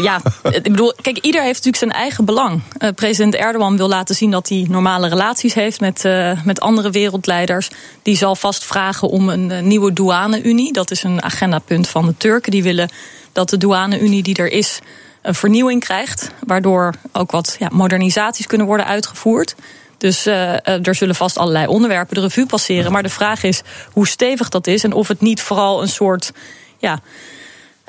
ja, 0.01 0.21
ik 0.43 0.63
bedoel, 0.63 0.93
kijk, 1.01 1.17
ieder 1.17 1.41
heeft 1.41 1.55
natuurlijk 1.55 1.83
zijn 1.83 1.91
eigen 1.91 2.25
belang. 2.25 2.61
President 2.95 3.35
Erdogan 3.35 3.77
wil 3.77 3.87
laten 3.87 4.15
zien 4.15 4.31
dat 4.31 4.49
hij 4.49 4.64
normale 4.69 5.07
relaties 5.07 5.53
heeft 5.53 5.79
met, 5.79 6.05
uh, 6.05 6.31
met 6.43 6.59
andere 6.59 6.91
wereldleiders. 6.91 7.69
Die 8.01 8.17
zal 8.17 8.35
vast 8.35 8.65
vragen 8.65 9.09
om 9.09 9.29
een 9.29 9.49
uh, 9.49 9.59
nieuwe 9.59 9.93
douane-unie. 9.93 10.73
Dat 10.73 10.91
is 10.91 11.03
een 11.03 11.23
agendapunt 11.23 11.89
van 11.89 12.05
de 12.05 12.17
Turken. 12.17 12.51
Die 12.51 12.63
willen 12.63 12.89
dat 13.31 13.49
de 13.49 13.57
douane-unie 13.57 14.23
die 14.23 14.35
er 14.35 14.51
is 14.51 14.79
een 15.21 15.35
vernieuwing 15.35 15.83
krijgt. 15.83 16.31
Waardoor 16.45 16.93
ook 17.11 17.31
wat 17.31 17.55
ja, 17.59 17.69
modernisaties 17.71 18.47
kunnen 18.47 18.67
worden 18.67 18.85
uitgevoerd. 18.85 19.55
Dus 19.97 20.27
uh, 20.27 20.67
er 20.87 20.95
zullen 20.95 21.15
vast 21.15 21.37
allerlei 21.37 21.67
onderwerpen 21.67 22.15
de 22.15 22.21
revue 22.21 22.45
passeren. 22.45 22.91
Maar 22.91 23.03
de 23.03 23.09
vraag 23.09 23.43
is 23.43 23.61
hoe 23.91 24.07
stevig 24.07 24.49
dat 24.49 24.67
is 24.67 24.83
en 24.83 24.93
of 24.93 25.07
het 25.07 25.21
niet 25.21 25.41
vooral 25.41 25.81
een 25.81 25.87
soort. 25.87 26.31
Ja, 26.77 26.99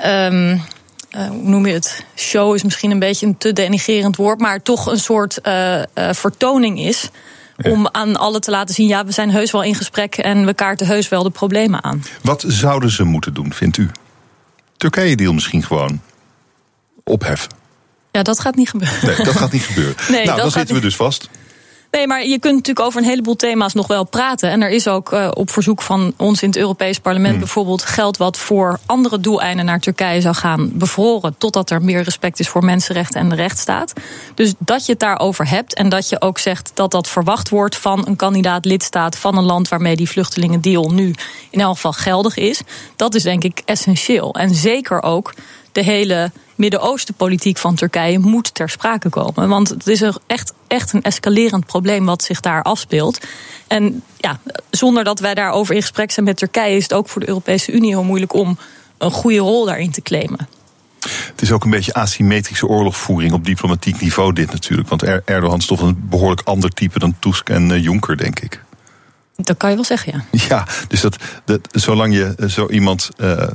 um, 0.04 0.62
uh, 1.16 1.28
hoe 1.28 1.42
noem 1.42 1.66
je 1.66 1.72
het? 1.72 2.04
Show 2.16 2.54
is 2.54 2.62
misschien 2.62 2.90
een 2.90 2.98
beetje 2.98 3.26
een 3.26 3.38
te 3.38 3.52
denigerend 3.52 4.16
woord, 4.16 4.40
maar 4.40 4.62
toch 4.62 4.86
een 4.86 4.98
soort 4.98 5.38
uh, 5.42 5.76
uh, 5.78 5.84
vertoning 6.12 6.80
is. 6.80 7.10
Ja. 7.56 7.70
Om 7.70 7.88
aan 7.92 8.16
allen 8.16 8.40
te 8.40 8.50
laten 8.50 8.74
zien, 8.74 8.86
ja, 8.86 9.04
we 9.04 9.12
zijn 9.12 9.30
heus 9.30 9.50
wel 9.50 9.62
in 9.62 9.74
gesprek 9.74 10.16
en 10.16 10.46
we 10.46 10.54
kaarten 10.54 10.86
heus 10.86 11.08
wel 11.08 11.22
de 11.22 11.30
problemen 11.30 11.84
aan. 11.84 12.02
Wat 12.22 12.44
zouden 12.46 12.90
ze 12.90 13.04
moeten 13.04 13.34
doen, 13.34 13.52
vindt 13.52 13.76
u? 13.76 13.90
Turkije-deal 14.76 15.32
misschien 15.32 15.62
gewoon 15.62 16.00
opheffen. 17.04 17.50
Ja, 18.10 18.22
dat 18.22 18.40
gaat 18.40 18.56
niet 18.56 18.68
gebeuren. 18.70 19.06
Nee, 19.06 19.16
dat 19.16 19.36
gaat 19.36 19.52
niet 19.52 19.62
gebeuren. 19.72 19.94
Nee, 20.08 20.24
nou, 20.24 20.40
dan 20.40 20.50
zitten 20.50 20.74
we 20.74 20.80
dus 20.80 20.96
vast. 20.96 21.28
Nee, 21.96 22.06
maar 22.06 22.26
je 22.26 22.38
kunt 22.38 22.54
natuurlijk 22.54 22.86
over 22.86 23.00
een 23.00 23.08
heleboel 23.08 23.36
thema's 23.36 23.74
nog 23.74 23.86
wel 23.86 24.04
praten. 24.04 24.50
En 24.50 24.62
er 24.62 24.70
is 24.70 24.88
ook 24.88 25.12
uh, 25.12 25.28
op 25.34 25.50
verzoek 25.50 25.82
van 25.82 26.14
ons 26.16 26.42
in 26.42 26.48
het 26.48 26.58
Europees 26.58 26.98
Parlement 26.98 27.30
hmm. 27.30 27.38
bijvoorbeeld 27.38 27.82
geld 27.82 28.16
wat 28.16 28.38
voor 28.38 28.78
andere 28.86 29.20
doeleinden 29.20 29.64
naar 29.64 29.80
Turkije 29.80 30.20
zou 30.20 30.34
gaan 30.34 30.70
bevroren. 30.72 31.34
Totdat 31.38 31.70
er 31.70 31.82
meer 31.82 32.02
respect 32.02 32.40
is 32.40 32.48
voor 32.48 32.64
mensenrechten 32.64 33.20
en 33.20 33.28
de 33.28 33.34
rechtsstaat. 33.34 33.92
Dus 34.34 34.54
dat 34.58 34.86
je 34.86 34.92
het 34.92 35.00
daarover 35.00 35.48
hebt 35.48 35.74
en 35.74 35.88
dat 35.88 36.08
je 36.08 36.20
ook 36.20 36.38
zegt 36.38 36.70
dat 36.74 36.90
dat 36.90 37.08
verwacht 37.08 37.48
wordt 37.48 37.76
van 37.76 38.06
een 38.06 38.16
kandidaat 38.16 38.64
lidstaat 38.64 39.18
van 39.18 39.36
een 39.36 39.44
land 39.44 39.68
waarmee 39.68 39.96
die 39.96 40.08
vluchtelingendeal 40.08 40.90
nu 40.90 41.14
in 41.50 41.60
elk 41.60 41.74
geval 41.74 41.92
geldig 41.92 42.36
is. 42.36 42.60
Dat 42.96 43.14
is 43.14 43.22
denk 43.22 43.44
ik 43.44 43.62
essentieel. 43.64 44.34
En 44.34 44.54
zeker 44.54 45.02
ook 45.02 45.34
de 45.76 45.82
hele 45.82 46.30
Midden-Oosten-politiek 46.54 47.58
van 47.58 47.74
Turkije 47.74 48.18
moet 48.18 48.54
ter 48.54 48.68
sprake 48.68 49.08
komen. 49.08 49.48
Want 49.48 49.68
het 49.68 49.86
is 49.86 50.02
echt, 50.26 50.52
echt 50.66 50.92
een 50.92 51.02
escalerend 51.02 51.66
probleem 51.66 52.04
wat 52.04 52.22
zich 52.22 52.40
daar 52.40 52.62
afspeelt. 52.62 53.26
En 53.66 54.02
ja, 54.16 54.38
zonder 54.70 55.04
dat 55.04 55.20
wij 55.20 55.34
daarover 55.34 55.74
in 55.74 55.80
gesprek 55.80 56.10
zijn 56.10 56.26
met 56.26 56.36
Turkije, 56.36 56.76
is 56.76 56.82
het 56.82 56.92
ook 56.92 57.08
voor 57.08 57.20
de 57.20 57.28
Europese 57.28 57.72
Unie 57.72 57.90
heel 57.90 58.04
moeilijk 58.04 58.34
om 58.34 58.58
een 58.98 59.10
goede 59.10 59.38
rol 59.38 59.64
daarin 59.64 59.90
te 59.90 60.02
claimen. 60.02 60.48
Het 61.00 61.42
is 61.42 61.52
ook 61.52 61.64
een 61.64 61.70
beetje 61.70 61.94
asymmetrische 61.94 62.66
oorlogvoering 62.66 63.32
op 63.32 63.44
diplomatiek 63.44 64.00
niveau, 64.00 64.32
dit 64.32 64.52
natuurlijk. 64.52 64.88
Want 64.88 65.02
Erdogan 65.02 65.58
is 65.58 65.66
toch 65.66 65.80
een 65.80 66.06
behoorlijk 66.08 66.40
ander 66.44 66.70
type 66.70 66.98
dan 66.98 67.16
Tusk 67.18 67.48
en 67.48 67.70
uh, 67.70 67.82
Juncker, 67.82 68.16
denk 68.16 68.40
ik. 68.40 68.64
Dat 69.36 69.56
kan 69.56 69.70
je 69.70 69.76
wel 69.76 69.84
zeggen, 69.84 70.12
ja. 70.12 70.38
Ja, 70.48 70.66
dus 70.88 71.00
dat, 71.00 71.16
dat 71.44 71.60
zolang 71.70 72.14
je 72.14 72.48
zo 72.48 72.68
iemand. 72.68 73.08
Uh, 73.16 73.48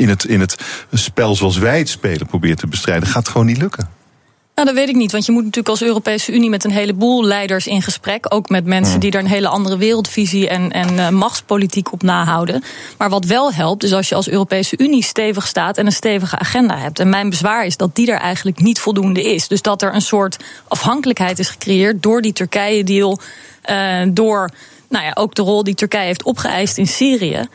in 0.00 0.08
het, 0.08 0.24
in 0.24 0.40
het 0.40 0.56
spel 0.92 1.34
zoals 1.34 1.58
wij 1.58 1.78
het 1.78 1.88
spelen 1.88 2.26
probeert 2.26 2.58
te 2.58 2.66
bestrijden, 2.66 3.08
gaat 3.08 3.22
het 3.22 3.28
gewoon 3.28 3.46
niet 3.46 3.58
lukken. 3.58 3.98
Nou, 4.54 4.72
dat 4.72 4.80
weet 4.80 4.88
ik 4.88 5.00
niet. 5.00 5.12
Want 5.12 5.26
je 5.26 5.32
moet 5.32 5.42
natuurlijk 5.42 5.68
als 5.68 5.82
Europese 5.82 6.32
Unie 6.32 6.50
met 6.50 6.64
een 6.64 6.70
heleboel 6.70 7.24
leiders 7.24 7.66
in 7.66 7.82
gesprek. 7.82 8.34
Ook 8.34 8.48
met 8.48 8.64
mensen 8.64 8.92
hmm. 8.92 9.00
die 9.00 9.10
er 9.10 9.18
een 9.18 9.26
hele 9.26 9.48
andere 9.48 9.76
wereldvisie 9.76 10.48
en, 10.48 10.70
en 10.72 10.92
uh, 10.94 11.08
machtspolitiek 11.08 11.92
op 11.92 12.02
nahouden. 12.02 12.62
Maar 12.98 13.08
wat 13.08 13.24
wel 13.24 13.52
helpt, 13.52 13.82
is 13.82 13.92
als 13.92 14.08
je 14.08 14.14
als 14.14 14.28
Europese 14.28 14.78
Unie 14.78 15.02
stevig 15.02 15.46
staat 15.46 15.78
en 15.78 15.86
een 15.86 15.92
stevige 15.92 16.38
agenda 16.38 16.78
hebt. 16.78 16.98
En 16.98 17.08
mijn 17.08 17.30
bezwaar 17.30 17.66
is 17.66 17.76
dat 17.76 17.94
die 17.94 18.12
er 18.12 18.18
eigenlijk 18.18 18.60
niet 18.60 18.80
voldoende 18.80 19.22
is. 19.34 19.48
Dus 19.48 19.62
dat 19.62 19.82
er 19.82 19.94
een 19.94 20.02
soort 20.02 20.36
afhankelijkheid 20.68 21.38
is 21.38 21.48
gecreëerd 21.48 22.02
door 22.02 22.22
die 22.22 22.32
Turkije-deal. 22.32 23.20
Uh, 23.70 24.02
door 24.08 24.50
nou 24.88 25.04
ja, 25.04 25.10
ook 25.14 25.34
de 25.34 25.42
rol 25.42 25.64
die 25.64 25.74
Turkije 25.74 26.04
heeft 26.04 26.22
opgeëist 26.22 26.78
in 26.78 26.86
Syrië 26.86 27.48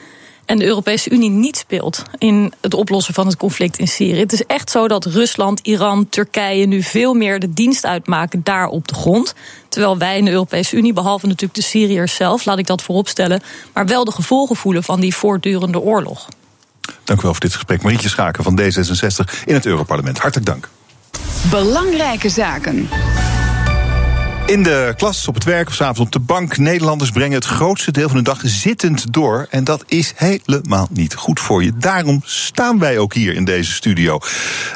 en 0.46 0.58
de 0.58 0.66
Europese 0.66 1.10
Unie 1.10 1.30
niet 1.30 1.58
speelt 1.58 2.04
in 2.18 2.54
het 2.62 2.74
oplossen 2.74 3.14
van 3.14 3.28
het 3.28 3.38
conflict 3.38 3.78
in 3.78 3.88
Syrië. 3.88 4.20
Het 4.20 4.34
is 4.34 4.46
echt 4.46 4.70
zo 4.70 4.88
dat 4.88 5.06
Rusland, 5.06 5.60
Iran, 5.60 6.10
Turkije 6.10 6.66
nu 6.66 6.84
veel 6.84 7.14
meer 7.14 7.40
de 7.40 7.54
dienst 7.54 7.86
uitmaken 7.86 8.44
daar 8.44 8.68
op 8.68 8.88
de 8.88 8.94
grond. 8.94 9.34
Terwijl 9.70 9.98
wij 9.98 10.18
in 10.18 10.26
de 10.26 10.32
Europese 10.32 10.76
Unie, 10.76 10.94
behalve 10.94 11.28
natuurlijk 11.28 11.54
de 11.54 11.64
Syriërs 11.64 12.16
zelf, 12.16 12.46
laat 12.46 12.58
ik 12.58 12.68
dat 12.68 12.82
vooropstellen, 12.82 13.42
maar 13.74 13.86
wel 13.86 14.06
de 14.06 14.12
gevolgen 14.12 14.56
voelen 14.56 14.84
van 14.84 15.00
die 15.00 15.16
voortdurende 15.16 15.80
oorlog. 15.80 16.28
Dank 17.04 17.20
u 17.20 17.24
wel 17.24 17.32
voor 17.32 17.42
dit 17.42 17.54
gesprek. 17.54 17.82
Marietje 17.82 18.10
Schaken 18.10 18.44
van 18.44 18.60
D66 18.62 19.46
in 19.46 19.54
het 19.54 19.66
Europarlement. 19.66 20.18
Hartelijk 20.18 20.48
dank. 20.48 20.70
Belangrijke 21.50 22.30
zaken. 22.30 22.90
In 24.46 24.64
de 24.64 24.94
klas, 24.98 25.28
op 25.28 25.34
het 25.34 25.44
werk 25.44 25.68
of 25.68 25.74
s'avonds 25.74 26.00
op 26.00 26.12
de 26.12 26.20
bank. 26.20 26.58
Nederlanders 26.58 27.12
brengen 27.12 27.36
het 27.36 27.46
grootste 27.46 27.92
deel 27.92 28.08
van 28.08 28.16
hun 28.16 28.24
dag 28.24 28.42
zittend 28.44 29.14
door. 29.14 29.48
En 29.50 29.64
dat 29.64 29.84
is 29.88 30.14
helemaal 30.16 30.88
niet 30.92 31.14
goed 31.14 31.40
voor 31.40 31.64
je. 31.64 31.72
Daarom 31.78 32.22
staan 32.26 32.80
wij 32.80 32.98
ook 32.98 33.14
hier 33.14 33.34
in 33.34 33.46
deze 33.46 33.72
studio. 33.72 34.20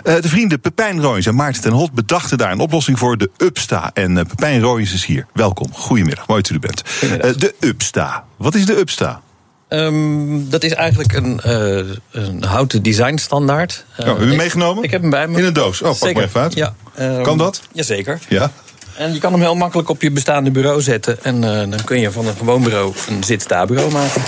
Uh, 0.04 0.22
de 0.22 0.30
vrienden 0.30 0.60
Pepijn 0.60 1.02
Rooijens 1.02 1.26
en 1.26 1.36
Maarten 1.36 1.62
ten 1.62 1.72
Holt 1.72 1.92
bedachten 1.92 2.38
daar 2.38 2.52
een 2.52 2.60
oplossing 2.60 3.00
voor. 3.00 3.18
De 3.18 3.30
Upsta. 3.38 3.92
En 3.94 4.12
uh, 4.12 4.24
Pepijn 4.24 4.62
Rooijens 4.62 4.94
is 4.94 5.06
hier. 5.06 5.26
Welkom. 5.34 5.74
Goedemiddag. 5.74 6.28
Mooi 6.28 6.42
dat 6.42 6.52
u 6.52 6.54
er 6.54 6.60
bent. 6.60 6.84
Uh, 7.04 7.40
de 7.40 7.56
Upsta. 7.60 8.24
Wat 8.38 8.56
is 8.56 8.66
de 8.66 8.80
Upsta? 8.80 9.22
Um, 9.70 10.50
dat 10.50 10.64
is 10.64 10.74
eigenlijk 10.74 11.14
een, 11.14 11.42
uh, 11.46 11.96
een 12.12 12.44
houten 12.44 12.84
designstandaard. 12.84 13.86
Uh, 14.00 14.08
oh, 14.08 14.20
heb 14.20 14.28
u 14.28 14.36
meegenomen? 14.36 14.84
Ik 14.84 14.92
heb 14.92 15.02
hem 15.02 15.10
bij 15.10 15.28
me. 15.28 15.38
In 15.38 15.46
een 15.46 15.54
doos? 15.54 15.82
Oh, 15.82 15.88
pak 15.88 15.98
Zeker. 15.98 16.16
maar 16.16 16.24
even 16.24 16.42
uit. 16.42 16.54
Ja, 16.54 16.74
um, 17.00 17.24
kan 17.24 17.38
dat? 17.38 17.62
Jazeker. 17.72 18.20
Ja. 18.30 18.52
En 19.00 19.14
je 19.14 19.20
kan 19.20 19.32
hem 19.32 19.42
heel 19.42 19.56
makkelijk 19.56 19.90
op 19.90 20.02
je 20.02 20.12
bestaande 20.12 20.52
bureau 20.52 20.82
zetten. 20.82 21.24
En 21.24 21.36
uh, 21.36 21.42
dan 21.42 21.84
kun 21.84 22.00
je 22.00 22.12
van 22.12 22.28
een 22.28 22.36
gewoon 22.36 22.64
bureau 22.64 22.94
een 23.08 23.24
zit-sta-bureau 23.24 23.92
maken. 23.92 24.22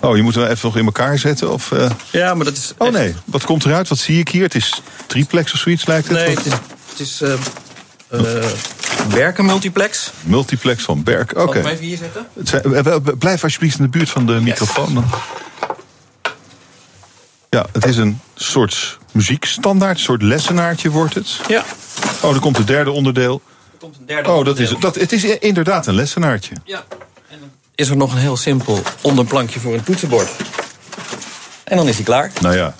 Oh, 0.00 0.16
je 0.16 0.22
moet 0.22 0.34
hem 0.34 0.44
even 0.44 0.58
nog 0.62 0.76
in 0.76 0.84
elkaar 0.84 1.18
zetten? 1.18 1.52
Of, 1.52 1.70
uh... 1.70 1.90
Ja, 2.10 2.34
maar 2.34 2.44
dat 2.44 2.56
is. 2.56 2.72
Oh 2.78 2.92
nee, 2.92 3.14
wat 3.24 3.44
komt 3.44 3.64
eruit? 3.64 3.88
Wat 3.88 3.98
zie 3.98 4.18
ik 4.18 4.28
hier? 4.28 4.42
Het 4.42 4.54
is 4.54 4.82
triplex 5.06 5.52
of 5.52 5.58
zoiets 5.58 5.86
lijkt 5.86 6.08
het? 6.08 6.16
Nee, 6.16 6.36
het 6.36 6.46
is. 6.46 6.52
Het 6.88 7.00
is 7.00 7.22
uh, 7.22 8.44
Berken 9.08 9.44
multiplex. 9.44 10.10
Multiplex 10.20 10.82
van 10.82 11.02
Berk, 11.02 11.30
oké. 11.30 11.40
Okay. 11.40 11.62
Zal 11.62 11.70
ik 11.72 11.78
hem 11.78 11.88
even 11.88 12.28
hier 12.40 12.62
zetten? 12.62 13.18
Blijf 13.18 13.42
alsjeblieft 13.42 13.78
in 13.78 13.84
de 13.84 13.90
buurt 13.90 14.10
van 14.10 14.26
de 14.26 14.40
microfoon. 14.40 14.94
Dan. 14.94 15.04
Ja, 17.50 17.66
het 17.72 17.86
is 17.86 17.96
een 17.96 18.20
soort 18.34 18.98
muziekstandaard, 19.12 19.96
een 19.96 20.02
soort 20.02 20.22
lessenaartje 20.22 20.90
wordt 20.90 21.14
het. 21.14 21.40
Ja. 21.48 21.64
Oh, 22.20 22.34
er 22.34 22.40
komt 22.40 22.56
het 22.56 22.66
derde 22.66 22.90
onderdeel. 22.90 23.42
Komt 23.84 23.96
een 23.98 24.06
derde 24.06 24.30
oh, 24.30 24.44
dat 24.44 24.58
is, 24.58 24.74
dat, 24.80 24.94
het 24.94 25.12
is 25.12 25.24
inderdaad 25.24 25.86
een 25.86 25.94
lessenaartje. 25.94 26.54
Ja. 26.64 26.84
En 27.28 27.38
dan 27.40 27.50
is 27.74 27.88
er 27.88 27.96
nog 27.96 28.12
een 28.12 28.18
heel 28.18 28.36
simpel 28.36 28.82
onderplankje 29.00 29.60
voor 29.60 29.74
een 29.74 29.82
toetsenbord. 29.82 30.28
En 31.64 31.76
dan 31.76 31.88
is 31.88 31.94
hij 31.94 32.04
klaar. 32.04 32.32
Nou 32.40 32.56
ja. 32.56 32.74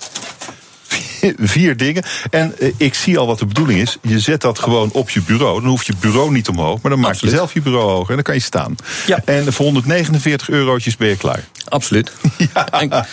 Vier 1.54 1.76
dingen. 1.76 2.02
En 2.30 2.58
eh, 2.58 2.72
ik 2.76 2.94
zie 2.94 3.18
al 3.18 3.26
wat 3.26 3.38
de 3.38 3.46
bedoeling 3.46 3.80
is. 3.80 3.96
Je 4.02 4.20
zet 4.20 4.40
dat 4.40 4.58
gewoon 4.58 4.90
op 4.92 5.10
je 5.10 5.22
bureau. 5.22 5.60
Dan 5.60 5.70
hoeft 5.70 5.86
je 5.86 5.92
bureau 6.00 6.32
niet 6.32 6.48
omhoog. 6.48 6.80
Maar 6.82 6.90
dan 6.90 7.00
maak 7.00 7.10
Absoluut. 7.10 7.32
je 7.32 7.38
zelf 7.38 7.54
je 7.54 7.62
bureau 7.62 7.90
hoger. 7.90 8.08
En 8.08 8.14
dan 8.14 8.24
kan 8.24 8.34
je 8.34 8.40
staan. 8.40 8.76
Ja. 9.06 9.20
En 9.24 9.52
voor 9.52 9.64
149 9.64 10.50
eurotjes 10.50 10.96
ben 10.96 11.08
je 11.08 11.16
klaar. 11.16 11.44
Absoluut. 11.68 12.12
Ja, 12.54 13.06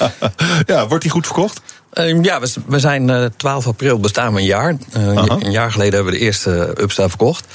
ja 0.65 0.87
wordt 0.87 1.03
die 1.03 1.11
goed 1.11 1.25
verkocht? 1.25 1.61
Uh, 1.93 2.23
ja, 2.23 2.39
we, 2.39 2.53
we 2.65 2.79
zijn 2.79 3.09
uh, 3.09 3.25
12 3.37 3.67
april 3.67 3.99
bestaan 3.99 4.33
we 4.33 4.39
een 4.39 4.45
jaar. 4.45 4.75
Uh, 4.97 5.23
een 5.39 5.51
jaar 5.51 5.71
geleden 5.71 5.93
hebben 5.93 6.13
we 6.13 6.19
de 6.19 6.25
eerste 6.25 6.75
Upsta 6.81 7.09
verkocht. 7.09 7.45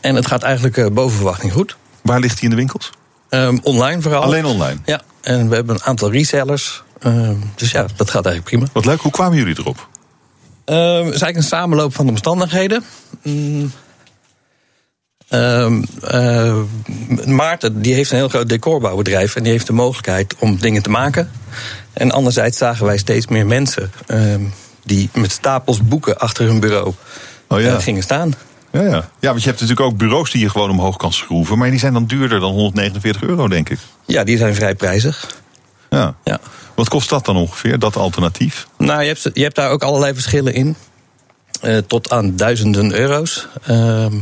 En 0.00 0.14
het 0.14 0.26
gaat 0.26 0.42
eigenlijk 0.42 0.76
uh, 0.76 0.86
boven 0.86 1.16
verwachting 1.16 1.52
goed. 1.52 1.76
Waar 2.02 2.20
ligt 2.20 2.34
die 2.34 2.44
in 2.44 2.50
de 2.50 2.56
winkels? 2.56 2.90
Um, 3.30 3.60
online 3.62 4.02
vooral. 4.02 4.22
Alleen 4.22 4.44
online? 4.44 4.80
Ja, 4.84 5.00
en 5.20 5.48
we 5.48 5.54
hebben 5.54 5.74
een 5.74 5.82
aantal 5.82 6.12
resellers. 6.12 6.82
Uh, 7.06 7.30
dus 7.54 7.70
ja, 7.70 7.86
dat 7.96 8.10
gaat 8.10 8.26
eigenlijk 8.26 8.44
prima. 8.44 8.66
Wat 8.72 8.84
leuk, 8.84 9.00
hoe 9.00 9.12
kwamen 9.12 9.38
jullie 9.38 9.58
erop? 9.58 9.88
Het 10.64 10.76
is 10.76 11.04
eigenlijk 11.04 11.36
een 11.36 11.42
samenloop 11.42 11.94
van 11.94 12.08
omstandigheden. 12.08 12.84
Mm, 13.22 13.72
Ehm, 15.28 15.82
eh, 16.02 16.56
Maarten 17.26 17.82
die 17.82 17.94
heeft 17.94 18.10
een 18.10 18.16
heel 18.16 18.28
groot 18.28 18.48
decorbouwbedrijf 18.48 19.36
en 19.36 19.42
die 19.42 19.52
heeft 19.52 19.66
de 19.66 19.72
mogelijkheid 19.72 20.34
om 20.38 20.56
dingen 20.56 20.82
te 20.82 20.90
maken. 20.90 21.30
En 21.98 22.10
anderzijds 22.10 22.58
zagen 22.58 22.86
wij 22.86 22.98
steeds 22.98 23.26
meer 23.26 23.46
mensen 23.46 23.90
ehm, 24.06 24.42
die 24.84 25.10
met 25.14 25.30
stapels 25.32 25.82
boeken 25.82 26.18
achter 26.18 26.46
hun 26.46 26.60
bureau 26.60 26.94
Oh 27.48 27.60
ja. 27.60 27.74
eh, 27.74 27.82
gingen 27.82 28.02
staan. 28.02 28.32
Ja, 28.72 28.82
ja. 28.82 29.08
ja, 29.20 29.28
want 29.28 29.42
je 29.42 29.48
hebt 29.48 29.60
natuurlijk 29.60 29.80
ook 29.80 29.96
bureaus 29.96 30.30
die 30.30 30.40
je 30.40 30.50
gewoon 30.50 30.70
omhoog 30.70 30.96
kan 30.96 31.12
schroeven. 31.12 31.58
Maar 31.58 31.70
die 31.70 31.78
zijn 31.78 31.92
dan 31.92 32.06
duurder 32.06 32.40
dan 32.40 32.52
149 32.52 33.22
euro, 33.22 33.48
denk 33.48 33.68
ik. 33.68 33.78
Ja, 34.06 34.24
die 34.24 34.36
zijn 34.36 34.54
vrij 34.54 34.74
prijzig. 34.74 35.26
Ja. 35.90 36.14
Ja. 36.24 36.38
Wat 36.74 36.88
kost 36.88 37.08
dat 37.08 37.24
dan 37.24 37.36
ongeveer, 37.36 37.78
dat 37.78 37.96
alternatief? 37.96 38.66
Nou, 38.78 39.00
je 39.00 39.06
hebt, 39.06 39.30
je 39.32 39.42
hebt 39.42 39.54
daar 39.54 39.70
ook 39.70 39.82
allerlei 39.82 40.14
verschillen 40.14 40.54
in. 40.54 40.76
Eh, 41.60 41.76
tot 41.76 42.10
aan 42.10 42.36
duizenden 42.36 42.94
euro's. 42.94 43.48
Ehm, 43.66 44.12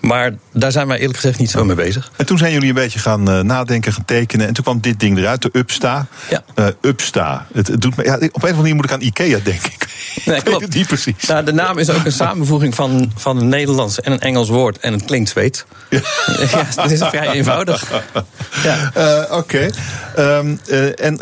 maar 0.00 0.34
daar 0.52 0.72
zijn 0.72 0.86
wij 0.86 0.98
eerlijk 0.98 1.18
gezegd 1.18 1.38
niet 1.38 1.50
zo 1.50 1.64
mee 1.64 1.76
bezig. 1.76 2.10
En 2.16 2.26
toen 2.26 2.38
zijn 2.38 2.52
jullie 2.52 2.68
een 2.68 2.74
beetje 2.74 2.98
gaan 2.98 3.30
eh, 3.30 3.40
nadenken, 3.40 3.92
gaan 3.92 4.04
tekenen. 4.04 4.46
En 4.46 4.54
toen 4.54 4.64
kwam 4.64 4.80
dit 4.80 5.00
ding 5.00 5.18
eruit, 5.18 5.42
de 5.42 5.48
Upsta. 5.52 6.06
Ja. 6.30 6.42
Eh, 6.54 6.66
Upsta. 6.80 7.46
Het, 7.52 7.66
het 7.66 7.80
doet 7.80 7.96
me, 7.96 8.04
ja, 8.04 8.14
op 8.14 8.20
een 8.22 8.30
of 8.32 8.34
andere 8.34 8.56
manier 8.56 8.74
moet 8.74 8.84
ik 8.84 8.92
aan 8.92 9.00
Ikea 9.00 9.38
denken. 9.42 9.72
Ik 9.72 9.86
Nee, 10.24 10.42
klopt. 10.42 10.74
niet 10.74 10.86
precies. 10.86 11.26
Nou, 11.26 11.44
de 11.44 11.52
naam 11.52 11.78
is 11.78 11.90
ook 11.90 12.04
een 12.04 12.12
samenvoeging 12.12 12.74
van, 12.74 13.12
van 13.16 13.40
een 13.40 13.48
Nederlands 13.48 14.00
en 14.00 14.12
een 14.12 14.20
Engels 14.20 14.48
woord. 14.48 14.78
En 14.78 14.92
het 14.92 15.04
klinkt 15.04 15.30
Zweeds. 15.30 15.64
Ja, 15.90 16.00
dat 16.74 16.90
is 16.90 16.98
vrij 16.98 17.28
eenvoudig. 17.28 17.92
Ja. 18.62 19.26
Oké. 19.30 19.68
Ehm, 20.16 20.56
eh, 20.66 21.04
en, 21.04 21.18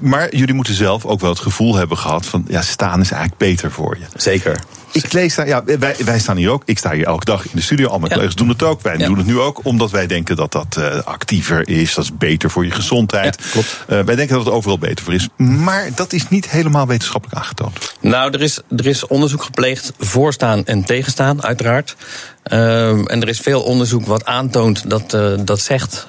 maar 0.00 0.36
jullie 0.36 0.54
moeten 0.54 0.74
zelf 0.74 1.04
ook 1.04 1.20
wel 1.20 1.30
het 1.30 1.40
gevoel 1.40 1.74
hebben 1.74 1.98
gehad 1.98 2.26
van... 2.26 2.44
ja, 2.48 2.62
staan 2.62 3.00
is 3.00 3.10
eigenlijk 3.10 3.40
beter 3.40 3.70
voor 3.70 3.98
je. 3.98 4.04
Zeker. 4.16 4.56
Ik 4.92 5.12
lees 5.12 5.34
daar, 5.34 5.46
ja, 5.46 5.64
wij, 5.78 5.96
wij 6.04 6.18
staan 6.18 6.36
hier 6.36 6.50
ook. 6.50 6.62
Ik 6.66 6.78
sta 6.78 6.92
hier 6.92 7.06
elke 7.06 7.24
dag 7.24 7.44
in 7.44 7.50
de 7.54 7.60
studio. 7.62 7.86
Al 7.88 7.98
mijn 7.98 8.08
Ja. 8.10 8.14
collega's 8.14 8.34
doen 8.36 8.48
het 8.48 8.62
ook. 8.62 8.82
Wij 8.82 8.98
Ja. 8.98 9.06
doen 9.06 9.16
het 9.18 9.26
nu 9.26 9.38
ook, 9.38 9.60
omdat 9.62 9.90
wij 9.90 10.06
denken 10.06 10.36
dat 10.36 10.52
dat 10.52 10.76
eh, 10.76 11.02
actiever 11.04 11.68
is. 11.68 11.94
Dat 11.94 12.04
is 12.04 12.16
beter 12.16 12.50
voor 12.50 12.64
je 12.64 12.70
gezondheid. 12.70 13.36
Ja, 13.42 13.50
klopt. 13.50 13.84
Eh, 13.88 14.00
wij 14.00 14.14
denken 14.14 14.36
dat 14.36 14.44
het 14.44 14.54
overal 14.54 14.78
beter 14.78 15.04
voor 15.04 15.14
is. 15.14 15.28
Maar 15.36 15.88
dat 15.94 16.12
is 16.12 16.28
niet 16.28 16.50
helemaal 16.50 16.86
wetenschappelijk 16.86 17.38
aangetoond. 17.40 17.94
Nou, 18.00 18.32
er 18.32 18.42
is, 18.42 18.60
er 18.76 18.86
is 18.86 19.06
onderzoek 19.06 19.42
gepleegd 19.42 19.92
voorstaan 19.98 20.64
en 20.66 20.84
tegenstaan, 20.84 21.42
uiteraard. 21.44 21.96
Ehm, 22.42 23.06
en 23.06 23.22
er 23.22 23.28
is 23.28 23.38
veel 23.40 23.62
onderzoek 23.62 24.06
wat 24.06 24.24
aantoont 24.24 24.90
dat, 24.90 25.14
eh, 25.14 25.32
dat 25.44 25.60
zegt 25.60 26.06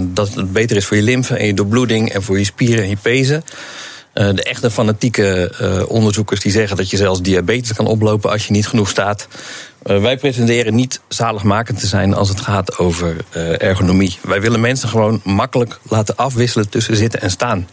dat 0.00 0.34
het 0.34 0.52
beter 0.52 0.76
is 0.76 0.86
voor 0.86 0.96
je 0.96 1.02
lymfe 1.02 1.36
en 1.36 1.46
je 1.46 1.54
doorbloeding 1.54 2.12
en 2.12 2.22
voor 2.22 2.38
je 2.38 2.44
spieren 2.44 2.82
en 2.84 2.88
je 2.90 2.96
pezen. 3.02 3.44
Eh, 4.12 4.34
de 4.34 4.42
echte 4.42 4.70
fanatieke 4.70 5.54
eh, 5.58 5.90
onderzoekers 5.90 6.40
die 6.40 6.52
zeggen 6.52 6.76
dat 6.76 6.90
je 6.90 6.96
zelfs 6.96 7.22
diabetes 7.22 7.72
kan 7.72 7.86
oplopen 7.86 8.30
als 8.30 8.46
je 8.46 8.52
niet 8.52 8.66
genoeg 8.66 8.88
staat. 8.88 9.28
Eh, 9.82 10.00
wij 10.00 10.16
pretenderen 10.16 10.74
niet 10.74 11.00
zaligmakend 11.08 11.80
te 11.80 11.86
zijn 11.86 12.14
als 12.14 12.28
het 12.28 12.40
gaat 12.40 12.78
over 12.78 13.16
ergonomie. 13.58 14.18
Wij 14.22 14.40
willen 14.40 14.60
mensen 14.60 14.88
gewoon 14.88 15.20
makkelijk 15.24 15.78
laten 15.88 16.16
afwisselen 16.16 16.68
tussen 16.68 16.96
zitten 16.96 17.20
en 17.20 17.30
staan. 17.30 17.68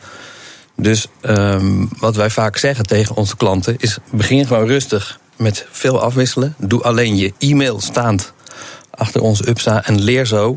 Dus 0.76 1.08
ehm, 1.22 1.86
wat 2.00 2.16
wij 2.16 2.30
vaak 2.30 2.58
zeggen 2.58 2.86
tegen 2.86 3.16
onze 3.16 3.38
klanten 3.38 3.76
is: 3.78 3.98
begin 4.12 4.48
gewoon 4.48 4.68
rustig 4.68 5.20
met 5.36 5.66
veel 5.72 6.02
afwisselen. 6.02 6.56
Doe 6.58 6.84
alleen 6.84 7.16
je 7.16 7.34
e-mail 7.38 7.82
staand 7.82 8.34
achter 8.90 9.22
onze 9.22 9.50
Upsa 9.50 9.86
en 9.86 10.02
leer 10.02 10.26
zo 10.26 10.56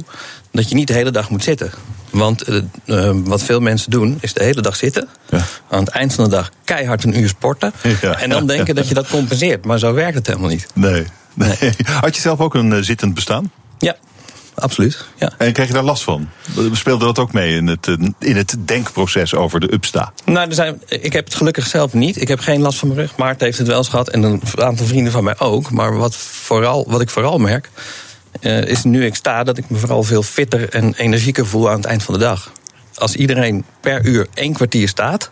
dat 0.53 0.69
je 0.69 0.75
niet 0.75 0.87
de 0.87 0.93
hele 0.93 1.11
dag 1.11 1.31
moet 1.31 1.45
zitten. 1.45 1.73
Want 2.13 2.43
eh, 2.43 2.57
eh, 2.85 3.17
wat 3.25 3.43
veel 3.43 3.61
mensen 3.61 3.91
doen, 3.91 4.19
is 4.21 4.33
de 4.33 4.43
hele 4.43 4.61
dag 4.61 4.77
zitten. 4.77 5.09
Ja. 5.31 5.45
Aan 5.69 5.85
het 5.85 5.89
eind 5.89 6.15
van 6.15 6.25
de 6.25 6.31
dag 6.31 6.51
keihard 6.65 7.05
een 7.05 7.19
uur 7.19 7.29
sporten. 7.29 7.73
Ja. 8.01 8.21
En 8.21 8.31
dan 8.31 8.47
denken 8.47 8.75
dat 8.75 8.89
je 8.89 8.95
dat 8.95 9.09
compenseert. 9.09 9.65
Maar 9.65 9.79
zo 9.79 9.93
werkt 9.93 10.15
het 10.15 10.27
helemaal 10.27 10.49
niet. 10.49 10.67
Nee. 10.75 11.07
nee. 11.35 11.57
Had 12.01 12.15
je 12.15 12.21
zelf 12.21 12.41
ook 12.41 12.55
een 12.55 12.73
eh, 12.73 12.83
zittend 12.83 13.15
bestaan? 13.15 13.51
Ja, 13.79 13.97
absoluut. 14.55 15.05
Ja. 15.17 15.33
En 15.39 15.53
kreeg 15.53 15.67
je 15.67 15.73
daar 15.73 15.83
last 15.83 16.03
van? 16.03 16.29
Speelde 16.73 17.05
dat 17.05 17.19
ook 17.19 17.33
mee 17.33 17.57
in 17.57 17.67
het, 17.67 17.87
in 18.19 18.37
het 18.37 18.57
denkproces 18.65 19.35
over 19.35 19.61
de 19.61 19.73
Upsta? 19.73 20.13
Nou, 20.25 20.49
er 20.49 20.55
zijn, 20.55 20.83
ik 20.87 21.13
heb 21.13 21.25
het 21.25 21.35
gelukkig 21.35 21.67
zelf 21.67 21.93
niet. 21.93 22.21
Ik 22.21 22.29
heb 22.29 22.41
geen 22.41 22.61
last 22.61 22.79
van 22.79 22.89
mijn 22.89 23.01
rug. 23.01 23.17
Maarten 23.17 23.47
heeft 23.47 23.59
het 23.59 23.67
wel 23.67 23.79
eens 23.79 23.89
gehad. 23.89 24.09
En 24.09 24.23
een 24.23 24.43
aantal 24.55 24.87
vrienden 24.87 25.13
van 25.13 25.25
mij 25.25 25.39
ook. 25.39 25.71
Maar 25.71 25.97
wat, 25.97 26.17
vooral, 26.17 26.85
wat 26.89 27.01
ik 27.01 27.11
vooral 27.11 27.39
merk. 27.39 27.71
Eh, 28.41 28.65
is 28.65 28.85
nu 28.85 29.05
ik 29.05 29.15
sta 29.15 29.45
dat 29.45 29.59
ik 29.59 29.71
me 29.71 29.77
vooral 29.79 30.03
veel 30.03 30.23
fitter 30.23 30.69
en 30.69 30.95
energieker 30.95 31.47
voel 31.47 31.71
aan 31.71 31.77
het 31.77 31.85
eind 31.85 32.03
van 32.03 32.15
de 32.15 32.21
dag. 32.21 32.53
Als 32.95 33.15
iedereen 33.15 33.65
per 33.81 34.07
uur 34.07 34.27
één 34.35 34.53
kwartier 34.53 34.89
staat. 34.89 35.31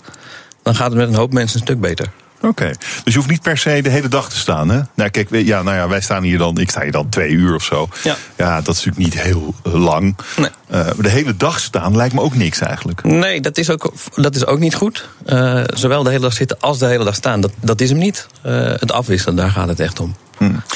dan 0.62 0.74
gaat 0.74 0.90
het 0.90 0.98
met 0.98 1.08
een 1.08 1.14
hoop 1.14 1.32
mensen 1.32 1.58
een 1.58 1.66
stuk 1.66 1.80
beter. 1.80 2.10
Oké, 2.40 2.70
dus 3.04 3.12
je 3.12 3.18
hoeft 3.18 3.30
niet 3.30 3.42
per 3.42 3.58
se 3.58 3.82
de 3.82 3.90
hele 3.90 4.08
dag 4.08 4.30
te 4.30 4.36
staan, 4.36 4.68
hè? 4.68 4.80
Nou, 4.94 5.10
kijk, 5.10 5.28
ja, 5.30 5.62
nou 5.62 5.76
ja, 5.76 5.88
wij 5.88 6.00
staan 6.00 6.22
hier 6.22 6.38
dan, 6.38 6.58
ik 6.58 6.70
sta 6.70 6.82
hier 6.82 6.92
dan 6.92 7.08
twee 7.08 7.30
uur 7.30 7.54
of 7.54 7.62
zo. 7.62 7.88
Ja. 8.36 8.60
dat 8.60 8.76
is 8.76 8.84
natuurlijk 8.84 8.96
niet 9.14 9.22
heel 9.22 9.54
eh, 9.64 9.74
lang. 9.74 10.16
Nee. 10.36 10.50
Eh, 10.68 10.86
de 10.98 11.08
hele 11.08 11.36
dag 11.36 11.60
staan 11.60 11.96
lijkt 11.96 12.14
me 12.14 12.20
ook 12.20 12.34
niks 12.34 12.60
eigenlijk. 12.60 13.02
Nee, 13.02 13.40
dat 13.40 13.58
is 13.58 13.70
ook, 13.70 13.92
dat 14.14 14.36
is 14.36 14.46
ook 14.46 14.58
niet 14.58 14.74
goed. 14.74 15.08
Eh, 15.24 15.62
zowel 15.66 16.02
de 16.02 16.10
hele 16.10 16.22
dag 16.22 16.32
zitten 16.32 16.56
als 16.60 16.78
de 16.78 16.86
hele 16.86 17.04
dag 17.04 17.14
staan. 17.14 17.40
Dat, 17.40 17.52
dat 17.60 17.80
is 17.80 17.90
hem 17.90 17.98
niet. 17.98 18.26
Het 18.42 18.92
afwisselen, 18.92 19.36
daar 19.36 19.50
gaat 19.50 19.68
het 19.68 19.80
echt 19.80 20.00
om. 20.00 20.14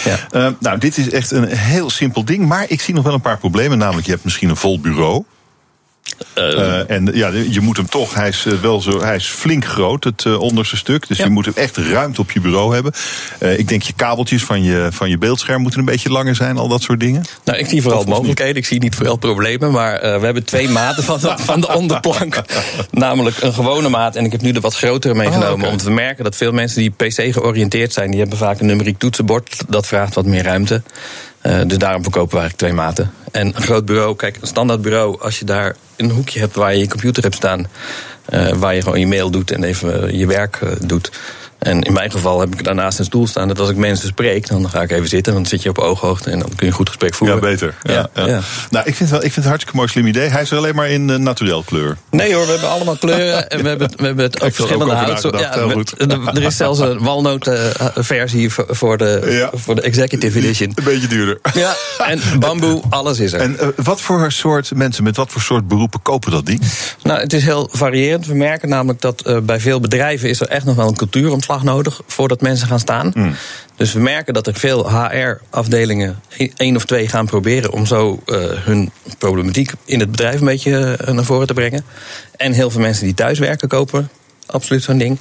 Ja. 0.04 0.18
Eh, 0.30 0.48
nou, 0.60 0.78
dit 0.78 0.98
is 0.98 1.10
echt 1.10 1.30
een 1.30 1.44
heel 1.48 1.90
simpel 1.90 2.24
ding, 2.24 2.46
maar 2.46 2.64
ik 2.68 2.80
zie 2.80 2.94
nog 2.94 3.04
wel 3.04 3.14
een 3.14 3.20
paar 3.20 3.38
problemen. 3.38 3.78
Namelijk, 3.78 4.06
je 4.06 4.12
hebt 4.12 4.24
misschien 4.24 4.48
een 4.48 4.56
vol 4.56 4.80
bureau. 4.80 5.24
Eh, 6.34 6.90
en 6.90 7.10
ja, 7.14 7.30
je 7.48 7.60
moet 7.60 7.76
hem 7.76 7.88
toch, 7.88 8.14
hij 8.14 8.28
is, 8.28 8.44
eh, 8.46 8.52
wel 8.52 8.80
zo, 8.80 9.00
hij 9.02 9.16
is 9.16 9.26
flink 9.26 9.64
groot, 9.64 10.04
het 10.04 10.24
eh, 10.24 10.40
onderste 10.40 10.76
stuk. 10.76 11.08
Dus 11.08 11.18
Ja. 11.18 11.24
je 11.24 11.30
moet 11.30 11.44
hem 11.44 11.54
echt 11.56 11.76
ruimte 11.76 12.20
op 12.20 12.30
je 12.30 12.40
bureau 12.40 12.74
hebben. 12.74 12.92
Eh, 13.38 13.58
ik 13.58 13.68
denk 13.68 13.82
je 13.82 13.92
kabeltjes 13.92 14.44
van 14.44 14.62
je, 14.62 14.88
van 14.92 15.10
je 15.10 15.18
beeldscherm 15.18 15.62
moeten 15.62 15.80
een 15.80 15.86
beetje 15.86 16.10
langer 16.10 16.34
zijn, 16.34 16.56
al 16.56 16.68
dat 16.68 16.82
soort 16.82 17.00
dingen. 17.00 17.24
Nou, 17.44 17.58
ik 17.58 17.66
zie 17.66 17.82
vooral 17.82 18.04
mogelijkheden, 18.04 18.56
ik 18.56 18.66
zie 18.66 18.78
niet 18.80 18.94
vooral 18.94 19.16
problemen. 19.16 19.70
Maar 19.72 19.94
eh, 19.94 20.18
we 20.18 20.24
hebben 20.24 20.44
twee 20.44 20.68
maten 20.68 21.04
van 21.04 21.18
de, 21.20 21.34
van 21.36 21.60
de 21.60 21.68
onderplank. 21.74 22.40
Namelijk 22.90 23.42
een 23.42 23.54
gewone 23.54 23.88
maat. 23.88 24.16
En 24.16 24.24
ik 24.24 24.32
heb 24.32 24.40
nu 24.40 24.52
de 24.52 24.60
wat 24.60 24.76
grotere 24.76 25.14
meegenomen. 25.14 25.48
Ah, 25.48 25.54
oké. 25.54 25.66
Omdat 25.66 25.82
we 25.86 25.92
merken 25.92 26.24
dat 26.24 26.36
veel 26.36 26.52
mensen 26.52 26.80
die 26.80 26.90
PC 26.90 27.32
georiënteerd 27.32 27.92
zijn... 27.92 28.10
die 28.10 28.20
hebben 28.20 28.38
vaak 28.38 28.60
een 28.60 28.66
numeriek 28.66 28.98
toetsenbord. 28.98 29.56
Dat 29.68 29.86
vraagt 29.86 30.14
wat 30.14 30.26
meer 30.26 30.42
ruimte. 30.42 30.82
Eh, 31.44 31.60
dus 31.66 31.78
daarom 31.78 32.02
verkopen 32.02 32.34
we 32.34 32.40
eigenlijk 32.40 32.56
twee 32.56 32.84
maten. 32.86 33.12
En 33.30 33.46
een 33.46 33.62
groot 33.62 33.84
bureau, 33.84 34.16
kijk, 34.16 34.38
een 34.40 34.46
standaard 34.46 34.82
bureau... 34.82 35.20
als 35.20 35.38
je 35.38 35.44
daar 35.44 35.76
een 35.96 36.10
hoekje 36.10 36.40
hebt 36.40 36.54
waar 36.54 36.72
je 36.72 36.78
je 36.78 36.88
computer 36.88 37.22
hebt 37.22 37.34
staan... 37.34 37.66
eh, 38.24 38.52
waar 38.52 38.74
je 38.74 38.82
gewoon 38.82 39.00
je 39.00 39.06
mail 39.06 39.30
doet 39.30 39.50
en 39.50 39.64
even 39.64 40.16
je 40.16 40.26
werk 40.26 40.58
eh, 40.62 40.70
doet... 40.80 41.10
En 41.64 41.82
in 41.82 41.92
mijn 41.92 42.10
geval 42.10 42.40
heb 42.40 42.52
ik 42.52 42.64
daarnaast 42.64 42.98
een 42.98 43.04
stoel 43.04 43.26
staan. 43.26 43.48
Dat 43.48 43.58
als 43.60 43.68
ik 43.70 43.76
mensen 43.76 44.08
spreek, 44.08 44.48
dan 44.48 44.70
ga 44.70 44.82
ik 44.82 44.90
even 44.90 45.08
zitten. 45.08 45.32
Dan 45.32 45.46
zit 45.46 45.62
je 45.62 45.68
op 45.68 45.78
ooghoogte 45.78 46.30
en 46.30 46.38
dan 46.38 46.48
kun 46.48 46.56
je 46.58 46.66
een 46.66 46.72
goed 46.72 46.88
gesprek 46.88 47.14
voeren. 47.14 47.36
Ja, 47.36 47.42
beter. 47.42 47.74
Ja, 47.82 47.92
Ja, 47.92 48.08
ja. 48.14 48.26
ja. 48.26 48.40
Nou, 48.70 48.86
ik 48.86 48.94
vind, 48.94 48.98
het 48.98 49.10
wel, 49.10 49.18
ik 49.18 49.24
vind 49.32 49.34
het 49.34 49.44
hartstikke 49.44 49.76
mooi 49.76 49.88
slim 49.88 50.06
idee. 50.06 50.28
Hij 50.28 50.42
is 50.42 50.50
er 50.50 50.56
alleen 50.56 50.74
maar 50.74 50.90
in 50.90 51.08
uh, 51.08 51.16
naturel 51.16 51.62
kleur. 51.62 51.96
Nee 52.10 52.34
hoor, 52.34 52.44
we 52.44 52.50
hebben 52.50 52.70
allemaal 52.70 52.96
kleuren 52.96 53.50
en 53.50 53.62
we 53.62 53.68
hebben, 53.68 53.90
we 53.96 54.04
hebben 54.04 54.24
het 54.24 54.34
ook 54.40 54.40
er 54.40 54.46
ook 54.46 54.54
verschillende 54.54 54.94
heel 54.94 55.70
goed. 55.70 55.94
er 56.36 56.42
is 56.42 56.56
zelfs 56.56 56.78
een 56.78 56.98
walnoot-versie 56.98 58.50
voor, 58.52 58.98
de, 58.98 59.26
Ja. 59.28 59.50
voor 59.58 59.74
de 59.74 59.80
Executive 59.80 60.38
Edition. 60.38 60.72
Een 60.74 60.84
beetje 60.84 61.06
duurder. 61.08 61.38
Ja, 61.54 61.74
en 61.98 62.20
bamboe, 62.38 62.82
alles 62.90 63.20
is 63.20 63.32
er. 63.32 63.40
En 63.40 63.56
uh, 63.60 63.68
wat 63.76 64.00
voor 64.00 64.32
soort 64.32 64.74
mensen 64.74 65.04
met 65.04 65.16
wat 65.16 65.30
voor 65.30 65.42
soort 65.42 65.68
beroepen 65.68 66.02
kopen 66.02 66.30
dat 66.30 66.46
ding? 66.46 66.60
Nou, 67.02 67.20
het 67.20 67.32
is 67.32 67.44
heel 67.44 67.68
variërend. 67.72 68.26
We 68.26 68.34
merken 68.34 68.68
namelijk 68.68 69.00
dat 69.00 69.22
uh, 69.26 69.38
bij 69.38 69.60
veel 69.60 69.80
bedrijven 69.80 70.28
is 70.28 70.40
er 70.40 70.48
echt 70.48 70.64
nog 70.64 70.76
wel 70.76 70.88
een 70.88 70.96
nodig 71.62 72.00
voordat 72.06 72.40
mensen 72.40 72.68
gaan 72.68 72.78
staan. 72.78 73.10
Mm. 73.14 73.34
Dus 73.76 73.92
we 73.92 74.00
merken 74.00 74.34
dat 74.34 74.46
er 74.46 74.54
veel 74.54 74.90
HR-afdelingen 74.90 76.20
één 76.56 76.76
of 76.76 76.84
twee 76.84 77.08
gaan 77.08 77.26
proberen 77.26 77.72
om 77.72 77.86
zo 77.86 78.22
uh, 78.26 78.36
hun 78.52 78.90
problematiek 79.18 79.72
in 79.84 80.00
het 80.00 80.10
bedrijf 80.10 80.40
een 80.40 80.46
beetje 80.46 80.98
uh, 81.00 81.14
naar 81.14 81.24
voren 81.24 81.46
te 81.46 81.54
brengen. 81.54 81.84
En 82.36 82.52
heel 82.52 82.70
veel 82.70 82.80
mensen 82.80 83.04
die 83.04 83.14
thuis 83.14 83.38
werken 83.38 83.68
kopen 83.68 84.10
absoluut 84.46 84.82
zo'n 84.82 84.98
ding. 84.98 85.18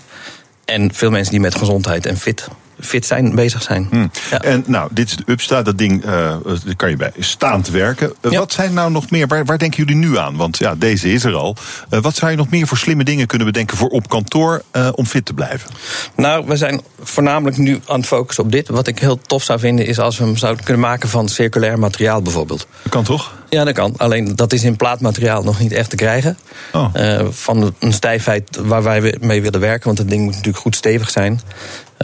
En 0.65 0.93
veel 0.93 1.11
mensen 1.11 1.31
die 1.31 1.41
met 1.41 1.55
gezondheid 1.55 2.05
en 2.05 2.17
fit 2.17 2.47
fit 2.83 3.05
zijn, 3.05 3.35
bezig 3.35 3.63
zijn. 3.63 3.87
Hmm. 3.89 4.11
Ja. 4.29 4.41
En 4.41 4.63
nou, 4.67 4.89
dit 4.93 5.07
is 5.07 5.15
de 5.15 5.23
Upsta, 5.25 5.61
dat 5.61 5.77
ding, 5.77 6.05
uh, 6.05 6.11
daar 6.45 6.75
kan 6.75 6.89
je 6.89 6.95
bij 6.95 7.11
staand 7.19 7.69
werken. 7.69 8.13
Uh, 8.21 8.31
ja. 8.31 8.39
Wat 8.39 8.51
zijn 8.51 8.73
nou 8.73 8.91
nog 8.91 9.09
meer, 9.09 9.27
waar, 9.27 9.45
waar, 9.45 9.57
denken 9.57 9.85
jullie 9.85 10.07
nu 10.07 10.17
aan? 10.17 10.35
Want 10.35 10.57
ja, 10.57 10.75
deze 10.75 11.11
is 11.11 11.23
er 11.23 11.33
al. 11.33 11.55
Uh, 11.89 11.99
wat 12.01 12.15
zou 12.15 12.31
je 12.31 12.37
nog 12.37 12.49
meer 12.49 12.67
voor 12.67 12.77
slimme 12.77 13.03
dingen 13.03 13.27
kunnen 13.27 13.47
bedenken 13.47 13.77
voor 13.77 13.89
op 13.89 14.09
kantoor 14.09 14.61
om 14.91 15.05
fit 15.05 15.25
te 15.25 15.33
blijven? 15.33 15.69
Nou, 16.15 16.45
we 16.47 16.57
zijn 16.57 16.81
voornamelijk 17.01 17.57
nu 17.57 17.79
aan 17.87 17.99
het 17.99 18.07
focussen 18.07 18.43
op 18.43 18.51
dit. 18.51 18.67
Wat 18.67 18.87
ik 18.87 18.99
heel 18.99 19.19
tof 19.21 19.43
zou 19.43 19.59
vinden 19.59 19.85
is 19.85 19.99
als 19.99 20.17
we 20.17 20.23
hem 20.23 20.37
zouden 20.37 20.63
kunnen 20.63 20.83
maken 20.83 21.09
van 21.09 21.29
circulair 21.29 21.79
materiaal 21.79 22.21
bijvoorbeeld. 22.21 22.67
Dat 22.83 22.91
kan 22.91 23.03
toch? 23.03 23.31
Ja, 23.53 23.63
dat 23.63 23.73
kan. 23.73 23.93
Alleen 23.97 24.35
dat 24.35 24.53
is 24.53 24.63
in 24.63 24.75
plaatmateriaal 24.75 25.43
nog 25.43 25.59
niet 25.59 25.71
echt 25.71 25.89
te 25.89 25.95
krijgen. 25.95 26.37
Oh. 26.71 26.89
Uh, 26.95 27.21
van 27.29 27.73
een 27.79 27.93
stijfheid 27.93 28.57
waar 28.61 28.83
wij 28.83 29.15
mee 29.19 29.41
willen 29.41 29.59
werken. 29.59 29.85
Want 29.85 29.97
het 29.97 30.09
ding 30.09 30.23
moet 30.23 30.31
natuurlijk 30.31 30.57
goed 30.57 30.75
stevig 30.75 31.09
zijn. 31.09 31.41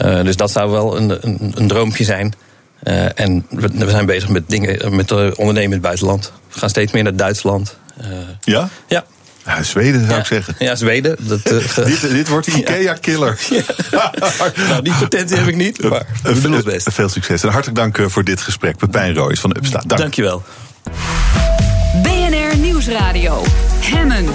Uh, 0.06 0.24
dus 0.24 0.36
dat 0.36 0.52
zou 0.52 0.72
wel 0.72 0.98
een, 0.98 1.10
een, 1.22 1.52
een 1.56 1.68
droompje 1.68 2.04
zijn. 2.04 2.34
Uh, 2.84 3.20
en 3.20 3.46
we, 3.50 3.70
we, 3.74 3.90
zijn 3.90 4.06
bezig 4.06 4.30
met 4.30 4.44
dingen 4.48 4.96
met 4.96 5.12
ondernemen 5.12 5.64
in 5.64 5.72
het 5.72 5.82
buitenland. 5.82 6.32
We 6.54 6.60
gaan 6.60 6.70
steeds 6.70 6.92
meer 6.92 7.04
naar 7.04 7.16
Duitsland. 7.16 7.78
ja? 8.42 8.70
Ja. 8.88 9.06
Ja, 9.46 9.64
Zweden 9.64 10.06
zou 10.08 10.20
ik 10.20 10.26
zeggen. 10.26 10.56
Ja, 10.60 10.76
Zweden. 10.76 11.16
Dat, 11.20 11.52
uh, 11.52 11.76
dit, 11.86 12.02
dit 12.02 12.28
wordt 12.28 12.46
de 12.52 12.52
IKEA-killer. 12.52 13.40
nou, 14.70 14.82
die 14.82 14.94
potentie 14.94 15.38
heb 15.38 15.48
ik 15.48 15.56
niet, 15.56 15.84
maar 15.84 16.06
we 16.24 16.42
doen 16.42 16.54
ons 16.54 16.64
best. 16.64 16.94
Veel 16.94 17.10
succes 17.10 17.44
en 17.44 17.50
hartelijk 17.50 17.78
dank 17.78 18.12
voor 18.12 18.24
dit 18.24 18.42
gesprek. 18.42 18.78
Pepijn 18.78 19.14
Rooijs 19.14 19.40
van 19.40 19.56
Upsta. 19.58 19.82
Dank. 19.86 20.02
Dankjewel. 20.02 20.44
BNR 22.04 22.58
Nieuwsradio. 22.58 23.44
Hemmen. 23.80 24.26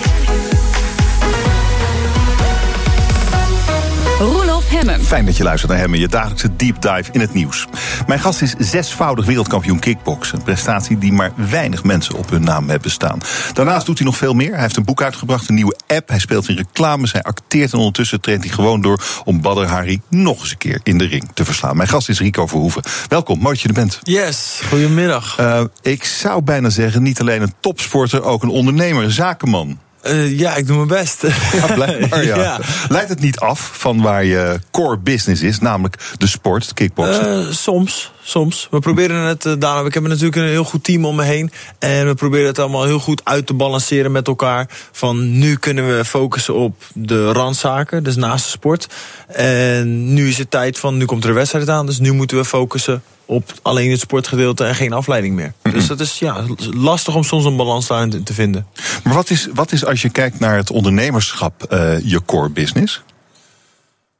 Roelof 4.18 4.68
Hemmen. 4.68 5.04
Fijn 5.04 5.24
dat 5.24 5.36
je 5.36 5.42
luistert 5.42 5.70
naar 5.70 5.80
Hemmen, 5.80 5.98
je 5.98 6.08
dagelijkse 6.08 6.56
deep 6.56 6.80
dive 6.80 7.12
in 7.12 7.20
het 7.20 7.34
nieuws. 7.34 7.66
Mijn 8.06 8.20
gast 8.20 8.42
is 8.42 8.54
zesvoudig 8.58 9.26
wereldkampioen 9.26 9.78
kickboksen. 9.78 10.38
Een 10.38 10.44
prestatie 10.44 10.98
die 10.98 11.12
maar 11.12 11.32
weinig 11.50 11.84
mensen 11.84 12.14
op 12.14 12.30
hun 12.30 12.44
naam 12.44 12.68
hebben 12.68 12.90
staan. 12.90 13.18
Daarnaast 13.52 13.86
doet 13.86 13.98
hij 13.98 14.06
nog 14.06 14.16
veel 14.16 14.34
meer. 14.34 14.52
Hij 14.52 14.60
heeft 14.60 14.76
een 14.76 14.84
boek 14.84 15.02
uitgebracht, 15.02 15.48
een 15.48 15.54
nieuwe 15.54 15.76
app. 15.86 16.08
Hij 16.08 16.18
speelt 16.18 16.48
in 16.48 16.56
reclames, 16.56 17.12
hij 17.12 17.22
acteert 17.22 17.72
en 17.72 17.78
ondertussen 17.78 18.20
treedt 18.20 18.44
hij 18.44 18.52
gewoon 18.52 18.80
door... 18.80 19.02
om 19.24 19.40
Badr 19.40 19.66
Hari 19.66 20.00
nog 20.08 20.40
eens 20.40 20.50
een 20.50 20.58
keer 20.58 20.80
in 20.82 20.98
de 20.98 21.04
ring 21.04 21.30
te 21.34 21.44
verslaan. 21.44 21.76
Mijn 21.76 21.88
gast 21.88 22.08
is 22.08 22.20
Rico 22.20 22.46
Verhoeven. 22.46 22.82
Welkom, 23.08 23.38
mooi 23.38 23.52
dat 23.52 23.62
je 23.62 23.68
er 23.68 23.74
bent. 23.74 23.98
Yes, 24.02 24.60
goedemiddag. 24.68 25.38
Uh, 25.40 25.64
ik 25.82 26.04
zou 26.04 26.42
bijna 26.42 26.70
zeggen, 26.70 27.02
niet 27.02 27.20
alleen 27.20 27.42
een 27.42 27.54
topsporter, 27.60 28.22
ook 28.22 28.42
een 28.42 28.48
ondernemer, 28.48 29.04
een 29.04 29.10
zakenman. 29.10 29.78
Uh, 30.06 30.38
ja, 30.38 30.54
ik 30.54 30.66
doe 30.66 30.76
mijn 30.76 30.88
best. 30.88 31.22
Ja, 31.52 31.74
blijkbaar, 31.74 32.24
ja. 32.34 32.36
ja. 32.36 32.60
Leidt 32.88 33.08
het 33.08 33.20
niet 33.20 33.38
af 33.38 33.70
van 33.72 34.02
waar 34.02 34.24
je 34.24 34.60
core 34.70 34.98
business 34.98 35.42
is, 35.42 35.58
namelijk 35.58 35.96
de 36.18 36.26
sport, 36.26 36.62
het 36.62 36.74
kickboksen? 36.74 37.40
Uh, 37.40 37.50
soms, 37.50 38.12
soms. 38.22 38.68
We 38.70 38.78
proberen 38.78 39.20
het, 39.20 39.44
uh, 39.44 39.52
daarom, 39.58 39.86
ik 39.86 39.94
heb 39.94 40.02
natuurlijk 40.02 40.36
een 40.36 40.48
heel 40.48 40.64
goed 40.64 40.84
team 40.84 41.04
om 41.04 41.16
me 41.16 41.22
heen. 41.22 41.52
En 41.78 42.06
we 42.06 42.14
proberen 42.14 42.46
het 42.46 42.58
allemaal 42.58 42.84
heel 42.84 42.98
goed 42.98 43.20
uit 43.24 43.46
te 43.46 43.54
balanceren 43.54 44.12
met 44.12 44.26
elkaar. 44.26 44.68
Van 44.92 45.38
nu 45.38 45.56
kunnen 45.56 45.96
we 45.96 46.04
focussen 46.04 46.54
op 46.54 46.82
de 46.94 47.32
randzaken, 47.32 48.02
dus 48.02 48.16
naast 48.16 48.44
de 48.44 48.50
sport. 48.50 48.86
En 49.26 50.14
nu 50.14 50.28
is 50.28 50.38
het 50.38 50.50
tijd 50.50 50.78
van, 50.78 50.96
nu 50.96 51.04
komt 51.04 51.22
er 51.24 51.28
een 51.28 51.36
wedstrijd 51.36 51.68
aan, 51.68 51.86
dus 51.86 51.98
nu 51.98 52.12
moeten 52.12 52.36
we 52.36 52.44
focussen 52.44 53.02
op 53.26 53.52
alleen 53.62 53.90
het 53.90 54.00
sportgedeelte 54.00 54.64
en 54.64 54.74
geen 54.74 54.92
afleiding 54.92 55.34
meer. 55.34 55.46
Mm 55.46 55.54
-hmm. 55.62 55.72
Dus 55.72 55.86
dat 55.86 56.00
is 56.00 56.18
ja, 56.18 56.44
lastig 56.70 57.14
om 57.14 57.24
soms 57.24 57.44
een 57.44 57.56
balans 57.56 57.86
daarin 57.86 58.24
te 58.24 58.34
vinden. 58.34 58.66
Maar 59.04 59.14
wat 59.14 59.30
is, 59.30 59.48
wat 59.54 59.72
is 59.72 59.84
als 59.84 60.02
je 60.02 60.10
kijkt 60.10 60.38
naar 60.38 60.56
het 60.56 60.70
ondernemerschap 60.70 61.66
uh, 61.72 62.00
je 62.00 62.24
core 62.24 62.48
business? 62.48 63.02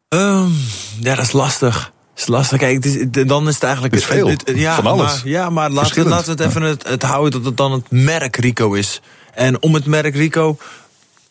Um, 0.09 0.57
ja, 1.01 1.15
dat 1.15 1.25
is 1.25 1.33
lastig. 1.33 1.93
Dat 2.15 2.23
is 2.23 2.27
lastig. 2.27 2.59
Kijk, 2.59 2.85
het 2.85 2.85
is, 2.85 3.27
dan 3.27 3.49
is 3.49 3.55
het 3.55 3.63
eigenlijk... 3.63 3.95
Het 3.95 4.03
is 4.03 4.09
veel, 4.09 4.29
het, 4.29 4.47
het, 4.47 4.59
ja, 4.59 4.75
van 4.75 4.87
alles. 4.87 5.23
Maar, 5.23 5.29
ja, 5.29 5.51
maar 5.51 5.71
laten, 5.71 6.09
laten 6.09 6.37
we 6.37 6.43
het 6.43 6.51
even 6.51 6.63
het, 6.63 6.89
het 6.89 7.03
houden 7.03 7.33
dat 7.33 7.45
het 7.45 7.57
dan 7.57 7.73
het 7.73 7.91
merk 7.91 8.37
Rico 8.37 8.73
is. 8.73 9.01
En 9.35 9.63
om 9.63 9.75
het 9.75 9.87
merk 9.87 10.15
Rico 10.15 10.57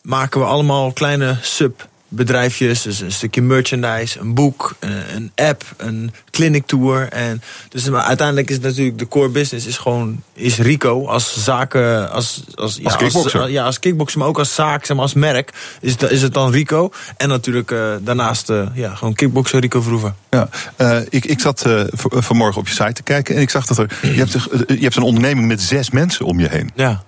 maken 0.02 0.40
we 0.40 0.46
allemaal 0.46 0.92
kleine 0.92 1.38
sub 1.40 1.88
bedrijfjes, 2.14 2.82
dus 2.82 3.00
een 3.00 3.12
stukje 3.12 3.42
merchandise, 3.42 4.20
een 4.20 4.34
boek, 4.34 4.74
een 5.14 5.32
app, 5.34 5.64
een 5.76 6.12
clinic 6.30 6.66
tour. 6.66 7.08
En 7.08 7.42
dus 7.68 7.88
maar 7.88 8.02
uiteindelijk 8.02 8.48
is 8.48 8.54
het 8.54 8.64
natuurlijk 8.64 8.98
de 8.98 9.08
core 9.08 9.28
business 9.28 9.66
is 9.66 9.76
gewoon 9.76 10.22
is 10.32 10.58
Rico 10.58 11.06
als 11.06 11.44
zaken, 11.44 12.10
als, 12.10 12.42
als, 12.54 12.56
als 12.56 12.76
ja, 12.76 12.96
kickboxer. 12.96 13.40
Als, 13.40 13.50
ja, 13.50 13.64
als 13.64 13.78
kickboxer, 13.78 14.18
maar 14.18 14.28
ook 14.28 14.38
als 14.38 14.54
zaak, 14.54 14.84
zeg 14.84 14.96
maar, 14.96 15.04
als 15.04 15.14
merk 15.14 15.52
is 15.80 15.92
het, 15.92 16.10
is 16.10 16.22
het 16.22 16.34
dan 16.34 16.50
Rico. 16.50 16.92
En 17.16 17.28
natuurlijk 17.28 17.70
uh, 17.70 17.92
daarnaast 18.00 18.50
uh, 18.50 18.66
ja, 18.74 18.94
gewoon 18.94 19.14
kickboxer 19.14 19.60
Rico 19.60 19.80
Vroeven. 19.80 20.16
Ja, 20.30 20.48
uh, 20.78 20.98
ik, 21.08 21.24
ik 21.24 21.40
zat 21.40 21.66
vanmorgen 21.94 22.60
op 22.60 22.68
je 22.68 22.74
site 22.74 22.92
te 22.92 23.02
kijken 23.02 23.34
en 23.36 23.40
ik 23.40 23.50
zag 23.50 23.66
dat 23.66 23.78
er 23.78 23.98
je 24.02 24.08
hebt, 24.08 24.32
je 24.66 24.78
hebt 24.80 24.96
een 24.96 25.02
onderneming 25.02 25.46
met 25.46 25.62
zes 25.62 25.90
mensen 25.90 26.26
om 26.26 26.40
je 26.40 26.48
heen. 26.48 26.70
Ja. 26.74 27.02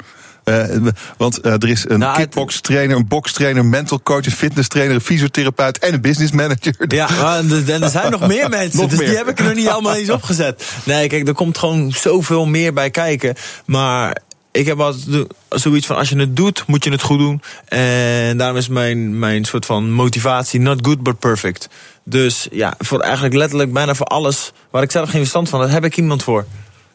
Uh, 0.50 0.90
want 1.16 1.46
uh, 1.46 1.52
er 1.52 1.68
is 1.68 1.84
een 1.88 1.98
nou, 1.98 2.16
kickbox 2.16 2.60
trainer, 2.60 2.96
een 2.96 3.06
bokstrainer, 3.06 3.64
mental 3.64 4.00
coach, 4.02 4.24
een 4.24 4.32
fitness 4.32 4.68
trainer, 4.68 4.94
een 4.94 5.00
fysiotherapeut 5.00 5.78
en 5.78 5.94
een 5.94 6.00
business 6.00 6.32
manager. 6.32 6.74
Ja, 6.88 7.08
maar 7.20 7.38
er 7.82 7.90
zijn 7.90 8.10
nog 8.10 8.26
meer 8.34 8.48
mensen. 8.48 8.80
nog 8.80 8.90
dus 8.90 8.98
meer. 8.98 9.08
die 9.08 9.16
heb 9.16 9.28
ik 9.28 9.38
er 9.38 9.44
nog 9.44 9.54
niet 9.54 9.68
allemaal 9.68 9.94
eens 9.94 10.10
opgezet. 10.10 10.64
Nee, 10.84 11.08
kijk, 11.08 11.28
er 11.28 11.34
komt 11.34 11.58
gewoon 11.58 11.92
zoveel 11.92 12.46
meer 12.46 12.72
bij 12.72 12.90
kijken. 12.90 13.34
Maar 13.64 14.22
ik 14.50 14.66
heb 14.66 14.80
altijd 14.80 15.26
zoiets 15.48 15.86
van: 15.86 15.96
als 15.96 16.08
je 16.08 16.18
het 16.18 16.36
doet, 16.36 16.64
moet 16.66 16.84
je 16.84 16.90
het 16.90 17.02
goed 17.02 17.18
doen. 17.18 17.42
En 17.68 18.36
daarom 18.36 18.56
is 18.56 18.68
mijn, 18.68 19.18
mijn 19.18 19.44
soort 19.44 19.66
van 19.66 19.92
motivatie: 19.92 20.60
not 20.60 20.86
good, 20.86 21.02
but 21.02 21.18
perfect. 21.18 21.68
Dus 22.04 22.48
ja, 22.50 22.74
voor 22.78 23.00
eigenlijk 23.00 23.34
letterlijk 23.34 23.72
bijna 23.72 23.94
voor 23.94 24.06
alles 24.06 24.52
waar 24.70 24.82
ik 24.82 24.90
zelf 24.90 25.10
geen 25.10 25.20
verstand 25.20 25.48
van 25.48 25.60
heb, 25.60 25.70
heb 25.70 25.84
ik 25.84 25.96
iemand 25.96 26.22
voor. 26.22 26.46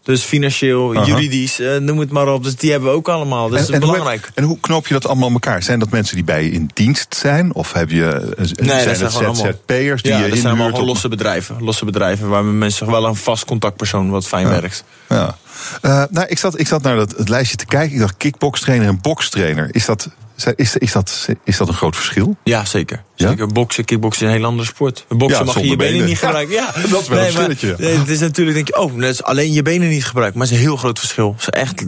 Dus 0.03 0.21
financieel, 0.23 1.05
juridisch, 1.05 1.59
uh, 1.59 1.77
noem 1.77 1.99
het 1.99 2.11
maar 2.11 2.33
op. 2.33 2.43
Dus 2.43 2.55
die 2.55 2.71
hebben 2.71 2.89
we 2.89 2.95
ook 2.95 3.09
allemaal. 3.09 3.49
Dus 3.49 3.59
en, 3.59 3.65
dat 3.65 3.73
is 3.73 3.79
belangrijk. 3.79 4.21
Hoe, 4.21 4.31
en 4.35 4.43
hoe 4.43 4.59
knoop 4.59 4.87
je 4.87 4.93
dat 4.93 5.07
allemaal 5.07 5.27
aan 5.27 5.33
elkaar? 5.33 5.63
Zijn 5.63 5.79
dat 5.79 5.89
mensen 5.89 6.15
die 6.15 6.23
bij 6.23 6.43
je 6.43 6.51
in 6.51 6.69
dienst 6.73 7.15
zijn? 7.15 7.53
Of 7.53 7.73
heb 7.73 7.89
je, 7.89 8.33
nee, 8.37 8.81
zijn 8.81 8.99
het 8.99 9.37
ZZP'ers 9.37 10.01
die 10.01 10.11
ja, 10.11 10.19
je 10.19 10.29
dat 10.29 10.37
zijn 10.37 10.59
allemaal 10.59 10.85
losse 10.85 11.07
bedrijven. 11.07 11.63
Losse 11.63 11.85
bedrijven 11.85 12.29
waar 12.29 12.43
mensen 12.43 12.91
wel 12.91 13.05
een 13.05 13.15
vast 13.15 13.45
contactpersoon 13.45 14.09
wat 14.09 14.27
fijn 14.27 14.45
ja. 14.45 14.51
werkt. 14.51 14.83
Ja. 15.09 15.37
Uh, 15.81 16.03
nou, 16.09 16.27
ik 16.27 16.39
zat, 16.39 16.59
ik 16.59 16.67
zat 16.67 16.81
naar 16.81 16.95
dat, 16.95 17.17
het 17.17 17.29
lijstje 17.29 17.57
te 17.57 17.65
kijken. 17.65 17.93
Ik 17.93 17.99
dacht 17.99 18.17
kickbokstrainer 18.17 18.87
en 18.87 18.99
bokstrainer. 19.01 19.67
Is 19.71 19.85
dat, 19.85 20.09
is, 20.45 20.77
is, 20.77 20.91
dat, 20.91 21.27
is 21.43 21.57
dat 21.57 21.67
een 21.67 21.73
groot 21.73 21.95
verschil? 21.95 22.35
Ja, 22.43 22.65
zeker. 22.65 23.03
Ja? 23.15 23.27
Zeker. 23.27 23.47
Boksen, 23.47 23.85
kickboksen 23.85 24.25
is 24.25 24.31
een 24.31 24.37
heel 24.37 24.47
andere 24.47 24.67
sport. 24.67 25.05
Boksen 25.09 25.39
ja, 25.39 25.45
mag 25.45 25.59
je 25.59 25.67
je 25.67 25.75
benen, 25.75 25.93
benen 25.93 26.07
niet 26.07 26.19
gebruiken. 26.19 26.55
Ja, 26.55 26.71
ja. 26.75 26.81
dat 26.89 27.01
is 27.01 27.07
wel 27.07 27.17
nee, 27.17 27.27
een 27.27 27.33
verschilletje. 27.33 27.75
Nee, 27.77 27.97
het 27.97 28.09
is 28.09 28.19
natuurlijk, 28.19 28.55
denk 28.55 28.67
je, 28.67 28.77
oh, 28.77 28.99
dat 28.99 29.09
is 29.09 29.23
alleen 29.23 29.53
je 29.53 29.61
benen 29.61 29.89
niet 29.89 30.05
gebruiken. 30.05 30.39
Maar 30.39 30.47
het 30.47 30.55
is 30.55 30.61
een 30.61 30.69
heel 30.69 30.77
groot 30.77 30.99
verschil. 30.99 31.35
Het 31.37 31.55
is 31.55 31.61
echt 31.61 31.85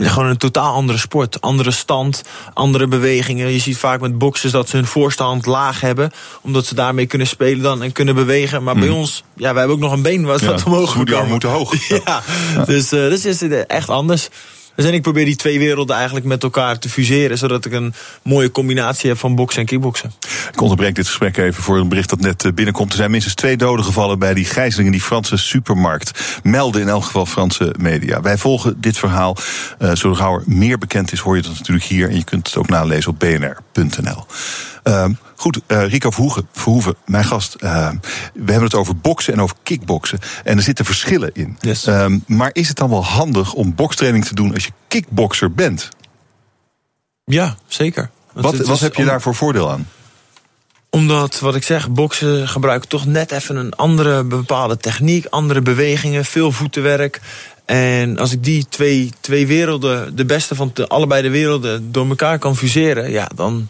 gewoon 0.00 0.28
een 0.28 0.36
totaal 0.36 0.74
andere 0.74 0.98
sport. 0.98 1.40
Andere 1.40 1.70
stand, 1.70 2.22
andere 2.54 2.86
bewegingen. 2.86 3.52
Je 3.52 3.58
ziet 3.58 3.78
vaak 3.78 4.00
met 4.00 4.18
boksers 4.18 4.52
dat 4.52 4.68
ze 4.68 4.76
hun 4.76 4.86
voorstand 4.86 5.46
laag 5.46 5.80
hebben. 5.80 6.10
Omdat 6.40 6.66
ze 6.66 6.74
daarmee 6.74 7.06
kunnen 7.06 7.26
spelen 7.26 7.62
dan 7.62 7.82
en 7.82 7.92
kunnen 7.92 8.14
bewegen. 8.14 8.62
Maar 8.62 8.74
mm. 8.74 8.80
bij 8.80 8.90
ons, 8.90 9.24
ja, 9.34 9.50
wij 9.50 9.58
hebben 9.58 9.76
ook 9.76 9.82
nog 9.82 9.92
een 9.92 10.02
been 10.02 10.24
wat, 10.24 10.40
ja, 10.40 10.46
wat 10.46 10.64
omhoog 10.64 10.96
moet. 10.96 11.06
Die 11.06 11.16
arm 11.16 11.42
hoog. 11.42 11.88
ja, 11.88 12.00
ja. 12.54 12.64
Dus 12.64 12.92
uh, 12.92 13.10
dat 13.10 13.24
is 13.24 13.42
echt 13.66 13.88
anders. 13.88 14.28
Dus 14.76 14.84
en 14.84 14.94
ik 14.94 15.02
probeer 15.02 15.24
die 15.24 15.36
twee 15.36 15.58
werelden 15.58 15.96
eigenlijk 15.96 16.26
met 16.26 16.42
elkaar 16.42 16.78
te 16.78 16.88
fuseren. 16.88 17.38
Zodat 17.38 17.64
ik 17.64 17.72
een 17.72 17.94
mooie 18.22 18.50
combinatie 18.50 19.08
heb 19.10 19.18
van 19.18 19.34
boksen 19.34 19.60
en 19.60 19.66
kickboksen. 19.66 20.12
Ik 20.52 20.60
onderbreek 20.60 20.94
dit 20.94 21.06
gesprek 21.06 21.36
even 21.36 21.62
voor 21.62 21.78
een 21.78 21.88
bericht 21.88 22.10
dat 22.10 22.20
net 22.20 22.54
binnenkomt. 22.54 22.90
Er 22.90 22.96
zijn 22.96 23.10
minstens 23.10 23.34
twee 23.34 23.56
doden 23.56 23.84
gevallen 23.84 24.18
bij 24.18 24.34
die 24.34 24.44
gijzeling 24.44 24.86
in 24.86 24.92
die 24.92 25.02
Franse 25.06 25.36
supermarkt. 25.36 26.40
Melden 26.42 26.80
in 26.80 26.88
elk 26.88 27.04
geval 27.04 27.26
Franse 27.26 27.74
media. 27.78 28.20
Wij 28.20 28.38
volgen 28.38 28.80
dit 28.80 28.98
verhaal. 28.98 29.36
Uh, 29.78 29.94
zo 29.94 30.14
gauw 30.14 30.34
er 30.34 30.42
meer 30.46 30.78
bekend 30.78 31.12
is, 31.12 31.18
hoor 31.18 31.36
je 31.36 31.42
dat 31.42 31.52
natuurlijk 31.52 31.86
hier. 31.86 32.08
En 32.08 32.16
je 32.16 32.24
kunt 32.24 32.46
het 32.46 32.56
ook 32.56 32.68
nalezen 32.68 33.10
op 33.10 33.18
bnr.nl. 33.18 34.26
goed, 35.36 35.60
uh, 35.66 35.88
Rico 35.88 36.10
Verhoeven, 36.10 36.48
Verhoeven, 36.52 36.96
mijn 37.06 37.24
gast. 37.24 37.56
Uh, 37.60 37.90
we 38.32 38.50
hebben 38.52 38.62
het 38.62 38.74
over 38.74 38.96
boksen 38.96 39.32
en 39.32 39.40
over 39.40 39.56
kickboksen. 39.62 40.18
En 40.44 40.56
er 40.56 40.62
zitten 40.62 40.84
verschillen 40.84 41.30
in. 41.32 41.58
Yes. 41.60 41.86
Uh, 41.86 42.06
maar 42.26 42.50
is 42.52 42.68
het 42.68 42.76
dan 42.76 42.90
wel 42.90 43.04
handig 43.04 43.52
om 43.52 43.74
bokstraining 43.74 44.24
te 44.24 44.34
doen 44.34 44.54
als 44.54 44.64
je 44.64 44.70
kickbokser 44.88 45.52
bent? 45.52 45.88
Ja, 47.24 47.56
zeker. 47.66 48.10
Wat, 48.32 48.56
wat 48.56 48.80
heb 48.80 48.94
je 48.94 49.02
om... 49.02 49.08
daar 49.08 49.22
voor 49.22 49.34
voordeel 49.34 49.70
aan? 49.70 49.88
Omdat, 50.90 51.38
wat 51.38 51.54
ik 51.54 51.62
zeg, 51.62 51.90
boksen 51.90 52.48
gebruikt 52.48 52.88
toch 52.88 53.06
net 53.06 53.32
even 53.32 53.56
een 53.56 53.72
andere 53.72 54.24
bepaalde 54.24 54.76
techniek, 54.76 55.26
andere 55.26 55.60
bewegingen, 55.60 56.24
veel 56.24 56.52
voetenwerk. 56.52 57.20
En 57.64 58.18
als 58.18 58.32
ik 58.32 58.44
die 58.44 58.66
twee, 58.68 59.12
twee 59.20 59.46
werelden, 59.46 60.16
de 60.16 60.24
beste 60.24 60.54
van 60.54 60.70
de, 60.74 60.88
allebei 60.88 61.22
de 61.22 61.30
werelden, 61.30 61.92
door 61.92 62.08
elkaar 62.08 62.38
kan 62.38 62.56
fuseren, 62.56 63.10
ja, 63.10 63.28
dan 63.34 63.68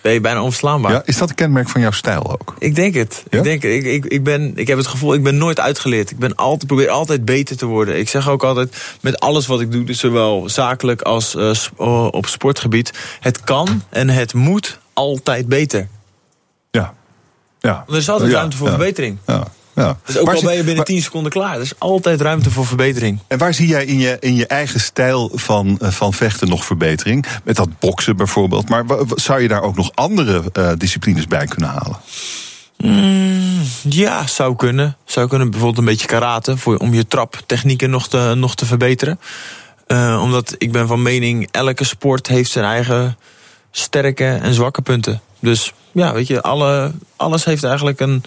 ben 0.00 0.12
je 0.12 0.20
bijna 0.20 0.42
onverslaanbaar. 0.42 0.92
Ja, 0.92 1.02
is 1.04 1.18
dat 1.18 1.28
een 1.28 1.34
kenmerk 1.34 1.68
van 1.68 1.80
jouw 1.80 1.90
stijl 1.90 2.30
ook? 2.30 2.54
Ik 2.58 2.74
denk 2.74 2.94
het. 2.94 3.24
Ja? 3.30 3.38
Ik, 3.38 3.44
denk, 3.44 3.62
ik, 3.62 3.84
ik, 3.84 4.04
ik, 4.04 4.24
ben, 4.24 4.52
ik 4.56 4.66
heb 4.66 4.78
het 4.78 4.86
gevoel, 4.86 5.14
ik 5.14 5.22
ben 5.22 5.36
nooit 5.36 5.60
uitgeleerd. 5.60 6.10
Ik 6.10 6.18
ben 6.18 6.34
altijd, 6.34 6.66
probeer 6.66 6.88
altijd 6.88 7.24
beter 7.24 7.56
te 7.56 7.66
worden. 7.66 7.98
Ik 7.98 8.08
zeg 8.08 8.28
ook 8.28 8.44
altijd, 8.44 8.76
met 9.00 9.20
alles 9.20 9.46
wat 9.46 9.60
ik 9.60 9.72
doe, 9.72 9.84
dus 9.84 9.98
zowel 9.98 10.48
zakelijk 10.48 11.02
als 11.02 11.34
uh, 11.34 12.06
op 12.10 12.26
sportgebied... 12.26 12.92
het 13.20 13.40
kan 13.40 13.82
en 13.88 14.08
het 14.08 14.34
moet 14.34 14.78
altijd 14.92 15.48
beter. 15.48 15.88
Ja. 16.70 16.94
ja. 17.60 17.84
Er 17.88 17.96
is 17.96 18.08
altijd 18.08 18.30
ja, 18.30 18.36
ruimte 18.36 18.56
voor 18.56 18.68
verbetering. 18.68 19.18
Ja. 19.26 19.46
Ja. 19.80 19.96
Dus 20.04 20.18
ook 20.18 20.26
waar 20.26 20.34
al 20.34 20.42
ben 20.42 20.56
je 20.56 20.64
binnen 20.64 20.84
10 20.84 21.02
seconden 21.02 21.32
klaar. 21.32 21.54
Er 21.54 21.60
is 21.60 21.78
altijd 21.78 22.20
ruimte 22.20 22.50
voor 22.50 22.66
verbetering. 22.66 23.18
En 23.26 23.38
waar 23.38 23.54
zie 23.54 23.66
jij 23.66 23.84
in 23.84 23.98
je, 23.98 24.16
in 24.20 24.36
je 24.36 24.46
eigen 24.46 24.80
stijl 24.80 25.30
van, 25.34 25.78
van 25.80 26.12
vechten 26.12 26.48
nog 26.48 26.64
verbetering? 26.64 27.26
Met 27.44 27.56
dat 27.56 27.78
boksen 27.78 28.16
bijvoorbeeld. 28.16 28.68
Maar 28.68 28.84
zou 29.14 29.42
je 29.42 29.48
daar 29.48 29.62
ook 29.62 29.76
nog 29.76 29.90
andere 29.94 30.42
uh, 30.58 30.70
disciplines 30.76 31.26
bij 31.26 31.46
kunnen 31.46 31.68
halen? 31.68 31.96
Mm, 32.76 33.62
ja, 33.88 34.26
zou 34.26 34.56
kunnen. 34.56 34.96
Zou 35.04 35.28
kunnen 35.28 35.50
bijvoorbeeld 35.50 35.78
een 35.78 35.92
beetje 35.92 36.06
karate. 36.06 36.56
Voor, 36.56 36.76
om 36.76 36.94
je 36.94 37.06
traptechnieken 37.06 37.90
nog 37.90 38.08
te, 38.08 38.32
nog 38.36 38.54
te 38.54 38.66
verbeteren. 38.66 39.20
Uh, 39.86 40.20
omdat 40.22 40.54
ik 40.58 40.72
ben 40.72 40.86
van 40.86 41.02
mening, 41.02 41.48
elke 41.50 41.84
sport 41.84 42.26
heeft 42.26 42.50
zijn 42.50 42.64
eigen 42.64 43.16
sterke 43.70 44.38
en 44.42 44.54
zwakke 44.54 44.82
punten. 44.82 45.20
Dus 45.40 45.72
ja, 45.92 46.12
weet 46.12 46.26
je, 46.26 46.42
alle, 46.42 46.92
alles 47.16 47.44
heeft 47.44 47.64
eigenlijk 47.64 48.00
een 48.00 48.22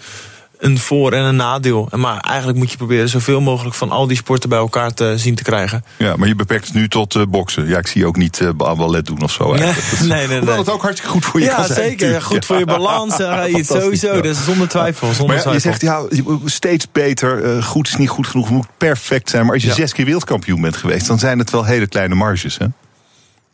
een 0.58 0.78
voor- 0.78 1.12
en 1.12 1.24
een 1.24 1.36
nadeel. 1.36 1.88
Maar 1.96 2.20
eigenlijk 2.20 2.58
moet 2.58 2.70
je 2.70 2.76
proberen 2.76 3.08
zoveel 3.08 3.40
mogelijk 3.40 3.74
van 3.74 3.90
al 3.90 4.06
die 4.06 4.16
sporten 4.16 4.48
bij 4.48 4.58
elkaar 4.58 4.94
te 4.94 5.12
zien 5.16 5.34
te 5.34 5.42
krijgen. 5.42 5.84
Ja, 5.96 6.16
maar 6.16 6.28
je 6.28 6.34
beperkt 6.34 6.64
het 6.66 6.74
nu 6.74 6.88
tot 6.88 7.14
eh, 7.14 7.22
boksen. 7.28 7.66
Ja, 7.68 7.78
ik 7.78 7.86
zie 7.86 8.00
je 8.00 8.06
ook 8.06 8.16
niet 8.16 8.40
uh, 8.40 8.50
ballet 8.52 9.06
doen 9.06 9.22
of 9.22 9.32
zo. 9.32 9.52
Nee. 9.54 9.66
Dat 9.66 9.76
is- 9.76 10.00
nee, 10.00 10.08
nee, 10.08 10.26
Hoewel 10.26 10.40
nee. 10.44 10.56
het 10.56 10.70
ook 10.70 10.82
hartstikke 10.82 11.12
goed 11.12 11.24
voor 11.24 11.40
je 11.40 11.46
Ja, 11.46 11.54
zijn. 11.64 11.66
zeker. 11.78 11.90
natuurlijk. 11.90 12.24
Goed 12.24 12.44
voor 12.44 12.58
je 12.58 12.64
balans. 12.78 13.16
Ja, 13.16 13.46
eh, 13.46 13.64
sowieso. 13.64 14.14
ja. 14.14 14.20
Dus 14.20 14.44
zonder 14.44 14.68
twijfel. 14.68 15.06
Zonder 15.12 15.36
Maar 15.36 15.44
ja, 15.46 15.52
je 15.52 15.58
twijfel. 15.60 15.88
zegt 15.88 16.20
ja, 16.22 16.38
steeds 16.44 16.86
beter. 16.92 17.44
eh, 17.56 17.62
goed 17.64 17.88
is 17.88 17.96
niet 17.96 18.08
goed 18.08 18.26
genoeg, 18.26 18.50
moet 18.50 18.66
perfect 18.78 19.30
zijn. 19.30 19.44
Maar 19.44 19.54
als 19.54 19.62
je 19.62 19.72
zes 19.72 19.92
keer 19.92 20.04
wereldkampioen 20.04 20.60
bent 20.60 20.76
geweest, 20.76 21.06
dan 21.06 21.18
zijn 21.18 21.38
het 21.38 21.50
wel 21.50 21.64
hele 21.64 21.86
kleine 21.86 22.14
marges. 22.14 22.58
Hè? 22.58 22.66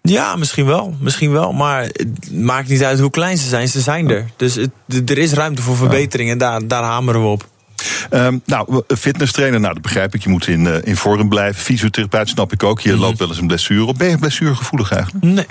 Ja, 0.03 0.37
misschien 0.37 0.67
wel. 0.67 0.97
Misschien 1.01 1.31
wel. 1.33 1.53
Maar 1.53 1.83
het 1.83 2.33
maakt 2.33 2.69
niet 2.69 2.85
uit 2.85 2.99
hoe 3.01 3.11
klein 3.11 3.37
ze 3.39 3.49
zijn. 3.49 3.69
Ze 3.69 3.81
zijn 3.81 4.11
er. 4.11 4.27
Dus 4.37 4.55
het, 4.55 4.71
d- 4.89 5.11
er 5.11 5.19
is 5.19 5.33
ruimte 5.33 5.63
voor 5.63 5.77
verbetering. 5.77 6.31
En 6.31 6.39
daar, 6.39 6.67
daar 6.67 6.83
hameren 6.83 7.21
we 7.21 7.27
op. 7.27 7.49
Ehm, 8.11 8.39
nou, 8.45 8.83
fitness 8.99 9.33
trainer, 9.33 9.61
nou, 9.61 9.73
dat 9.73 9.83
begrijp 9.83 10.15
ik. 10.15 10.23
Je 10.23 10.29
moet 10.29 10.47
in, 10.47 10.67
eh, 10.67 10.75
in 10.85 10.97
vorm 10.97 11.29
blijven. 11.29 11.63
Fysiotherapeut 11.63 12.29
snap 12.29 12.53
ik 12.53 12.63
ook. 12.63 12.81
Je 12.81 12.93
Mhm. 12.93 13.01
loopt 13.01 13.19
wel 13.19 13.29
eens 13.29 13.39
een 13.39 13.47
blessure 13.47 13.85
op. 13.85 13.99
Ben 13.99 14.09
je 14.09 14.19
blessuregevoelig 14.19 14.93
eigenlijk? 14.93 15.25
Nee. 15.25 15.47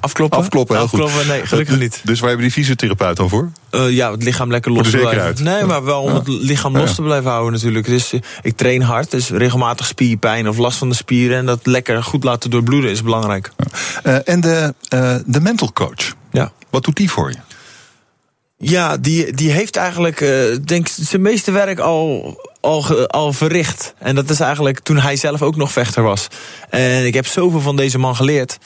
Afkloppen? 0.00 0.38
Afkloppen, 0.38 0.76
heel 0.76 0.88
goed. 0.88 1.26
Nee, 1.26 1.46
gelukkig 1.46 1.74
Eh, 1.74 1.80
niet. 1.80 2.00
Dus 2.04 2.20
waar 2.20 2.28
hebben 2.28 2.46
die 2.46 2.54
fysiotherapeut 2.56 3.16
dan 3.16 3.28
voor? 3.28 3.50
Eh, 3.70 3.90
ja, 3.90 4.10
het 4.10 4.22
lichaam 4.22 4.50
lekker 4.50 4.72
los 4.72 4.90
te 4.90 4.96
blijven. 4.96 5.44
Nee, 5.44 5.64
maar 5.64 5.84
wel 5.84 6.02
om 6.02 6.08
Ja. 6.10 6.14
het 6.18 6.28
lichaam 6.28 6.72
Ja. 6.72 6.78
los 6.78 6.94
te 6.94 7.02
blijven 7.02 7.30
houden 7.30 7.52
natuurlijk. 7.52 7.86
Dus 7.86 8.12
eh, 8.12 8.20
ik 8.42 8.56
train 8.56 8.82
hard, 8.82 9.10
dus 9.10 9.28
regelmatig 9.30 9.86
spierpijn 9.86 10.48
of 10.48 10.56
last 10.56 10.78
van 10.78 10.88
de 10.88 10.94
spieren. 10.94 11.38
En 11.38 11.46
dat 11.46 11.60
lekker 11.66 12.02
goed 12.02 12.24
laten 12.24 12.50
doorbloeden 12.50 12.90
is 12.90 13.02
belangrijk. 13.02 13.50
En 14.24 14.40
de, 14.40 14.74
de 15.26 15.40
mental 15.40 15.72
coach, 15.72 16.14
Ja. 16.32 16.52
wat 16.70 16.84
doet 16.84 16.96
die 16.96 17.10
voor 17.10 17.30
je? 17.30 17.36
Ja, 18.60 18.96
die, 18.96 19.32
die 19.32 19.50
heeft 19.50 19.76
eigenlijk, 19.76 20.18
denk 20.66 20.88
zijn 20.88 21.22
meeste 21.22 21.50
werk 21.50 21.78
al, 21.78 22.36
al, 22.60 23.06
al 23.08 23.32
verricht. 23.32 23.94
En 23.98 24.14
dat 24.14 24.30
is 24.30 24.40
eigenlijk 24.40 24.80
toen 24.80 24.98
hij 24.98 25.16
zelf 25.16 25.42
ook 25.42 25.56
nog 25.56 25.72
vechter 25.72 26.02
was. 26.02 26.28
En 26.70 27.06
ik 27.06 27.14
heb 27.14 27.26
zoveel 27.26 27.60
van 27.60 27.76
deze 27.76 27.98
man 27.98 28.16
geleerd. 28.16 28.58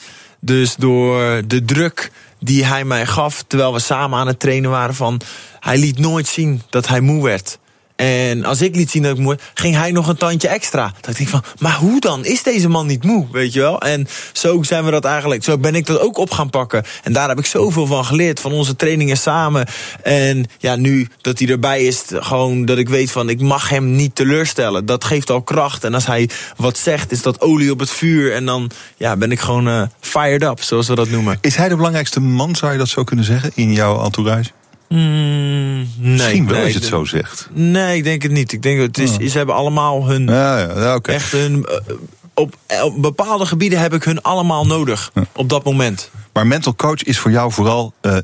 Dus 0.45 0.75
door 0.75 1.41
de 1.47 1.65
druk 1.65 2.11
die 2.39 2.65
hij 2.65 2.85
mij 2.85 3.05
gaf, 3.05 3.43
terwijl 3.47 3.73
we 3.73 3.79
samen 3.79 4.19
aan 4.19 4.27
het 4.27 4.39
trainen 4.39 4.69
waren, 4.69 4.95
van 4.95 5.21
hij 5.59 5.77
liet 5.77 5.99
nooit 5.99 6.27
zien 6.27 6.61
dat 6.69 6.87
hij 6.87 7.01
moe 7.01 7.23
werd. 7.23 7.59
En 8.03 8.45
als 8.45 8.61
ik 8.61 8.75
liet 8.75 8.91
zien 8.91 9.03
dat 9.03 9.11
ik 9.11 9.23
moe 9.23 9.37
ging 9.53 9.75
hij 9.75 9.91
nog 9.91 10.07
een 10.07 10.17
tandje 10.17 10.47
extra. 10.47 10.93
Dat 11.01 11.09
ik 11.09 11.17
denk 11.17 11.29
van, 11.29 11.43
maar 11.59 11.75
hoe 11.75 11.99
dan? 11.99 12.25
Is 12.25 12.43
deze 12.43 12.69
man 12.69 12.87
niet 12.87 13.03
moe? 13.03 13.27
Weet 13.31 13.53
je 13.53 13.59
wel? 13.59 13.81
En 13.81 14.07
zo 14.33 14.63
zijn 14.63 14.85
we 14.85 14.91
dat 14.91 15.05
eigenlijk, 15.05 15.43
zo 15.43 15.57
ben 15.57 15.75
ik 15.75 15.85
dat 15.85 15.99
ook 15.99 16.17
op 16.17 16.31
gaan 16.31 16.49
pakken. 16.49 16.83
En 17.03 17.13
daar 17.13 17.29
heb 17.29 17.39
ik 17.39 17.45
zoveel 17.45 17.85
van 17.85 18.05
geleerd, 18.05 18.39
van 18.39 18.51
onze 18.51 18.75
trainingen 18.75 19.17
samen. 19.17 19.67
En 20.03 20.45
ja, 20.57 20.75
nu 20.75 21.07
dat 21.21 21.39
hij 21.39 21.47
erbij 21.47 21.83
is, 21.83 22.03
gewoon 22.07 22.65
dat 22.65 22.77
ik 22.77 22.89
weet 22.89 23.11
van, 23.11 23.29
ik 23.29 23.41
mag 23.41 23.69
hem 23.69 23.95
niet 23.95 24.15
teleurstellen. 24.15 24.85
Dat 24.85 25.03
geeft 25.03 25.29
al 25.29 25.41
kracht. 25.41 25.83
En 25.83 25.93
als 25.93 26.05
hij 26.05 26.29
wat 26.57 26.77
zegt, 26.77 27.11
is 27.11 27.21
dat 27.21 27.41
olie 27.41 27.71
op 27.71 27.79
het 27.79 27.91
vuur. 27.91 28.33
En 28.33 28.45
dan 28.45 28.71
ja, 28.97 29.15
ben 29.15 29.31
ik 29.31 29.39
gewoon 29.39 29.67
eh, 29.67 29.81
fired 29.99 30.43
up, 30.43 30.61
zoals 30.61 30.87
we 30.87 30.95
dat 30.95 31.09
noemen. 31.09 31.37
Is 31.41 31.55
hij 31.55 31.69
de 31.69 31.75
belangrijkste 31.75 32.19
man, 32.19 32.55
zou 32.55 32.71
je 32.71 32.77
dat 32.77 32.89
zo 32.89 33.03
kunnen 33.03 33.25
zeggen, 33.25 33.51
in 33.53 33.73
jouw 33.73 34.03
entourage? 34.03 34.49
Mm, 34.97 35.77
nee, 35.97 36.11
Misschien 36.11 36.45
wel 36.47 36.55
nee, 36.55 36.63
als 36.63 36.73
je 36.73 36.79
het 36.79 36.87
zo 36.87 37.03
zegt. 37.05 37.49
Nee, 37.53 37.97
ik 37.97 38.03
denk 38.03 38.21
het 38.21 38.31
niet. 38.31 38.51
Ik 38.51 38.61
denk 38.61 38.79
het 38.79 38.97
is, 38.97 39.11
Oh. 39.11 39.27
ze 39.27 39.37
hebben 39.37 39.55
allemaal 39.55 40.07
hun 40.07 40.25
Ja, 40.27 40.59
ja, 40.59 40.95
oké. 40.95 41.11
echt 41.11 41.31
hun. 41.31 41.65
eh, 41.65 41.95
op, 42.33 42.55
op 42.83 43.01
bepaalde 43.01 43.45
gebieden 43.45 43.79
heb 43.79 43.93
ik 43.93 44.03
hun 44.03 44.21
allemaal 44.21 44.65
nodig 44.65 45.11
op 45.35 45.49
dat 45.49 45.63
moment. 45.63 46.11
Maar 46.33 46.47
mental 46.47 46.75
coach 46.75 47.03
is 47.03 47.19
voor 47.19 47.31
jou 47.31 47.51
vooral 47.51 47.93
eh, 48.01 48.17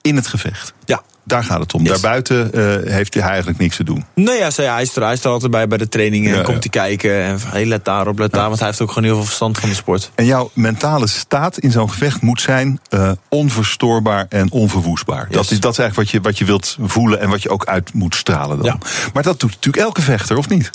in 0.00 0.16
het 0.16 0.26
gevecht. 0.26 0.72
Ja. 0.84 1.02
Daar 1.28 1.44
gaat 1.44 1.60
het 1.60 1.74
om. 1.74 1.82
Yes. 1.82 1.90
Daarbuiten 1.90 2.52
eh, 2.52 2.92
heeft 2.92 3.14
hij 3.14 3.22
eigenlijk 3.22 3.58
niks 3.58 3.76
te 3.76 3.84
doen. 3.84 4.04
Nou 4.14 4.36
ja, 4.36 4.50
hij, 4.54 4.82
is 4.82 4.96
er, 4.96 5.02
hij 5.02 5.12
is 5.12 5.24
er 5.24 5.30
altijd 5.30 5.50
bij 5.50 5.68
bij 5.68 5.78
de 5.78 5.88
trainingen. 5.88 6.30
Ja, 6.30 6.36
en 6.38 6.44
komt 6.44 6.64
ja. 6.64 6.70
hij 6.70 6.88
kijken. 6.88 7.22
En 7.22 7.38
hey, 7.46 7.66
let 7.66 7.84
daarop, 7.84 8.18
let 8.18 8.32
daar. 8.32 8.46
Want 8.46 8.58
hij 8.58 8.68
heeft 8.68 8.80
ook 8.80 8.88
gewoon 8.88 9.04
heel 9.04 9.14
veel 9.16 9.24
verstand 9.24 9.58
van 9.58 9.68
de 9.68 9.74
sport. 9.74 10.10
En 10.14 10.24
jouw 10.24 10.50
mentale 10.54 11.06
staat 11.06 11.58
in 11.58 11.70
zo'n 11.70 11.90
gevecht 11.90 12.20
moet 12.20 12.40
zijn 12.40 12.80
eh, 12.88 13.10
onverstoorbaar 13.28 14.26
en 14.28 14.50
onverwoestbaar. 14.50 15.28
Dat, 15.30 15.50
is, 15.50 15.60
dat 15.60 15.72
is 15.72 15.78
eigenlijk 15.78 15.94
wat 15.94 16.10
je, 16.10 16.28
wat 16.28 16.38
je 16.38 16.44
wilt 16.44 16.76
voelen 16.80 17.20
en 17.20 17.28
wat 17.28 17.42
je 17.42 17.50
ook 17.50 17.66
uit 17.66 17.92
moet 17.94 18.14
stralen 18.14 18.62
dan. 18.62 18.80
Maar 19.12 19.22
dat 19.22 19.40
doet 19.40 19.50
natuurlijk 19.50 19.84
elke 19.84 20.02
vechter, 20.02 20.36
of 20.36 20.48
niet? 20.48 20.70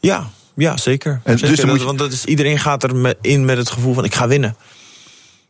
Ja, 0.00 0.26
ja 0.54 0.76
zeker. 0.76 1.20
En 1.24 1.38
zeker. 1.38 1.56
dus 1.56 1.64
Dat- 1.66 1.78
je- 1.80 1.84
Want 1.86 1.98
dat 1.98 2.12
is, 2.12 2.24
iedereen 2.24 2.58
gaat 2.58 2.82
er 2.82 3.14
in 3.20 3.44
met 3.44 3.56
het 3.56 3.70
gevoel 3.70 3.94
van 3.94 4.04
ik 4.04 4.14
ga 4.14 4.28
winnen. 4.28 4.56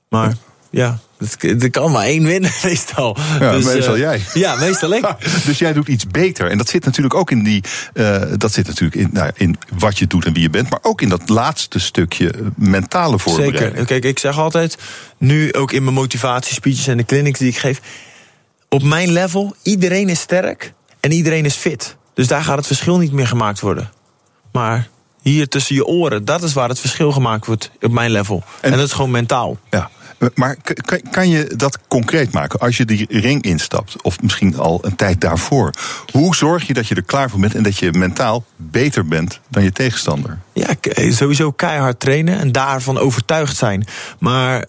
Maar 0.08 0.34
ja, 0.72 0.98
er 1.40 1.70
kan 1.70 1.90
maar 1.90 2.04
één 2.04 2.24
winnen 2.24 2.50
meestal. 2.64 3.16
Ja, 3.40 3.52
Dus, 3.52 3.64
meestal 3.64 3.94
eh, 3.94 4.00
jij. 4.00 4.22
Ja, 4.34 4.54
meestal 4.54 4.94
ik. 4.94 5.14
Dus 5.46 5.58
jij 5.58 5.72
doet 5.72 5.88
iets 5.88 6.06
beter. 6.06 6.50
En 6.50 6.58
dat 6.58 6.68
zit 6.68 6.84
natuurlijk 6.84 7.14
ook 7.14 7.30
in 7.30 7.42
die. 7.42 7.62
eh, 7.94 8.22
dat 8.36 8.52
zit 8.52 8.66
natuurlijk 8.66 8.94
in, 9.00 9.08
nou, 9.12 9.30
in 9.34 9.56
wat 9.78 9.98
je 9.98 10.06
doet 10.06 10.24
en 10.24 10.32
wie 10.32 10.42
je 10.42 10.50
bent. 10.50 10.70
Maar 10.70 10.78
ook 10.82 11.00
in 11.02 11.08
dat 11.08 11.28
laatste 11.28 11.78
stukje 11.78 12.30
eh, 12.30 12.40
mentale 12.56 13.18
voorbereiding. 13.18 13.62
Zeker. 13.70 13.84
Kijk, 13.84 14.04
ik 14.04 14.18
zeg 14.18 14.38
altijd, 14.38 14.76
nu 15.18 15.52
ook 15.52 15.72
in 15.72 15.82
mijn 15.82 15.94
motivatiespeeches 15.94 16.86
en 16.86 16.96
de 16.96 17.04
clinics 17.04 17.38
die 17.38 17.48
ik 17.48 17.56
geef. 17.58 17.80
Op 18.68 18.82
mijn 18.82 19.12
level, 19.12 19.54
iedereen 19.62 20.08
is 20.08 20.20
sterk 20.20 20.72
en 21.00 21.12
iedereen 21.12 21.44
is 21.44 21.54
fit. 21.54 21.96
Dus 22.14 22.26
daar 22.26 22.42
gaat 22.44 22.56
het 22.56 22.66
verschil 22.66 22.98
niet 22.98 23.12
meer 23.12 23.26
gemaakt 23.26 23.60
worden. 23.60 23.90
Maar 24.52 24.88
hier 25.22 25.48
tussen 25.48 25.74
je 25.74 25.86
oren, 25.86 26.24
dat 26.24 26.42
is 26.42 26.52
waar 26.52 26.68
het 26.68 26.80
verschil 26.80 27.12
gemaakt 27.12 27.46
wordt 27.46 27.70
op 27.80 27.92
mijn 27.92 28.10
level. 28.10 28.42
En, 28.60 28.70
En- 28.72 28.78
dat 28.78 28.86
is 28.86 28.92
gewoon 28.92 29.10
mentaal. 29.10 29.58
Ja. 29.70 29.90
Maar 30.34 30.56
kan, 31.10 31.28
je 31.28 31.52
dat 31.56 31.78
concreet 31.88 32.32
maken? 32.32 32.58
Als 32.58 32.76
je 32.76 32.84
die 32.84 33.06
ring 33.08 33.42
instapt, 33.42 34.02
of 34.02 34.22
misschien 34.22 34.58
al 34.58 34.78
een 34.82 34.96
tijd 34.96 35.20
daarvoor. 35.20 35.70
Hoe 36.12 36.34
zorg 36.36 36.66
je 36.66 36.74
dat 36.74 36.86
je 36.86 36.94
er 36.94 37.02
klaar 37.02 37.30
voor 37.30 37.40
bent 37.40 37.54
en 37.54 37.62
dat 37.62 37.78
je 37.78 37.92
mentaal 37.92 38.44
beter 38.56 39.06
bent 39.06 39.40
dan 39.48 39.62
je 39.62 39.72
tegenstander? 39.72 40.38
Ja, 40.52 40.74
k- 40.80 41.12
sowieso 41.12 41.50
keihard 41.50 42.00
trainen 42.00 42.38
en 42.38 42.52
daarvan 42.52 42.98
overtuigd 42.98 43.56
zijn. 43.56 43.86
Maar 44.18 44.68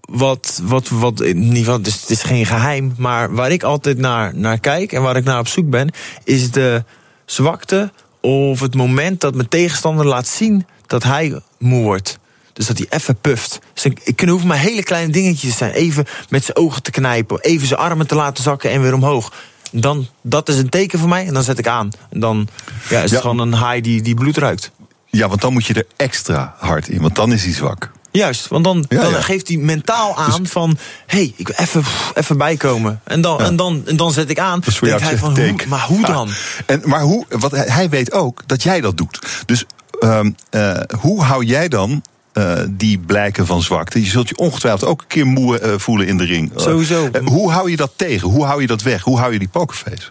wat, 0.00 0.60
wat, 0.62 0.88
wat 0.88 1.20
ieder 1.20 1.56
geval, 1.56 1.82
dus 1.82 2.00
het 2.00 2.10
is 2.10 2.22
geen 2.22 2.46
geheim, 2.46 2.94
maar 2.96 3.34
waar 3.34 3.50
ik 3.50 3.62
altijd 3.62 3.98
naar, 3.98 4.36
naar 4.36 4.58
kijk 4.58 4.92
en 4.92 5.02
waar 5.02 5.16
ik 5.16 5.24
naar 5.24 5.38
op 5.38 5.48
zoek 5.48 5.70
ben, 5.70 5.90
is 6.24 6.50
de 6.50 6.84
zwakte 7.24 7.92
of 8.20 8.60
het 8.60 8.74
moment 8.74 9.20
dat 9.20 9.34
mijn 9.34 9.48
tegenstander 9.48 10.06
laat 10.06 10.28
zien 10.28 10.66
dat 10.86 11.02
hij 11.02 11.40
moe 11.58 11.82
wordt. 11.82 12.18
Dus 12.60 12.68
dat 12.68 12.78
hij 12.78 12.86
even 12.98 13.16
puft. 13.20 13.58
Dus 13.74 13.84
ik, 13.84 14.00
kunnen 14.04 14.28
hoeven 14.28 14.48
maar 14.48 14.58
hele 14.58 14.82
kleine 14.82 15.12
dingetjes 15.12 15.56
zijn. 15.56 15.72
Even 15.72 16.06
met 16.28 16.44
zijn 16.44 16.56
ogen 16.56 16.82
te 16.82 16.90
knijpen, 16.90 17.40
even 17.40 17.66
zijn 17.66 17.80
armen 17.80 18.06
te 18.06 18.14
laten 18.14 18.42
zakken 18.42 18.70
en 18.70 18.82
weer 18.82 18.94
omhoog. 18.94 19.32
Dan, 19.72 20.06
dat 20.22 20.48
is 20.48 20.56
een 20.56 20.68
teken 20.68 20.98
voor 20.98 21.08
mij 21.08 21.26
en 21.26 21.34
dan 21.34 21.42
zet 21.42 21.58
ik 21.58 21.66
aan. 21.66 21.90
En 22.10 22.20
dan 22.20 22.48
ja, 22.88 22.96
is 22.96 23.02
het 23.02 23.10
Ja. 23.10 23.20
gewoon 23.20 23.38
een 23.38 23.52
haai 23.52 23.80
die, 23.80 24.02
die 24.02 24.14
bloed 24.14 24.36
ruikt. 24.36 24.70
Ja, 25.06 25.28
want 25.28 25.40
dan 25.40 25.52
moet 25.52 25.66
je 25.66 25.74
er 25.74 25.86
extra 25.96 26.54
hard 26.58 26.88
in, 26.88 27.00
want 27.00 27.14
dan 27.16 27.32
is 27.32 27.44
hij 27.44 27.52
zwak. 27.52 27.90
Juist, 28.10 28.48
want 28.48 28.64
dan, 28.64 28.84
Ja, 28.88 29.00
dan 29.10 29.22
geeft 29.22 29.48
hij 29.48 29.56
mentaal 29.56 30.16
aan 30.16 30.46
van... 30.46 30.78
hé, 31.06 31.18
hey, 31.18 31.32
ik 31.36 31.46
wil 31.48 31.56
even, 31.56 31.84
even 32.14 32.38
bijkomen. 32.38 33.00
En 33.04 33.20
dan, 33.20 33.40
en, 33.40 33.56
dan, 33.56 33.82
en 33.86 33.96
dan 33.96 34.12
zet 34.12 34.30
ik 34.30 34.38
aan. 34.38 34.60
Jou 34.64 34.86
denkt 34.86 35.02
hij 35.04 35.18
van, 35.18 35.38
hoe, 35.40 35.54
maar 35.68 35.84
hoe 35.86 36.06
dan? 36.06 36.28
En, 36.66 36.82
maar 36.84 37.00
hoe, 37.02 37.26
wat, 37.28 37.50
hij- 37.50 37.66
hij 37.68 37.88
weet 37.88 38.12
ook 38.12 38.42
dat 38.46 38.62
jij 38.62 38.80
dat 38.80 38.96
doet. 38.96 39.18
Dus 39.46 39.64
ehm, 40.00 40.30
eh, 40.50 40.80
hoe 41.00 41.22
hou 41.22 41.44
jij 41.44 41.68
dan 41.68 42.02
eh, 42.32 42.62
die 42.68 42.98
blijken 42.98 43.46
van 43.46 43.62
zwakte? 43.62 44.02
Je 44.02 44.10
zult 44.10 44.28
je 44.28 44.36
ongetwijfeld 44.36 44.90
ook 44.90 45.00
een 45.00 45.06
keer 45.06 45.26
moe 45.26 45.58
eh, 45.58 45.78
voelen 45.78 46.06
in 46.06 46.16
de 46.16 46.24
ring. 46.24 46.52
Sowieso. 46.56 47.08
Eh, 47.12 47.26
hoe 47.26 47.50
hou 47.50 47.70
je 47.70 47.76
dat 47.76 47.92
tegen? 47.96 48.28
Hoe 48.28 48.44
hou 48.44 48.60
je 48.60 48.66
dat 48.66 48.82
weg? 48.82 49.02
Hoe 49.02 49.18
hou 49.18 49.32
je 49.32 49.38
die 49.38 49.48
pokerface? 49.48 50.08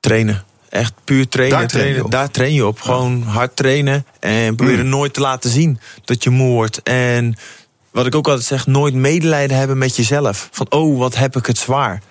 Trainen. 0.00 0.44
Echt 0.68 0.92
puur 1.04 1.28
trainen. 1.28 1.58
Daar 1.58 1.68
train 1.68 1.94
je. 1.94 2.04
Daar 2.08 2.30
train 2.30 2.52
je 2.52 2.66
op. 2.66 2.80
Gewoon 2.80 3.22
hard 3.22 3.56
trainen. 3.56 4.06
En 4.20 4.54
proberen 4.56 4.84
Mm. 4.84 4.90
nooit 4.90 5.14
te 5.14 5.20
laten 5.20 5.50
zien 5.50 5.80
dat 6.04 6.22
je 6.22 6.30
moe 6.30 6.52
wordt. 6.52 6.82
En 6.82 7.34
wat 7.90 8.06
ik 8.06 8.14
ook 8.14 8.28
altijd 8.28 8.46
zeg, 8.46 8.66
nooit 8.66 8.94
medelijden 8.94 9.56
hebben 9.56 9.78
met 9.78 9.96
jezelf. 9.96 10.48
Van, 10.52 10.66
oh, 10.70 10.98
wat 10.98 11.16
heb 11.16 11.36
ik 11.36 11.46
het 11.46 11.58
zwaar. 11.58 12.02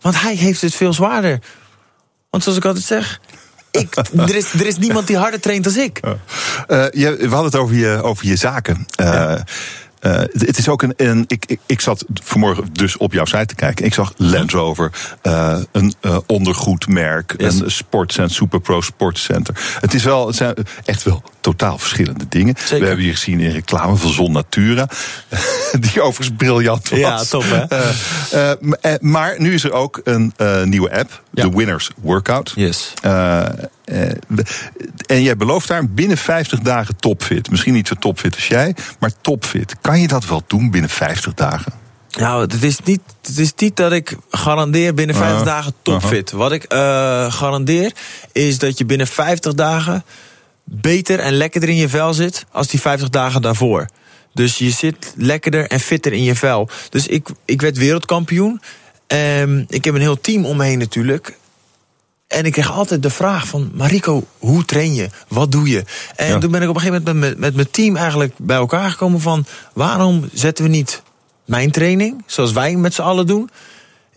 Want 0.00 0.20
hij 0.20 0.34
heeft 0.34 0.60
het 0.60 0.74
veel 0.74 0.92
zwaarder. 0.92 1.40
Want 2.30 2.42
zoals 2.42 2.58
ik 2.58 2.64
altijd 2.64 2.84
zeg... 2.84 3.20
Ik, 3.80 3.96
er, 4.16 4.34
is, 4.34 4.52
er 4.52 4.66
is 4.66 4.78
niemand 4.78 5.06
die 5.06 5.16
harder 5.16 5.40
traint 5.40 5.64
dan 5.64 5.76
ik. 5.76 6.00
Eh, 6.66 6.84
je, 6.90 7.16
we 7.16 7.28
hadden 7.28 7.44
het 7.44 7.56
over 7.56 7.74
je, 7.76 8.02
over 8.02 8.26
je 8.26 8.36
zaken. 8.36 8.86
Eh, 8.96 9.32
eh, 9.32 9.40
het 10.32 10.58
is 10.58 10.68
ook 10.68 10.82
een. 10.82 10.94
een 10.96 11.24
ik, 11.26 11.44
ik, 11.46 11.60
ik 11.66 11.80
zat 11.80 12.04
vanmorgen 12.14 12.68
dus 12.72 12.96
op 12.96 13.12
jouw 13.12 13.24
site 13.24 13.46
te 13.46 13.54
kijken. 13.54 13.84
Ik 13.84 13.94
zag 13.94 14.12
Land 14.16 14.50
Rover, 14.50 14.90
een 15.72 15.94
ondergoedmerk, 16.26 17.34
Yes. 17.36 17.60
een 17.60 17.70
sportcenter, 17.70 18.34
Superpro 18.34 18.80
Sportcenter. 18.80 19.54
Het 19.80 19.94
is 19.94 20.04
wel, 20.04 20.26
het 20.26 20.36
zijn 20.36 20.54
echt 20.84 21.02
wel 21.02 21.22
totaal 21.44 21.78
verschillende 21.78 22.24
dingen. 22.28 22.54
Zeker. 22.58 22.78
We 22.80 22.86
hebben 22.86 23.04
hier 23.04 23.14
gezien 23.14 23.40
in 23.40 23.50
reclame 23.50 23.96
van 23.96 24.10
Zon 24.10 24.32
Natura, 24.32 24.88
die 25.80 26.02
overigens 26.02 26.36
briljant 26.36 26.88
was. 26.88 26.98
Ja, 26.98 27.24
top, 27.24 27.44
hè? 27.46 27.64
Eh, 27.64 27.90
eh, 28.50 28.56
eh, 28.80 29.00
maar 29.00 29.34
nu 29.38 29.54
is 29.54 29.64
er 29.64 29.72
ook 29.72 30.00
een 30.04 30.32
nieuwe 30.64 30.98
app, 30.98 31.22
Ja. 31.30 31.42
de 31.42 31.56
Winners 31.56 31.90
Workout. 32.00 32.52
Yes. 32.54 32.92
En 35.06 35.22
jij 35.22 35.36
belooft 35.36 35.68
daar 35.68 35.88
binnen 35.88 36.16
50 36.16 36.60
dagen 36.60 36.96
topfit. 36.96 37.50
Misschien 37.50 37.72
niet 37.72 37.88
zo 37.88 37.94
topfit 37.94 38.34
als 38.34 38.46
jij, 38.48 38.74
maar 38.98 39.10
topfit. 39.20 39.76
Kan 39.80 40.00
je 40.00 40.08
dat 40.08 40.26
wel 40.26 40.42
doen 40.46 40.70
binnen 40.70 40.90
50 40.90 41.34
dagen? 41.34 41.72
Nou, 42.10 42.40
het 42.40 42.62
is 42.62 42.78
niet, 42.84 43.00
het 43.22 43.38
is 43.38 43.52
niet 43.56 43.76
dat 43.76 43.92
ik 43.92 44.16
garandeer 44.30 44.94
binnen 44.94 45.16
50 45.16 45.38
Uh, 45.38 45.46
dagen 45.46 45.74
topfit. 45.82 46.30
Wat 46.30 46.52
ik 46.52 46.64
garandeer 47.28 47.92
is 48.32 48.58
dat 48.58 48.78
je 48.78 48.84
binnen 48.84 49.06
50 49.06 49.54
dagen 49.54 50.04
beter 50.64 51.18
en 51.18 51.32
lekkerder 51.32 51.68
in 51.68 51.76
je 51.76 51.88
vel 51.88 52.14
zit 52.14 52.44
als 52.52 52.66
die 52.68 52.80
50 52.80 53.10
dagen 53.10 53.42
daarvoor. 53.42 53.86
Dus 54.34 54.58
je 54.58 54.70
zit 54.70 55.12
lekkerder 55.16 55.66
en 55.66 55.80
fitter 55.80 56.12
in 56.12 56.22
je 56.22 56.34
vel. 56.34 56.68
Dus 56.90 57.06
ik, 57.06 57.28
ik 57.44 57.60
werd 57.60 57.76
wereldkampioen. 57.78 58.60
Ehm, 59.06 59.64
ik 59.68 59.84
heb 59.84 59.94
een 59.94 60.00
heel 60.00 60.20
team 60.20 60.44
om 60.44 60.56
me 60.56 60.64
heen 60.64 60.78
natuurlijk. 60.78 61.38
En 62.28 62.44
ik 62.44 62.52
kreeg 62.52 62.72
altijd 62.72 63.02
de 63.02 63.10
vraag 63.10 63.46
van... 63.46 63.70
Mariko, 63.74 64.24
hoe 64.38 64.64
train 64.64 64.94
je? 64.94 65.08
Wat 65.28 65.52
doe 65.52 65.68
je? 65.68 65.84
En 66.16 66.28
Ja. 66.28 66.38
toen 66.38 66.50
ben 66.50 66.62
ik 66.62 66.68
op 66.68 66.74
een 66.74 66.80
gegeven 66.80 67.02
moment 67.04 67.20
met, 67.20 67.30
met, 67.30 67.38
met 67.38 67.54
mijn 67.54 67.70
team 67.70 67.96
eigenlijk 67.96 68.34
bij 68.38 68.56
elkaar 68.56 68.90
gekomen 68.90 69.20
van... 69.20 69.46
waarom 69.72 70.28
zetten 70.32 70.64
we 70.64 70.70
niet 70.70 71.02
mijn 71.44 71.70
training, 71.70 72.22
zoals 72.26 72.52
wij 72.52 72.76
met 72.76 72.94
z'n 72.94 73.02
allen 73.02 73.26
doen... 73.26 73.50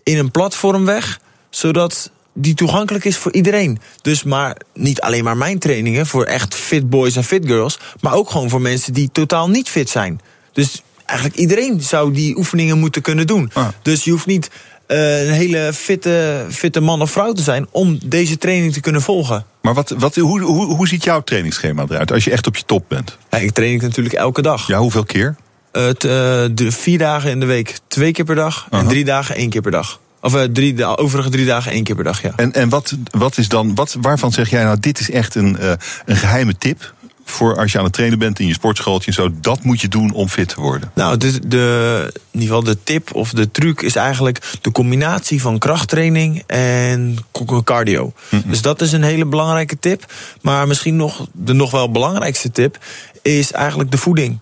in 0.02 0.18
een 0.18 0.30
platform 0.30 0.84
weg, 0.84 1.20
zodat 1.50 2.10
die 2.40 2.54
toegankelijk 2.54 3.04
is 3.04 3.16
voor 3.16 3.32
iedereen. 3.32 3.78
Dus 4.02 4.22
maar 4.22 4.56
niet 4.74 5.00
alleen 5.00 5.24
maar 5.24 5.36
mijn 5.36 5.58
trainingen 5.58 6.06
voor 6.06 6.24
echt 6.24 6.54
fit 6.54 6.90
boys 6.90 7.16
en 7.16 7.24
fit 7.24 7.46
girls... 7.46 7.78
maar 8.00 8.14
ook 8.14 8.30
gewoon 8.30 8.48
voor 8.48 8.60
mensen 8.60 8.92
die 8.92 9.08
totaal 9.12 9.50
niet 9.50 9.68
fit 9.68 9.90
zijn. 9.90 10.20
Dus 10.52 10.82
eigenlijk 11.04 11.38
iedereen 11.38 11.80
zou 11.80 12.12
die 12.12 12.36
oefeningen 12.36 12.78
moeten 12.78 13.02
kunnen 13.02 13.26
doen. 13.26 13.50
Ah. 13.52 13.68
Dus 13.82 14.04
je 14.04 14.10
hoeft 14.10 14.26
niet 14.26 14.50
eh, 14.86 15.26
een 15.26 15.32
hele 15.32 15.72
fitte, 15.74 16.46
fitte 16.50 16.80
man 16.80 17.02
of 17.02 17.10
vrouw 17.10 17.32
te 17.32 17.42
zijn... 17.42 17.66
om 17.70 17.98
deze 18.04 18.38
training 18.38 18.72
te 18.72 18.80
kunnen 18.80 19.02
volgen. 19.02 19.44
Maar 19.62 19.74
wat, 19.74 19.94
wat, 19.98 20.14
hoe, 20.14 20.40
hoe, 20.40 20.74
hoe 20.74 20.88
ziet 20.88 21.04
jouw 21.04 21.22
trainingsschema 21.22 21.84
eruit 21.88 22.12
als 22.12 22.24
je 22.24 22.30
echt 22.30 22.46
op 22.46 22.56
je 22.56 22.64
top 22.66 22.84
bent? 22.88 23.16
Ja, 23.30 23.38
ik 23.38 23.50
train 23.50 23.72
ik 23.72 23.82
natuurlijk 23.82 24.14
elke 24.14 24.42
dag. 24.42 24.66
Ja, 24.66 24.78
hoeveel 24.78 25.04
keer? 25.04 25.36
Het, 25.72 26.04
eh, 26.04 26.10
de 26.52 26.72
vier 26.72 26.98
dagen 26.98 27.30
in 27.30 27.40
de 27.40 27.46
week 27.46 27.78
twee 27.88 28.12
keer 28.12 28.24
per 28.24 28.34
dag... 28.34 28.66
en 28.70 28.86
drie 28.86 29.04
dagen 29.04 29.34
één 29.34 29.50
keer 29.50 29.60
per 29.60 29.70
dag. 29.70 30.00
Of 30.20 30.34
eh, 30.34 30.42
drie, 30.42 30.74
de 30.74 30.96
overige 30.96 31.30
drie 31.30 31.46
dagen 31.46 31.72
één 31.72 31.84
keer 31.84 31.94
per 31.94 32.04
dag, 32.04 32.22
ja. 32.22 32.32
En, 32.36 32.52
en 32.52 32.68
wat, 32.68 32.96
wat 33.10 33.38
is 33.38 33.48
dan, 33.48 33.74
wat, 33.74 33.96
waarvan 34.00 34.32
zeg 34.32 34.50
jij 34.50 34.64
nou, 34.64 34.80
dit 34.80 35.00
is 35.00 35.10
echt 35.10 35.34
een, 35.34 35.58
eh, 35.58 35.72
een 36.04 36.16
geheime 36.16 36.58
tip 36.58 36.94
voor 37.30 37.56
als 37.56 37.72
je 37.72 37.78
aan 37.78 37.84
het 37.84 37.92
trainen 37.92 38.18
bent 38.18 38.38
in 38.38 38.46
je 38.46 38.52
sportschooltje 38.52 39.06
en 39.06 39.12
zo, 39.12 39.30
dat 39.40 39.62
moet 39.62 39.80
je 39.80 39.88
doen 39.88 40.12
om 40.12 40.28
fit 40.28 40.48
te 40.48 40.60
worden? 40.60 40.90
Nou, 40.94 41.16
de, 41.16 41.48
de, 41.48 42.12
in 42.30 42.40
ieder 42.40 42.56
geval 42.56 42.74
de 42.74 42.82
tip 42.82 43.14
of 43.14 43.30
de 43.30 43.50
truc 43.50 43.82
is 43.82 43.96
eigenlijk 43.96 44.58
de 44.60 44.72
combinatie 44.72 45.40
van 45.40 45.58
krachttraining 45.58 46.42
en 46.46 47.16
cardio. 47.64 48.12
Dus 48.44 48.62
dat 48.62 48.80
is 48.80 48.92
een 48.92 49.02
hele 49.02 49.26
belangrijke 49.26 49.78
tip. 49.78 50.12
Maar 50.40 50.66
misschien 50.66 50.96
nog 50.96 51.26
de 51.32 51.52
nog 51.52 51.70
wel 51.70 51.90
belangrijkste 51.90 52.50
tip 52.50 52.78
is 53.22 53.52
eigenlijk 53.52 53.90
de 53.90 53.98
voeding. 53.98 54.38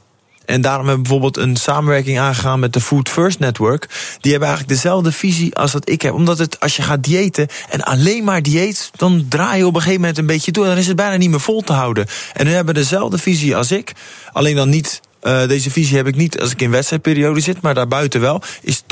En 0.46 0.60
daarom 0.60 0.86
hebben 0.86 1.04
we 1.04 1.10
bijvoorbeeld 1.10 1.46
een 1.46 1.56
samenwerking 1.56 2.18
aangegaan 2.18 2.60
met 2.60 2.72
de 2.72 2.80
Food 2.80 3.08
First 3.08 3.38
Network. 3.38 3.88
Die 4.20 4.30
hebben 4.30 4.48
eigenlijk 4.48 4.80
dezelfde 4.80 5.12
visie 5.12 5.54
als 5.54 5.72
dat 5.72 5.88
ik 5.90 6.02
heb. 6.02 6.12
Omdat 6.12 6.38
het, 6.38 6.60
als 6.60 6.76
je 6.76 6.82
gaat 6.82 7.04
diëten 7.04 7.46
en 7.70 7.82
alleen 7.82 8.24
maar 8.24 8.42
dieet, 8.42 8.90
dan 8.96 9.26
draai 9.28 9.58
je 9.58 9.66
op 9.66 9.74
een 9.74 9.80
gegeven 9.80 10.00
moment 10.00 10.18
een 10.18 10.26
beetje 10.26 10.52
door. 10.52 10.66
Dan 10.66 10.76
is 10.76 10.86
het 10.86 10.96
bijna 10.96 11.16
niet 11.16 11.30
meer 11.30 11.40
vol 11.40 11.60
te 11.62 11.72
houden. 11.72 12.06
En 12.32 12.46
hun 12.46 12.54
hebben 12.54 12.74
dezelfde 12.74 13.18
visie 13.18 13.56
als 13.56 13.70
ik. 13.72 13.92
Alleen 14.32 14.56
dan 14.56 14.68
niet 14.68 15.00
eh, 15.20 15.48
deze 15.48 15.70
visie 15.70 15.96
heb 15.96 16.06
ik 16.06 16.16
niet 16.16 16.40
als 16.40 16.50
ik 16.50 16.62
in 16.62 16.70
wedstrijdperiode 16.70 17.40
zit, 17.40 17.60
maar 17.60 17.74
daarbuiten 17.74 18.20
wel. 18.20 18.42
Is 18.62 18.82
80% 18.82 18.86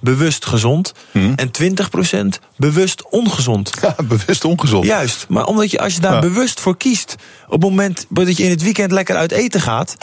bewust 0.00 0.46
gezond 0.46 0.92
en 1.12 1.50
20% 1.62 2.26
bewust 2.56 3.08
ongezond. 3.10 3.70
Ja, 3.82 3.94
bewust 4.04 4.44
ongezond. 4.44 4.84
Juist, 4.84 5.26
maar 5.28 5.44
omdat 5.44 5.70
je 5.70 5.78
als 5.80 5.94
je 5.94 6.00
daar 6.00 6.12
Ja. 6.14 6.18
bewust 6.20 6.60
voor 6.60 6.76
kiest, 6.76 7.14
op 7.46 7.52
het 7.52 7.60
moment 7.70 8.06
dat 8.08 8.36
je 8.36 8.42
in 8.44 8.50
het 8.50 8.62
weekend 8.62 8.92
lekker 8.92 9.16
uit 9.16 9.32
eten 9.32 9.60
gaat, 9.60 9.96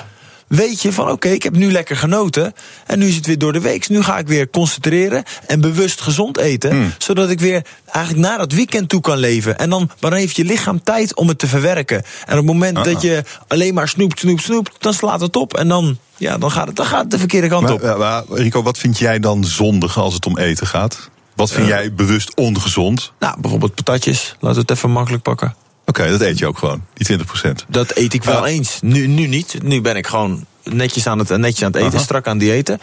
weet 0.56 0.82
je 0.82 0.92
van 0.94 1.10
oké, 1.12 1.28
ik 1.30 1.44
heb 1.44 1.56
nu 1.56 1.72
lekker 1.72 1.96
genoten 1.96 2.54
en 2.86 3.00
nu 3.00 3.08
is 3.08 3.16
het 3.16 3.26
weer 3.26 3.38
door 3.38 3.54
de 3.54 3.60
week. 3.62 3.90
Nu 3.90 4.02
ga 4.04 4.18
ik 4.18 4.28
weer 4.28 4.50
concentreren 4.50 5.24
en 5.48 5.62
bewust 5.62 6.02
gezond 6.02 6.38
eten, 6.38 6.72
Hmm. 6.72 6.94
zodat 6.98 7.30
ik 7.30 7.40
weer 7.40 7.66
eigenlijk 7.92 8.28
naar 8.28 8.38
dat 8.38 8.52
weekend 8.52 8.90
toe 8.90 9.02
kan 9.02 9.18
leven. 9.18 9.58
En 9.58 9.70
dan, 9.70 9.90
maar 10.00 10.10
dan 10.12 10.20
heeft 10.20 10.36
je 10.36 10.44
lichaam 10.46 10.84
tijd 10.84 11.16
om 11.16 11.28
het 11.28 11.38
te 11.40 11.48
verwerken. 11.48 11.98
En 11.98 12.32
op 12.32 12.38
het 12.38 12.46
moment 12.46 12.78
Ah. 12.78 12.84
dat 12.84 13.02
je 13.02 13.24
alleen 13.48 13.74
maar 13.74 13.88
snoept, 13.88 14.20
snoept, 14.20 14.42
snoept, 14.44 14.72
dan 14.80 14.94
slaat 14.94 15.22
het 15.22 15.36
op 15.36 15.54
en 15.58 15.68
dan, 15.68 15.98
ja, 16.18 16.38
dan, 16.38 16.52
gaat, 16.52 16.68
het, 16.68 16.76
dan 16.76 16.86
gaat 16.86 17.02
het 17.02 17.12
de 17.12 17.18
verkeerde 17.20 17.48
kant 17.48 17.64
Maar, 17.64 17.74
op. 17.74 17.98
maar, 17.98 18.24
Rico, 18.30 18.64
wat 18.64 18.78
vind 18.78 18.98
jij 18.98 19.20
dan 19.20 19.44
zondig 19.44 19.98
als 19.98 20.14
het 20.14 20.26
om 20.26 20.38
eten 20.38 20.68
gaat? 20.68 21.10
Wat 21.36 21.52
vind 21.52 21.64
Eh. 21.64 21.70
jij 21.70 21.94
bewust 21.94 22.36
ongezond? 22.36 23.12
Nou, 23.20 23.42
bijvoorbeeld 23.42 23.76
patatjes, 23.76 24.36
laten 24.40 24.56
we 24.58 24.62
het 24.68 24.78
even 24.78 24.92
makkelijk 24.92 25.24
pakken. 25.24 25.56
Oké, 25.86 26.10
dat 26.10 26.22
eet 26.22 26.40
je 26.40 26.48
ook 26.48 26.58
gewoon, 26.58 26.82
die 26.94 27.18
20%. 27.20 27.22
Dat 27.68 27.96
eet 27.96 28.14
ik 28.14 28.24
wel 28.24 28.46
eens. 28.46 28.80
Nu, 28.82 29.08
nu 29.08 29.28
niet. 29.28 29.58
Nu 29.64 29.82
ben 29.82 29.96
ik 29.96 30.08
gewoon 30.08 30.46
netjes 30.64 31.08
aan 31.08 31.20
het, 31.20 31.30
netjes 31.38 31.64
aan 31.64 31.72
het 31.72 31.82
eten, 31.82 31.94
Aha. 31.94 32.04
strak 32.04 32.28
aan 32.28 32.38
het 32.38 32.46
diëten. 32.46 32.80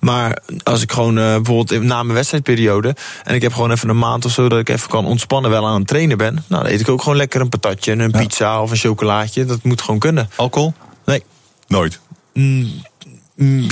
Maar 0.00 0.42
als 0.62 0.82
ik 0.82 0.92
gewoon 0.92 1.18
eh, 1.18 1.24
bijvoorbeeld 1.24 1.82
na 1.82 2.02
mijn 2.02 2.14
wedstrijdperiode... 2.14 2.96
en 3.24 3.34
ik 3.34 3.42
heb 3.42 3.52
gewoon 3.52 3.70
even 3.70 3.88
een 3.88 3.98
maand 3.98 4.24
of 4.24 4.32
zo 4.32 4.48
dat 4.48 4.58
ik 4.58 4.68
even 4.68 4.88
kan 4.88 5.06
ontspannen... 5.06 5.50
wel 5.50 5.66
aan 5.66 5.78
het 5.78 5.88
trainen 5.88 6.18
ben, 6.18 6.44
nou, 6.48 6.62
dan 6.62 6.72
eet 6.72 6.80
ik 6.80 6.88
ook 6.88 7.02
gewoon 7.02 7.16
lekker 7.16 7.40
een 7.40 7.48
patatje... 7.48 7.92
en 7.92 8.00
een 8.00 8.10
pizza 8.10 8.62
of 8.62 8.70
een 8.70 8.76
chocolaatje. 8.76 9.44
Dat 9.44 9.62
moet 9.62 9.82
gewoon 9.82 10.00
kunnen. 10.00 10.30
Alcohol? 10.36 10.74
Nee. 11.04 11.22
Nooit. 11.66 12.00
Mm, 12.32 12.70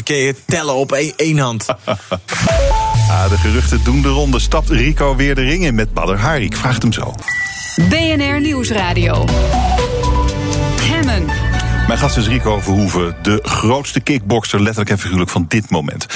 kun 0.03 0.16
je 0.16 0.35
tellen 0.47 0.74
op 0.74 0.93
één, 0.93 1.12
één 1.16 1.39
hand. 1.39 1.66
Ah, 3.11 3.31
de 3.31 3.37
geruchten 3.37 3.85
doen 3.85 4.03
de 4.03 4.09
ronde. 4.09 4.39
Stapt 4.39 4.68
Rico 4.68 5.16
weer 5.16 5.35
de 5.35 5.43
ring 5.43 5.64
in 5.64 5.74
met 5.74 5.93
Badr 5.93 6.12
Hari? 6.12 6.45
Ik 6.45 6.57
vraag 6.57 6.74
het 6.74 6.83
hem 6.83 6.93
zo. 6.93 7.14
BNR 7.89 8.41
Nieuwsradio. 8.41 9.24
Hemmen. 10.81 11.26
Mijn 11.87 11.99
gast 11.99 12.16
is 12.16 12.28
Rico 12.28 12.61
Verhoeven, 12.61 13.16
de 13.22 13.39
grootste 13.43 14.01
kickbokser, 14.01 14.61
letterlijk 14.61 14.91
en 14.91 14.99
figuurlijk, 14.99 15.31
van 15.31 15.45
dit 15.49 15.70
moment. 15.70 16.07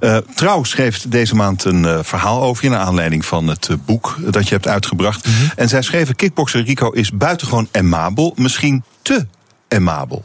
Eh 0.00 0.16
Trouw 0.34 0.64
schreef 0.64 1.04
deze 1.08 1.34
maand 1.34 1.64
een 1.64 1.84
eh, 1.84 1.98
verhaal 2.02 2.42
over 2.42 2.64
je, 2.64 2.70
naar 2.70 2.80
aanleiding 2.80 3.24
van 3.24 3.46
het 3.46 3.68
eh, 3.68 3.76
boek 3.84 4.16
dat 4.30 4.48
je 4.48 4.54
hebt 4.54 4.68
uitgebracht. 4.68 5.28
En 5.56 5.68
zij 5.68 5.82
schreven: 5.82 6.16
Kickbokser 6.16 6.64
Rico 6.64 6.90
is 6.90 7.10
buitengewoon 7.10 7.68
emabel, 7.70 8.32
misschien 8.36 8.84
te 9.02 9.26
emabel. 9.68 10.22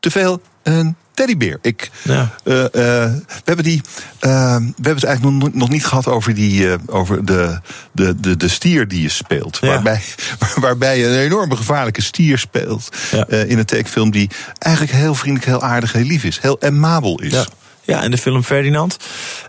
Te 0.00 0.10
veel 0.10 0.40
een 0.66 0.96
teddybeer. 1.14 1.58
Ik, 1.62 1.90
Ja. 2.02 2.34
eh, 2.44 2.64
eh, 2.64 2.70
we 3.14 3.42
hebben 3.44 3.64
die. 3.64 3.80
eh, 4.18 4.56
we 4.56 4.72
hebben 4.74 4.94
het 4.94 5.04
eigenlijk 5.04 5.42
nog, 5.44 5.54
nog 5.54 5.68
niet 5.68 5.86
gehad 5.86 6.06
over, 6.06 6.34
die, 6.34 6.76
over 6.86 7.24
de, 7.24 7.60
de, 7.92 8.20
de, 8.20 8.36
de 8.36 8.48
stier 8.48 8.88
die 8.88 9.02
je 9.02 9.08
speelt. 9.08 9.58
Ja. 9.60 9.66
Waarbij, 9.68 10.02
waarbij 10.60 10.98
je 10.98 11.06
een 11.06 11.18
enorme 11.18 11.56
gevaarlijke 11.56 12.02
stier 12.02 12.38
speelt. 12.38 12.88
Ja. 13.10 13.26
in 13.28 13.58
een 13.58 13.64
tekenfilm 13.64 14.10
die 14.10 14.30
eigenlijk 14.58 14.96
heel 14.96 15.14
vriendelijk, 15.14 15.50
heel 15.50 15.62
aardig, 15.62 15.92
heel 15.92 16.04
lief 16.04 16.24
is. 16.24 16.40
Heel 16.40 16.56
emabel 16.60 17.20
is. 17.20 17.46
Ja, 17.82 18.02
in 18.02 18.10
de 18.10 18.18
film 18.18 18.42
Ferdinand. 18.44 18.96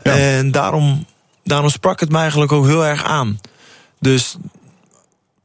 En 0.03 0.51
daarom, 0.51 1.05
daarom 1.43 1.69
sprak 1.69 1.99
het 1.99 2.09
me 2.11 2.17
eigenlijk 2.17 2.51
ook 2.51 2.65
heel 2.65 2.85
erg 2.85 3.03
aan. 3.03 3.39
Dus 3.99 4.37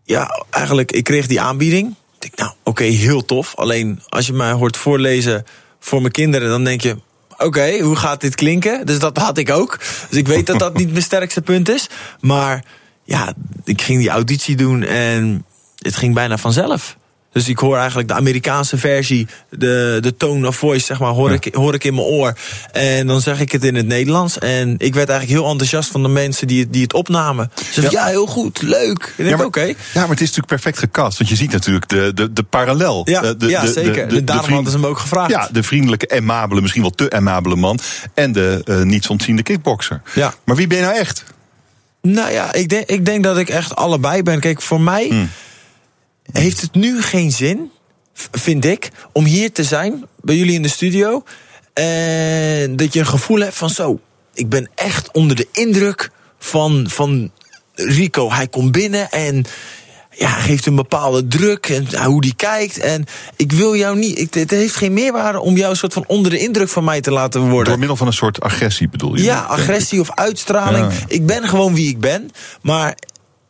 ja, 0.05 0.45
eigenlijk, 0.51 0.93
ik 0.93 1.05
kreeg 1.05 1.27
die 1.27 1.41
aanbieding. 1.41 1.89
Ik 1.89 2.21
denk, 2.21 2.37
nou, 2.37 2.53
oké, 2.63 2.85
heel 2.85 3.25
tof. 3.25 3.55
Alleen 3.57 4.03
als 4.09 4.27
je 4.27 4.33
mij 4.33 4.53
hoort 4.53 4.77
voorlezen 4.77 5.47
voor 5.85 6.01
mijn 6.01 6.13
kinderen, 6.13 6.49
dan 6.49 6.65
denk 6.65 6.81
je. 6.81 6.97
Oké, 7.39 7.79
hoe 7.79 7.97
gaat 7.97 8.21
dit 8.21 8.35
klinken? 8.35 8.87
Dus 8.87 8.99
dat 8.99 9.17
had 9.17 9.39
ik 9.39 9.51
ook. 9.51 9.79
Dus 10.09 10.19
ik 10.19 10.27
weet 10.27 10.47
dat 10.47 10.59
dat 10.59 10.77
niet 10.77 10.91
mijn 10.91 11.03
sterkste 11.03 11.43
punt 11.43 11.69
is. 11.69 11.89
Maar 12.21 12.65
ja, 13.05 13.33
ik 13.65 13.83
ging 13.83 13.99
die 13.99 14.09
auditie 14.09 14.57
doen 14.57 14.83
en 14.83 15.45
het 15.79 15.97
ging 15.97 16.15
bijna 16.15 16.39
vanzelf. 16.39 16.97
Dus 17.33 17.49
ik 17.49 17.59
hoor 17.59 17.77
eigenlijk 17.77 18.09
de 18.09 18.15
Amerikaanse 18.15 18.79
versie, 18.79 19.27
de, 19.51 19.99
de 20.01 20.17
tone 20.17 20.47
of 20.47 20.57
voice, 20.57 20.85
zeg 20.85 20.99
maar, 20.99 21.11
hoor, 21.11 21.33
ik, 21.33 21.55
hoor 21.55 21.75
ik 21.75 21.85
in 21.85 21.95
mijn 21.95 22.07
oor. 22.07 22.37
En 22.73 23.07
dan 23.07 23.21
zeg 23.21 23.41
ik 23.41 23.53
het 23.53 23.65
in 23.65 23.75
het 23.75 23.87
Nederlands. 23.87 24.39
En 24.39 24.75
ik 24.79 24.95
werd 24.95 25.09
eigenlijk 25.09 25.41
heel 25.41 25.51
enthousiast 25.51 25.91
van 25.91 26.03
de 26.03 26.09
mensen 26.09 26.47
die 26.47 26.61
het, 26.61 26.73
die 26.73 26.83
het 26.83 26.93
opnamen. 26.93 27.51
Ze 27.55 27.65
zeiden, 27.81 28.01
ja. 28.01 28.07
heel 28.07 28.27
goed, 28.27 28.63
leuk. 28.63 29.15
Ik 29.17 29.29
Ja, 29.29 29.37
maar, 29.37 29.47
oké. 29.47 29.61
ja, 29.65 29.75
maar 29.95 30.09
het 30.09 30.21
is 30.21 30.27
natuurlijk 30.27 30.47
perfect 30.47 30.79
gecast. 30.79 31.19
Want 31.19 31.31
je 31.31 31.37
ziet 31.37 31.53
natuurlijk 31.53 31.89
de, 31.89 32.13
de, 32.15 32.33
de 32.33 32.43
parallel. 32.43 33.03
Ja, 33.05 33.23
Eh, 33.23 33.31
de, 33.39 33.49
ja, 33.49 33.67
zeker. 33.67 34.09
En 34.09 34.25
daarom 34.25 34.53
hadden 34.53 34.73
ze 34.73 34.79
hem 34.79 34.87
ook 34.87 34.99
gevraagd. 34.99 35.31
Ja, 35.31 35.49
de 35.53 35.63
vriendelijke, 35.63 36.07
emabele, 36.07 36.61
misschien 36.61 36.83
wel 36.83 36.91
te 36.91 37.09
emabele 37.09 37.57
man. 37.57 37.79
En 38.15 38.33
de 38.33 38.63
eh 38.65 38.81
niets 38.81 39.09
ontziende 39.09 39.43
kickbokser. 39.43 40.03
Ja. 40.15 40.35
Maar 40.45 40.57
wie 40.57 40.67
ben 40.67 40.79
je 40.79 40.85
nou 40.85 40.97
echt? 40.97 41.25
Nou 42.03 42.33
ja, 42.33 42.53
ik 42.53 42.69
denk, 42.69 42.89
ik 42.89 43.05
denk 43.05 43.25
dat 43.25 43.39
ik 43.39 43.49
echt 43.49 43.77
allebei 43.77 44.23
ben. 44.23 44.41
Kijk, 44.41 44.63
voor 44.63 44.81
mij 44.81 45.07
Hmm. 45.09 45.31
Heeft 46.33 46.61
het 46.61 46.75
nu 46.75 47.03
geen 47.03 47.33
zin, 47.33 47.71
vind 48.33 48.65
ik, 48.65 48.91
om 49.13 49.25
hier 49.25 49.53
te 49.53 49.65
zijn 49.65 50.07
bij 50.21 50.37
jullie 50.37 50.55
in 50.55 50.63
de 50.63 50.69
studio. 50.69 51.23
En 51.73 52.77
dat 52.77 52.93
je 52.93 53.01
een 53.01 53.07
gevoel 53.07 53.41
hebt 53.41 53.57
van 53.57 53.71
zo, 53.71 54.01
ik 54.35 54.49
ben 54.49 54.71
echt 54.75 55.11
onder 55.13 55.37
de 55.37 55.49
indruk 55.53 56.11
van, 56.39 56.87
van 56.89 57.31
Rico. 57.75 58.33
Hij 58.33 58.49
komt 58.49 58.73
binnen 58.73 59.11
en 59.11 59.45
ja, 60.11 60.29
geeft 60.29 60.67
een 60.67 60.75
bepaalde 60.75 61.27
druk 61.27 61.67
en 61.67 62.05
hoe 62.05 62.21
die 62.21 62.35
kijkt. 62.35 62.79
En 62.79 63.05
ik 63.37 63.53
wil 63.53 63.77
jou 63.77 63.99
niet, 63.99 64.19
ik, 64.19 64.35
het 64.35 64.51
heeft 64.51 64.77
geen 64.77 64.93
meerwaarde 64.93 65.41
om 65.41 65.57
jou 65.57 65.71
een 65.71 65.77
soort 65.77 65.93
van 65.93 66.05
onder 66.07 66.31
de 66.31 66.39
indruk 66.39 66.69
van 66.69 66.85
mij 66.85 67.01
te 67.01 67.11
laten 67.11 67.41
worden. 67.41 67.65
Door 67.65 67.79
middel 67.79 67.97
van 67.97 68.07
een 68.07 68.13
soort 68.13 68.41
agressie 68.41 68.89
bedoel 68.89 69.17
je? 69.17 69.23
Ja, 69.23 69.41
agressie 69.41 70.01
of 70.01 70.11
uitstraling. 70.15 70.93
Ja. 70.93 70.99
Ik 71.09 71.27
ben 71.27 71.49
gewoon 71.49 71.75
wie 71.75 71.89
ik 71.89 72.01
ben. 72.01 72.31
Maar 72.63 72.97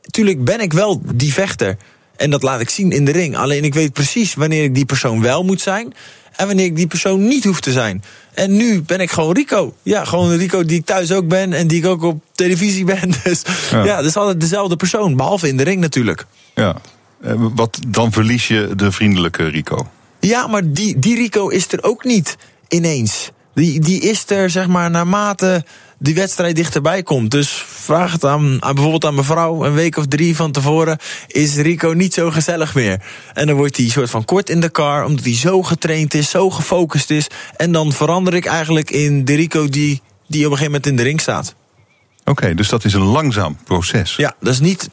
natuurlijk 0.02 0.44
ben 0.44 0.60
ik 0.60 0.72
wel 0.72 1.02
die 1.14 1.32
vechter. 1.32 1.76
En 2.22 2.30
dat 2.30 2.42
laat 2.42 2.60
ik 2.60 2.70
zien 2.70 2.90
in 2.90 3.04
de 3.04 3.12
ring. 3.12 3.36
Alleen 3.36 3.64
ik 3.64 3.74
weet 3.74 3.92
precies 3.92 4.34
wanneer 4.34 4.64
ik 4.64 4.74
die 4.74 4.84
persoon 4.84 5.20
wel 5.20 5.44
moet 5.44 5.60
zijn. 5.60 5.94
en 6.36 6.46
wanneer 6.46 6.64
ik 6.64 6.76
die 6.76 6.86
persoon 6.86 7.26
niet 7.26 7.44
hoef 7.44 7.60
te 7.60 7.72
zijn. 7.72 8.04
En 8.34 8.56
nu 8.56 8.82
ben 8.82 9.00
ik 9.00 9.10
gewoon 9.10 9.34
Rico. 9.34 9.74
Ja, 9.82 10.04
gewoon 10.04 10.28
de 10.28 10.36
Rico 10.36 10.64
die 10.64 10.78
ik 10.78 10.86
thuis 10.86 11.12
ook 11.12 11.28
ben 11.28 11.52
en 11.52 11.66
die 11.66 11.78
ik 11.78 11.86
ook 11.86 12.02
op 12.02 12.22
televisie 12.32 12.84
ben. 12.94 13.12
Dus 13.22 13.42
ja, 13.70 13.84
ja 13.84 13.96
dat 13.96 14.04
is 14.04 14.16
altijd 14.16 14.40
dezelfde 14.40 14.76
persoon, 14.76 15.16
behalve 15.16 15.48
in 15.48 15.56
de 15.56 15.62
ring 15.62 15.80
natuurlijk. 15.80 16.26
Ja, 16.54 16.76
eh, 17.22 17.34
wat, 17.36 17.78
dan 17.88 18.12
verlies 18.12 18.48
je 18.48 18.72
de 18.76 18.92
vriendelijke 18.92 19.46
Rico. 19.46 19.88
Ja, 20.20 20.46
maar 20.46 20.72
die, 20.72 20.98
die 20.98 21.16
Rico 21.16 21.48
is 21.48 21.72
er 21.72 21.82
ook 21.82 22.04
niet 22.04 22.36
ineens. 22.68 23.30
Die, 23.54 23.80
die 23.80 24.00
is 24.00 24.24
er, 24.30 24.50
zeg 24.50 24.66
maar, 24.66 24.90
naarmate 24.90 25.64
die 26.03 26.14
wedstrijd 26.14 26.57
dichterbij 26.57 27.03
komt. 27.03 27.30
Dus 27.30 27.64
vraag 27.68 28.12
het 28.12 28.24
aan, 28.24 28.57
aan 28.61 28.74
bijvoorbeeld 28.74 29.05
aan 29.05 29.14
mevrouw 29.14 29.64
een 29.64 29.74
week 29.74 29.96
of 29.96 30.07
drie 30.07 30.36
van 30.36 30.53
tevoren. 30.53 30.98
Is 31.26 31.57
Rico 31.57 31.92
niet 31.92 32.14
zo 32.14 32.30
gezellig 32.30 32.74
meer? 32.74 33.03
En 33.34 33.46
dan 33.46 33.57
wordt 33.57 33.76
hij 33.76 33.88
soort 33.88 34.11
van 34.11 34.24
kort 34.24 34.50
in 34.50 34.61
de 34.61 34.70
car, 34.70 35.05
omdat 35.05 35.24
hij 35.24 35.34
zo 35.34 35.62
getraind 35.62 36.14
is, 36.14 36.30
zo 36.30 36.50
gefocust 36.50 37.11
is. 37.11 37.26
En 37.57 37.72
dan 37.72 37.92
verander 37.92 38.34
ik 38.34 38.46
eigenlijk 38.46 38.90
in 38.90 39.24
de 39.24 39.34
Rico 39.34 39.68
die, 39.68 40.00
die 40.26 40.46
op 40.46 40.50
een 40.50 40.59
gegeven 40.59 40.64
moment 40.64 40.86
in 40.86 40.96
de 40.96 41.03
ring 41.03 41.20
staat. 41.20 41.55
Oké, 42.24 42.55
dus 42.55 42.68
dat 42.68 42.84
is 42.84 42.92
een 42.92 43.03
langzaam 43.03 43.57
proces. 43.64 44.16
Ja, 44.16 44.34
dat 44.40 44.53
is 44.53 44.61
niet 44.61 44.90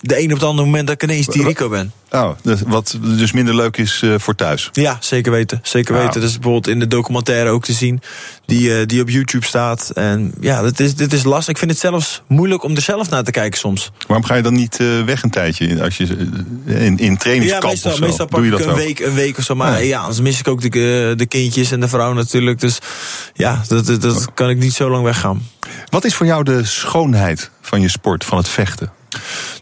de 0.00 0.18
een 0.18 0.24
op 0.24 0.38
het 0.38 0.42
andere 0.42 0.66
moment 0.66 0.86
dat 0.86 1.02
ik 1.02 1.02
ineens 1.02 1.26
die 1.26 1.44
Rico 1.44 1.68
ben. 1.68 1.92
Oh, 2.10 2.30
wat 2.66 2.98
dus 3.00 3.32
minder 3.32 3.54
leuk 3.54 3.76
is 3.76 4.00
uh, 4.04 4.14
voor 4.18 4.34
thuis. 4.34 4.68
Ja, 4.72 4.96
zeker 5.00 5.32
weten. 5.32 5.60
Zeker 5.62 5.94
weten. 5.94 6.20
Dat 6.20 6.28
is 6.28 6.34
bijvoorbeeld 6.34 6.68
in 6.68 6.78
de 6.78 6.86
documentaire 6.86 7.50
ook 7.50 7.64
te 7.64 7.72
zien. 7.72 8.00
Die, 8.46 8.68
uh, 8.68 8.86
die 8.86 9.00
op 9.00 9.10
YouTube 9.10 9.46
staat. 9.46 9.90
En 9.94 10.32
ja, 10.40 10.62
dit 10.62 10.80
is, 10.80 10.94
dit 10.94 11.12
is 11.12 11.24
lastig. 11.24 11.48
Ik 11.48 11.58
vind 11.58 11.70
het 11.70 11.80
zelfs 11.80 12.22
moeilijk 12.26 12.62
om 12.62 12.74
er 12.74 12.82
zelf 12.82 13.10
naar 13.10 13.22
te 13.22 13.30
kijken 13.30 13.58
soms. 13.58 13.90
Waarom 14.06 14.26
ga 14.26 14.34
je 14.34 14.42
dan 14.42 14.52
niet 14.52 14.78
uh, 14.80 15.04
weg 15.04 15.22
een 15.22 15.30
tijdje? 15.30 15.82
Als 15.82 15.96
je 15.96 16.04
in, 16.66 16.98
in 16.98 17.16
trainingskamp 17.16 17.62
ja, 17.62 17.68
meestal, 17.68 17.90
of 17.90 17.96
zo? 17.96 18.04
meestal 18.04 18.26
pak 18.26 18.40
Doe 18.40 18.48
je 18.48 18.52
ik 18.52 18.58
dat 18.58 18.68
een 18.68 18.84
week, 18.84 18.98
een 18.98 19.14
week 19.14 19.38
of 19.38 19.44
zo. 19.44 19.54
Maar 19.54 19.72
ja, 19.72 19.78
ja 19.78 19.98
anders 20.00 20.20
mis 20.20 20.38
ik 20.38 20.48
ook 20.48 20.60
de, 20.60 21.14
de 21.16 21.26
kindjes 21.26 21.70
en 21.70 21.80
de 21.80 21.88
vrouw 21.88 22.12
natuurlijk. 22.12 22.60
Dus 22.60 22.78
ja, 23.34 23.62
dat, 23.68 23.86
dat, 23.86 24.02
dat 24.02 24.34
kan 24.34 24.50
ik 24.50 24.58
niet 24.58 24.74
zo 24.74 24.90
lang 24.90 25.04
weggaan. 25.04 25.42
Wat 25.88 26.04
is 26.04 26.14
voor 26.14 26.26
jou 26.26 26.44
de 26.44 26.64
schoonheid 26.64 27.50
van 27.60 27.80
je 27.80 27.88
sport, 27.88 28.24
van 28.24 28.38
het 28.38 28.48
vechten? 28.48 28.92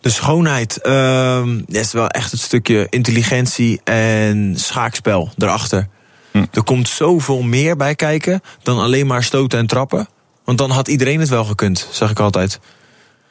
De 0.00 0.10
schoonheid 0.10 0.78
uh, 0.82 1.46
is 1.66 1.92
wel 1.92 2.08
echt 2.08 2.30
het 2.30 2.40
stukje 2.40 2.86
intelligentie 2.90 3.80
en 3.84 4.54
schaakspel 4.56 5.30
erachter. 5.36 5.88
Hm. 6.30 6.44
Er 6.52 6.62
komt 6.62 6.88
zoveel 6.88 7.42
meer 7.42 7.76
bij 7.76 7.94
kijken 7.94 8.40
dan 8.62 8.78
alleen 8.78 9.06
maar 9.06 9.22
stoten 9.22 9.58
en 9.58 9.66
trappen. 9.66 10.08
Want 10.44 10.58
dan 10.58 10.70
had 10.70 10.88
iedereen 10.88 11.20
het 11.20 11.28
wel 11.28 11.44
gekund, 11.44 11.88
zeg 11.90 12.10
ik 12.10 12.20
altijd. 12.20 12.60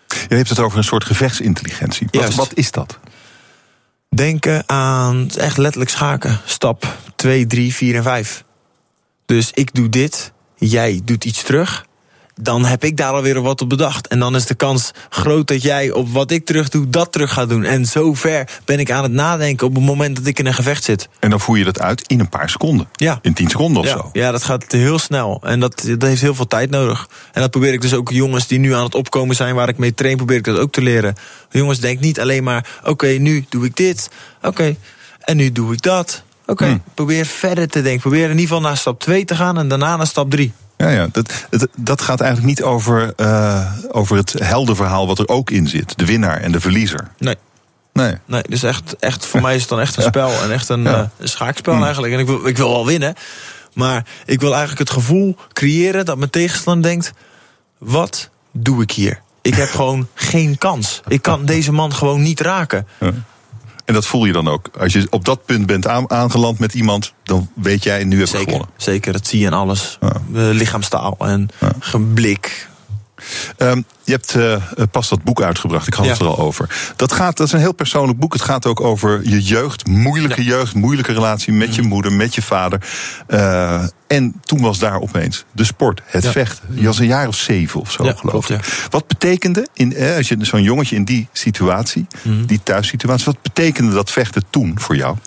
Je 0.08 0.36
hebt 0.36 0.50
het 0.50 0.60
over 0.60 0.78
een 0.78 0.84
soort 0.84 1.04
gevechtsintelligentie. 1.04 2.08
Wat, 2.12 2.36
wat 2.36 2.52
is 2.54 2.72
dat? 2.72 3.00
Denken 4.10 4.64
aan 4.66 5.30
echt 5.38 5.58
letterlijk 5.58 5.92
schaken. 5.92 6.40
Stap 6.46 6.98
2, 7.16 7.48
3, 7.48 7.74
4 7.74 7.96
en 7.96 8.04
5. 8.04 8.44
Dus 9.26 9.52
ik 9.54 9.74
doe 9.74 9.90
dit, 9.90 10.32
jij 10.56 11.02
doet 11.04 11.26
iets 11.26 11.44
terug 11.44 11.87
dan 12.40 12.66
heb 12.66 12.84
ik 12.84 12.98
daar 12.98 13.12
alweer 13.14 13.42
wat 13.42 13.62
op 13.62 13.70
bedacht. 13.70 14.08
En 14.08 14.20
dan 14.20 14.36
is 14.36 14.46
de 14.46 14.56
kans 14.56 14.92
groot 15.10 15.48
dat 15.48 15.62
jij 15.62 15.92
op 15.92 16.10
wat 16.10 16.32
ik 16.32 16.46
terug 16.46 16.70
doe, 16.70 16.90
dat 16.90 17.12
terug 17.12 17.34
gaat 17.34 17.50
doen. 17.50 17.64
En 17.64 17.86
zo 17.86 18.14
ver 18.14 18.50
ben 18.66 18.80
ik 18.80 18.92
aan 18.92 19.04
het 19.04 19.12
nadenken 19.12 19.68
op 19.68 19.76
het 19.76 19.84
moment 19.84 20.16
dat 20.16 20.26
ik 20.26 20.40
in 20.40 20.46
een 20.46 20.54
gevecht 20.54 20.84
zit. 20.84 21.10
En 21.20 21.30
dan 21.30 21.40
voer 21.40 21.58
je 21.58 21.64
dat 21.64 21.80
uit 21.80 22.08
in 22.08 22.20
een 22.20 22.30
paar 22.30 22.50
seconden. 22.50 22.88
Ja. 22.94 23.20
In 23.22 23.34
tien 23.34 23.50
seconden 23.50 23.82
of 23.82 23.88
ja. 23.88 23.98
zo. 23.98 24.10
Ja, 24.14 24.32
dat 24.32 24.44
gaat 24.44 24.72
heel 24.72 25.00
snel. 25.00 25.42
En 25.44 25.60
dat, 25.60 25.84
dat 25.86 26.02
heeft 26.02 26.22
heel 26.22 26.36
veel 26.36 26.48
tijd 26.48 26.70
nodig. 26.70 27.10
En 27.32 27.42
dat 27.42 27.52
probeer 27.52 27.74
ik 27.74 27.82
dus 27.82 27.94
ook 27.94 28.12
jongens 28.12 28.48
die 28.48 28.60
nu 28.60 28.74
aan 28.74 28.84
het 28.84 28.96
opkomen 28.96 29.36
zijn, 29.36 29.56
waar 29.56 29.70
ik 29.70 29.78
mee 29.78 29.94
train, 29.94 30.18
probeer 30.18 30.38
ik 30.38 30.44
dat 30.44 30.58
ook 30.58 30.72
te 30.72 30.82
leren. 30.82 31.16
Jongens, 31.50 31.80
denk 31.80 32.00
niet 32.00 32.20
alleen 32.20 32.44
maar: 32.44 32.80
oké, 32.84 33.08
nu 33.08 33.46
doe 33.50 33.66
ik 33.66 33.76
dit. 33.76 34.10
Oké, 34.42 34.76
en 35.20 35.38
nu 35.38 35.52
doe 35.52 35.74
ik 35.74 35.82
dat. 35.82 36.24
Oké, 36.46 36.66
hmm. 36.66 36.84
probeer 36.94 37.26
verder 37.26 37.68
te 37.68 37.82
denken. 37.82 38.02
Probeer 38.02 38.24
in 38.24 38.30
ieder 38.30 38.42
geval 38.42 38.62
naar 38.62 38.78
stap 38.78 39.00
2 39.00 39.26
te 39.26 39.36
gaan 39.36 39.58
en 39.58 39.68
daarna 39.68 39.96
naar 39.96 40.08
stap 40.08 40.30
3. 40.30 40.54
Ja, 40.78 40.90
ja. 40.90 41.08
Dat, 41.12 41.68
dat 41.76 42.02
gaat 42.02 42.22
eigenlijk 42.22 42.50
niet 42.50 42.64
over, 42.64 43.14
uh, 43.18 43.72
over 43.92 44.18
het 44.18 44.36
heldenverhaal 44.40 45.08
wat 45.08 45.20
er 45.20 45.28
ook 45.28 45.50
in 45.50 45.68
zit. 45.68 45.98
De 45.98 46.06
winnaar 46.06 46.42
en 46.42 46.52
de 46.52 46.60
verliezer. 46.60 47.08
Nee. 47.18 47.36
Nee. 47.94 48.16
nee 48.26 48.42
dus 48.50 48.64
echt, 48.64 48.96
echt, 49.00 49.26
voor 49.26 49.42
mij 49.42 49.56
is 49.56 49.62
het 49.62 49.70
dan 49.70 49.80
echt 49.80 49.98
een 49.98 50.04
spel 50.14 50.42
en 50.42 50.52
echt 50.52 50.70
een, 50.70 50.84
ja. 50.84 51.00
uh, 51.00 51.06
een 51.18 51.28
schaakspel 51.28 51.74
mm. 51.74 51.84
eigenlijk. 51.84 52.14
En 52.14 52.20
ik 52.20 52.26
wil, 52.26 52.48
ik 52.48 52.58
wil 52.58 52.70
wel 52.70 52.86
winnen. 52.86 53.16
Maar 53.74 54.06
ik 54.26 54.40
wil 54.40 54.50
eigenlijk 54.50 54.80
het 54.80 54.90
gevoel 54.90 55.36
creëren 55.54 56.06
dat 56.06 56.18
mijn 56.18 56.30
tegenstander 56.30 56.90
denkt: 56.90 57.14
wat 57.78 58.30
doe 58.52 58.82
ik 58.82 58.92
hier? 58.92 59.22
Ik 59.42 59.56
heb 59.56 59.70
gewoon 59.80 60.08
geen 60.14 60.58
kans. 60.58 61.02
Ik 61.08 61.22
kan 61.22 61.46
deze 61.46 61.72
man 61.72 61.94
gewoon 61.94 62.22
niet 62.22 62.40
raken. 62.40 62.88
Ja. 63.00 63.12
En 63.88 63.94
dat 63.94 64.06
voel 64.06 64.26
je 64.26 64.34
dan 64.34 64.48
ook. 64.48 64.70
Als 64.80 64.94
je 64.94 65.08
op 65.10 65.26
dat 65.26 65.46
punt 65.46 65.66
bent 65.66 65.88
aangeland 66.08 66.60
met 66.60 66.74
iemand, 66.74 67.14
dan 67.24 67.50
weet 67.54 67.84
jij, 67.84 68.04
nu 68.04 68.20
heb 68.20 68.28
ik 68.28 68.40
gewonnen. 68.40 68.70
Zeker, 68.78 69.14
dat 69.14 69.28
zie 69.28 69.40
je 69.40 69.46
in 69.46 69.54
alles. 69.54 69.98
Ja. 70.02 70.52
lichaamstaal 70.52 71.16
en 71.20 71.50
geblik. 71.80 72.70
Um, 73.58 73.86
je 74.04 74.12
hebt 74.12 74.36
uh, 74.36 74.86
pas 74.92 75.10
dat 75.10 75.24
boek 75.24 75.42
uitgebracht, 75.42 75.88
ik 75.88 75.94
had 75.94 76.06
ja. 76.06 76.12
het 76.12 76.22
er 76.22 76.28
al 76.28 76.38
over. 76.38 76.94
Dat, 76.96 77.12
gaat, 77.12 77.38
dat 77.38 77.48
is 77.48 77.54
een 77.54 77.60
heel 77.60 77.74
persoonlijk 77.74 78.20
boek. 78.20 78.34
Het 78.34 78.42
gaat 78.42 78.66
ook 78.66 78.82
over 78.82 79.30
je 79.30 79.42
jeugd, 79.42 79.88
moeilijke 79.88 80.44
ja. 80.44 80.50
jeugd, 80.50 80.74
moeilijke 80.74 81.14
relatie 81.14 81.54
met 81.54 81.76
je 81.76 81.82
moeder, 81.82 82.12
met 82.12 82.36
je 82.36 82.42
vader. 82.42 82.82
Uh, 83.28 83.84
en 84.08 84.42
toen 84.44 84.62
was 84.62 84.80
daar 84.80 85.02
opeens 85.02 85.46
de 85.52 85.64
sport, 85.64 86.02
het 86.06 86.24
ja. 86.24 86.32
vechten. 86.32 86.66
Je 86.74 86.86
was 86.86 87.00
een 87.00 87.08
jaar 87.08 87.28
of 87.28 87.36
zeven 87.36 87.80
of 87.80 87.92
zo, 87.92 88.14
geloof 88.16 88.50
ik. 88.50 88.88
Wat 88.90 89.08
betekende, 89.08 89.68
in, 89.74 89.96
eh, 89.96 90.16
als 90.16 90.28
je 90.28 90.38
zo'n 90.40 90.62
jongetje 90.62 90.96
in 90.96 91.06
die 91.06 91.28
situatie, 91.32 92.08
mm. 92.22 92.46
die 92.46 92.60
thuissituatie, 92.64 93.26
wat 93.26 93.42
betekende 93.42 93.94
dat 93.94 94.12
vechten 94.12 94.44
toen 94.50 94.80
voor 94.80 94.96
jou? 94.96 95.18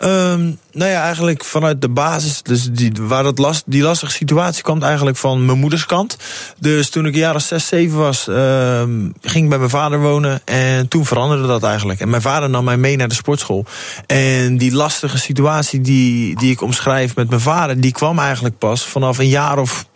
Um, 0.00 0.58
nou 0.72 0.90
ja, 0.90 1.02
eigenlijk 1.02 1.44
vanuit 1.44 1.80
de 1.80 1.88
basis. 1.88 2.42
Dus 2.42 2.68
die, 2.70 2.92
waar 2.98 3.22
dat 3.22 3.38
last, 3.38 3.62
die 3.66 3.82
lastige 3.82 4.12
situatie 4.12 4.62
kwam 4.62 4.82
eigenlijk 4.82 5.16
van 5.16 5.46
mijn 5.46 5.58
moeders 5.58 5.86
kant. 5.86 6.16
Dus 6.58 6.90
toen 6.90 7.06
ik 7.06 7.12
een 7.12 7.20
jaar 7.20 7.34
of 7.34 7.42
zes, 7.42 7.66
zeven 7.66 7.98
was, 7.98 8.26
um, 8.28 9.14
ging 9.22 9.44
ik 9.44 9.48
bij 9.48 9.58
mijn 9.58 9.70
vader 9.70 10.00
wonen. 10.00 10.40
En 10.44 10.88
toen 10.88 11.06
veranderde 11.06 11.46
dat 11.46 11.62
eigenlijk. 11.62 12.00
En 12.00 12.10
mijn 12.10 12.22
vader 12.22 12.50
nam 12.50 12.64
mij 12.64 12.76
mee 12.76 12.96
naar 12.96 13.08
de 13.08 13.14
sportschool. 13.14 13.64
En 14.06 14.56
die 14.56 14.72
lastige 14.72 15.18
situatie 15.18 15.80
die, 15.80 16.36
die 16.36 16.50
ik 16.50 16.62
omschrijf 16.62 17.16
met 17.16 17.28
mijn 17.28 17.40
vader, 17.40 17.80
die 17.80 17.92
kwam 17.92 18.18
eigenlijk 18.18 18.58
pas 18.58 18.84
vanaf 18.84 19.18
een 19.18 19.28
jaar 19.28 19.58
of 19.58 19.86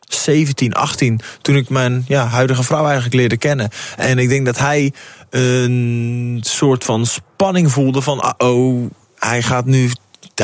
17, 0.00 0.72
18, 0.72 1.20
toen 1.42 1.56
ik 1.56 1.68
mijn 1.68 2.04
ja, 2.08 2.26
huidige 2.26 2.62
vrouw 2.62 2.84
eigenlijk 2.84 3.14
leerde 3.14 3.36
kennen. 3.36 3.70
En 3.96 4.18
ik 4.18 4.28
denk 4.28 4.46
dat 4.46 4.58
hij 4.58 4.92
een 5.30 6.38
soort 6.42 6.84
van 6.84 7.06
spanning 7.06 7.72
voelde 7.72 8.02
van, 8.02 8.34
oh 8.38 8.90
hij 9.18 9.42
gaat 9.42 9.66
nu 9.66 9.90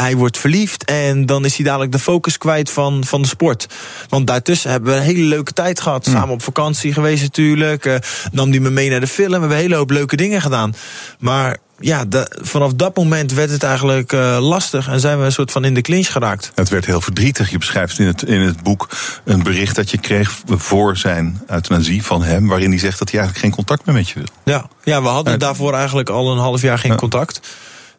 hij 0.00 0.16
wordt 0.16 0.38
verliefd 0.38 0.84
en 0.84 1.26
dan 1.26 1.44
is 1.44 1.56
hij 1.56 1.64
dadelijk 1.64 1.92
de 1.92 1.98
focus 1.98 2.38
kwijt 2.38 2.70
van, 2.70 3.04
van 3.04 3.22
de 3.22 3.28
sport. 3.28 3.66
Want 4.08 4.26
daartussen 4.26 4.70
hebben 4.70 4.92
we 4.92 4.98
een 4.98 5.04
hele 5.04 5.22
leuke 5.22 5.52
tijd 5.52 5.80
gehad. 5.80 6.06
Samen 6.06 6.34
op 6.34 6.42
vakantie 6.42 6.92
geweest 6.92 7.22
natuurlijk. 7.22 7.84
Uh, 7.84 7.94
nam 8.32 8.50
hij 8.50 8.60
me 8.60 8.70
mee 8.70 8.90
naar 8.90 9.00
de 9.00 9.06
film. 9.06 9.28
We 9.28 9.32
hebben 9.38 9.56
een 9.56 9.62
hele 9.62 9.74
hoop 9.74 9.90
leuke 9.90 10.16
dingen 10.16 10.40
gedaan. 10.40 10.74
Maar 11.18 11.56
ja, 11.78 12.04
de, 12.04 12.40
vanaf 12.42 12.72
dat 12.72 12.96
moment 12.96 13.32
werd 13.32 13.50
het 13.50 13.62
eigenlijk 13.62 14.12
uh, 14.12 14.38
lastig 14.40 14.88
en 14.88 15.00
zijn 15.00 15.18
we 15.18 15.24
een 15.24 15.32
soort 15.32 15.52
van 15.52 15.64
in 15.64 15.74
de 15.74 15.80
clinch 15.80 16.12
geraakt. 16.12 16.52
Het 16.54 16.68
werd 16.68 16.86
heel 16.86 17.00
verdrietig. 17.00 17.50
Je 17.50 17.58
beschrijft 17.58 17.98
in 17.98 18.06
het, 18.06 18.22
in 18.22 18.40
het 18.40 18.62
boek 18.62 18.88
een 19.24 19.42
bericht 19.42 19.76
dat 19.76 19.90
je 19.90 19.98
kreeg 19.98 20.40
voor 20.46 20.96
zijn 20.96 21.42
euthanasie 21.46 22.04
van 22.04 22.22
hem, 22.22 22.46
waarin 22.48 22.70
hij 22.70 22.78
zegt 22.78 22.98
dat 22.98 23.10
hij 23.10 23.20
eigenlijk 23.20 23.46
geen 23.46 23.64
contact 23.64 23.86
meer 23.86 23.94
met 23.94 24.08
je 24.08 24.14
wil. 24.14 24.28
Ja, 24.44 24.66
ja 24.84 25.02
we 25.02 25.08
hadden 25.08 25.38
daarvoor 25.38 25.74
eigenlijk 25.74 26.08
al 26.08 26.32
een 26.32 26.38
half 26.38 26.62
jaar 26.62 26.78
geen 26.78 26.96
contact. 26.96 27.40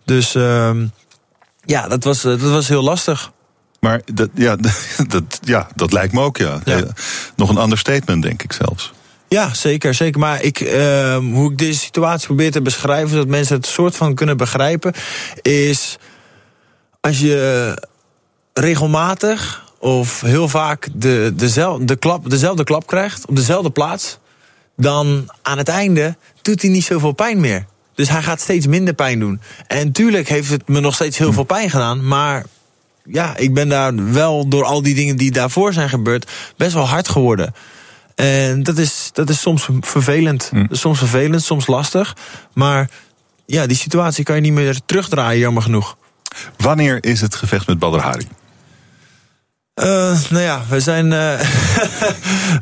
Dus 0.06 0.36
uh, 0.36 0.72
ja, 1.66 1.88
dat 1.88 2.04
was, 2.04 2.22
dat 2.22 2.40
was 2.40 2.68
heel 2.68 2.84
lastig. 2.84 3.32
Maar 3.80 4.02
dat, 4.14 4.30
ja, 4.34 4.56
dat, 5.08 5.40
ja, 5.42 5.68
dat 5.76 5.92
lijkt 5.92 6.14
me 6.14 6.22
ook, 6.22 6.38
ja. 6.38 6.60
ja. 6.66 6.84
Nog 7.36 7.50
een 7.50 7.62
understatement, 7.62 8.24
denk 8.24 8.44
ik 8.44 8.54
zelfs. 8.54 8.94
Ja, 9.28 9.54
zeker, 9.54 9.94
zeker. 9.94 10.20
Maar 10.20 10.42
ik, 10.42 10.60
uh, 10.60 11.18
hoe 11.18 11.52
ik 11.52 11.58
deze 11.58 11.80
situatie 11.80 12.28
probeer 12.28 12.52
te 12.52 12.62
beschrijven, 12.62 13.10
zodat 13.10 13.28
mensen 13.28 13.56
het 13.56 13.66
soort 13.66 13.96
van 13.96 14.16
kunnen 14.16 14.38
begrijpen, 14.38 14.94
is 15.42 15.98
als 17.02 17.20
je 17.20 17.82
regelmatig 18.54 19.64
of 19.80 20.22
heel 20.22 20.50
vaak 20.50 20.88
de, 20.94 21.32
dezelfde, 21.36 21.86
de 21.86 21.96
klap, 21.96 22.30
dezelfde 22.30 22.64
klap 22.64 22.88
krijgt 22.88 23.26
op 23.28 23.36
dezelfde 23.36 23.70
plaats, 23.70 24.18
dan 24.78 25.30
aan 25.42 25.58
het 25.58 25.70
einde 25.70 26.16
doet 26.42 26.62
hij 26.62 26.72
niet 26.72 26.84
zoveel 26.84 27.12
pijn 27.12 27.40
meer. 27.40 27.66
Dus 27.96 28.10
hij 28.10 28.22
gaat 28.22 28.42
steeds 28.42 28.68
minder 28.68 28.94
pijn 28.94 29.20
doen. 29.20 29.42
En 29.68 29.92
tuurlijk 29.92 30.30
heeft 30.30 30.50
het 30.50 30.68
me 30.68 30.80
nog 30.80 30.96
steeds 30.96 31.18
heel 31.18 31.34
veel 31.34 31.44
pijn 31.44 31.70
gedaan. 31.70 32.08
Maar 32.08 32.46
ja, 33.04 33.38
ik 33.38 33.54
ben 33.54 33.70
daar 33.70 34.12
wel 34.12 34.48
door 34.48 34.64
al 34.64 34.82
die 34.82 34.96
dingen 34.96 35.18
die 35.18 35.32
daarvoor 35.32 35.74
zijn 35.74 35.90
gebeurd, 35.90 36.32
best 36.58 36.74
wel 36.74 36.88
hard 36.88 37.08
geworden. 37.08 37.54
En 38.16 38.64
dat 38.64 38.78
is, 38.78 39.10
dat 39.14 39.30
is 39.30 39.42
soms 39.42 39.70
vervelend. 39.80 40.50
Mm. 40.54 40.68
Soms 40.72 40.98
vervelend, 40.98 41.44
soms 41.44 41.68
lastig. 41.68 42.16
Maar 42.54 42.90
ja, 43.46 43.68
die 43.68 43.78
situatie 43.78 44.24
kan 44.24 44.36
je 44.36 44.42
niet 44.42 44.54
meer 44.54 44.80
terugdraaien, 44.86 45.40
jammer 45.40 45.64
genoeg. 45.64 45.98
Wanneer 46.58 47.04
is 47.04 47.22
het 47.22 47.36
gevecht 47.36 47.68
met 47.68 47.80
Badr 47.80 47.98
Hari? 48.00 48.28
Uh, 49.84 49.86
nou 50.30 50.44
ja, 50.44 50.62
we 50.70 50.80
zijn, 50.80 51.06
uh, 51.12 51.40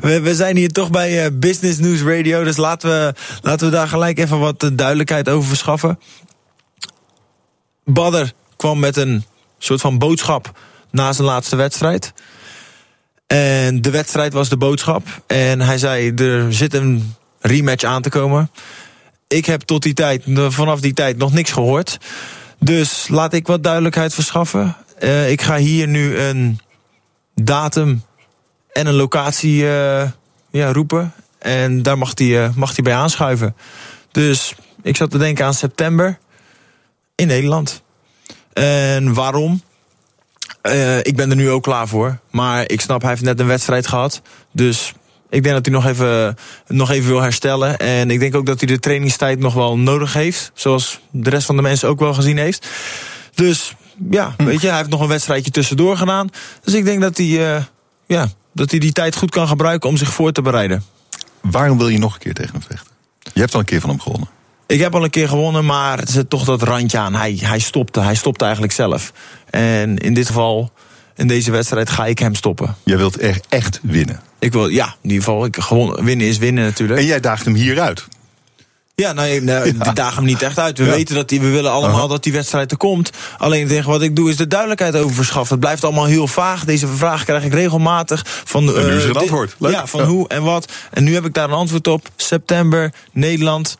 we, 0.00 0.34
zijn 0.34 0.56
hier 0.56 0.72
toch 0.72 0.90
bij 0.90 1.24
uh, 1.24 1.30
Business 1.32 1.78
News 1.78 2.02
Radio. 2.02 2.44
Dus 2.44 2.56
laten 2.56 2.88
we, 2.88 3.14
laten 3.42 3.66
we 3.66 3.72
daar 3.72 3.88
gelijk 3.88 4.18
even 4.18 4.38
wat 4.38 4.70
duidelijkheid 4.72 5.28
over 5.28 5.48
verschaffen. 5.48 5.98
Badder 7.84 8.32
kwam 8.56 8.78
met 8.78 8.96
een 8.96 9.24
soort 9.58 9.80
van 9.80 9.98
boodschap 9.98 10.58
na 10.90 11.12
zijn 11.12 11.26
laatste 11.26 11.56
wedstrijd. 11.56 12.12
En 13.26 13.82
de 13.82 13.90
wedstrijd 13.90 14.32
was 14.32 14.48
de 14.48 14.56
boodschap. 14.56 15.02
En 15.26 15.60
hij 15.60 15.78
zei, 15.78 16.14
er 16.14 16.52
zit 16.52 16.74
een 16.74 17.14
rematch 17.40 17.84
aan 17.84 18.02
te 18.02 18.08
komen. 18.08 18.50
Ik 19.28 19.46
heb 19.46 19.60
tot 19.60 19.82
die 19.82 19.94
tijd, 19.94 20.22
vanaf 20.48 20.80
die 20.80 20.94
tijd 20.94 21.16
nog 21.16 21.32
niks 21.32 21.50
gehoord. 21.50 21.98
Dus 22.58 23.08
laat 23.08 23.32
ik 23.32 23.46
wat 23.46 23.62
duidelijkheid 23.62 24.14
verschaffen. 24.14 24.76
Ik 25.28 25.42
ga 25.42 25.56
hier 25.56 25.88
nu 25.88 26.18
een 26.18 26.60
datum 27.34 28.02
en 28.72 28.86
een 28.86 28.94
locatie 28.94 29.62
uh, 29.62 30.10
ja, 30.50 30.72
roepen. 30.72 31.12
En 31.38 31.82
daar 31.82 31.98
mag 31.98 32.12
hij, 32.14 32.26
uh, 32.26 32.48
mag 32.54 32.74
bij 32.74 32.94
aanschuiven. 32.94 33.56
Dus 34.10 34.54
ik 34.82 34.96
zat 34.96 35.10
te 35.10 35.18
denken 35.18 35.44
aan 35.44 35.54
september 35.54 36.18
in 37.14 37.26
Nederland. 37.26 37.82
En 38.52 39.14
waarom? 39.14 39.62
Uh, 40.62 40.98
ik 40.98 41.16
ben 41.16 41.30
er 41.30 41.36
nu 41.36 41.50
ook 41.50 41.62
klaar 41.62 41.88
voor. 41.88 42.18
Maar 42.30 42.70
ik 42.70 42.80
snap, 42.80 43.00
hij 43.00 43.10
heeft 43.10 43.22
net 43.22 43.40
een 43.40 43.46
wedstrijd 43.46 43.86
gehad. 43.86 44.22
Dus 44.52 44.92
ik 45.30 45.42
denk 45.42 45.54
dat 45.54 45.64
hij 45.64 45.74
nog 45.74 45.86
even, 45.86 46.36
nog 46.66 46.90
even 46.90 47.10
wil 47.10 47.20
herstellen. 47.20 47.78
En 47.78 48.10
ik 48.10 48.20
denk 48.20 48.34
ook 48.34 48.46
dat 48.46 48.60
hij 48.60 48.68
de 48.68 48.78
trainingstijd 48.78 49.38
nog 49.38 49.54
wel 49.54 49.78
nodig 49.78 50.12
heeft. 50.12 50.50
Zoals 50.54 51.00
de 51.10 51.30
rest 51.30 51.46
van 51.46 51.56
de 51.56 51.62
mensen 51.62 51.88
ook 51.88 52.00
wel 52.00 52.14
gezien 52.14 52.38
heeft. 52.38 52.68
Dus 53.34 53.74
ja, 54.10 54.34
weet 54.36 54.60
je, 54.60 54.68
hij 54.68 54.76
heeft 54.76 54.88
nog 54.88 55.00
een 55.00 55.08
wedstrijdje 55.08 55.50
tussendoor 55.50 55.96
gedaan. 55.96 56.28
Dus 56.62 56.74
ik 56.74 56.84
denk 56.84 57.00
dat 57.00 57.16
hij, 57.16 57.26
uh, 57.26 57.62
ja, 58.06 58.28
dat 58.52 58.70
hij 58.70 58.80
die 58.80 58.92
tijd 58.92 59.16
goed 59.16 59.30
kan 59.30 59.48
gebruiken 59.48 59.88
om 59.88 59.96
zich 59.96 60.12
voor 60.12 60.32
te 60.32 60.42
bereiden. 60.42 60.84
Waarom 61.40 61.78
wil 61.78 61.88
je 61.88 61.98
nog 61.98 62.14
een 62.14 62.20
keer 62.20 62.34
tegen 62.34 62.52
hem 62.52 62.62
vechten? 62.62 62.92
Je 63.32 63.40
hebt 63.40 63.54
al 63.54 63.60
een 63.60 63.66
keer 63.66 63.80
van 63.80 63.90
hem 63.90 64.00
gewonnen. 64.00 64.28
Ik 64.66 64.80
heb 64.80 64.94
al 64.94 65.04
een 65.04 65.10
keer 65.10 65.28
gewonnen, 65.28 65.64
maar 65.64 65.98
er 65.98 66.08
zit 66.08 66.30
toch 66.30 66.44
dat 66.44 66.62
randje 66.62 66.98
aan. 66.98 67.14
Hij, 67.14 67.38
hij 67.40 67.58
stopte, 67.58 68.00
hij 68.00 68.14
stopte 68.14 68.44
eigenlijk 68.44 68.74
zelf. 68.74 69.12
En 69.50 69.98
in 69.98 70.14
dit 70.14 70.26
geval, 70.26 70.72
in 71.16 71.26
deze 71.26 71.50
wedstrijd, 71.50 71.90
ga 71.90 72.06
ik 72.06 72.18
hem 72.18 72.34
stoppen. 72.34 72.76
Jij 72.82 72.96
wilt 72.96 73.18
echt, 73.18 73.46
echt 73.48 73.80
winnen? 73.82 74.20
Ik 74.38 74.52
wil, 74.52 74.68
ja, 74.68 74.86
in 74.86 75.10
ieder 75.10 75.24
geval, 75.24 75.44
ik, 75.44 75.56
gewoon, 75.56 76.04
winnen 76.04 76.26
is 76.26 76.38
winnen 76.38 76.64
natuurlijk. 76.64 77.00
En 77.00 77.06
jij 77.06 77.20
daagt 77.20 77.44
hem 77.44 77.54
hieruit? 77.54 78.06
Ja, 78.96 79.12
nou, 79.12 79.40
nou 79.40 79.72
ja. 79.78 79.92
dagen 79.92 80.16
hem 80.16 80.24
niet 80.24 80.42
echt 80.42 80.58
uit. 80.58 80.78
We 80.78 80.84
weten 80.84 81.14
dat 81.14 81.28
die, 81.28 81.40
we 81.40 81.50
willen 81.50 81.70
allemaal 81.70 82.08
dat 82.08 82.22
die 82.22 82.32
wedstrijd 82.32 82.70
er 82.70 82.76
komt. 82.76 83.10
Alleen 83.38 83.68
tegen 83.68 83.90
wat 83.90 84.02
ik 84.02 84.16
doe 84.16 84.30
is 84.30 84.36
de 84.36 84.46
duidelijkheid 84.46 84.96
over 84.96 85.14
verschaffen. 85.14 85.50
Het 85.50 85.64
blijft 85.64 85.84
allemaal 85.84 86.04
heel 86.04 86.26
vaag. 86.26 86.64
Deze 86.64 86.86
vraag 86.86 87.24
krijg 87.24 87.44
ik 87.44 87.52
regelmatig. 87.52 88.22
Van, 88.44 88.76
en 88.76 88.86
nu 88.86 88.96
is 88.96 89.04
een 89.04 89.10
uh, 89.10 89.16
antwoord. 89.16 89.54
Leuk. 89.58 89.72
Ja, 89.72 89.86
van 89.86 90.02
hoe 90.02 90.28
en 90.28 90.42
wat. 90.42 90.72
En 90.90 91.04
nu 91.04 91.14
heb 91.14 91.24
ik 91.24 91.34
daar 91.34 91.48
een 91.48 91.54
antwoord 91.54 91.86
op. 91.86 92.08
September, 92.16 92.92
Nederland, 93.12 93.78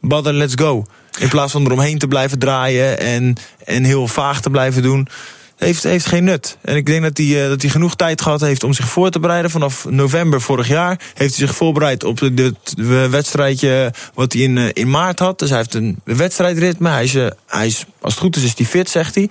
Badder, 0.00 0.32
let's 0.32 0.54
go. 0.54 0.86
In 1.18 1.28
plaats 1.28 1.52
van 1.52 1.64
eromheen 1.64 1.98
te 1.98 2.08
blijven 2.08 2.38
draaien 2.38 2.98
en, 2.98 3.36
en 3.64 3.84
heel 3.84 4.08
vaag 4.08 4.40
te 4.40 4.50
blijven 4.50 4.82
doen 4.82 5.08
heeft, 5.56 5.82
heeft 5.82 6.06
geen 6.06 6.24
nut. 6.24 6.56
En 6.60 6.76
ik 6.76 6.86
denk 6.86 7.02
dat 7.02 7.16
hij, 7.16 7.26
uh, 7.26 7.48
dat 7.48 7.62
hij 7.62 7.70
genoeg 7.70 7.96
tijd 7.96 8.22
gehad 8.22 8.40
heeft 8.40 8.64
om 8.64 8.72
zich 8.72 8.88
voor 8.88 9.10
te 9.10 9.20
bereiden. 9.20 9.50
Vanaf 9.50 9.84
november 9.84 10.40
vorig 10.40 10.68
jaar 10.68 11.00
heeft 11.14 11.36
hij 11.36 11.46
zich 11.46 11.56
voorbereid 11.56 12.04
op 12.04 12.18
het 12.18 12.74
wedstrijdje 13.10 13.92
wat 14.14 14.32
hij 14.32 14.42
in, 14.42 14.56
uh, 14.56 14.68
in 14.72 14.90
maart 14.90 15.18
had. 15.18 15.38
Dus 15.38 15.48
hij 15.48 15.58
heeft 15.58 15.74
een 15.74 16.00
wedstrijdritme. 16.04 16.88
Hij 16.88 17.04
is, 17.04 17.12
hij 17.46 17.66
is, 17.66 17.84
als 18.00 18.12
het 18.12 18.22
goed 18.22 18.36
is, 18.36 18.42
is 18.42 18.54
hij 18.56 18.66
fit, 18.66 18.90
zegt 18.90 19.14
hij. 19.14 19.30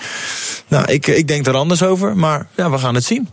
Nou, 0.68 0.92
ik, 0.92 1.08
ik 1.08 1.28
denk 1.28 1.48
er 1.48 1.56
anders 1.56 1.84
over, 1.84 2.18
maar 2.18 2.48
ja, 2.56 2.72
we 2.72 2.78
gaan 2.78 2.96
het 2.96 3.04
zien. 3.04 3.30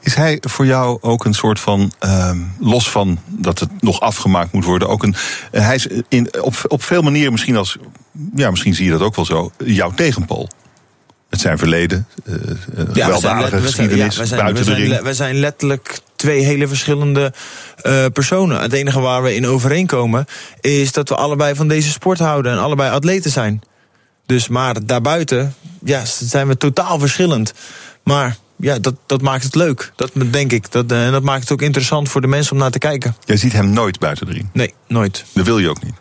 Is 0.00 0.14
hij 0.14 0.38
voor 0.40 0.66
jou 0.66 0.98
ook 1.00 1.24
een 1.24 1.34
soort 1.34 1.60
van, 1.60 1.92
uh, 2.00 2.30
los 2.58 2.90
van 2.90 3.18
dat 3.26 3.58
het 3.58 3.82
nog 3.82 4.00
afgemaakt 4.00 4.52
moet 4.52 4.64
worden, 4.64 4.88
ook 4.88 5.02
een. 5.02 5.14
hij 5.50 5.74
is 5.74 5.86
in, 6.08 6.42
op, 6.42 6.54
op 6.68 6.82
veel 6.82 7.02
manieren 7.02 7.32
misschien 7.32 7.56
als. 7.56 7.76
Ja, 8.34 8.50
misschien 8.50 8.74
zie 8.74 8.84
je 8.84 8.90
dat 8.90 9.00
ook 9.00 9.16
wel 9.16 9.24
zo. 9.24 9.50
Jouw 9.64 9.90
tegenpool. 9.90 10.48
Het 11.34 11.42
zijn 11.42 11.58
verleden, 11.58 12.06
uh, 12.24 12.36
ja, 12.92 13.04
gewelddadige 13.04 13.60
geschiedenis, 13.60 14.16
ja, 14.16 14.24
zijn, 14.24 14.40
buiten 14.40 14.64
de 14.64 14.74
ring. 14.74 15.00
We 15.00 15.14
zijn 15.14 15.34
letterlijk 15.34 15.98
twee 16.16 16.44
hele 16.44 16.68
verschillende 16.68 17.32
uh, 17.82 18.04
personen. 18.12 18.60
Het 18.60 18.72
enige 18.72 19.00
waar 19.00 19.22
we 19.22 19.34
in 19.34 19.46
overeenkomen 19.46 20.26
is 20.60 20.92
dat 20.92 21.08
we 21.08 21.14
allebei 21.14 21.54
van 21.54 21.68
deze 21.68 21.90
sport 21.90 22.18
houden 22.18 22.52
en 22.52 22.58
allebei 22.58 22.90
atleten 22.90 23.30
zijn. 23.30 23.62
Dus 24.26 24.48
maar 24.48 24.86
daarbuiten 24.86 25.54
ja, 25.84 26.04
zijn 26.04 26.48
we 26.48 26.56
totaal 26.56 26.98
verschillend. 26.98 27.54
Maar 28.02 28.36
ja, 28.56 28.78
dat, 28.78 28.94
dat 29.06 29.22
maakt 29.22 29.44
het 29.44 29.54
leuk. 29.54 29.92
Dat 29.96 30.10
denk 30.30 30.52
ik. 30.52 30.72
Dat, 30.72 30.92
en 30.92 31.12
dat 31.12 31.22
maakt 31.22 31.40
het 31.40 31.52
ook 31.52 31.62
interessant 31.62 32.08
voor 32.08 32.20
de 32.20 32.26
mensen 32.26 32.52
om 32.52 32.58
naar 32.58 32.70
te 32.70 32.78
kijken. 32.78 33.16
Jij 33.24 33.36
ziet 33.36 33.52
hem 33.52 33.70
nooit 33.70 33.98
buiten 33.98 34.26
de 34.26 34.32
ring? 34.32 34.48
Nee, 34.52 34.74
nooit. 34.88 35.24
Dat 35.32 35.44
wil 35.46 35.58
je 35.58 35.68
ook 35.68 35.84
niet? 35.84 35.94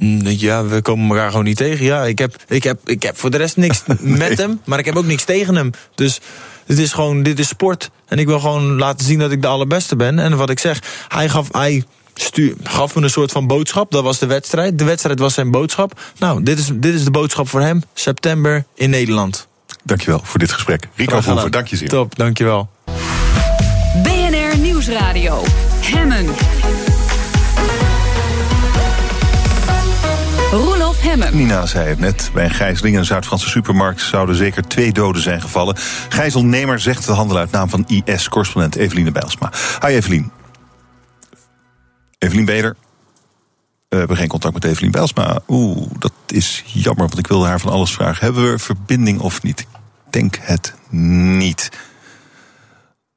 Mm, 0.00 0.20
ja, 0.26 0.64
we 0.64 0.82
komen 0.82 1.08
elkaar 1.08 1.30
gewoon 1.30 1.44
niet 1.44 1.56
tegen. 1.56 1.84
Ja, 1.84 2.04
ik 2.04 2.18
heb, 2.18 2.36
ik 2.48 2.62
heb, 2.62 2.80
ik 2.84 3.02
heb 3.02 3.18
voor 3.18 3.30
de 3.30 3.36
rest 3.36 3.56
niks 3.56 3.82
met 4.00 4.38
hem, 4.38 4.60
maar 4.64 4.78
ik 4.78 4.84
heb 4.84 4.96
ook 4.96 5.04
niks 5.04 5.24
tegen 5.24 5.54
hem. 5.54 5.70
Dus 5.94 6.20
het 6.66 6.78
is 6.78 6.92
gewoon, 6.92 7.22
dit 7.22 7.38
is 7.38 7.48
sport. 7.48 7.90
En 8.08 8.18
ik 8.18 8.26
wil 8.26 8.40
gewoon 8.40 8.78
laten 8.78 9.06
zien 9.06 9.18
dat 9.18 9.32
ik 9.32 9.42
de 9.42 9.48
allerbeste 9.48 9.96
ben. 9.96 10.18
En 10.18 10.36
wat 10.36 10.50
ik 10.50 10.58
zeg, 10.58 10.82
hij 11.08 11.28
gaf, 11.28 11.48
hij 11.52 11.84
stuur, 12.14 12.54
gaf 12.62 12.94
me 12.94 13.02
een 13.02 13.10
soort 13.10 13.32
van 13.32 13.46
boodschap. 13.46 13.90
Dat 13.90 14.02
was 14.02 14.18
de 14.18 14.26
wedstrijd. 14.26 14.78
De 14.78 14.84
wedstrijd 14.84 15.18
was 15.18 15.34
zijn 15.34 15.50
boodschap. 15.50 16.00
Nou, 16.18 16.42
dit 16.42 16.58
is, 16.58 16.70
dit 16.74 16.94
is 16.94 17.04
de 17.04 17.10
boodschap 17.10 17.48
voor 17.48 17.60
hem. 17.60 17.82
September 17.94 18.64
in 18.74 18.90
Nederland. 18.90 19.48
Dankjewel 19.84 20.20
voor 20.22 20.38
dit 20.38 20.52
gesprek. 20.52 20.88
Rico 20.94 21.20
Verhoeven, 21.20 21.50
dank 21.50 21.66
je 21.66 21.76
zeer. 21.76 21.88
Top, 21.88 22.16
dankjewel. 22.16 22.68
BNR 24.02 24.58
Nieuwsradio. 24.58 25.42
Hemmen. 25.80 26.26
Nina 31.32 31.66
zei 31.66 31.88
het 31.88 31.98
net. 31.98 32.30
Bij 32.34 32.44
een 32.44 32.50
gijzeling 32.50 32.94
in 32.94 33.00
een 33.00 33.06
Zuid-Franse 33.06 33.48
supermarkt 33.48 34.00
zouden 34.00 34.34
zeker 34.36 34.68
twee 34.68 34.92
doden 34.92 35.22
zijn 35.22 35.40
gevallen. 35.40 35.76
Gijzelnemer 36.08 36.80
zegt 36.80 37.06
de 37.06 37.12
handel 37.12 37.36
uit 37.36 37.50
naam 37.50 37.68
van 37.68 37.84
IS-correspondent 37.86 38.76
Eveline 38.76 39.10
Bijlsma. 39.10 39.52
Hi 39.86 39.94
Evelien. 39.94 40.32
Evelien 42.18 42.44
Beder. 42.44 42.76
We 43.88 43.96
hebben 43.96 44.16
geen 44.16 44.28
contact 44.28 44.54
met 44.54 44.64
Evelien 44.64 44.90
Bijlsma. 44.90 45.40
Oeh, 45.48 45.86
dat 45.98 46.12
is 46.26 46.62
jammer, 46.66 47.06
want 47.06 47.18
ik 47.18 47.26
wilde 47.26 47.46
haar 47.46 47.60
van 47.60 47.72
alles 47.72 47.92
vragen. 47.92 48.24
Hebben 48.24 48.50
we 48.50 48.58
verbinding 48.58 49.20
of 49.20 49.42
niet? 49.42 49.60
Ik 49.60 49.66
denk 50.10 50.38
het 50.40 50.74
niet. 50.90 51.70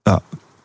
Nou, 0.03 0.19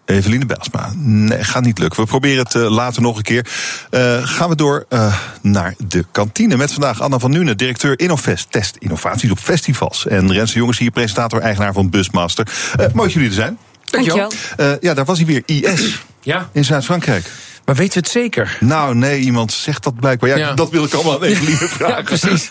Eveline 0.09 0.47
Bijlsma. 0.47 0.93
Nee, 0.97 1.45
gaat 1.45 1.65
niet 1.65 1.79
lukken. 1.79 2.01
We 2.01 2.07
proberen 2.07 2.45
het 2.45 2.55
uh, 2.55 2.71
later 2.71 3.03
nog 3.03 3.17
een 3.17 3.23
keer. 3.23 3.47
Uh, 3.91 4.27
gaan 4.27 4.49
we 4.49 4.57
door 4.57 4.87
uh, 4.89 5.19
naar 5.43 5.75
de 5.79 6.05
kantine. 6.13 6.57
Met 6.57 6.73
vandaag 6.73 7.01
Anna 7.01 7.19
van 7.19 7.31
Nuenen, 7.31 7.57
directeur 7.57 7.99
Innovest. 7.99 8.47
Test 8.51 8.77
innovaties 8.79 9.31
op 9.31 9.39
festivals. 9.39 10.07
En 10.07 10.33
Renze 10.33 10.59
Jongens 10.59 10.79
hier, 10.79 10.91
presentator, 10.91 11.41
eigenaar 11.41 11.73
van 11.73 11.91
Busmaster. 11.91 12.47
mooi 12.77 12.93
dat 12.93 13.13
jullie 13.13 13.29
er 13.29 13.35
zijn. 13.35 13.59
Dankjewel. 13.85 14.33
ja, 14.81 14.95
daar 14.95 15.05
was 15.05 15.19
hij 15.19 15.27
weer. 15.27 15.43
IS. 15.47 16.03
Ja. 16.23 16.49
In 16.53 16.65
Zuid-Frankrijk. 16.65 17.31
Maar 17.69 17.77
weten 17.77 17.95
we 17.95 17.99
het 17.99 18.09
zeker? 18.09 18.57
Nou, 18.61 18.95
nee, 18.95 19.21
iemand 19.21 19.53
zegt 19.53 19.83
dat 19.83 19.95
blijkbaar. 19.95 20.39
Ja, 20.39 20.53
dat 20.53 20.71
wil 20.71 20.85
ik 20.85 20.95
allemaal 20.95 21.25
even 21.25 21.45
liever 21.45 21.69
vragen. 21.69 21.97
ja, 21.97 22.03
precies. 22.19 22.49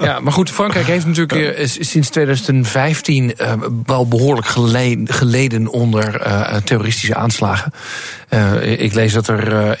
ja, 0.00 0.20
maar 0.20 0.32
goed, 0.32 0.50
Frankrijk 0.50 0.86
heeft 0.86 1.06
natuurlijk 1.06 1.58
uh, 1.58 1.66
sinds 1.80 2.08
2015 2.08 3.34
uh, 3.36 3.52
wel 3.86 4.08
behoorlijk 4.08 4.46
geleden 5.04 5.68
onder 5.68 6.26
uh, 6.26 6.56
terroristische 6.56 7.14
aanslagen. 7.14 7.72
ik 8.78 8.94
lees 8.94 9.12
dat 9.12 9.28
er, 9.28 9.76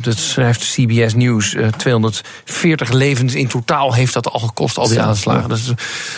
dat 0.00 0.18
schrijft 0.18 0.72
CBS 0.74 1.14
News, 1.14 1.56
240 1.76 2.90
levens 2.90 3.34
in 3.34 3.48
totaal 3.48 3.94
heeft 3.94 4.12
dat 4.12 4.30
al 4.30 4.40
gekost, 4.40 4.78
al 4.78 4.88
die 4.88 5.00
aanslagen. 5.00 5.76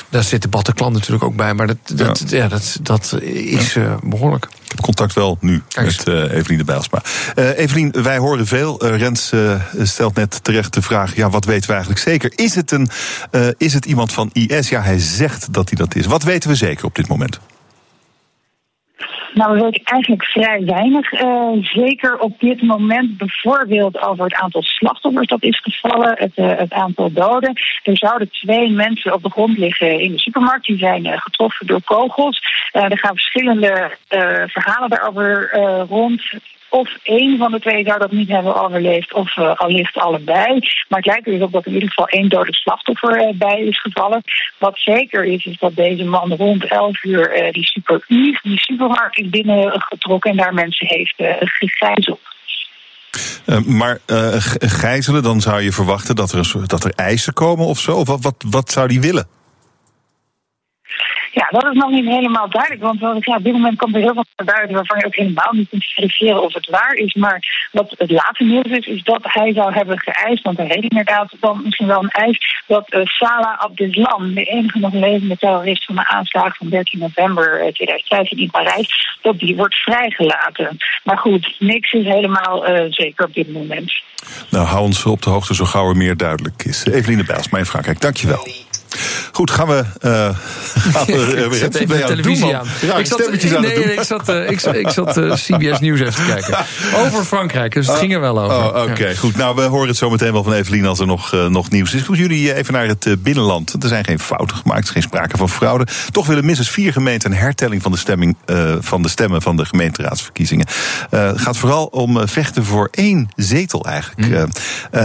Daar 0.08 0.24
zit 0.24 0.42
de 0.42 0.48
Bataclan 0.48 0.92
natuurlijk 0.92 1.24
ook 1.24 1.36
bij, 1.36 1.54
maar 1.54 1.66
dat, 1.66 1.76
dat, 1.94 2.24
ja. 2.26 2.48
dat, 2.48 2.78
dat 2.82 3.18
is 3.22 3.76
behoorlijk. 4.02 4.48
Heb 4.72 4.80
contact 4.80 5.14
wel 5.14 5.38
nu 5.40 5.62
met 5.76 6.08
uh, 6.08 6.32
Evelien 6.34 6.58
de 6.58 6.64
Bijlsma. 6.64 7.02
Uh, 7.34 7.58
Evelien, 7.58 7.94
wij 8.02 8.18
horen 8.18 8.46
veel. 8.46 8.84
Uh, 8.86 8.96
Rens 8.96 9.32
stelt 9.82 10.14
net 10.14 10.44
terecht 10.44 10.74
de 10.74 10.82
vraag: 10.82 11.16
ja, 11.16 11.30
wat 11.30 11.44
weten 11.44 11.66
we 11.66 11.72
eigenlijk 11.72 12.02
zeker? 12.02 12.32
Is 12.34 12.54
het, 12.54 12.70
een, 12.70 12.88
is 13.56 13.72
het 13.72 13.84
iemand 13.84 14.12
van 14.12 14.30
IS? 14.32 14.68
Ja, 14.68 14.82
hij 14.82 14.98
zegt 14.98 15.52
dat 15.52 15.68
hij 15.68 15.78
dat 15.78 15.94
is. 15.94 16.06
Wat 16.06 16.22
weten 16.22 16.50
we 16.50 16.56
zeker 16.56 16.84
op 16.84 16.94
dit 16.94 17.08
moment? 17.08 17.40
Nou, 19.34 19.54
we 19.54 19.62
weten 19.62 19.84
eigenlijk 19.84 20.24
vrij 20.24 20.64
weinig. 20.64 21.12
Uh, 21.12 21.48
zeker 21.60 22.18
op 22.18 22.40
dit 22.40 22.62
moment 22.62 23.16
bijvoorbeeld 23.16 24.02
over 24.02 24.24
het 24.24 24.34
aantal 24.34 24.62
slachtoffers 24.62 25.26
dat 25.26 25.42
is 25.42 25.60
gevallen, 25.60 26.14
het, 26.18 26.32
uh, 26.34 26.56
het 26.56 26.72
aantal 26.72 27.12
doden. 27.12 27.52
Er 27.82 27.96
zouden 27.96 28.30
twee 28.30 28.70
mensen 28.70 29.14
op 29.14 29.22
de 29.22 29.30
grond 29.30 29.58
liggen 29.58 30.00
in 30.00 30.12
de 30.12 30.18
supermarkt. 30.18 30.66
Die 30.66 30.78
zijn 30.78 31.06
uh, 31.06 31.16
getroffen 31.16 31.66
door 31.66 31.82
kogels. 31.84 32.40
er 32.72 32.98
gaan 32.98 33.14
verschillende 33.14 33.96
verhalen 34.46 34.90
daarover 34.90 35.50
rond. 35.88 36.22
Of 36.72 36.88
één 37.02 37.38
van 37.38 37.50
de 37.50 37.60
twee 37.60 37.84
zou 37.84 37.98
dat 37.98 38.12
niet 38.12 38.28
hebben 38.28 38.62
overleefd, 38.62 39.12
of 39.12 39.36
uh, 39.36 39.54
al 39.54 39.68
ligt 39.68 39.96
allebei. 39.96 40.58
Maar 40.88 40.98
het 40.98 41.06
lijkt 41.06 41.26
er 41.26 41.32
dus 41.32 41.42
op 41.42 41.52
dat 41.52 41.66
in 41.66 41.72
ieder 41.72 41.88
geval 41.88 42.06
één 42.08 42.28
dode 42.28 42.54
slachtoffer 42.54 43.22
uh, 43.22 43.34
bij 43.34 43.60
is 43.60 43.80
gevallen. 43.80 44.22
Wat 44.58 44.78
zeker 44.78 45.24
is, 45.24 45.44
is 45.44 45.58
dat 45.58 45.74
deze 45.74 46.04
man 46.04 46.34
rond 46.34 46.64
11 46.64 47.04
uur 47.04 47.44
uh, 47.44 47.52
die 47.52 47.64
super 47.64 48.04
die 48.08 48.38
supermarkt 48.42 49.18
is 49.18 49.28
binnengetrokken 49.28 50.30
en 50.30 50.36
daar 50.36 50.54
mensen 50.54 50.86
heeft 50.86 51.14
gegijzeld. 51.38 52.20
maar 53.66 53.98
gijzelen, 54.58 55.22
dan 55.22 55.40
zou 55.40 55.62
je 55.62 55.72
verwachten 55.72 56.16
dat 56.16 56.32
er, 56.32 56.52
dat 56.66 56.84
er 56.84 56.92
eisen 56.96 57.32
komen 57.32 57.66
of 57.66 57.78
zo? 57.78 57.96
Of 57.96 58.06
wat, 58.06 58.22
wat, 58.22 58.44
wat 58.50 58.70
zou 58.70 58.88
die 58.88 59.00
willen? 59.00 59.26
Dat 61.32 61.64
is 61.64 61.72
nog 61.72 61.90
niet 61.90 62.06
helemaal 62.06 62.48
duidelijk. 62.48 63.00
Want 63.00 63.24
ja, 63.24 63.36
op 63.36 63.44
dit 63.44 63.52
moment 63.52 63.78
komt 63.78 63.94
er 63.94 64.00
heel 64.00 64.12
veel 64.12 64.44
buiten 64.44 64.74
waarvan 64.74 64.98
je 64.98 65.06
ook 65.06 65.16
helemaal 65.16 65.52
niet 65.52 65.68
kunt 65.68 65.84
verifiëren 65.84 66.42
of 66.42 66.54
het 66.54 66.68
waar 66.68 66.94
is. 66.94 67.14
Maar 67.14 67.68
wat 67.72 67.94
het 67.98 68.10
laatste 68.10 68.44
nieuws 68.44 68.78
is, 68.78 68.86
is 68.86 69.02
dat 69.02 69.20
hij 69.22 69.52
zou 69.52 69.72
hebben 69.72 69.98
geëist, 69.98 70.42
want 70.42 70.56
hij 70.56 70.66
heet 70.66 70.82
inderdaad 70.82 71.34
dan 71.40 71.60
misschien 71.64 71.86
wel 71.86 72.02
een 72.02 72.08
eis, 72.08 72.62
dat 72.66 72.94
uh, 72.94 73.04
Salah 73.04 73.58
Abdeslam, 73.58 74.34
de 74.34 74.44
enige 74.44 74.78
nog 74.78 74.92
levende 74.92 75.36
terrorist 75.36 75.84
van 75.84 75.94
de 75.94 76.08
aanslag 76.08 76.56
van 76.56 76.68
13 76.68 76.98
november 76.98 77.72
2015 77.72 78.38
in 78.38 78.50
Parijs, 78.50 79.18
dat 79.22 79.38
die 79.38 79.56
wordt 79.56 79.74
vrijgelaten. 79.74 80.76
Maar 81.04 81.18
goed, 81.18 81.56
niks 81.58 81.92
is 81.92 82.04
helemaal 82.04 82.68
uh, 82.68 82.84
zeker 82.88 83.24
op 83.24 83.34
dit 83.34 83.52
moment. 83.52 83.92
Nou, 84.50 84.66
hou 84.66 84.82
ons 84.84 85.04
op 85.06 85.22
de 85.22 85.30
hoogte 85.30 85.54
zo 85.54 85.64
gauw 85.64 85.88
er 85.88 85.96
meer 85.96 86.16
duidelijk 86.16 86.64
is. 86.64 86.86
Eveline 86.86 87.24
Bijls, 87.24 87.48
mijn 87.48 87.66
Frankrijk, 87.66 88.00
dankjewel. 88.00 88.61
Goed, 89.32 89.50
gaan 89.50 89.66
we. 89.66 89.84
Uh, 90.00 90.12
gaan 90.94 91.06
we 91.06 91.48
ik 91.50 91.54
zet 91.54 91.74
even 91.74 91.96
de 91.96 92.04
televisie 92.04 92.56
aan. 92.56 92.66
Ja, 92.80 92.96
ik 92.96 93.06
zat, 93.06 93.18
nee, 93.18 93.56
aan 93.56 93.62
nee, 93.62 93.78
nee, 93.78 93.94
ik 93.94 94.02
zat, 94.02 94.28
uh, 94.28 94.50
ik, 94.50 94.62
ik 94.62 94.88
zat 94.88 95.12
CBS 95.34 95.80
Nieuws 95.84 96.00
even 96.00 96.14
te 96.14 96.24
kijken. 96.26 96.58
Over 96.94 97.24
Frankrijk, 97.24 97.72
dus 97.72 97.86
het 97.86 97.96
ging 97.96 98.12
er 98.12 98.20
wel 98.20 98.40
over. 98.40 98.56
Oh, 98.56 98.66
Oké, 98.66 98.78
okay, 98.78 99.08
ja. 99.08 99.14
goed. 99.14 99.36
Nou, 99.36 99.54
we 99.54 99.62
horen 99.62 99.88
het 99.88 99.96
zo 99.96 100.10
meteen 100.10 100.32
wel 100.32 100.42
van 100.42 100.52
Evelien 100.52 100.86
als 100.86 100.98
er 100.98 101.06
nog, 101.06 101.32
uh, 101.32 101.46
nog 101.46 101.70
nieuws 101.70 101.94
is. 101.94 102.06
Moet 102.06 102.18
jullie 102.18 102.54
even 102.54 102.72
naar 102.72 102.86
het 102.86 103.16
binnenland. 103.18 103.82
Er 103.82 103.88
zijn 103.88 104.04
geen 104.04 104.18
fouten 104.18 104.56
gemaakt, 104.56 104.80
er 104.80 104.86
is 104.86 104.90
geen 104.90 105.02
sprake 105.02 105.36
van 105.36 105.48
fraude. 105.48 105.86
Toch 106.10 106.26
willen 106.26 106.44
minstens 106.44 106.70
vier 106.70 106.92
gemeenten 106.92 107.30
een 107.30 107.36
hertelling 107.36 107.82
van 107.82 107.92
de, 107.92 107.98
stemming, 107.98 108.36
van 108.80 109.02
de 109.02 109.08
stemmen 109.08 109.42
van 109.42 109.56
de 109.56 109.64
gemeenteraadsverkiezingen. 109.64 110.66
Het 111.10 111.40
gaat 111.40 111.56
vooral 111.56 111.86
om 111.86 112.28
vechten 112.28 112.64
voor 112.64 112.88
één 112.90 113.28
zetel 113.36 113.84
eigenlijk. 113.84 114.30
Mm. 114.30 114.48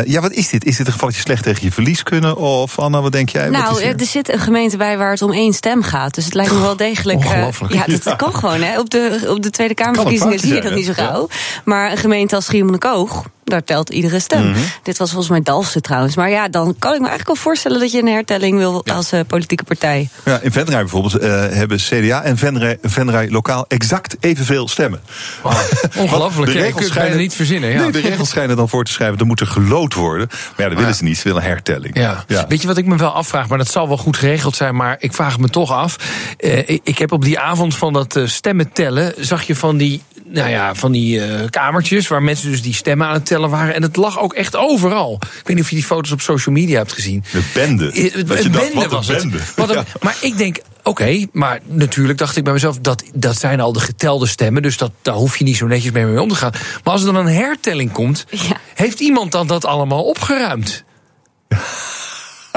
ja, 0.05 0.22
wat 0.22 0.31
is 0.31 0.49
dit? 0.49 0.65
Is 0.65 0.77
dit 0.77 0.85
een 0.85 0.93
geval 0.93 1.07
dat 1.07 1.18
je 1.18 1.23
slecht 1.23 1.43
tegen 1.43 1.64
je 1.64 1.72
verlies 1.72 2.03
kunnen? 2.03 2.35
Of 2.35 2.80
Anna, 2.80 3.01
wat 3.01 3.11
denk 3.11 3.30
jij? 3.30 3.49
Nou, 3.49 3.76
er 3.81 4.05
zit 4.05 4.33
een 4.33 4.39
gemeente 4.39 4.77
bij 4.77 4.97
waar 4.97 5.11
het 5.11 5.21
om 5.21 5.31
één 5.31 5.53
stem 5.53 5.83
gaat. 5.83 6.15
Dus 6.15 6.25
het 6.25 6.33
lijkt 6.33 6.51
me 6.51 6.59
wel 6.59 6.75
degelijk. 6.75 7.23
Uh, 7.23 7.47
ja, 7.67 7.83
dat, 7.85 8.03
dat 8.03 8.15
kan 8.15 8.35
gewoon. 8.35 8.61
Hè. 8.61 8.79
Op, 8.79 8.89
de, 8.89 9.25
op 9.29 9.41
de 9.41 9.49
Tweede 9.49 9.73
Kamerverkiezingen 9.73 10.39
zie 10.39 10.53
je 10.53 10.61
dat 10.61 10.75
niet 10.75 10.85
zo 10.85 10.93
gauw. 10.93 11.27
Maar 11.63 11.91
een 11.91 11.97
gemeente 11.97 12.35
als 12.35 12.45
Schiermonnikoog, 12.45 13.25
daar 13.49 13.63
telt 13.63 13.89
iedere 13.89 14.19
stem. 14.19 14.45
Mm 14.45 14.53
-hmm. 14.53 14.63
Dit 14.83 14.97
was 14.97 15.09
volgens 15.09 15.29
mij 15.29 15.41
Dalfsen 15.41 15.81
trouwens. 15.81 16.15
Maar 16.15 16.29
ja, 16.29 16.47
dan 16.47 16.75
kan 16.79 16.93
ik 16.93 16.99
me 16.99 17.07
eigenlijk 17.07 17.27
wel 17.27 17.35
voorstellen 17.35 17.79
dat 17.79 17.91
je 17.91 17.99
een 17.99 18.07
hertelling 18.07 18.57
wil 18.57 18.81
ja. 18.83 18.93
als 18.93 19.13
uh, 19.13 19.19
politieke 19.27 19.63
partij. 19.63 20.09
Ja, 20.25 20.39
in 20.39 20.51
Venray 20.51 20.79
bijvoorbeeld 20.79 21.21
uh, 21.21 21.29
hebben 21.29 21.77
CDA 21.77 22.23
en 22.23 22.37
Venray, 22.37 22.77
Venray 22.81 23.29
lokaal 23.29 23.65
exact 23.67 24.15
evenveel 24.19 24.67
stemmen. 24.67 25.01
Wow. 25.41 25.53
Ongelooflijk, 25.97 26.51
de 26.51 26.59
regels 26.59 26.87
schijnen 26.87 27.17
niet 27.17 27.33
verzinnen. 27.33 27.69
Ja. 27.69 27.81
Nee, 27.81 27.91
de 27.91 27.99
regels 27.99 28.29
schijnen 28.29 28.55
dan 28.55 28.69
voor 28.69 28.83
te 28.83 28.91
schrijven, 28.91 29.19
er 29.19 29.25
moet 29.25 29.39
er 29.39 29.47
gelood 29.47 29.93
worden. 29.93 30.27
Maar 30.29 30.65
ja, 30.65 30.69
dat 30.69 30.77
willen 30.77 30.95
ze 30.95 31.03
niet, 31.03 31.17
ze 31.17 31.23
willen 31.23 31.41
een 31.41 31.47
hertelling. 31.47 31.97
Ja. 31.97 32.23
ja. 32.27 32.45
Weet 32.47 32.61
je 32.61 32.67
wat 32.67 32.77
ik 32.77 32.85
me 32.85 32.95
wel 32.95 33.11
afvraag, 33.11 33.47
maar 33.47 33.57
dat 33.57 33.71
zal 33.71 33.87
wel 33.87 33.97
goed 33.97 34.17
geregeld 34.17 34.55
zijn, 34.55 34.75
maar 34.75 34.95
ik 34.99 35.13
vraag 35.13 35.39
me 35.39 35.49
toch 35.49 35.71
af. 35.71 35.95
Uh, 36.39 36.57
ik, 36.57 36.81
ik 36.83 36.97
heb 36.97 37.11
op 37.11 37.23
die 37.23 37.39
avond 37.39 37.75
van 37.75 37.93
dat 37.93 38.15
uh, 38.15 38.27
stemmen 38.27 38.71
tellen, 38.71 39.13
zag 39.17 39.43
je 39.43 39.55
van 39.55 39.77
die 39.77 40.01
nou 40.29 40.49
ja, 40.49 40.75
van 40.75 40.91
die 40.91 41.27
uh, 41.27 41.39
kamertjes 41.49 42.07
waar 42.07 42.23
mensen 42.23 42.51
dus 42.51 42.61
die 42.61 42.73
stemmen 42.73 43.07
aan 43.07 43.13
het 43.13 43.25
tellen 43.25 43.36
waren. 43.39 43.76
En 43.76 43.81
het 43.81 43.95
lag 43.95 44.19
ook 44.19 44.34
echt 44.34 44.55
overal. 44.55 45.14
Ik 45.22 45.47
weet 45.47 45.55
niet 45.55 45.64
of 45.64 45.69
je 45.69 45.76
die 45.76 45.85
foto's 45.85 46.11
op 46.11 46.22
social 46.22 46.55
media 46.55 46.77
hebt 46.77 46.93
gezien. 46.93 47.23
De 47.31 47.51
bende. 47.53 47.93
Uh, 47.93 48.15
een 48.15 48.26
bende 48.26 48.72
dacht, 48.73 48.89
was 48.89 49.07
een 49.07 49.15
bende. 49.18 49.38
het. 49.38 49.55
Wat 49.55 49.69
een, 49.69 49.76
ja. 49.76 49.85
Maar 50.01 50.18
ik 50.22 50.38
denk, 50.38 50.57
oké, 50.57 50.89
okay, 50.89 51.27
maar 51.31 51.59
natuurlijk 51.65 52.18
dacht 52.18 52.38
ik 52.38 52.43
bij 52.43 52.53
mezelf... 52.53 52.77
Dat, 52.80 53.03
dat 53.14 53.39
zijn 53.39 53.59
al 53.59 53.73
de 53.73 53.80
getelde 53.80 54.27
stemmen, 54.27 54.61
dus 54.61 54.77
dat, 54.77 54.91
daar 55.01 55.15
hoef 55.15 55.38
je 55.38 55.43
niet 55.43 55.57
zo 55.57 55.68
netjes 55.68 55.91
mee, 55.91 56.05
mee 56.05 56.22
om 56.22 56.30
te 56.30 56.35
gaan. 56.35 56.51
Maar 56.84 56.93
als 56.93 57.03
er 57.03 57.14
dan 57.14 57.26
een 57.26 57.34
hertelling 57.34 57.91
komt, 57.91 58.26
ja. 58.30 58.57
heeft 58.73 58.99
iemand 58.99 59.31
dan 59.31 59.47
dat 59.47 59.65
allemaal 59.65 60.03
opgeruimd? 60.03 60.84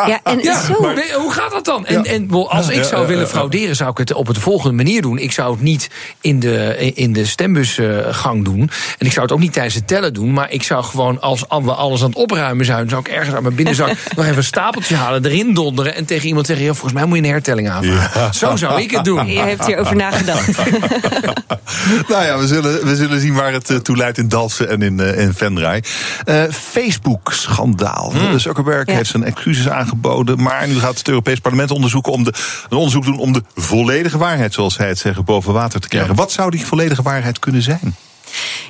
Ja, 0.07 0.21
en 0.23 0.39
ja, 0.43 0.61
zo... 0.61 0.81
maar 0.81 0.95
nee, 0.95 1.13
hoe 1.13 1.33
gaat 1.33 1.51
dat 1.51 1.65
dan? 1.65 1.87
En, 1.87 2.05
en 2.05 2.31
als 2.31 2.69
ik 2.69 2.85
zou 2.85 3.07
willen 3.07 3.29
frauderen, 3.29 3.77
zou 3.77 3.91
ik 3.91 3.99
het 3.99 4.13
op 4.13 4.35
de 4.35 4.41
volgende 4.41 4.77
manier 4.77 5.03
doen. 5.03 5.19
Ik 5.19 5.33
zou 5.33 5.53
het 5.53 5.63
niet 5.63 5.91
in 6.21 6.41
de, 6.41 6.93
in 6.95 7.13
de 7.13 7.27
stembusgang 7.27 8.45
doen. 8.45 8.71
En 8.99 9.07
ik 9.07 9.13
zou 9.13 9.23
het 9.23 9.33
ook 9.33 9.41
niet 9.41 9.53
tijdens 9.53 9.75
het 9.75 9.87
tellen 9.87 10.15
doen. 10.15 10.33
Maar 10.33 10.51
ik 10.51 10.63
zou 10.63 10.85
gewoon, 10.85 11.21
als 11.21 11.45
we 11.49 11.73
alles 11.73 12.03
aan 12.03 12.09
het 12.09 12.19
opruimen 12.19 12.65
zijn... 12.65 12.89
zou 12.89 13.01
ik 13.01 13.09
ergens 13.09 13.35
aan 13.35 13.43
mijn 13.43 13.55
binnenzak 13.55 13.89
nog 14.17 14.25
even 14.25 14.37
een 14.37 14.45
stapeltje 14.45 14.95
halen... 14.95 15.25
erin 15.25 15.55
donderen 15.55 15.95
en 15.95 16.05
tegen 16.05 16.29
iemand 16.29 16.47
zeggen... 16.47 16.65
Ja, 16.65 16.73
volgens 16.73 16.93
mij 16.93 17.05
moet 17.05 17.19
je 17.19 17.23
een 17.23 17.31
hertelling 17.31 17.71
aanvragen. 17.71 18.21
Ja. 18.21 18.33
Zo 18.33 18.57
zou 18.57 18.81
ik 18.81 18.91
het 18.91 19.05
doen. 19.05 19.27
Je 19.27 19.39
hebt 19.39 19.67
hierover 19.67 19.97
nagedacht. 19.97 20.57
nou 22.09 22.25
ja, 22.25 22.39
we 22.39 22.47
zullen, 22.47 22.87
we 22.87 22.97
zullen 22.97 23.21
zien 23.21 23.35
waar 23.35 23.53
het 23.53 23.85
toe 23.85 23.97
leidt 23.97 24.19
in 24.19 24.29
Dalfsen 24.29 24.69
en 24.69 24.83
in, 24.83 25.01
uh, 25.01 25.19
in 25.19 25.35
Venray. 25.35 25.83
Uh, 26.25 26.43
Facebook-schandaal. 26.51 28.13
Hmm. 28.13 28.39
Zuckerberg 28.39 28.87
ja. 28.87 28.95
heeft 28.95 29.11
zijn 29.11 29.25
excuses 29.25 29.69
aangeboden. 29.91 30.43
Maar 30.43 30.69
nu 30.69 30.79
gaat 30.79 30.99
het 30.99 31.09
Europees 31.09 31.39
Parlement 31.39 31.71
onderzoeken 31.71 32.13
om 32.13 32.25
de, 32.25 32.35
een 32.69 32.77
onderzoek 32.77 33.05
doen 33.05 33.19
om 33.19 33.33
de 33.33 33.43
volledige 33.55 34.19
waarheid, 34.19 34.55
zoals 34.55 34.77
hij 34.77 34.89
het 34.89 34.99
zegt, 34.99 35.25
boven 35.25 35.53
water 35.53 35.81
te 35.81 35.89
krijgen. 35.89 36.11
Ja. 36.11 36.17
Wat 36.17 36.33
zou 36.33 36.51
die 36.51 36.67
volledige 36.67 37.03
waarheid 37.03 37.39
kunnen 37.39 37.63
zijn? 37.63 37.97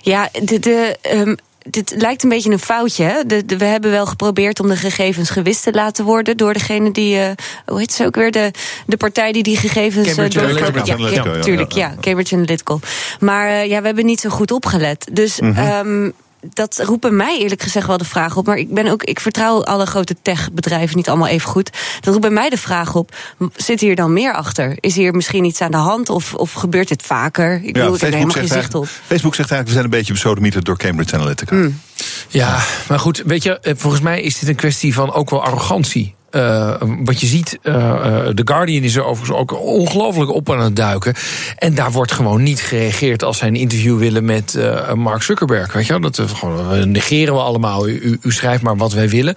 Ja, 0.03 0.29
de. 0.43 0.59
de 0.59 0.97
um 1.15 1.37
dit 1.63 1.95
lijkt 1.97 2.23
een 2.23 2.29
beetje 2.29 2.51
een 2.51 2.59
foutje. 2.59 3.05
Hè? 3.05 3.27
De, 3.27 3.47
de, 3.47 3.57
we 3.57 3.65
hebben 3.65 3.91
wel 3.91 4.07
geprobeerd 4.07 4.61
om 4.61 4.69
de 4.69 4.77
gegevens 4.77 5.31
gewist 5.31 5.63
te 5.63 5.73
laten 5.73 6.05
worden 6.05 6.37
door 6.37 6.53
degene 6.53 6.91
die. 6.91 7.17
Uh, 7.17 7.31
hoe 7.67 7.79
heet 7.79 7.93
ze 7.93 8.05
ook 8.05 8.15
weer? 8.15 8.31
De, 8.31 8.51
de 8.87 8.97
partij 8.97 9.33
die 9.33 9.43
die 9.43 9.57
gegevens. 9.57 10.07
Cambridge 10.07 10.39
uh, 10.39 10.45
Analytica. 10.45 10.97
Ja, 10.97 11.09
ja, 11.09 11.35
ja, 11.35 11.41
tuurlijk, 11.41 11.73
ja, 11.73 11.95
Cambridge 12.01 12.35
Analytical. 12.35 12.81
Maar 13.21 13.49
uh, 13.49 13.67
ja, 13.67 13.81
we 13.81 13.87
hebben 13.87 14.07
niet 14.07 14.21
zo 14.21 14.29
goed 14.29 14.51
opgelet. 14.51 15.09
Dus. 15.13 15.41
Mm 15.41 15.53
-hmm. 15.55 15.87
um, 15.87 16.13
dat 16.53 16.81
roepen 16.85 17.17
mij 17.17 17.39
eerlijk 17.39 17.63
gezegd 17.63 17.87
wel 17.87 17.99
de 17.99 18.05
vraag 18.05 18.37
op. 18.37 18.47
Maar 18.47 18.57
ik 18.57 18.75
ben 18.75 18.87
ook, 18.87 19.03
ik 19.03 19.21
vertrouw 19.21 19.65
alle 19.65 19.87
grote 19.87 20.17
techbedrijven 20.23 20.97
niet 20.97 21.09
allemaal 21.09 21.29
even 21.29 21.49
goed. 21.49 21.71
Dat 22.01 22.13
roept 22.13 22.21
bij 22.21 22.31
mij 22.31 22.51
de 22.51 22.59
vraag 22.59 22.95
op: 22.95 23.17
zit 23.57 23.81
hier 23.81 23.97
dan 23.97 24.13
meer 24.13 24.35
achter? 24.35 24.77
Is 24.81 24.95
hier 24.95 25.15
misschien 25.15 25.45
iets 25.45 25.61
aan 25.61 25.71
de 25.71 25.77
hand 25.77 26.09
of, 26.09 26.35
of 26.35 26.53
gebeurt 26.53 26.89
dit 26.89 27.03
vaker? 27.03 27.55
Ik 27.55 27.65
ja, 27.65 27.73
bedoel, 27.73 27.95
ik 27.95 28.01
heb 28.01 28.13
helemaal 28.13 28.35
geen 28.35 28.49
zicht 28.49 28.75
op. 28.75 28.87
Facebook 28.87 29.35
zegt 29.35 29.51
eigenlijk: 29.51 29.67
we 29.67 29.73
zijn 29.73 29.85
een 29.85 29.91
beetje 29.91 30.13
besodemieterd 30.13 30.65
door 30.65 30.79
Cambridge 30.79 31.15
Analytica. 31.15 31.55
Mm. 31.55 31.81
Ja, 32.29 32.63
maar 32.89 32.99
goed, 32.99 33.23
weet 33.27 33.43
je, 33.43 33.75
volgens 33.77 34.03
mij 34.03 34.23
is 34.23 34.39
dit 34.39 34.49
een 34.49 34.55
kwestie 34.55 34.95
van 34.95 35.13
ook 35.13 35.31
wel 35.31 35.45
arrogantie. 35.45 36.15
Uh, 36.31 36.75
wat 37.05 37.21
je 37.21 37.27
ziet, 37.27 37.59
uh, 37.63 37.75
uh, 37.75 38.27
The 38.29 38.43
Guardian 38.45 38.83
is 38.83 38.97
er 38.97 39.05
overigens 39.05 39.39
ook 39.39 39.61
ongelooflijk 39.61 40.31
op 40.31 40.51
aan 40.51 40.61
het 40.61 40.77
duiken. 40.77 41.15
En 41.57 41.75
daar 41.75 41.93
wordt 41.93 42.13
gewoon 42.13 42.43
niet 42.43 42.61
gereageerd 42.61 43.23
als 43.23 43.39
zij 43.39 43.49
een 43.49 43.57
interview 43.57 43.99
willen 43.99 44.25
met 44.25 44.59
Mark 44.95 45.23
Zuckerberg. 45.23 45.73
Weet 45.73 45.87
je 45.87 45.93
wel? 45.93 46.01
Dat 46.01 46.17
we 46.17 46.29
gewoon 46.29 46.91
negeren 46.91 47.35
we 47.35 47.41
allemaal. 47.41 47.89
U, 47.89 48.19
u, 48.23 48.33
schrijft 48.33 48.63
maar 48.63 48.77
wat 48.77 48.93
wij 48.93 49.09
willen. 49.09 49.35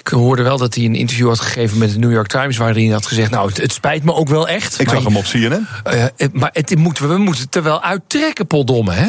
Ik 0.00 0.08
hoorde 0.08 0.42
wel 0.42 0.58
dat 0.58 0.74
hij 0.74 0.84
een 0.84 0.94
interview 0.94 1.28
had 1.28 1.40
gegeven 1.40 1.78
met 1.78 1.92
de 1.92 1.98
New 1.98 2.12
York 2.12 2.26
Times. 2.26 2.56
waarin 2.56 2.84
hij 2.84 2.92
had 2.92 3.06
gezegd: 3.06 3.30
Nou, 3.30 3.48
het, 3.48 3.56
het 3.56 3.72
spijt 3.72 4.04
me 4.04 4.14
ook 4.14 4.28
wel 4.28 4.48
echt. 4.48 4.80
Ik 4.80 4.88
zag 4.88 5.04
hem 5.04 5.16
op 5.16 5.24
CNN. 5.24 5.66
maar 6.32 6.50
het, 6.52 6.76
moeten, 6.76 7.08
we 7.08 7.18
moeten 7.18 7.44
het 7.44 7.54
er 7.54 7.62
wel 7.62 7.82
uittrekken, 7.82 8.46
poldomme, 8.46 8.92
hè? 8.92 9.08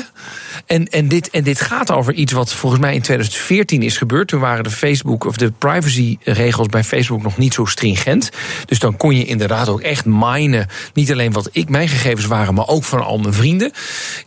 En, 0.65 0.87
en, 0.87 1.07
dit, 1.07 1.29
en 1.29 1.43
dit 1.43 1.61
gaat 1.61 1.91
over 1.91 2.13
iets 2.13 2.31
wat 2.31 2.53
volgens 2.53 2.81
mij 2.81 2.93
in 2.93 3.01
2014 3.01 3.81
is 3.81 3.97
gebeurd. 3.97 4.27
Toen 4.27 4.39
waren 4.39 4.63
de 4.63 4.69
Facebook 4.69 5.25
of 5.25 5.37
de 5.37 5.51
privacyregels 5.51 6.67
bij 6.67 6.83
Facebook 6.83 7.22
nog 7.23 7.37
niet 7.37 7.53
zo 7.53 7.65
stringent. 7.65 8.29
Dus 8.65 8.79
dan 8.79 8.97
kon 8.97 9.15
je 9.15 9.25
inderdaad 9.25 9.69
ook 9.69 9.81
echt 9.81 10.05
minen. 10.05 10.67
Niet 10.93 11.11
alleen 11.11 11.31
wat 11.31 11.49
ik 11.51 11.69
mijn 11.69 11.87
gegevens 11.87 12.25
waren, 12.25 12.53
maar 12.53 12.67
ook 12.67 12.83
van 12.83 13.03
al 13.03 13.17
mijn 13.17 13.33
vrienden. 13.33 13.71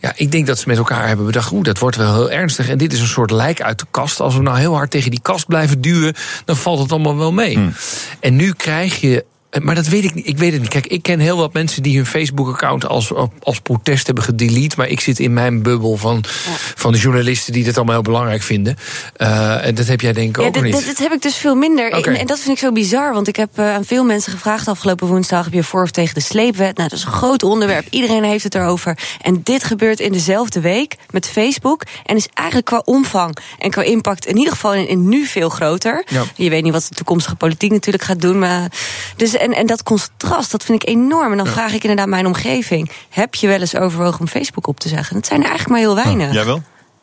Ja, 0.01 0.13
ik 0.15 0.31
denk 0.31 0.47
dat 0.47 0.59
ze 0.59 0.67
met 0.67 0.77
elkaar 0.77 1.07
hebben 1.07 1.25
bedacht, 1.25 1.51
oeh, 1.51 1.63
dat 1.63 1.79
wordt 1.79 1.97
wel 1.97 2.13
heel 2.13 2.31
ernstig. 2.31 2.69
En 2.69 2.77
dit 2.77 2.93
is 2.93 2.99
een 2.99 3.07
soort 3.07 3.31
lijk 3.31 3.61
uit 3.61 3.79
de 3.79 3.85
kast. 3.91 4.19
Als 4.19 4.35
we 4.35 4.41
nou 4.41 4.57
heel 4.57 4.75
hard 4.75 4.91
tegen 4.91 5.11
die 5.11 5.21
kast 5.21 5.47
blijven 5.47 5.81
duwen, 5.81 6.15
dan 6.45 6.55
valt 6.55 6.79
het 6.79 6.91
allemaal 6.91 7.17
wel 7.17 7.31
mee. 7.31 7.53
Hmm. 7.53 7.73
En 8.19 8.35
nu 8.35 8.53
krijg 8.53 9.01
je 9.01 9.25
maar 9.61 9.75
dat 9.75 9.87
weet 9.87 10.03
ik 10.03 10.13
niet. 10.13 10.27
Ik 10.27 10.37
weet 10.37 10.51
het 10.51 10.61
niet. 10.61 10.69
Kijk, 10.69 10.87
ik 10.87 11.01
ken 11.01 11.19
heel 11.19 11.37
wat 11.37 11.53
mensen 11.53 11.83
die 11.83 11.95
hun 11.95 12.05
Facebook-account 12.05 12.87
als, 12.87 13.11
als 13.39 13.59
protest 13.59 14.05
hebben 14.05 14.23
gedelete. 14.23 14.75
Maar 14.77 14.87
ik 14.87 14.99
zit 14.99 15.19
in 15.19 15.33
mijn 15.33 15.61
bubbel 15.61 15.97
van, 15.97 16.23
ja. 16.45 16.51
van 16.75 16.91
de 16.91 16.97
journalisten 16.97 17.53
die 17.53 17.63
dit 17.63 17.75
allemaal 17.75 17.93
heel 17.93 18.03
belangrijk 18.03 18.41
vinden. 18.41 18.77
Uh, 19.17 19.65
en 19.65 19.75
dat 19.75 19.87
heb 19.87 20.01
jij 20.01 20.13
denk 20.13 20.29
ik 20.29 20.41
ja, 20.41 20.47
ook 20.47 20.61
niet. 20.61 20.73
Dat, 20.73 20.85
dat 20.85 20.97
heb 20.97 21.11
ik 21.11 21.21
dus 21.21 21.35
veel 21.35 21.55
minder. 21.55 21.87
Okay. 21.87 22.13
En, 22.13 22.19
en, 22.19 22.27
dat 22.27 22.39
vind 22.39 22.55
ik 22.55 22.63
zo 22.63 22.71
bizar. 22.71 23.13
Want 23.13 23.27
ik 23.27 23.35
heb 23.35 23.59
uh, 23.59 23.73
aan 23.73 23.85
veel 23.85 24.03
mensen 24.03 24.31
gevraagd 24.31 24.67
afgelopen 24.67 25.07
woensdag... 25.07 25.43
heb 25.43 25.53
je 25.53 25.63
voor 25.63 25.83
of 25.83 25.91
tegen 25.91 26.13
de 26.13 26.21
sleepwet? 26.21 26.77
Nou, 26.77 26.89
dat 26.89 26.97
is 26.97 27.05
een 27.05 27.11
groot 27.11 27.43
onderwerp. 27.43 27.85
Iedereen 27.89 28.23
heeft 28.23 28.43
het 28.43 28.55
erover. 28.55 28.97
En 29.21 29.41
dit 29.43 29.63
gebeurt 29.63 29.99
in 29.99 30.11
dezelfde 30.11 30.59
week 30.59 30.95
met 31.09 31.27
Facebook. 31.27 31.83
En 32.05 32.15
is 32.15 32.27
eigenlijk 32.33 32.67
qua 32.67 32.81
omvang 32.85 33.37
en 33.59 33.71
qua 33.71 33.81
impact... 33.81 34.25
in 34.25 34.37
ieder 34.37 34.53
geval 34.53 34.73
in, 34.73 34.87
in 34.87 35.09
nu 35.09 35.25
veel 35.25 35.49
groter. 35.49 36.03
Ja. 36.09 36.23
Je 36.35 36.49
weet 36.49 36.63
niet 36.63 36.73
wat 36.73 36.85
de 36.89 36.95
toekomstige 36.95 37.35
politiek 37.35 37.71
natuurlijk 37.71 38.03
gaat 38.03 38.21
doen. 38.21 38.39
Maar, 38.39 38.71
dus, 39.15 39.36
en, 39.37 39.53
en 39.53 39.65
dat 39.65 39.83
contrast, 39.83 40.51
dat 40.51 40.63
vind 40.63 40.83
ik 40.83 40.89
enorm. 40.89 41.31
En 41.31 41.37
dan 41.37 41.45
ja. 41.45 41.51
vraag 41.51 41.73
ik 41.73 41.81
inderdaad 41.81 42.07
mijn 42.07 42.25
omgeving... 42.25 42.91
heb 43.09 43.35
je 43.35 43.47
wel 43.47 43.59
eens 43.59 43.75
overwogen 43.75 44.19
om 44.19 44.27
Facebook 44.27 44.67
op 44.67 44.79
te 44.79 44.87
zeggen? 44.87 45.15
Dat 45.15 45.25
zijn 45.25 45.43
er 45.43 45.49
eigenlijk 45.49 45.79
maar 45.79 45.89
heel 45.89 46.03
weinig. 46.03 46.27
Oh, 46.27 46.33
jij 46.33 46.45
wel? 46.45 46.61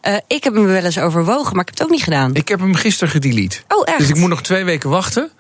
Uh, 0.09 0.16
ik 0.27 0.44
heb 0.44 0.55
hem 0.55 0.66
wel 0.66 0.85
eens 0.85 0.98
overwogen, 0.98 1.52
maar 1.56 1.61
ik 1.61 1.69
heb 1.69 1.78
het 1.78 1.82
ook 1.82 1.90
niet 1.90 2.02
gedaan. 2.02 2.35
Ik 2.35 2.48
heb 2.48 2.61
hem 2.61 2.74
gisteren 2.74 3.12
gedelete. 3.12 3.59
Oh, 3.69 3.82
echt? 3.85 3.98
Dus 3.98 4.09
ik 4.09 4.16
moet 4.16 4.28
nog 4.28 4.43
twee 4.43 4.65
weken 4.65 4.90
wachten. 4.90 5.31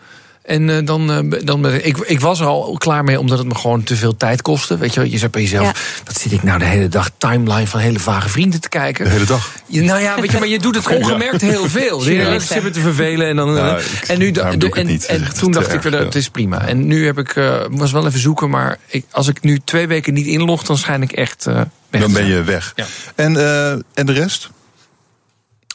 En 0.44 0.70
eh, 0.70 0.76
dan, 0.86 1.12
eh, 1.32 1.40
dan 1.44 1.60
ben 1.60 1.74
ik, 1.74 1.84
ik, 1.84 1.96
ik 1.98 2.20
was 2.20 2.40
er 2.40 2.46
al 2.46 2.74
klaar 2.78 3.04
mee 3.04 3.18
omdat 3.18 3.38
het 3.38 3.46
me 3.46 3.54
gewoon 3.54 3.82
te 3.82 3.96
veel 3.96 4.16
tijd 4.16 4.42
kostte. 4.42 4.78
Weet 4.78 4.94
je, 4.94 5.00
wel, 5.00 5.08
je 5.10 5.18
zegt 5.18 5.32
bij 5.32 5.42
jezelf, 5.42 6.00
wat 6.04 6.20
zit 6.20 6.32
ik 6.32 6.42
nou 6.42 6.58
de 6.58 6.64
hele 6.64 6.88
dag 6.88 7.10
timeline 7.18 7.66
van 7.66 7.80
hele 7.80 7.98
vage 7.98 8.28
vrienden 8.28 8.60
te 8.60 8.68
kijken? 8.68 9.04
De 9.04 9.10
hele 9.10 9.24
dag. 9.24 9.52
Je, 9.66 9.82
nou 9.82 10.00
ja, 10.00 10.20
weet 10.20 10.30
je, 10.32 10.38
maar 10.38 10.48
je 10.48 10.58
doet 10.58 10.74
het 10.74 10.86
ongemerkt 10.98 11.40
heel 11.40 11.68
veel. 11.68 11.98
Je 12.04 12.10
Tuurlijk. 12.10 12.42
zit 12.42 12.62
me 12.62 12.70
te 12.70 12.80
vervelen 12.80 13.26
en 13.28 13.36
dan. 13.36 13.54
Ja, 13.54 13.76
eh, 13.76 13.84
ik- 13.84 14.08
en 14.08 14.18
nu 14.18 14.30
doe 14.30 14.44
ik 14.52 14.60
het 14.60 14.74
en, 14.74 14.86
niet. 14.86 15.06
en 15.06 15.34
toen 15.38 15.52
dacht 15.52 15.72
ik, 15.72 15.82
weer, 15.82 15.92
ja. 15.92 15.98
het 16.04 16.14
is 16.14 16.28
prima. 16.28 16.66
En 16.66 16.86
nu 16.86 17.06
heb 17.06 17.18
ik, 17.18 17.36
eh, 17.36 17.60
was 17.70 17.92
wel 17.92 18.06
even 18.06 18.20
zoeken, 18.20 18.50
maar 18.50 18.78
ik, 18.86 19.04
als 19.10 19.28
ik 19.28 19.42
nu 19.42 19.60
twee 19.64 19.86
weken 19.86 20.14
niet 20.14 20.26
inlog, 20.26 20.62
dan 20.62 20.78
schijn 20.78 21.02
ik 21.02 21.12
echt 21.12 21.46
eh, 21.46 21.60
weg. 21.90 22.00
Dan 22.00 22.12
ben 22.12 22.26
je 22.26 22.42
weg. 22.42 22.72
Ja. 22.76 22.84
En, 23.14 23.36
eh, 23.36 23.70
en 23.70 24.06
de 24.06 24.12
rest? 24.12 24.50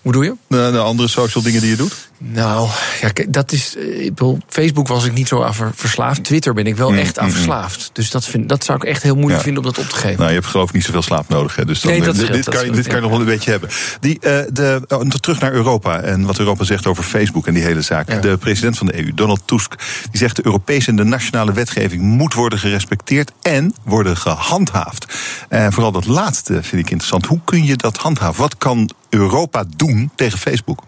Hoe 0.01 0.11
doe 0.11 0.23
je? 0.23 0.33
De, 0.47 0.69
de 0.71 0.79
andere 0.79 1.09
social 1.09 1.43
dingen 1.43 1.61
die 1.61 1.69
je 1.69 1.75
doet? 1.75 2.08
Nou, 2.21 2.69
ja, 3.01 3.09
dat 3.29 3.51
is. 3.51 3.75
eh, 3.77 3.99
Ik 4.05 4.09
bedoel, 4.15 4.37
Facebook 4.47 4.87
was 4.87 5.05
ik 5.05 5.13
niet 5.13 5.27
zo 5.27 5.43
aan 5.43 5.53
ver- 5.55 5.71
verslaafd. 5.75 6.23
Twitter 6.23 6.53
ben 6.53 6.65
ik 6.67 6.75
wel 6.75 6.91
Mm, 6.91 6.97
echt 6.97 7.19
aan 7.19 7.23
mm, 7.25 7.29
mm. 7.31 7.35
verslaafd. 7.37 7.89
Dus 7.93 8.11
dat, 8.11 8.25
vind, 8.25 8.49
dat 8.49 8.63
zou 8.63 8.77
ik 8.77 8.83
echt 8.83 9.03
heel 9.03 9.13
moeilijk 9.15 9.37
Ja. 9.37 9.43
vinden 9.43 9.63
om 9.63 9.69
dat 9.69 9.77
op 9.83 9.89
te 9.89 9.95
geven. 9.95 10.17
Nou, 10.17 10.27
je 10.27 10.33
hebt 10.35 10.45
geloof 10.45 10.67
ik 10.67 10.73
niet 10.75 10.83
zoveel 10.83 11.01
slaap 11.01 11.29
nodig. 11.29 11.55
Hè? 11.55 11.65
Dus 11.65 11.81
dan, 11.81 11.91
Nee, 11.91 12.01
dat 12.01 12.15
dit, 12.15 12.15
scheelt, 12.25 12.35
dit 12.35 12.45
dat 12.45 12.53
kan, 12.55 12.65
je, 12.65 12.71
dit 12.71 12.85
kan 12.87 12.95
je 12.95 13.01
nog 13.01 13.09
wel 13.11 13.19
een 13.19 13.25
beetje 13.25 13.51
hebben. 13.51 13.69
Die, 13.99 14.19
eh, 14.19 14.39
de, 14.53 14.81
oh, 14.87 15.01
terug 15.01 15.39
naar 15.39 15.51
Europa 15.53 15.99
en 16.01 16.25
wat 16.25 16.39
Europa 16.39 16.63
zegt 16.63 16.85
over 16.87 17.03
Facebook 17.03 17.47
en 17.47 17.53
die 17.53 17.63
hele 17.63 17.81
zaak. 17.81 18.09
Ja. 18.09 18.19
De 18.19 18.37
president 18.37 18.77
van 18.77 18.87
de 18.87 18.97
EU, 18.99 19.13
Donald 19.13 19.41
Tusk, 19.45 19.75
die 20.11 20.19
zegt 20.19 20.35
de 20.35 20.45
Europese 20.45 20.89
en 20.89 20.95
de 20.95 21.03
nationale 21.03 21.53
wetgeving 21.53 22.01
moet 22.01 22.33
worden 22.33 22.59
gerespecteerd 22.59 23.31
en 23.41 23.73
worden 23.83 24.17
gehandhaafd. 24.17 25.13
En 25.49 25.73
vooral 25.73 25.91
dat 25.91 26.05
laatste 26.05 26.53
vind 26.53 26.81
ik 26.81 26.89
interessant. 26.89 27.25
Hoe 27.25 27.39
kun 27.45 27.65
je 27.65 27.75
dat 27.75 27.97
handhaven? 27.97 28.41
Wat 28.41 28.57
kan 28.57 28.89
Europa 29.09 29.63
doen 29.75 30.11
tegen 30.15 30.39
Facebook? 30.39 30.83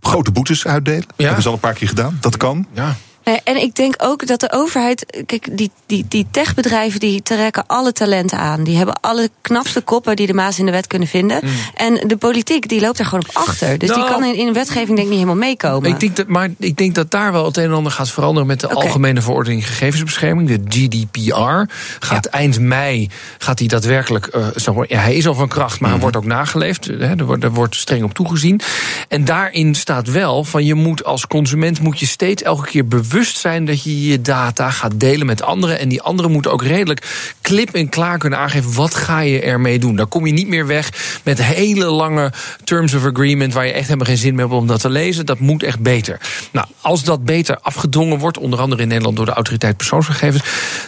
Grote 0.00 0.30
boetes 0.30 0.66
uitdelen? 0.66 1.04
Hebben 1.16 1.42
ze 1.42 1.48
al 1.48 1.54
een 1.54 1.60
paar 1.60 1.74
keer 1.74 1.88
gedaan. 1.88 2.18
Dat 2.20 2.36
kan. 2.36 2.66
Ja. 2.72 2.96
Eh, 3.30 3.36
En 3.44 3.56
ik 3.62 3.74
denk 3.74 3.94
ook 3.98 4.26
dat 4.26 4.40
de 4.40 4.52
overheid. 4.52 5.22
Kijk, 5.26 5.48
die, 5.58 5.70
die, 5.86 6.04
die 6.08 6.26
techbedrijven 6.30 7.00
die 7.00 7.22
trekken 7.22 7.64
alle 7.66 7.92
talenten 7.92 8.38
aan. 8.38 8.64
Die 8.64 8.76
hebben 8.76 9.00
alle 9.00 9.30
knapste 9.40 9.80
koppen 9.80 10.16
die 10.16 10.26
de 10.26 10.34
maas 10.34 10.58
in 10.58 10.66
de 10.66 10.72
wet 10.72 10.86
kunnen 10.86 11.08
vinden. 11.08 11.40
En 11.74 12.08
de 12.08 12.16
politiek 12.16 12.68
die 12.68 12.80
loopt 12.80 12.96
daar 12.96 13.06
gewoon 13.06 13.24
op 13.28 13.36
achter. 13.36 13.78
Dus 13.78 13.88
die 13.88 13.98
Nou. 13.98 14.10
kan 14.10 14.24
in, 14.24 14.34
in 14.34 14.46
een 14.46 14.52
wetgeving 14.52 14.86
denk 14.88 14.98
ik 14.98 15.04
niet 15.08 15.12
helemaal 15.12 15.34
meekomen. 15.36 15.90
Ik 15.90 16.00
denk 16.00 16.16
dat, 16.16 16.26
maar 16.26 16.48
ik 16.58 16.76
denk 16.76 16.94
dat 16.94 17.10
daar 17.10 17.32
wel 17.32 17.44
het 17.44 17.56
een 17.56 17.64
en 17.64 17.72
ander 17.72 17.92
gaat 17.92 18.10
veranderen 18.10 18.46
met 18.46 18.60
de. 18.60 18.68
Algemene 18.68 19.22
Verordening 19.22 19.66
Gegevensbescherming, 19.66 20.48
de 20.48 20.60
GDPR. 20.68 21.72
Gaat 22.00 22.26
eind 22.26 22.58
mei 22.60 23.08
gaat 23.38 23.58
die 23.58 23.68
daadwerkelijk. 23.68 24.26
eh, 24.26 24.46
zo, 24.56 24.84
ja, 24.88 24.98
hij 25.00 25.14
is 25.14 25.26
al 25.26 25.34
van 25.34 25.48
kracht, 25.48 25.80
maar 25.80 25.90
hij 25.90 26.00
wordt 26.00 26.16
ook 26.16 26.24
nageleefd. 26.24 26.84
Hè, 26.86 26.96
er, 27.16 27.24
wordt, 27.24 27.44
er 27.44 27.52
wordt 27.52 27.76
streng 27.76 28.04
op 28.04 28.14
toegezien. 28.14 28.60
En 29.08 29.24
daarin 29.24 29.74
staat 29.74 30.10
wel 30.10 30.44
van 30.44 30.64
je 30.64 30.74
moet 30.74 31.04
als 31.04 31.26
consument 31.26 31.80
moet 31.80 31.98
je 32.00 32.06
steeds 32.06 32.42
elke 32.42 32.66
keer 32.66 32.86
bewust 32.86 33.18
zijn 33.28 33.64
dat 33.64 33.82
je 33.82 34.08
je 34.08 34.20
data 34.20 34.70
gaat 34.70 35.00
delen 35.00 35.26
met 35.26 35.42
anderen. 35.42 35.78
En 35.78 35.88
die 35.88 36.02
anderen 36.02 36.32
moeten 36.32 36.52
ook 36.52 36.62
redelijk 36.62 37.34
klip 37.40 37.74
en 37.74 37.88
klaar 37.88 38.18
kunnen 38.18 38.38
aangeven 38.38 38.74
wat 38.74 38.94
ga 38.94 39.20
je 39.20 39.40
ermee 39.40 39.78
doen. 39.78 39.96
Daar 39.96 40.06
kom 40.06 40.26
je 40.26 40.32
niet 40.32 40.48
meer 40.48 40.66
weg 40.66 41.20
met 41.24 41.42
hele 41.42 41.84
lange 41.84 42.32
terms 42.64 42.94
of 42.94 43.04
agreement 43.04 43.52
waar 43.52 43.66
je 43.66 43.72
echt 43.72 43.84
helemaal 43.84 44.06
geen 44.06 44.16
zin 44.16 44.34
meer 44.34 44.44
hebt 44.44 44.56
om 44.56 44.66
dat 44.66 44.80
te 44.80 44.90
lezen. 44.90 45.26
Dat 45.26 45.38
moet 45.38 45.62
echt 45.62 45.80
beter. 45.80 46.20
Nou, 46.52 46.66
als 46.80 47.04
dat 47.04 47.24
beter 47.24 47.58
afgedwongen 47.60 48.18
wordt, 48.18 48.38
onder 48.38 48.60
andere 48.60 48.82
in 48.82 48.88
Nederland 48.88 49.16
door 49.16 49.26
de 49.26 49.32
autoriteit 49.32 49.76
persoonsgegevens, 49.76 50.42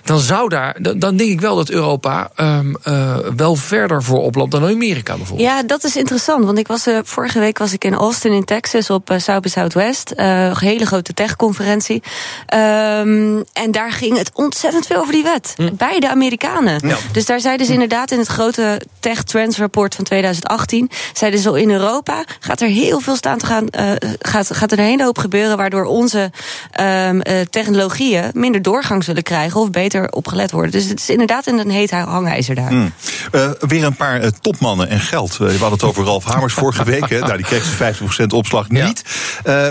dan 0.05 0.19
zou 0.19 0.49
daar, 0.49 0.77
dan, 0.81 1.17
denk 1.17 1.31
ik 1.31 1.41
wel 1.41 1.57
dat 1.57 1.71
Europa 1.71 2.31
ehm, 2.35 2.75
eh, 2.83 3.17
wel 3.37 3.57
verder 3.57 4.03
voor 4.03 4.21
oploopt 4.21 4.51
dan 4.51 4.65
Amerika 4.65 5.17
bijvoorbeeld. 5.17 5.49
Ja, 5.49 5.63
dat 5.63 5.85
is 5.85 5.97
interessant. 5.97 6.45
Want 6.45 6.59
ik 6.59 6.67
was, 6.67 6.87
eh, 6.87 6.99
vorige 7.05 7.39
week 7.39 7.59
was 7.59 7.73
ik 7.73 7.85
in 7.85 7.95
Austin 7.95 8.33
in 8.33 8.45
Texas 8.45 8.91
op 8.91 9.11
eh, 9.11 9.19
South 9.19 9.43
by 9.43 9.49
Southwest. 9.49 10.13
een 10.17 10.59
hele 10.59 10.87
grote 10.87 11.15
techconferentie. 11.15 12.03
Ehm, 12.47 13.43
en 13.53 13.71
daar 13.71 13.93
ging 13.93 14.17
het 14.19 14.31
ontzettend 14.35 14.87
veel 14.87 15.01
over 15.01 15.13
die 15.13 15.23
wet. 15.23 15.55
Bij 15.73 16.01
de 16.01 16.11
Amerikanen. 16.11 16.89
Ja. 16.89 16.97
Dus 17.13 17.27
daar 17.27 17.41
zeiden 17.41 17.67
ze 17.67 17.73
inderdaad 17.73 18.11
in 18.11 18.19
het 18.19 18.29
grote 18.29 18.81
Tech 19.01 19.23
Trends 19.23 19.59
Rapport 19.59 19.95
van 19.95 20.05
2018. 20.05 20.91
Zeiden 21.13 21.41
ze 21.41 21.49
al 21.49 21.55
in 21.55 21.71
Europa 21.71 22.25
gaat 22.41 22.61
er 22.61 22.69
heel 22.69 23.01
veel 23.01 23.17
staan 23.17 23.39
te 23.39 23.47
gaan. 23.47 23.69
eh, 23.69 23.91
gaat, 24.19 24.55
gaat 24.57 24.73
er 24.73 24.79
een 24.79 24.85
hele 24.85 25.05
hoop 25.05 25.19
gebeuren. 25.19 25.57
Waardoor 25.57 25.85
onze 25.85 26.31
ehm, 26.71 27.21
eh, 27.21 27.41
technologieën 27.41 28.31
minder 28.35 28.63
doorgang 28.63 29.05
zullen 29.05 29.23
krijgen. 29.23 29.61
Of 29.61 29.71
beter 29.71 30.11
opgelet 30.11 30.51
worden. 30.51 30.71
Dus 30.71 30.85
het 30.85 31.01
is 31.01 31.11
inderdaad 31.11 31.47
een 31.47 31.71
heet 31.71 31.91
hangijzer 31.91 32.55
daar. 32.55 32.69
Hmm. 32.69 32.93
Eh, 33.33 33.51
weer 33.59 33.85
een 33.85 33.97
paar 33.97 34.31
topmannen 34.41 34.89
en 34.89 35.01
geld. 35.01 35.37
We 35.37 35.45
hadden 35.45 35.71
het 35.71 35.83
over 35.83 36.05
Ralf 36.05 36.25
Hamers 36.25 36.55
vorige 36.55 36.85
week. 36.85 37.11
Nou, 37.11 37.37
die 37.37 37.47
kreeg 37.47 37.65
zijn 37.65 37.77
50% 37.77 38.33
opslag 38.33 38.69
niet. 38.69 39.03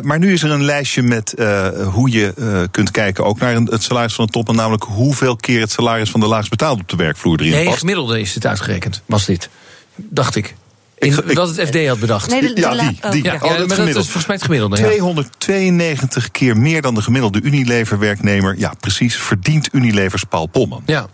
Maar 0.02 0.20
nu 0.20 0.34
is 0.34 0.44
er 0.44 0.52
een 0.52 0.64
lijstje 0.64 1.02
met 1.02 1.34
hoe 1.92 2.12
je 2.12 2.31
eh, 2.38 2.62
kunt 2.72 2.92
kijken 2.92 3.26
ook 3.26 3.40
naar 3.40 3.56
het 3.56 3.84
salaris 3.84 4.14
van 4.14 4.26
een 4.26 4.32
topman. 4.32 4.56
Namelijk 4.56 4.84
hoeveel 4.84 5.36
keer 5.36 5.62
het 5.62 5.72
salaris 5.72 6.10
van 6.10 6.20
de 6.20 6.26
laagst 6.26 6.50
betaalde 6.50 6.82
op 6.82 6.90
de 6.90 6.96
werkvloer 6.96 7.40
erin 7.40 7.52
Nee, 7.52 7.66
past. 7.66 7.78
gemiddelde 7.78 8.20
is 8.20 8.34
het 8.36 8.46
uitgerekend, 8.46 9.02
was 9.06 9.26
dit. 9.26 9.50
Dacht 9.96 10.36
ik. 10.36 10.56
In, 10.98 11.12
Ik- 11.12 11.18
ik- 11.26 11.38
wat 11.38 11.56
het 11.56 11.68
FD 11.68 11.88
had 11.88 12.00
bedacht. 12.00 12.30
Nee, 12.30 12.42
de- 12.42 12.54
de 12.54 12.62
Ja, 12.62 12.76
la- 12.76 12.88
die. 12.90 12.98
oh, 13.04 13.12
die. 13.12 13.24
ja, 13.24 13.34
Oh, 13.36 13.40
ja, 13.42 13.48
dat 13.48 13.52
is 13.52 13.58
maar 13.58 13.58
dat 13.58 13.70
is 13.70 13.76
gemiddeld. 13.76 14.04
volgens 14.06 14.26
mij 14.26 14.36
het 14.36 14.46
gemiddelde. 14.46 14.76
Ja. 14.78 14.84
292 14.84 16.32
keer 16.32 16.58
meer 16.58 16.82
dan 16.82 16.96
de 16.96 17.02
gemiddelde 17.02 17.42
Unilever-werknemer. 17.42 18.56
Ja, 18.58 18.74
precies, 18.80 19.16
verdient 19.16 19.70
Unilevers 19.72 20.24
Paul 20.24 20.46
Polman. 20.46 20.84
Ja. 20.86 21.08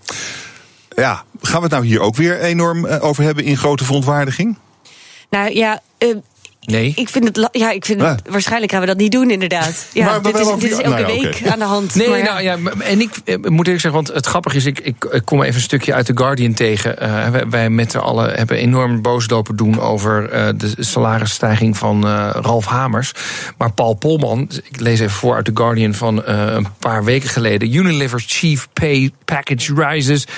Ja, 0.95 1.23
gaan 1.41 1.57
we 1.57 1.64
het 1.64 1.72
nou 1.72 1.85
hier 1.85 1.99
ook 1.99 2.15
weer 2.15 2.39
enorm 2.41 2.85
eh, 2.85 3.03
over 3.03 3.23
hebben 3.23 3.44
in 3.44 3.57
grote 3.57 3.85
verontwaardiging? 3.85 4.57
Nou 5.30 5.53
ja, 5.53 5.81
eh, 5.98 6.15
Nee. 6.72 6.91
ik 6.95 7.10
vind 7.10 7.26
het. 7.27 7.49
Ja, 7.52 7.72
ik 7.72 7.85
vind 7.85 8.02
Ja. 8.02 8.10
het, 8.10 8.22
waarschijnlijk 8.30 8.72
gaan 8.72 8.81
we 8.81 8.88
dat 8.88 8.98
niet 8.98 9.11
doen, 9.11 9.31
inderdaad. 9.31 9.85
Ja, 9.94 10.06
Maar 10.06 10.22
dit, 10.22 10.39
is, 10.39 10.48
dit 10.48 10.72
is 10.72 10.77
elke 10.77 10.89
nou 11.02 11.14
ja, 11.14 11.22
week 11.22 11.48
aan 11.48 11.60
de 11.60 11.65
hand. 11.65 11.95
Nee, 11.95 12.10
Maar 12.10 12.18
ja. 12.18 12.23
nou 12.23 12.41
ja, 12.44 12.57
en 12.80 13.02
ik 13.02 13.10
eh, 13.26 13.35
moet 13.35 13.65
eerlijk 13.65 13.81
zeggen, 13.81 13.91
want 13.91 14.07
het 14.07 14.26
grappige 14.26 14.56
is, 14.57 14.65
ik, 14.65 14.80
ik, 14.80 15.06
ik 15.11 15.26
kom 15.26 15.41
even 15.41 15.56
een 15.56 15.61
stukje 15.61 15.94
uit 15.94 16.06
The 16.06 16.11
Guardian 16.18 16.53
tegen. 16.53 16.99
Eh, 16.99 17.30
wij, 17.30 17.49
wij 17.49 17.69
met 17.69 17.91
z'n 17.91 17.98
allen 17.98 18.34
hebben 18.34 18.57
enorm 18.57 19.02
boos 19.02 19.30
lopen 19.30 19.56
doen 19.56 19.80
over 19.80 20.30
eh, 20.30 20.48
de 20.56 20.73
salarisstijging 20.80 21.77
van 21.77 22.07
eh, 22.07 22.30
Ralf 22.41 22.65
Hamers. 22.65 23.11
Maar 23.57 23.72
Paul 23.72 23.94
Polman, 23.94 24.49
ik 24.69 24.80
lees 24.80 24.99
even 24.99 25.11
voor 25.15 25.35
uit 25.35 25.45
The 25.45 25.52
Guardian 25.53 25.94
van 25.94 26.26
een 26.26 26.68
paar 26.80 27.03
weken 27.03 27.30
geleden. 27.30 27.76
Unilever's 27.76 28.26
chief 28.27 28.68
pay 28.73 29.11
package 29.26 29.73
rises 29.73 30.26
51%. 30.27 30.30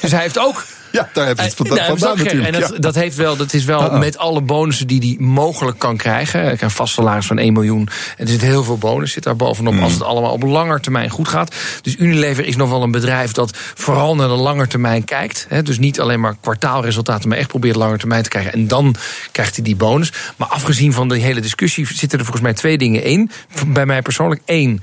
Dus 0.00 0.10
hij 0.10 0.20
heeft 0.20 0.38
ook 0.38 0.64
Ja, 1.00 1.08
daar 1.12 1.26
heb 1.26 1.36
je 1.36 1.42
het 1.42 1.60
Eh, 1.60 1.66
nou, 1.66 1.86
vandaan 1.86 2.16
gek. 2.16 2.24
natuurlijk. 2.24 2.54
En 2.54 2.60
dat, 2.60 2.70
ja. 2.70 2.78
dat, 2.78 2.94
heeft 2.94 3.16
wel, 3.16 3.36
dat 3.36 3.52
is 3.52 3.64
wel 3.64 3.98
met 3.98 4.18
alle 4.18 4.40
bonussen 4.40 4.86
die 4.86 4.98
hij 5.00 5.26
mogelijk 5.26 5.78
kan 5.78 5.96
krijgen. 5.96 6.40
Krijgt 6.40 6.62
een 6.62 6.70
vast 6.70 6.94
salaris 6.94 7.26
van 7.26 7.38
1 7.38 7.52
miljoen. 7.52 7.88
En 8.16 8.24
er 8.24 8.30
zit 8.30 8.40
heel 8.40 8.64
veel 8.64 8.78
bonus 8.78 9.12
zit 9.12 9.22
daar 9.22 9.36
bovenop 9.36 9.74
Mm. 9.74 9.82
als 9.82 9.92
het 9.92 10.02
allemaal 10.02 10.32
op 10.32 10.42
lange 10.42 10.80
termijn 10.80 11.10
goed 11.10 11.28
gaat. 11.28 11.54
Dus 11.82 11.96
Unilever 11.96 12.44
is 12.44 12.56
nog 12.56 12.70
wel 12.70 12.82
een 12.82 12.90
bedrijf 12.90 13.32
dat 13.32 13.56
vooral 13.74 14.16
naar 14.16 14.28
de 14.28 14.34
lange 14.34 14.66
termijn 14.66 15.04
kijkt. 15.04 15.46
Hè. 15.48 15.62
Dus 15.62 15.78
niet 15.78 16.00
alleen 16.00 16.20
maar 16.20 16.36
kwartaalresultaten, 16.40 17.28
maar 17.28 17.38
echt 17.38 17.48
probeert 17.48 17.76
lange 17.76 17.98
termijn 17.98 18.22
te 18.22 18.28
krijgen. 18.28 18.52
En 18.52 18.68
dan 18.68 18.94
krijgt 19.32 19.54
hij 19.54 19.64
die 19.64 19.76
bonus. 19.76 20.12
Maar 20.36 20.48
afgezien 20.48 20.92
van 20.92 21.08
de 21.08 21.18
hele 21.18 21.40
discussie 21.40 21.86
zitten 21.86 22.18
er 22.18 22.24
volgens 22.24 22.44
mij 22.44 22.54
twee 22.54 22.78
dingen 22.78 23.02
in. 23.02 23.30
Bij 23.66 23.86
mij 23.86 24.02
persoonlijk 24.02 24.42
één 24.44 24.80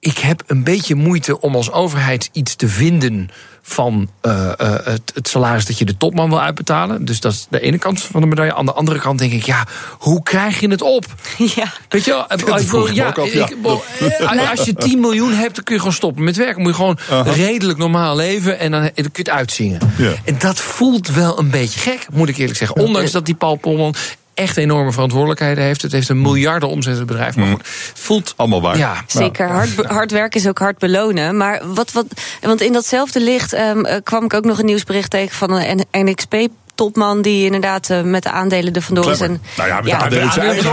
ik 0.00 0.18
heb 0.18 0.42
een 0.46 0.64
beetje 0.64 0.94
moeite 0.94 1.40
om 1.40 1.54
als 1.54 1.72
overheid 1.72 2.28
iets 2.32 2.54
te 2.56 2.68
vinden 2.68 3.28
van 3.62 4.10
eh, 4.20 4.46
eh, 4.58 4.72
het, 4.84 5.12
het 5.14 5.28
salaris 5.28 5.66
dat 5.66 5.78
je 5.78 5.84
de 5.84 5.96
topman 5.96 6.28
wil 6.28 6.40
uitbetalen. 6.40 7.04
Dus 7.04 7.20
dat 7.20 7.32
is 7.32 7.46
de 7.50 7.60
ene 7.60 7.78
kant 7.78 8.02
van 8.02 8.20
de 8.20 8.26
medaille. 8.26 8.54
Aan 8.54 8.66
de 8.66 8.72
andere 8.72 8.98
kant 8.98 9.18
denk 9.18 9.32
ik, 9.32 9.44
ja, 9.46 9.66
hoe 9.98 10.22
krijg 10.22 10.60
je 10.60 10.68
het 10.70 10.82
op? 10.82 11.04
Ja. 11.54 11.72
Weet 11.88 12.04
je 12.04 12.10
wel, 12.10 12.20
eh, 12.28 12.28
Dat 12.28 12.60
ik 12.60 12.68
wil- 12.70 12.82
me 12.86 12.94
ja, 12.94 13.06
ook 13.06 13.18
af, 13.18 13.32
ja. 13.32 13.48
ik 13.48 13.56
wil- 13.62 13.82
eh, 13.98 14.50
als 14.50 14.64
je 14.64 14.74
10 14.74 15.00
miljoen 15.00 15.32
hebt, 15.32 15.54
dan 15.54 15.64
kun 15.64 15.74
je 15.74 15.80
gewoon 15.80 15.94
stoppen 15.94 16.24
met 16.24 16.36
werken. 16.36 16.62
Moet 16.62 16.70
je 16.70 16.76
gewoon 16.76 16.98
redelijk 17.24 17.78
normaal 17.78 18.16
leven 18.16 18.58
en 18.58 18.70
dan, 18.70 18.80
dan 18.80 18.92
kun 18.94 19.02
je 19.12 19.18
het 19.18 19.28
uitzingen. 19.30 19.78
Ja. 19.96 20.12
En 20.24 20.36
dat 20.38 20.60
voelt 20.60 21.08
wel 21.08 21.38
een 21.38 21.50
beetje 21.50 21.80
gek, 21.80 22.06
moet 22.12 22.28
ik 22.28 22.36
eerlijk 22.36 22.58
zeggen. 22.58 22.76
Ondanks 22.82 23.10
dat 23.10 23.26
die 23.26 23.34
Paul 23.34 23.56
Polman 23.56 23.94
echt 24.34 24.56
enorme 24.56 24.92
verantwoordelijkheden 24.92 25.64
heeft. 25.64 25.82
Het 25.82 25.92
heeft 25.92 26.08
een 26.08 26.20
miljarden 26.20 26.68
omzetbedrijf. 26.68 27.36
Maar 27.36 27.46
goed, 27.46 27.58
het 27.58 28.00
voelt 28.00 28.34
Allemaal 28.36 28.60
waar. 28.60 28.76
Ja, 28.76 29.04
Zeker, 29.06 29.48
hard, 29.48 29.84
hard 29.86 30.10
werken 30.10 30.40
is 30.40 30.48
ook 30.48 30.58
hard 30.58 30.78
belonen. 30.78 31.36
Maar 31.36 31.60
wat, 31.74 31.92
wat, 31.92 32.06
want 32.40 32.60
in 32.60 32.72
datzelfde 32.72 33.20
licht 33.20 33.52
ehm, 33.52 33.84
eh, 33.84 33.96
kwam 34.02 34.24
ik 34.24 34.34
ook 34.34 34.44
nog 34.44 34.58
een 34.58 34.66
nieuwsbericht 34.66 35.10
tegen 35.10 35.36
van 35.36 35.50
een 35.50 35.86
NXP. 35.92 36.34
Topman 36.80 37.22
die 37.22 37.44
inderdaad 37.44 37.90
eh, 37.90 38.00
met 38.02 38.22
de 38.22 38.30
aandelen 38.30 38.72
er 38.72 38.82
vandoor 38.82 39.10
is. 39.10 39.20
En, 39.20 39.42
Nou 39.56 39.68
ja, 39.68 39.76
met 39.76 39.86
Ja. 39.86 39.98
de 39.98 40.04
aandelen 40.04 40.32
zijn 40.32 40.46
eigen 40.46 40.70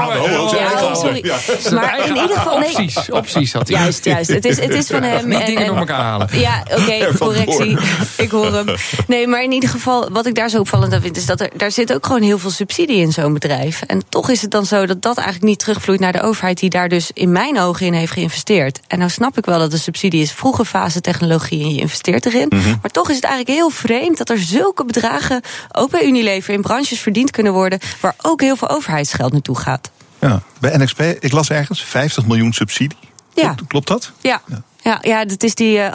Ja, 0.57 0.95
sorry. 0.95 1.31
Maar 1.73 2.07
in 2.07 2.15
ieder 2.15 2.37
geval, 2.37 2.57
nee. 2.59 2.69
Opties, 2.69 3.09
opties 3.11 3.53
had 3.53 3.67
hij. 3.67 3.77
Juist, 3.79 4.05
juist. 4.05 4.29
Het 4.29 4.45
is, 4.45 4.59
het 4.59 4.73
is 4.73 4.87
van 4.87 5.03
hem. 5.03 5.31
En- 5.31 5.45
dingen 5.45 5.65
door 5.65 5.77
elkaar 5.77 6.01
halen. 6.01 6.27
Ja, 6.31 6.63
oké, 6.71 7.07
correctie. 7.19 7.77
Ik 8.17 8.31
hoor 8.31 8.53
hem. 8.53 8.65
Nee, 9.07 9.27
maar 9.27 9.43
in 9.43 9.51
ieder 9.51 9.69
geval, 9.69 10.09
wat 10.11 10.25
ik 10.25 10.35
daar 10.35 10.49
zo 10.49 10.59
opvallend 10.59 10.93
aan 10.93 11.01
vind, 11.01 11.17
is 11.17 11.25
dat 11.25 11.41
er 11.41 11.49
daar 11.57 11.71
zit 11.71 11.93
ook 11.93 12.05
gewoon 12.05 12.21
heel 12.21 12.37
veel 12.39 12.49
subsidie 12.49 12.97
in 13.01 13.11
zo'n 13.11 13.33
bedrijf. 13.33 13.81
En 13.81 14.01
toch 14.09 14.29
is 14.29 14.41
het 14.41 14.51
dan 14.51 14.65
zo 14.65 14.85
dat 14.85 15.01
dat 15.01 15.15
eigenlijk 15.17 15.47
niet 15.47 15.59
terugvloeit 15.59 15.99
naar 15.99 16.11
de 16.11 16.21
overheid, 16.21 16.59
die 16.59 16.69
daar 16.69 16.89
dus 16.89 17.09
in 17.13 17.31
mijn 17.31 17.59
ogen 17.59 17.85
in 17.85 17.93
heeft 17.93 18.11
geïnvesteerd. 18.11 18.79
En 18.87 18.97
nou 18.99 19.09
snap 19.11 19.37
ik 19.37 19.45
wel 19.45 19.59
dat 19.59 19.71
de 19.71 19.77
subsidie 19.77 20.21
is 20.21 20.31
vroege 20.31 20.65
fase 20.65 21.01
technologie 21.01 21.63
en 21.63 21.73
je 21.73 21.79
investeert 21.79 22.25
erin. 22.25 22.45
Mhm. 22.49 22.69
Maar 22.81 22.91
toch 22.91 23.09
is 23.09 23.15
het 23.15 23.23
eigenlijk 23.25 23.57
heel 23.57 23.69
vreemd 23.69 24.17
dat 24.17 24.29
er 24.29 24.39
zulke 24.39 24.85
bedragen, 24.85 25.41
ook 25.71 25.91
bij 25.97 26.07
Unilever, 26.07 26.53
in 26.53 26.61
branches 26.61 26.99
verdiend 26.99 27.31
kunnen 27.31 27.53
worden 27.53 27.79
waar 28.01 28.15
ook 28.21 28.41
heel 28.41 28.55
veel 28.55 28.69
overheidsgeld 28.69 29.31
naartoe 29.31 29.57
gaat. 29.57 29.91
Ja. 30.21 30.41
Bij 30.59 30.77
NXP, 30.77 31.01
ik 31.01 31.31
las 31.31 31.49
ergens 31.49 31.83
50 31.83 32.25
miljoen 32.25 32.53
subsidie. 32.53 32.97
Ja. 33.33 33.43
Klopt, 33.43 33.67
klopt 33.67 33.87
dat? 33.87 34.11
Ja. 34.21 34.41
Ja, 34.47 34.63
ja, 35.01 35.25
dat 35.25 35.43
is 35.43 35.55
die 35.55 35.67
uh, 35.71 35.75
Ja, 35.75 35.89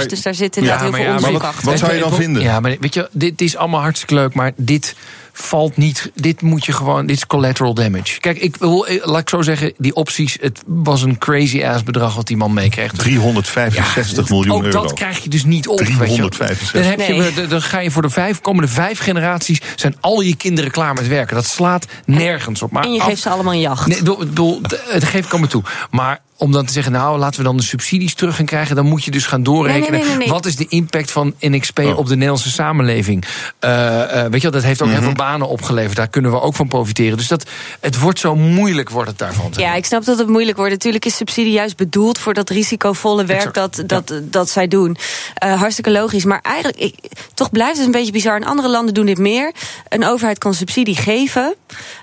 je 0.00 0.06
dus 0.08 0.22
daar 0.22 0.34
zit 0.34 0.56
inderdaad 0.56 0.80
heel 0.80 0.92
veel 0.92 1.04
onderzoek 1.06 1.32
wat- 1.32 1.42
achter. 1.42 1.64
wat 1.64 1.78
zou 1.78 1.94
je 1.94 2.00
dan 2.00 2.12
vinden? 2.14 2.42
Ja, 2.42 2.60
maar 2.60 2.76
weet 2.80 2.94
je, 2.94 3.08
dit 3.12 3.40
is 3.40 3.56
allemaal 3.56 3.80
hartstikke 3.80 4.14
leuk, 4.14 4.34
maar 4.34 4.52
dit 4.56 4.94
valt 5.34 5.76
niet. 5.76 6.10
Dit 6.14 6.40
moet 6.42 6.64
je 6.64 6.72
gewoon. 6.72 7.06
Dit 7.06 7.16
is 7.16 7.26
collateral 7.26 7.74
damage. 7.74 8.20
Kijk, 8.20 8.38
ik 8.38 8.56
wil, 8.56 8.86
eh, 8.86 9.06
laat 9.06 9.20
ik 9.20 9.28
zo 9.28 9.42
zeggen, 9.42 9.72
die 9.78 9.94
opties. 9.94 10.36
Het 10.40 10.62
was 10.66 11.02
een 11.02 11.18
crazy 11.18 11.64
ass 11.64 11.82
bedrag 11.82 12.14
wat 12.14 12.26
die 12.26 12.36
man 12.36 12.52
meekreeg. 12.52 12.92
365 12.92 14.28
miljoen 14.28 14.54
ook 14.56 14.62
euro. 14.62 14.82
dat 14.82 14.92
krijg 14.92 15.18
je 15.22 15.28
dus 15.28 15.44
niet 15.44 15.68
op. 15.68 15.78
weet 15.78 15.88
je. 15.88 15.94
365. 15.94 16.72
Dan, 16.72 16.82
heb 16.82 17.00
je, 17.00 17.12
Nee. 17.36 17.46
dan- 17.46 17.62
ga 17.62 17.78
je 17.78 17.90
voor 17.90 18.02
de 18.02 18.10
vijf, 18.10 18.40
komende 18.40 18.68
vijf 18.68 18.98
generaties. 18.98 19.60
zijn 19.76 19.96
al 20.00 20.20
je 20.20 20.36
kinderen 20.36 20.70
klaar 20.70 20.94
met 20.94 21.08
werken. 21.08 21.34
Dat 21.36 21.46
slaat 21.46 21.86
nergens 22.06 22.62
op. 22.62 22.70
Maar 22.70 22.84
En 22.84 22.92
je 22.92 23.00
af- 23.00 23.06
geeft 23.06 23.22
ze 23.22 23.28
allemaal 23.28 23.52
een 23.52 23.60
jacht. 23.60 23.86
Nee, 23.86 23.96
ik 23.96 24.04
bedoel, 24.04 24.22
ik 24.22 24.28
bedoel, 24.28 24.60
d- 24.60 24.68
dat 24.92 25.04
geef 25.04 25.24
ik 25.24 25.30
allemaal 25.30 25.48
toe. 25.48 25.62
Maar 25.90 26.20
om 26.42 26.52
dan 26.52 26.64
te 26.66 26.72
zeggen, 26.72 26.92
nou, 26.92 27.18
laten 27.18 27.38
we 27.38 27.44
dan 27.46 27.56
de 27.56 27.62
subsidies 27.62 28.14
terug 28.14 28.36
gaan 28.36 28.44
krijgen... 28.46 28.76
dan 28.76 28.86
moet 28.86 29.04
je 29.04 29.10
dus 29.10 29.26
gaan 29.26 29.42
doorrekenen... 29.42 29.90
Nee, 29.90 30.00
nee, 30.00 30.08
nee, 30.08 30.18
nee. 30.18 30.28
wat 30.28 30.46
is 30.46 30.56
de 30.56 30.66
impact 30.68 31.10
van 31.10 31.34
NXP 31.40 31.78
Oh. 31.78 31.98
op 31.98 32.06
de 32.06 32.12
Nederlandse 32.14 32.50
samenleving. 32.50 33.24
Eh, 33.58 34.02
eh, 34.02 34.30
weet 34.30 34.34
je 34.42 34.50
wel, 34.50 34.50
dat 34.50 34.62
heeft 34.62 34.82
ook 34.82 34.88
Mhm. 34.88 34.96
heel 34.96 35.06
veel 35.06 35.14
banen 35.16 35.48
opgeleverd. 35.48 35.96
Daar 35.96 36.08
kunnen 36.08 36.30
we 36.30 36.40
ook 36.40 36.54
van 36.54 36.68
profiteren. 36.68 37.16
Dus 37.16 37.28
dat, 37.28 37.44
het 37.80 37.98
wordt 37.98 38.18
zo 38.18 38.36
moeilijk, 38.36 38.90
wordt 38.90 39.08
het 39.08 39.18
daarvan. 39.18 39.52
Ja, 39.56 39.74
ik 39.74 39.84
snap 39.84 40.04
dat 40.04 40.18
het 40.18 40.28
moeilijk 40.28 40.56
wordt. 40.56 40.72
Natuurlijk 40.72 41.04
is 41.04 41.16
subsidie 41.16 41.52
juist 41.52 41.76
bedoeld 41.76 42.18
voor 42.18 42.34
dat 42.34 42.50
risicovolle 42.50 43.24
werk 43.24 43.54
dat, 43.54 43.82
dat, 43.86 44.12
dat 44.22 44.50
zij 44.50 44.68
doen. 44.68 44.96
Eh, 45.34 45.58
hartstikke 45.58 45.90
logisch. 45.90 46.24
Maar 46.24 46.40
eigenlijk, 46.42 46.78
ik, 46.78 46.94
toch 47.34 47.50
blijft 47.50 47.76
het 47.76 47.86
een 47.86 47.92
beetje 47.92 48.12
bizar. 48.12 48.36
In 48.36 48.46
andere 48.46 48.68
landen 48.68 48.94
doen 48.94 49.06
dit 49.06 49.18
meer. 49.18 49.52
Een 49.88 50.04
overheid 50.06 50.38
kan 50.38 50.54
subsidie 50.54 50.96
geven. 50.96 51.54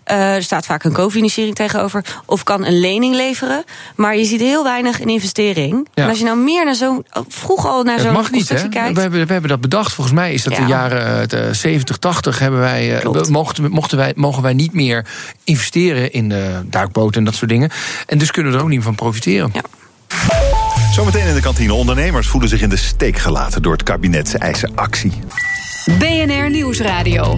Eh, 0.09 0.35
er 0.35 0.43
staat 0.43 0.65
vaak 0.65 0.83
een 0.83 0.93
cofinanciering 0.93 1.55
tegenover. 1.55 2.05
Of 2.25 2.43
kan 2.43 2.65
een 2.65 2.79
lening 2.79 3.15
leveren. 3.15 3.63
Maar 3.95 4.17
je 4.17 4.25
ziet 4.25 4.39
heel 4.39 4.63
weinig 4.63 4.99
in 4.99 5.07
investering. 5.09 5.87
Ja. 5.93 6.03
En 6.03 6.09
als 6.09 6.17
je 6.17 6.23
nou 6.23 6.37
meer 6.37 6.65
naar 6.65 6.75
zo'n. 6.75 7.05
Vroeg 7.27 7.65
al 7.65 7.83
naar 7.83 7.99
zo'n 7.99 8.11
mag 8.13 8.31
niet, 8.31 8.31
hè? 8.31 8.37
constructie 8.37 8.69
kijkt. 8.69 8.95
We 8.95 9.01
hebben, 9.01 9.25
we 9.25 9.31
hebben 9.31 9.49
dat 9.49 9.61
bedacht. 9.61 9.93
Volgens 9.93 10.15
mij 10.15 10.33
is 10.33 10.43
dat 10.43 10.53
Ja. 10.55 10.59
de 10.61 10.67
jaren 10.67 11.21
eh, 11.21 11.27
de 11.27 11.53
70, 11.53 11.97
80 11.97 12.39
hebben 12.39 12.59
wij, 12.59 12.95
eh, 12.95 13.01
Klopt. 13.01 13.29
mochten, 13.29 13.71
mochten 13.71 13.97
wij, 13.97 14.11
mogen 14.15 14.41
wij 14.43 14.53
niet 14.53 14.73
meer 14.73 15.05
investeren 15.43 16.11
in 16.11 16.31
eh, 16.31 16.37
duikboten 16.65 17.19
en 17.19 17.23
dat 17.25 17.35
soort 17.35 17.49
dingen. 17.49 17.69
En 18.05 18.17
dus 18.17 18.31
kunnen 18.31 18.51
we 18.51 18.57
er 18.57 18.63
ook 18.63 18.69
niet 18.69 18.83
van 18.83 18.95
profiteren. 18.95 19.49
Ja. 19.53 19.61
Zometeen 20.93 21.27
in 21.27 21.33
de 21.33 21.41
kantine. 21.41 21.73
Ondernemers 21.73 22.27
voelen 22.27 22.49
zich 22.49 22.61
in 22.61 22.69
de 22.69 22.77
steek 22.77 23.17
gelaten 23.17 23.61
door 23.61 23.73
het 23.73 23.83
kabinet. 23.83 24.27
Ze 24.29 24.37
eisen 24.37 24.71
actie. 24.75 25.11
BNR 25.99 26.49
Nieuwsradio. 26.49 27.33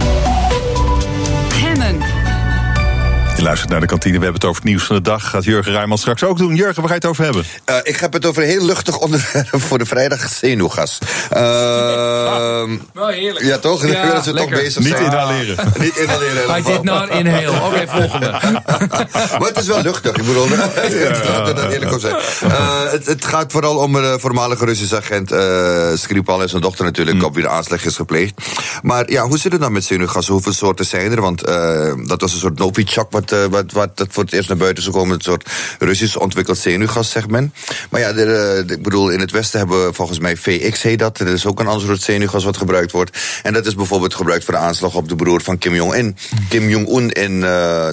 Je 3.42 3.48
luistert 3.48 3.70
naar 3.70 3.80
de 3.80 3.86
kantine. 3.86 4.18
We 4.18 4.24
hebben 4.24 4.40
het 4.40 4.50
over 4.50 4.62
het 4.62 4.70
nieuws 4.70 4.84
van 4.84 4.96
de 4.96 5.02
dag. 5.02 5.30
Gaat 5.30 5.44
Jurgen 5.44 5.72
Rijman 5.72 5.98
straks 5.98 6.24
ook 6.24 6.38
doen. 6.38 6.54
Jurgen, 6.54 6.74
waar 6.74 6.84
ga 6.84 6.88
je 6.88 6.94
het 6.94 7.06
over 7.06 7.24
hebben? 7.24 7.44
Eh, 7.64 7.76
ik 7.82 7.96
heb 7.96 8.12
het 8.12 8.26
over 8.26 8.42
een 8.42 8.48
heel 8.48 8.64
luchtig 8.64 8.98
onderwerp 8.98 9.48
voor 9.50 9.78
de 9.78 9.86
vrijdag 9.86 10.28
zenuwgas. 10.28 10.98
Ehm, 11.30 11.42
Wel 12.92 13.08
heerlijk. 13.08 13.44
ja, 13.44 13.58
toch? 13.58 13.86
Ja, 13.86 14.06
dat 14.14 14.24
ze 14.24 14.32
toch 14.32 14.48
bezig 14.48 14.82
Niet 14.82 14.88
zijn. 14.88 15.04
inhaleren. 15.04 15.72
Niet 15.78 15.96
inhaleren. 15.96 16.58
I 16.58 16.62
did 16.62 16.82
not 16.82 17.08
inhale. 17.08 17.60
Oké, 17.66 17.84
volgende. 17.88 18.30
Maar 18.30 19.48
het 19.48 19.58
is 19.58 19.66
wel 19.66 19.82
luchtig, 19.82 20.16
ik 20.16 20.24
bedoel, 20.26 20.48
laten 20.48 21.44
we 21.44 21.52
dat 21.54 21.72
eerlijk 21.72 21.92
op 21.92 22.00
zijn. 22.00 22.14
Eh, 22.14 22.90
het, 22.90 23.06
het 23.06 23.24
gaat 23.24 23.52
vooral 23.52 23.76
om 23.76 23.94
een 23.94 24.20
voormalige 24.20 24.64
Russische 24.64 24.96
agent, 24.96 25.32
eh 25.32 25.88
Skripal 25.94 26.42
en 26.42 26.48
zijn 26.48 26.62
dochter 26.62 26.84
natuurlijk, 26.84 27.24
op 27.24 27.34
wie 27.34 27.42
de 27.42 27.48
aanslag 27.50 27.84
is 27.84 27.96
gepleegd. 27.96 28.34
Maar 28.82 29.10
ja, 29.10 29.26
hoe 29.26 29.38
zit 29.38 29.52
het 29.52 29.60
dan 29.60 29.72
met 29.72 29.84
zenuwgas? 29.84 30.28
Hoeveel 30.28 30.52
soorten 30.52 30.84
zijn 30.84 31.12
er? 31.12 31.20
Want 31.20 31.42
eh, 31.42 31.92
dat 32.04 32.20
was 32.20 32.32
een 32.32 32.38
soort 32.38 32.58
Novichok, 32.58 33.10
wat, 33.10 33.31
eh, 33.32 33.44
wat, 33.44 33.72
wat 33.72 33.96
dat 33.96 34.08
voor 34.10 34.22
het 34.22 34.32
eerst 34.32 34.48
naar 34.48 34.58
buiten 34.58 34.82
is 34.82 34.88
gekomen. 34.88 35.14
Een 35.14 35.20
soort 35.20 35.50
Russisch 35.78 36.16
ontwikkeld 36.16 36.58
zenuwgas, 36.58 37.10
zegt 37.10 37.30
men. 37.30 37.54
Maar 37.90 38.00
ja, 38.00 38.10
eh, 38.10 38.58
ik 38.58 38.82
bedoel, 38.82 39.10
in 39.10 39.20
het 39.20 39.30
Westen 39.30 39.58
hebben 39.58 39.86
we 39.86 39.92
volgens 39.92 40.18
mij 40.18 40.36
VX 40.36 40.82
heet 40.82 40.98
dat. 40.98 41.18
Er 41.18 41.28
is 41.28 41.46
ook 41.46 41.60
een 41.60 41.66
ander 41.66 41.86
soort 41.86 42.02
zenuwgas 42.02 42.44
wat 42.44 42.56
gebruikt 42.56 42.92
wordt. 42.92 43.18
En 43.42 43.52
dat 43.52 43.66
is 43.66 43.74
bijvoorbeeld 43.74 44.14
gebruikt 44.14 44.44
voor 44.44 44.54
de 44.54 44.60
aanslag 44.60 44.94
op 44.94 45.08
de 45.08 45.16
broer 45.16 45.40
van 45.40 45.58
Kim 45.58 45.74
Jong-un. 45.74 46.16
Kim 46.48 46.68
Jong-un 46.68 47.10
in 47.10 47.44
eh, 47.44 47.88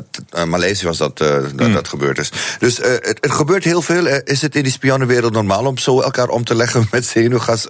Maleisië 0.45 0.85
was 0.85 0.97
dat, 0.97 1.17
dat, 1.17 1.73
dat 1.73 1.87
gebeurd 1.87 2.17
is. 2.17 2.31
Dus 2.59 2.77
het, 2.77 3.17
het 3.21 3.31
gebeurt 3.31 3.63
heel 3.63 3.81
veel. 3.81 4.07
Is 4.07 4.41
het 4.41 4.55
in 4.55 4.63
die 4.63 4.71
spionnenwereld 4.71 5.33
normaal 5.33 5.65
om 5.65 5.77
zo 5.77 6.01
elkaar 6.01 6.27
om 6.27 6.43
te 6.43 6.55
leggen 6.55 6.87
met 6.91 7.05
zenuwgas? 7.05 7.67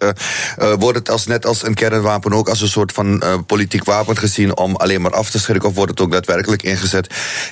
Wordt 0.80 0.98
het 0.98 1.10
als, 1.10 1.26
net 1.26 1.46
als 1.46 1.66
een 1.66 1.74
kernwapen 1.74 2.34
ook 2.34 2.50
als 2.50 2.62
een 2.62 2.68
soort 2.68 2.92
van 2.92 3.24
politiek 3.46 3.84
wapen 3.84 4.18
gezien 4.18 4.58
om 4.58 4.76
alleen 4.76 5.02
maar 5.02 5.14
af 5.14 5.30
te 5.30 5.40
schrikken? 5.40 5.70
Of 5.70 5.76
wordt 5.76 5.92
het 5.92 6.02
ook 6.02 6.12
daadwerkelijk 6.12 6.64
ingezet? 6.64 7.08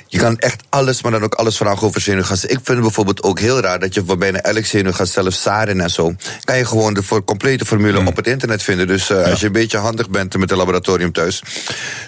Je 0.10 0.18
kan 0.18 0.38
echt 0.38 0.64
alles, 0.70 1.02
maar 1.02 1.12
dan 1.12 1.24
ook 1.24 1.34
alles 1.34 1.58
vragen 1.58 1.88
over 1.88 2.02
zenuwgas. 2.02 2.44
Ik 2.44 2.50
vind 2.50 2.68
het 2.68 2.80
bijvoorbeeld 2.80 3.24
ook 3.24 3.40
heel 3.40 3.60
raar 3.60 3.80
dat 3.80 3.94
je 3.94 4.04
voor 4.06 4.18
bijna 4.18 4.42
elk 4.42 4.66
zenuwgas, 4.66 5.12
zelfs 5.12 5.42
sarin 5.42 5.82
en 5.82 5.90
zo, 5.90 6.16
kan 6.44 6.58
je 6.58 6.66
gewoon 6.66 6.94
de 6.94 7.04
voor 7.04 7.24
complete 7.24 7.66
formule 7.66 8.06
op 8.06 8.16
het 8.16 8.28
internet 8.28 8.64
vinden. 8.64 8.88
Dus 8.88 9.10
eh, 9.10 9.24
als 9.24 9.40
je 9.40 9.46
een 9.46 9.52
beetje 9.52 9.78
handig 9.78 10.10
bent 10.10 10.38
met 10.38 10.52
een 10.52 10.58
laboratorium 10.58 11.12
thuis, 11.12 11.44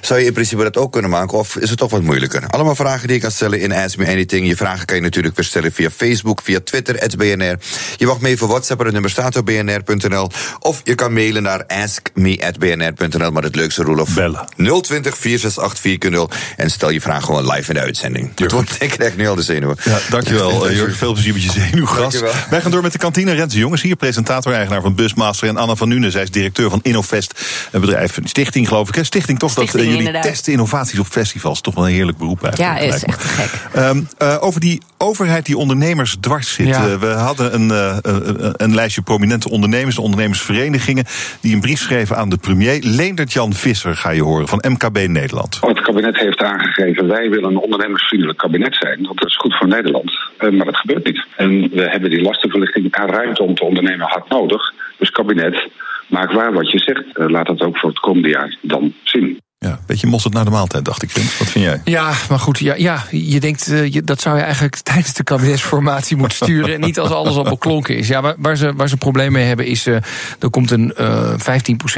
zou 0.01 0.19
je 0.19 0.26
in 0.26 0.34
principe 0.34 0.63
dat 0.63 0.77
ook 0.77 0.91
kunnen 0.91 1.11
maken. 1.11 1.38
Of 1.38 1.55
is 1.55 1.69
het 1.69 1.80
toch 1.80 1.91
wat 1.91 2.01
moeilijker? 2.01 2.47
Allemaal 2.47 2.76
vragen 2.76 3.07
die 3.07 3.15
je 3.15 3.21
kan 3.21 3.31
stellen 3.31 3.59
in 3.59 3.71
Ask 3.71 3.97
Me 3.97 4.07
Anything. 4.07 4.47
Je 4.47 4.55
vragen 4.55 4.85
kan 4.85 4.95
je 4.95 5.01
natuurlijk 5.01 5.35
weer 5.35 5.45
stellen 5.45 5.71
via 5.71 5.89
Facebook, 5.89 6.41
via 6.41 6.59
Twitter, 6.63 7.17
BNR. 7.17 7.57
Je 7.97 8.05
mag 8.05 8.19
mee 8.19 8.38
voor 8.38 8.47
WhatsApp, 8.47 8.84
het 8.84 8.91
nummer 8.93 9.11
staat 9.11 9.35
op 9.35 9.45
bnr.nl. 9.45 10.30
Of 10.59 10.81
je 10.84 10.95
kan 10.95 11.13
mailen 11.13 11.43
naar 11.43 11.65
askme.bnr.nl. 11.65 13.31
Maar 13.31 13.43
het 13.43 13.55
leukste, 13.55 13.84
Roelof. 13.84 14.13
Bellen. 14.13 14.47
020 14.55 15.17
468 15.17 15.80
400 15.80 16.35
En 16.57 16.71
stel 16.71 16.89
je 16.89 17.01
vraag 17.01 17.26
gewoon 17.26 17.51
live 17.51 17.73
in 17.73 17.80
de 17.80 17.89
uitzending. 17.90 18.32
Het 18.36 18.52
wordt, 18.52 18.76
ik 18.80 18.90
krijg 18.90 19.16
nu 19.18 19.28
al 19.28 19.36
de 19.36 19.41
zenuwen. 19.41 19.76
Ja, 19.84 19.98
dankjewel, 20.10 20.72
Jurgen. 20.72 20.95
Veel 20.95 21.14
plezier 21.14 21.34
met 21.34 21.44
je 21.44 21.52
zenuwgas. 21.52 22.22
Wij 22.49 22.61
gaan 22.61 22.72
door 22.72 22.82
met 22.82 22.91
de 22.91 22.98
kantine. 22.98 23.32
Rens 23.34 23.53
de 23.53 23.60
Jongens 23.60 23.82
hier, 23.82 23.95
presentator-eigenaar 23.95 24.82
van 24.82 24.95
Busmaster. 24.95 25.48
En 25.48 25.57
Anna 25.57 25.76
van 25.76 25.88
Nuenen, 25.88 26.11
zij 26.11 26.22
is 26.24 26.32
directeur 26.32 26.70
van 26.70 26.80
Innovest. 26.84 27.45
Een 27.72 27.82
bedrijf, 27.82 28.18
een 28.18 28.28
stichting 28.28 28.68
geloof 28.68 28.88
ik. 28.90 28.95
hè? 28.95 29.03
Stichting 29.03 29.40
toch, 29.40 29.53
dat 29.53 29.64
eh, 29.76 29.84
jullie 29.84 29.98
inderdaad. 29.98 30.24
testen 30.24 30.52
innovaties 30.52 30.99
op 30.99 31.06
festivals. 31.07 31.61
Toch 31.61 31.76
wel 31.76 31.88
een 31.88 31.94
heerlijk 31.94 32.18
beroep 32.18 32.40
Ja, 32.41 32.78
eigenlijk. 32.78 32.95
is 32.95 33.06
lijkt 33.06 33.24
me. 33.24 33.30
echt 33.44 33.52
gek. 33.52 33.61
Ehm, 33.74 34.02
eh, 34.18 34.38
over 34.40 34.60
die 34.60 34.82
overheid 34.98 35.45
die 35.45 35.57
ondernemers 35.57 36.18
dwars 36.20 36.53
zit. 36.53 36.68
Ja. 36.68 36.88
Eh, 36.88 36.95
we 36.99 37.07
hadden 37.07 37.53
een, 37.53 37.72
eh, 37.72 37.98
een- 38.02 38.53
een 38.57 38.76
lijstje 38.76 39.02
prominente 39.02 39.49
ondernemers, 39.49 39.98
ondernemersverenigingen, 39.98 41.06
die 41.41 41.53
een 41.53 41.61
brief 41.61 41.80
schreven 41.80 42.18
aan 42.18 42.30
de 42.30 42.38
premier. 42.38 42.80
Leendert 42.84 43.34
Jan 43.34 43.53
Visser 43.53 43.95
ga 43.95 44.10
je 44.10 44.24
horen 44.24 44.48
van 44.48 44.64
MKB 44.68 45.07
Nederland. 45.07 45.57
Het 45.61 45.82
kabinet 45.82 46.18
heeft 46.20 46.38
aangegeven, 46.44 47.07
wij 47.07 47.30
willen 47.30 47.49
een 47.49 47.57
ondernemersvriendelijk 47.80 48.39
kabinet 48.39 48.76
zijn. 48.76 49.06
Want 49.06 49.19
dat 49.19 49.27
is 49.27 49.38
goed 49.38 49.56
voor 49.56 49.68
Nederland. 49.68 50.11
Eh, 50.38 50.49
maar 50.49 50.65
dat 50.65 50.77
gebeurt 50.77 51.06
niet. 51.06 51.26
En 51.35 51.69
we 51.69 51.89
hebben 51.89 52.10
die 52.10 52.22
lastenverlichting 52.22 52.95
aan 52.95 53.10
ruimte 53.10 53.43
om 53.43 53.56
te 53.56 53.64
ondernemen 53.64 54.07
hard 54.07 54.30
nodig. 54.30 54.73
Dus 54.97 55.11
kabinet, 55.11 55.68
maak 56.07 56.31
waar 56.31 56.53
wat 56.53 56.72
je 56.72 56.80
zegt. 56.80 57.18
Eh, 57.18 57.30
laat 57.30 57.47
dat 57.47 57.61
ook 57.61 57.77
voor 57.77 57.89
het 57.89 57.99
komende 57.99 58.30
jaar 58.30 58.57
dan 58.61 58.93
zien. 59.03 59.39
Ja, 59.65 59.80
beetje 59.86 60.07
mosterd 60.07 60.34
naar 60.34 60.45
de 60.45 60.52
maaltijd, 60.52 60.86
dacht 60.86 61.03
ik. 61.03 61.11
Wat 61.11 61.48
vind 61.48 61.65
jij? 61.65 61.81
Ja, 61.84 62.14
maar 62.30 62.40
goed, 62.40 62.60
ja, 62.60 62.76
ja 62.76 63.03
je 63.11 63.40
denkt 63.40 63.68
eh, 63.68 64.02
dat 64.03 64.22
zou 64.22 64.38
je 64.38 64.41
eigenlijk 64.41 64.76
tijdens 64.84 65.14
de 65.14 65.23
kabinetsformatie 65.23 66.18
moeten 66.18 66.36
sturen. 66.36 66.73
En 66.73 66.80
niet 66.80 66.99
als 66.99 67.10
alles 67.10 67.36
al 67.36 67.44
beklonken 67.44 67.98
is. 67.98 68.07
Ja, 68.07 68.22
waar, 68.22 68.36
waar, 68.38 68.56
ze, 68.56 68.73
waar 68.73 68.90
ze 68.90 68.98
problemen 68.98 69.34
mee 69.34 69.45
hebben 69.45 69.65
is. 69.65 69.86
eh 69.86 69.95
er 70.40 70.49
komt 70.49 70.72
een 70.72 70.95
eh 70.95 71.34
15% 71.34 71.40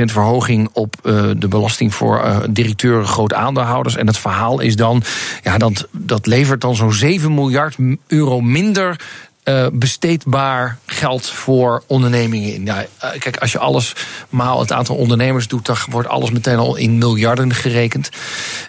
verhoging 0.06 0.70
op 0.74 0.96
de 1.38 1.48
belasting 1.50 1.94
voor 1.94 2.46
directeuren, 2.50 3.08
groot 3.08 3.34
aandeelhouders. 3.34 3.96
En 3.96 4.08
het 4.08 4.18
verhaal 4.18 4.60
is 4.60 4.76
dan. 4.76 5.04
Ja, 5.44 5.58
dat, 5.58 5.88
dat 5.92 6.26
levert 6.26 6.62
dan 6.62 6.76
zo'n 6.76 6.94
7 6.94 7.34
miljard 7.34 7.76
euro 8.08 8.42
minder 8.42 9.00
eh, 9.44 9.68
besteedbaar 9.74 10.78
geld 10.86 11.30
voor 11.30 11.84
ondernemingen 11.88 12.54
in. 12.54 12.66
Ja, 12.66 12.86
eh, 13.00 13.20
kijk, 13.20 13.38
als 13.38 13.52
je 13.52 13.60
alles 13.60 13.96
maal 14.30 14.60
het 14.60 14.72
aantal 14.72 14.96
ondernemers 14.96 15.48
doet, 15.48 15.66
dan 15.66 15.76
wordt 15.90 16.08
alles 16.08 16.32
meteen 16.32 16.58
al 16.58 16.76
in 16.76 16.98
miljarden 16.98 17.54
gerekend. 17.54 18.10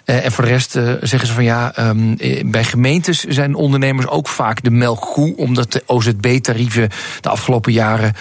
Eh, 0.05 0.25
en 0.25 0.31
voor 0.31 0.43
de 0.43 0.49
rest 0.49 0.71
zeggen 1.01 1.27
ze 1.27 1.33
van 1.33 1.43
ja, 1.43 1.75
ehm, 1.75 2.13
eh, 2.13 2.43
bij 2.45 2.63
gemeentes 2.63 3.23
zijn 3.23 3.55
ondernemers 3.55 4.07
ook 4.07 4.27
vaak 4.27 4.63
de 4.63 4.71
melkkoe, 4.71 5.37
omdat 5.37 5.71
de 5.71 5.83
OZB-tarieven 5.85 6.89
de 7.21 7.29
afgelopen 7.29 7.71
jaren 7.71 8.15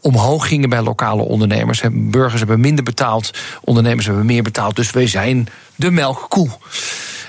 omhoog 0.00 0.48
gingen 0.48 0.68
bij 0.68 0.82
lokale 0.82 1.22
ondernemers. 1.22 1.82
Burgers 1.92 2.38
hebben 2.38 2.60
minder 2.60 2.84
betaald, 2.84 3.30
ondernemers 3.60 4.06
hebben 4.06 4.26
meer 4.26 4.42
betaald, 4.42 4.76
dus 4.76 4.90
wij 4.90 5.06
zijn 5.06 5.48
de 5.74 5.90
melkkoe. 5.90 6.48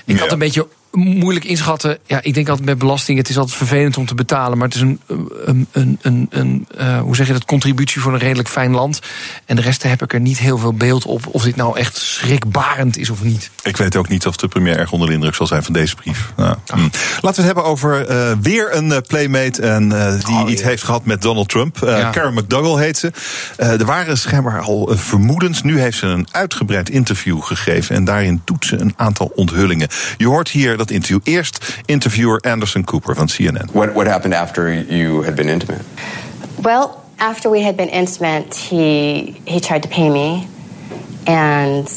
Ik 0.04 0.18
had 0.18 0.32
een 0.32 0.38
beetje 0.38 0.66
moeilijk 0.92 1.44
inschatten. 1.44 1.98
Ja, 2.06 2.22
ik 2.22 2.34
denk 2.34 2.48
altijd 2.48 2.66
met 2.66 2.78
belasting, 2.78 3.18
het 3.18 3.28
is 3.28 3.38
altijd 3.38 3.56
vervelend 3.56 3.96
om 3.96 4.06
te 4.06 4.14
betalen, 4.14 4.58
maar 4.58 4.66
het 4.66 4.76
is 4.76 4.82
een, 4.82 5.00
een, 5.44 5.66
een, 5.72 5.98
een, 6.02 6.26
een 6.30 6.66
eh, 6.76 7.00
hoe 7.00 7.16
zeg 7.16 7.26
je 7.26 7.32
dat, 7.32 7.44
contributie 7.44 8.00
voor 8.00 8.12
een 8.12 8.18
redelijk 8.18 8.48
fijn 8.48 8.70
land. 8.70 9.00
En 9.44 9.56
de 9.56 9.62
rest 9.62 9.82
heb 9.82 10.02
ik 10.02 10.12
er 10.12 10.20
niet 10.20 10.38
heel 10.38 10.58
veel 10.58 10.72
beeld 10.72 11.04
op 11.04 11.26
of 11.26 11.42
dit 11.42 11.56
nou 11.56 11.78
echt 11.78 11.96
schrikbarend 11.96 12.96
is 12.96 13.10
of 13.10 13.22
niet. 13.22 13.50
Ik 13.62 13.76
weet 13.76 13.96
ook 13.96 14.08
niet 14.08 14.26
of 14.26 14.36
de 14.36 14.48
premier 14.48 14.76
erg 14.78 14.92
onder 14.92 15.08
de 15.08 15.14
indruk 15.14 15.34
zal 15.34 15.46
zijn 15.46 15.62
van 15.62 15.72
deze 15.72 15.94
brief. 15.94 16.32
Nou, 16.36 16.56
hm. 16.66 16.78
Laten 16.80 17.20
we 17.20 17.28
het 17.28 17.44
hebben 17.44 17.64
over 17.64 18.06
eh, 18.06 18.32
weer 18.40 18.76
een 18.76 18.92
eh, 18.92 18.98
playmate 19.06 19.62
en, 19.62 19.88
die 20.24 20.46
iets 20.46 20.62
heeft 20.62 20.82
gehad 20.82 21.04
met 21.04 21.22
Donald 21.22 21.48
Trump. 21.48 21.76
Ja. 21.80 22.10
Karen 22.10 22.34
McDougall 22.34 22.82
heet 22.82 22.98
ze. 22.98 23.12
Er 23.56 23.84
waren 23.84 24.18
schijnbaar 24.18 24.60
al 24.60 24.92
vermoedens. 24.94 25.62
Nu 25.62 25.80
heeft 25.80 25.98
ze 25.98 26.06
een 26.06 26.28
uitgebreid 26.30 26.90
interview 26.90 27.42
gegeven 27.42 27.96
en 27.96 28.04
daarin 28.04 28.42
doet 28.44 28.64
ze 28.64 28.76
een 28.76 28.94
aantal 28.96 29.32
onthullingen. 29.34 29.88
Je 30.16 30.26
hoort 30.26 30.48
hier 30.48 30.78
dat 30.80 30.90
interview. 30.90 31.20
Eerst 31.24 31.80
interviewer 31.86 32.40
Anderson 32.40 32.84
Cooper 32.84 33.14
van 33.14 33.28
CNN. 33.28 33.68
What, 33.72 33.92
what 33.92 34.06
happened 34.06 34.34
after 34.34 34.72
you 34.72 35.24
had 35.24 35.34
been 35.34 35.48
intimate? 35.48 35.82
Well, 36.62 37.04
after 37.16 37.50
we 37.50 37.62
had 37.62 37.76
been 37.76 37.90
intimate, 37.90 38.56
he 38.56 39.40
he 39.44 39.60
tried 39.60 39.82
to 39.82 39.88
pay 39.88 40.08
me, 40.08 40.46
and 41.26 41.88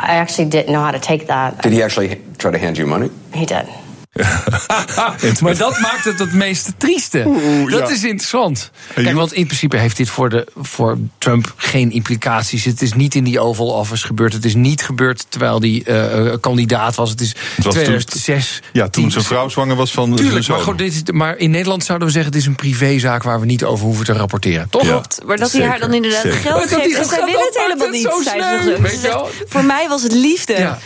I 0.00 0.16
actually 0.16 0.48
didn't 0.48 0.72
know 0.72 0.82
how 0.82 0.92
to 0.92 0.98
take 0.98 1.26
that. 1.26 1.62
Did 1.62 1.72
he 1.72 1.82
actually 1.82 2.20
try 2.36 2.50
to 2.50 2.58
hand 2.58 2.76
you 2.76 2.86
money? 2.86 3.10
He 3.32 3.44
did. 3.44 3.66
maar 5.42 5.56
dat 5.56 5.78
maakt 5.78 6.04
het 6.04 6.18
het 6.18 6.32
meest 6.32 6.72
trieste. 6.76 7.22
dat 7.68 7.90
is 7.90 8.02
interessant. 8.02 8.70
Kijk, 8.94 9.12
want 9.12 9.32
in 9.32 9.46
principe 9.46 9.76
heeft 9.76 9.96
dit 9.96 10.10
voor, 10.10 10.28
de, 10.28 10.46
voor 10.56 10.98
Trump 11.18 11.52
geen 11.56 11.90
implicaties. 11.90 12.64
Het 12.64 12.82
is 12.82 12.92
niet 12.92 13.14
in 13.14 13.24
die 13.24 13.40
Oval 13.40 13.66
Office 13.66 14.06
gebeurd. 14.06 14.32
Het 14.32 14.44
is 14.44 14.54
niet 14.54 14.82
gebeurd 14.82 15.26
terwijl 15.28 15.60
die 15.60 15.84
uh, 15.88 16.32
kandidaat 16.40 16.94
was. 16.94 17.10
Het 17.10 17.20
is 17.20 17.34
Het 17.54 17.64
was 17.64 17.74
2006. 17.74 18.60
Toen, 18.60 18.70
ja, 18.72 18.88
toen 18.88 19.10
zijn 19.10 19.24
vrouw 19.24 19.48
zwanger 19.48 19.76
was 19.76 19.92
van 19.92 20.14
Tuurlijk, 20.14 20.44
zijn 20.44 20.56
maar, 20.56 20.66
goed, 20.66 20.78
dit 20.78 20.92
is, 20.92 21.02
maar 21.12 21.36
in 21.36 21.50
Nederland 21.50 21.84
zouden 21.84 22.06
we 22.06 22.12
zeggen... 22.12 22.32
het 22.32 22.40
is 22.40 22.46
een 22.46 22.56
privézaak 22.56 23.22
waar 23.22 23.40
we 23.40 23.46
niet 23.46 23.64
over 23.64 23.84
hoeven 23.84 24.04
te 24.04 24.12
rapporteren. 24.12 24.68
Toch? 24.70 24.82
Klopt, 24.82 25.20
maar 25.26 25.36
dat 25.36 25.52
hij 25.52 25.66
haar 25.66 25.78
dan 25.78 25.94
inderdaad 25.94 26.22
Zeker. 26.22 26.38
geld 26.38 26.68
geeft. 26.68 26.96
En 26.98 27.04
zij 27.04 27.24
willen 27.24 27.46
het 27.46 27.58
helemaal 27.66 27.88
niet. 27.88 28.02
zo 28.02 28.20
sneu, 28.22 28.80
weet 28.80 29.00
je 29.02 29.08
wel. 29.08 29.28
Voor 29.46 29.64
mij 29.64 29.88
was 29.88 30.02
het 30.02 30.12
liefde. 30.12 30.52
Ja, 30.52 30.78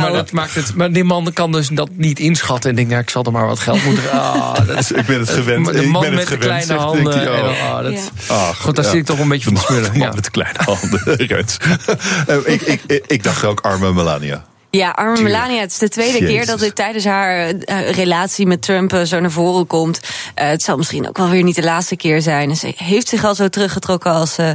maar, 0.00 0.12
dat 0.12 0.32
maakt 0.32 0.54
het, 0.54 0.74
maar 0.74 0.92
die 0.92 1.04
man 1.04 1.32
kan 1.32 1.52
dus 1.52 1.68
dat 1.68 1.88
niet 1.92 2.18
inschatten 2.18 2.67
en 2.68 2.74
denkt, 2.74 2.90
ja, 2.90 2.98
ik 2.98 3.10
zal 3.10 3.24
er 3.24 3.32
maar 3.32 3.46
wat 3.46 3.58
geld 3.58 3.84
moeten. 3.84 4.10
Ah, 4.18 4.54
dat, 4.66 4.90
Ik 4.96 5.06
ben 5.06 5.18
het 5.18 5.30
gewend. 5.30 5.66
De 5.66 5.82
Ik 5.82 5.88
man 5.88 6.00
ben 6.02 6.10
het 6.10 6.18
met 6.18 6.28
de 6.28 6.34
gewend, 6.44 6.64
kleine 6.64 6.66
zegt- 6.66 6.80
handen. 6.80 7.34
en 7.34 7.42
oh. 7.42 7.74
ah, 7.76 7.82
dat, 7.84 8.10
Ah, 8.28 8.48
goed, 8.48 8.76
daar 8.76 8.84
ja. 8.84 8.90
zit 8.90 9.00
ik 9.00 9.06
toch 9.06 9.18
een 9.18 9.28
beetje 9.28 9.44
van 9.44 9.54
te 9.54 9.60
smullen. 9.60 9.90
Man 9.92 10.00
Ja. 10.00 10.12
met 10.14 10.24
de 10.24 10.30
kleine 10.30 10.58
handen. 10.64 11.02
Eh, 12.26 12.36
ik, 12.54 12.60
ik, 12.62 12.80
ik, 12.86 13.04
ik 13.06 13.22
dacht 13.22 13.44
ook 13.44 13.60
arme 13.60 13.92
Melania. 13.92 14.44
Ja, 14.70 14.90
arme. 14.90 15.22
Melania. 15.22 15.60
Het 15.60 15.70
is 15.70 15.78
de 15.78 15.88
tweede 15.88 16.12
Jezus. 16.18 16.28
keer 16.28 16.46
dat 16.46 16.58
dit 16.58 16.74
tijdens 16.74 17.04
haar 17.04 17.48
eh, 17.48 17.90
relatie 17.90 18.46
met 18.46 18.62
Trump 18.62 18.92
eh, 18.92 19.02
zo 19.02 19.20
naar 19.20 19.30
voren 19.30 19.66
komt. 19.66 20.00
Eh, 20.34 20.48
het 20.48 20.62
zal 20.62 20.76
misschien 20.76 21.08
ook 21.08 21.16
wel 21.18 21.28
weer 21.28 21.42
niet 21.42 21.54
de 21.54 21.62
laatste 21.62 21.96
keer 21.96 22.22
zijn. 22.22 22.50
En 22.50 22.56
ze 22.56 22.72
heeft 22.76 23.08
zich 23.08 23.24
al 23.24 23.34
zo 23.34 23.48
teruggetrokken 23.48 24.12
als 24.12 24.38
eh, 24.38 24.50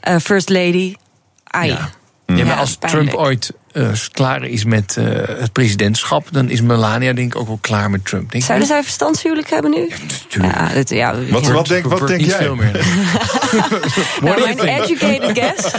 eh, 0.00 0.16
First 0.22 0.48
Lady. 0.48 0.94
Ai. 1.44 1.68
Ja. 1.70 1.90
Ja, 2.26 2.44
maar 2.44 2.56
als 2.56 2.76
pijnlijk. 2.76 3.08
Trump 3.10 3.24
ooit 3.26 3.52
eh, 3.78 3.88
klaar 4.12 4.44
is 4.44 4.64
met 4.64 4.96
eh, 4.96 5.04
het 5.40 5.52
presidentschap, 5.52 6.26
dan 6.30 6.50
is 6.50 6.60
Melania 6.60 7.12
denk 7.12 7.34
ik 7.34 7.40
ook 7.40 7.46
wel 7.46 7.58
klaar 7.60 7.90
met 7.90 8.04
Trump. 8.04 8.32
Denk 8.32 8.44
Zouden 8.44 8.66
zij 8.66 8.82
verstandshuwelijk 8.82 9.50
hebben 9.50 9.70
nu? 9.70 9.90
Ja, 10.28 10.70
Wat, 10.74 10.88
ja. 10.88 11.14
wat 11.52 11.66
denk, 11.66 11.84
wat 11.84 12.08
denk 12.08 12.20
jij? 12.20 12.36
veel 12.36 12.54
meer. 12.54 12.72
Nou, 14.20 14.40
mijn 14.40 14.82
educated 14.82 15.38
guess. 15.38 15.70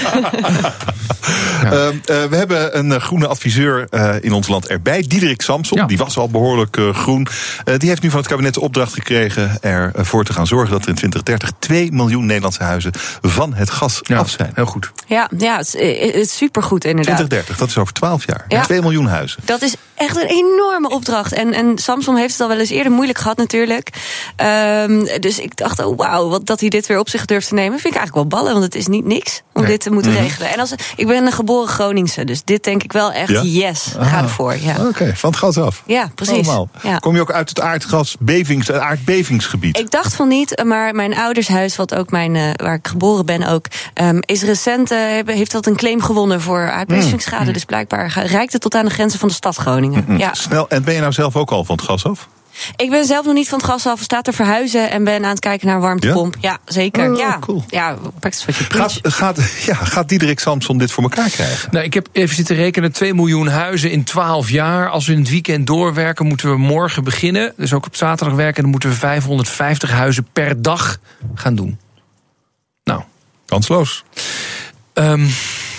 Ehm, 1.64 1.96
eh, 2.06 2.24
we 2.24 2.36
hebben 2.36 2.78
een 2.78 3.02
groene 3.02 3.28
adviseur 3.28 3.88
eh, 3.90 4.16
in 4.22 4.32
ons 4.32 4.48
land 4.48 4.68
erbij, 4.68 5.06
Diederik 5.08 5.42
Samson. 5.42 5.88
Die 5.88 5.98
was 5.98 6.18
al 6.18 6.30
behoorlijk 6.30 6.78
eh, 6.78 6.94
groen. 6.94 7.28
Eh, 7.66 7.78
die 7.78 7.90
heeft 7.90 8.02
nu 8.02 8.10
van 8.10 8.20
het 8.20 8.28
kabinet 8.28 8.54
de 8.54 8.60
opdracht 8.60 8.94
gekregen 8.94 9.62
ervoor 9.62 10.24
te 10.24 10.34
gaan 10.34 10.48
zorgen 10.48 10.72
dat 10.72 10.82
er 10.82 10.88
in 10.88 10.96
2030 10.96 11.52
2 11.60 11.92
miljoen 11.92 12.26
Nederlandse 12.26 12.64
huizen 12.64 12.92
van 13.22 13.54
het 13.54 13.70
gas 13.70 14.02
af 14.04 14.30
zijn. 14.30 14.52
Heel 14.56 14.66
goed. 14.66 14.92
Ja, 15.08 15.30
ja 15.38 15.58
het, 15.58 15.76
is, 15.76 16.06
het 16.06 16.16
is 16.16 16.38
supergoed 16.38 16.86
inderdaad. 16.86 17.16
2030, 17.16 17.58
dat 17.58 17.68
is 17.68 17.78
over 17.90 17.94
12 17.94 18.26
jaar. 18.26 18.46
Ja. 18.48 18.64
2 18.64 18.82
miljoen 18.82 19.06
huizen. 19.08 19.42
Dat 19.46 19.62
is 19.62 19.76
echt 20.00 20.16
een 20.18 20.28
enorme 20.28 20.90
opdracht. 20.90 21.34
En, 21.34 21.54
en 21.54 21.78
Samsung 21.78 22.18
heeft 22.18 22.32
het 22.32 22.42
al 22.42 22.48
wel 22.48 22.58
eens 22.60 22.70
eerder 22.70 22.92
moeilijk 22.92 23.18
gehad 23.20 23.38
natuurlijk. 23.38 23.90
Ehm, 24.36 25.20
dus 25.20 25.40
ik 25.40 25.56
dacht, 25.58 25.86
oh 25.86 25.98
wauw, 25.98 26.30
wat 26.30 26.46
dat 26.46 26.60
hij 26.60 26.70
dit 26.70 26.88
weer 26.88 27.00
op 27.00 27.10
zich 27.10 27.26
durft 27.26 27.48
te 27.48 27.54
nemen... 27.54 27.80
vind 27.80 27.94
ik 27.94 28.00
eigenlijk 28.00 28.30
wel 28.32 28.40
ballen, 28.40 28.52
want 28.60 28.66
het 28.66 28.76
is 28.76 28.88
niet 28.88 29.06
niks 29.06 29.42
om 29.54 29.62
Nee. 29.62 29.72
dit 29.72 29.82
te 29.82 29.92
moeten 29.92 30.12
Mhm. 30.12 30.22
regelen. 30.22 30.54
En 30.54 30.60
als, 30.60 30.74
ik 30.96 31.08
ben 31.08 31.26
een 31.26 31.32
geboren 31.32 31.68
Groningse, 31.68 32.24
dus 32.26 32.44
dit 32.44 32.64
denk 32.64 32.84
ik 32.84 32.92
wel 32.92 33.12
echt 33.12 33.30
Ja? 33.30 33.42
yes. 33.42 33.86
Ga 34.00 34.18
Ah. 34.18 34.24
ervoor, 34.24 34.56
ja. 34.62 34.76
Oké, 34.88 35.12
van 35.16 35.30
het 35.30 35.40
gas 35.40 35.58
af. 35.58 35.84
Ja, 35.86 36.12
precies. 36.16 36.50
Ja. 36.82 36.98
Kom 36.98 37.16
je 37.16 37.22
ook 37.22 37.32
uit 37.32 37.50
het 37.50 37.62
aardgasbevings, 37.62 38.72
aardbevingsgebied? 38.72 39.78
Ik 39.78 39.92
dacht 39.92 40.16
van 40.16 40.28
niet, 40.28 40.64
maar 40.66 40.96
mijn 40.96 41.16
oudershuis, 41.18 41.76
wat 41.76 41.96
ook 41.96 42.12
mijn, 42.12 42.36
eh, 42.36 42.44
waar 42.56 42.74
ik 42.74 42.88
geboren 42.88 43.26
ben 43.26 43.44
ook, 43.48 43.66
ehm, 43.94 44.18
is 44.22 44.42
recent, 44.44 44.92
eh, 44.92 44.98
heeft 45.26 45.52
dat 45.52 45.66
een 45.66 45.76
claim 45.76 46.02
gewonnen 46.02 46.42
voor 46.42 46.72
aardbevingsschade. 46.72 47.46
Mm. 47.46 47.54
Dus 47.54 47.66
blijkbaar 47.66 48.12
ga- 48.12 48.22
reikt 48.22 48.54
het 48.54 48.62
tot 48.62 48.76
aan 48.76 48.86
de 48.86 48.92
grenzen 48.92 49.20
van 49.20 49.28
de 49.28 49.34
stad 49.34 49.56
Groningen. 49.56 49.88
Hm, 49.94 50.18
Ja. 50.18 50.34
Snel. 50.34 50.70
En 50.70 50.84
ben 50.84 50.94
je 50.94 51.00
nou 51.00 51.14
zelf 51.14 51.36
ook 51.36 51.52
al 51.52 51.64
van 51.66 51.76
het 51.76 51.86
gas 51.86 52.06
af? 52.06 52.28
Ik 52.76 52.90
ben 52.90 53.06
zelf 53.06 53.26
nog 53.26 53.34
niet 53.34 53.50
van 53.50 53.58
het 53.58 53.68
gas 53.68 53.86
af, 53.86 54.02
sta 54.02 54.22
te 54.22 54.32
verhuizen 54.34 54.92
en 54.92 55.04
ben 55.04 55.24
aan 55.24 55.30
het 55.30 55.40
kijken 55.40 55.68
naar 55.68 55.76
een 55.76 55.82
warmtepomp. 55.82 56.36
Ja, 56.40 56.58
zeker. 56.66 57.12
Oh, 57.12 57.18
ja, 57.18 57.38
cool. 57.40 57.64
ja, 57.68 57.98
practice 58.20 58.46
what 58.46 58.56
you 58.56 58.70
preach. 58.70 58.94
Gaat, 59.02 59.14
gaat, 59.14 59.64
ja, 59.66 59.74
gaat 59.74 60.10
Diederik 60.10 60.40
Samson 60.40 60.78
dit 60.78 60.92
voor 60.92 61.04
elkaar 61.04 61.30
krijgen? 61.30 61.70
Nou, 61.72 61.86
ik 61.86 61.94
heb 61.94 62.08
even 62.12 62.36
zitten 62.36 62.56
rekenen. 62.56 62.92
2 62.92 63.14
miljoen 63.14 63.48
huizen 63.48 63.92
in 63.92 64.04
12 64.04 64.50
jaar. 64.50 64.90
Als 64.90 65.08
we 65.08 65.14
in 65.14 65.20
het 65.20 65.30
weekend 65.30 65.68
doorwerken, 65.68 66.28
moeten 66.28 66.50
we 66.50 66.58
morgen 66.58 67.04
beginnen. 67.04 67.54
Dus 67.58 67.74
ook 67.74 67.86
op 67.86 67.96
zaterdag 67.96 68.36
werken. 68.36 68.62
Dan 68.62 68.72
moeten 68.72 68.90
we 68.90 68.96
550 68.96 69.92
huizen 69.92 70.28
per 70.34 70.62
dag 70.62 70.98
gaan 71.36 71.56
doen. 71.56 71.80
Nou. 72.84 73.02
Kansloos. 73.46 74.04
Ehm, 74.94 75.26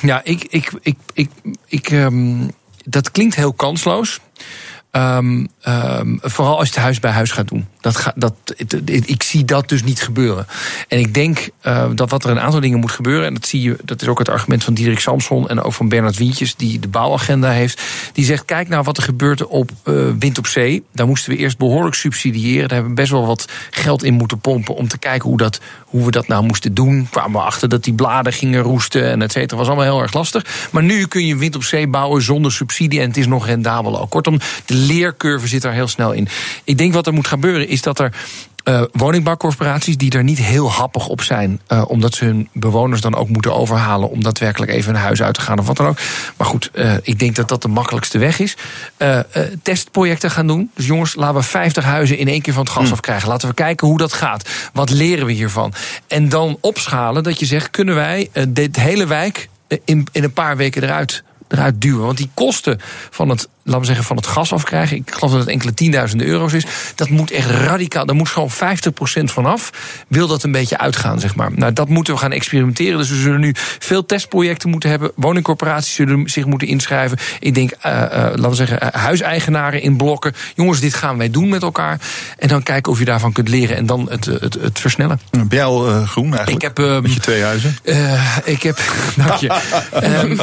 ja, 0.02 0.20
ik, 0.24 0.44
ik, 0.48 0.72
ik, 0.80 0.96
ik, 1.12 1.30
ik, 1.66 1.90
ehm, 1.90 2.48
dat 2.90 3.10
klinkt 3.10 3.34
heel 3.34 3.52
kansloos. 3.52 4.20
Ehm, 4.90 5.46
ehm, 5.62 6.16
vooral 6.20 6.58
als 6.58 6.68
je 6.68 6.74
het 6.74 6.82
huis 6.82 7.00
bij 7.00 7.10
huis 7.10 7.30
gaat 7.30 7.48
doen. 7.48 7.66
Dat 7.80 8.12
dat, 8.16 8.34
ik 8.84 9.22
zie 9.22 9.44
dat 9.44 9.68
dus 9.68 9.82
niet 9.82 10.02
gebeuren. 10.02 10.46
En 10.88 10.98
ik 10.98 11.14
denk 11.14 11.48
eh, 11.60 11.86
dat 11.94 12.10
wat 12.10 12.24
er 12.24 12.30
een 12.30 12.40
aantal 12.40 12.60
dingen 12.60 12.78
moet 12.78 12.90
gebeuren. 12.90 13.26
En 13.26 13.34
dat 13.34 13.46
zie 13.46 13.62
je, 13.62 13.76
dat 13.84 14.02
is 14.02 14.08
ook 14.08 14.18
het 14.18 14.28
argument 14.28 14.64
van 14.64 14.74
Diederik 14.74 15.00
Samson 15.00 15.48
en 15.48 15.62
ook 15.62 15.72
van 15.72 15.88
Bernard 15.88 16.16
Wientjes, 16.16 16.54
die 16.54 16.78
de 16.78 16.88
bouwagenda 16.88 17.50
heeft. 17.50 17.82
Die 18.12 18.24
zegt: 18.24 18.44
kijk 18.44 18.68
nou 18.68 18.82
wat 18.82 18.96
er 18.96 19.02
gebeurt 19.02 19.46
op 19.46 19.70
eh, 19.82 19.94
wind 20.18 20.38
op 20.38 20.46
zee. 20.46 20.84
Daar 20.92 21.06
moesten 21.06 21.32
we 21.32 21.38
eerst 21.38 21.58
behoorlijk 21.58 21.94
subsidiëren. 21.94 22.68
Daar 22.68 22.78
hebben 22.78 22.88
we 22.88 23.00
best 23.00 23.10
wel 23.10 23.26
wat 23.26 23.48
geld 23.70 24.02
in 24.02 24.14
moeten 24.14 24.38
pompen 24.38 24.74
om 24.74 24.88
te 24.88 24.98
kijken 24.98 25.28
hoe, 25.28 25.38
dat, 25.38 25.60
hoe 25.84 26.04
we 26.04 26.10
dat 26.10 26.28
nou 26.28 26.44
moesten 26.44 26.74
doen. 26.74 27.08
Kwamen 27.10 27.40
we 27.40 27.46
achter 27.46 27.68
dat 27.68 27.84
die 27.84 27.94
bladen 27.94 28.32
gingen 28.32 28.62
roesten 28.62 29.10
en 29.10 29.22
et 29.22 29.32
cetera. 29.32 29.56
Was 29.56 29.66
allemaal 29.66 29.84
heel 29.84 30.02
erg 30.02 30.12
lastig. 30.12 30.68
Maar 30.70 30.82
nu 30.82 31.06
kun 31.06 31.26
je 31.26 31.36
wind 31.36 31.56
op 31.56 31.64
zee 31.64 31.86
bouwen 31.86 32.22
zonder 32.22 32.52
subsidie 32.52 33.00
en 33.00 33.08
het 33.08 33.16
is 33.16 33.26
nog 33.26 33.46
rendabel 33.46 34.00
ook. 34.00 34.10
Kortom, 34.10 34.38
de 34.64 34.74
leercurve 34.74 35.48
zit 35.50 35.62
daar 35.62 35.72
heel 35.72 35.88
snel 35.88 36.12
in. 36.12 36.28
Ik 36.64 36.78
denk 36.78 36.92
wat 36.92 37.06
er 37.06 37.12
moet 37.12 37.26
gebeuren 37.26 37.68
is 37.68 37.82
dat 37.82 37.98
er 37.98 38.12
eh, 38.64 38.82
woningbouwcorporaties 38.92 39.96
die 39.96 40.12
er 40.12 40.24
niet 40.24 40.38
heel 40.38 40.72
happig 40.72 41.08
op 41.08 41.22
zijn, 41.22 41.60
eh, 41.66 41.84
omdat 41.86 42.14
ze 42.14 42.24
hun 42.24 42.48
bewoners 42.52 43.00
dan 43.00 43.14
ook 43.14 43.28
moeten 43.28 43.54
overhalen 43.54 44.10
om 44.10 44.22
daadwerkelijk 44.22 44.72
even 44.72 44.94
een 44.94 45.00
huis 45.00 45.22
uit 45.22 45.34
te 45.34 45.40
gaan 45.40 45.58
of 45.58 45.66
wat 45.66 45.76
dan 45.76 45.86
ook. 45.86 45.98
Maar 46.36 46.46
goed, 46.46 46.70
eh, 46.72 46.94
ik 47.02 47.18
denk 47.18 47.36
dat 47.36 47.48
dat 47.48 47.62
de 47.62 47.68
makkelijkste 47.68 48.18
weg 48.18 48.38
is. 48.38 48.56
Testprojecten 49.62 50.30
gaan 50.30 50.46
doen. 50.46 50.70
Dus 50.74 50.86
jongens, 50.86 51.14
laten 51.14 51.34
we 51.34 51.42
50 51.42 51.84
huizen 51.84 52.18
in 52.18 52.28
één 52.28 52.40
keer 52.40 52.52
van 52.52 52.62
het 52.62 52.72
gas 52.72 52.92
afkrijgen. 52.92 53.28
Laten 53.28 53.48
we 53.48 53.54
kijken 53.54 53.86
hoe 53.86 53.98
dat 53.98 54.12
gaat. 54.12 54.48
Wat 54.72 54.90
leren 54.90 55.26
we 55.26 55.32
hiervan? 55.32 55.72
En 56.06 56.28
dan 56.28 56.58
opschalen 56.60 57.22
dat 57.22 57.38
je 57.38 57.46
zegt: 57.46 57.70
kunnen 57.70 57.94
wij 57.94 58.30
dit 58.48 58.76
hele 58.76 59.06
wijk 59.06 59.48
in, 59.84 60.06
in 60.12 60.24
een 60.24 60.32
paar 60.32 60.56
weken 60.56 60.82
eruit 60.82 61.22
eruit 61.50 61.80
duwen. 61.80 62.04
Want 62.04 62.16
die 62.16 62.30
kosten 62.34 62.80
van 63.10 63.28
het, 63.28 63.48
laten 63.70 63.80
we 63.80 63.86
zeggen, 63.86 64.04
van 64.04 64.16
het 64.16 64.26
gas 64.26 64.52
afkrijgen, 64.52 64.96
ik 64.96 65.10
geloof 65.10 65.30
dat 65.30 65.40
het 65.40 65.48
enkele 65.48 65.74
tienduizenden 65.74 66.26
euro's 66.26 66.52
is, 66.52 66.64
dat 66.94 67.08
moet 67.08 67.30
echt 67.30 67.50
radicaal, 67.50 68.06
daar 68.06 68.16
moet 68.16 68.28
gewoon 68.28 68.50
50% 68.50 68.54
vanaf, 69.24 69.70
wil 70.08 70.26
dat 70.26 70.42
een 70.42 70.52
beetje 70.52 70.78
uitgaan, 70.78 71.20
zeg 71.20 71.34
maar. 71.34 71.50
Nou, 71.54 71.72
dat 71.72 71.88
moeten 71.88 72.14
we 72.14 72.20
gaan 72.20 72.32
experimenteren. 72.32 72.98
Dus 72.98 73.10
we 73.10 73.16
zullen 73.16 73.40
nu 73.40 73.54
veel 73.78 74.06
testprojecten 74.06 74.70
moeten 74.70 74.90
hebben. 74.90 75.12
Woningcorporaties 75.14 75.94
zullen 75.94 76.30
zich 76.30 76.46
moeten 76.46 76.68
inschrijven. 76.68 77.18
Ik 77.40 77.54
denk, 77.54 77.70
eh, 77.70 78.02
eh, 78.02 78.10
laten 78.10 78.48
we 78.48 78.54
zeggen, 78.54 78.80
eh, 78.80 79.00
huiseigenaren 79.02 79.82
in 79.82 79.96
blokken. 79.96 80.34
Jongens, 80.54 80.80
dit 80.80 80.94
gaan 80.94 81.18
wij 81.18 81.30
doen 81.30 81.48
met 81.48 81.62
elkaar. 81.62 82.00
En 82.38 82.48
dan 82.48 82.62
kijken 82.62 82.92
of 82.92 82.98
je 82.98 83.04
daarvan 83.04 83.32
kunt 83.32 83.48
leren 83.48 83.76
en 83.76 83.86
dan 83.86 84.06
het, 84.10 84.24
het, 84.24 84.54
het 84.60 84.78
versnellen. 84.78 85.20
Ben 85.30 85.46
jij 85.48 85.64
al 85.64 86.06
groen 86.06 86.34
eigenlijk? 86.34 86.50
Ik 86.50 86.62
heb, 86.62 86.78
ehm, 86.78 87.02
Met 87.02 87.14
je 87.14 87.20
twee 87.20 87.42
huizen? 87.42 87.76
Ik 88.44 88.62
heb. 88.62 88.78
Dank 89.16 89.32
je. 89.32 89.48
Ehm, 89.90 90.38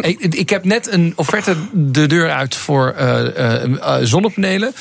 ik, 0.10 0.34
ik 0.34 0.50
heb 0.50 0.64
net 0.64 0.92
een 0.92 1.12
offerte 1.16 1.56
de 1.72 2.06
deur 2.06 2.30
uit 2.30 2.56
voor 2.60 2.92
eh, 2.96 3.62
eh, 3.62 4.72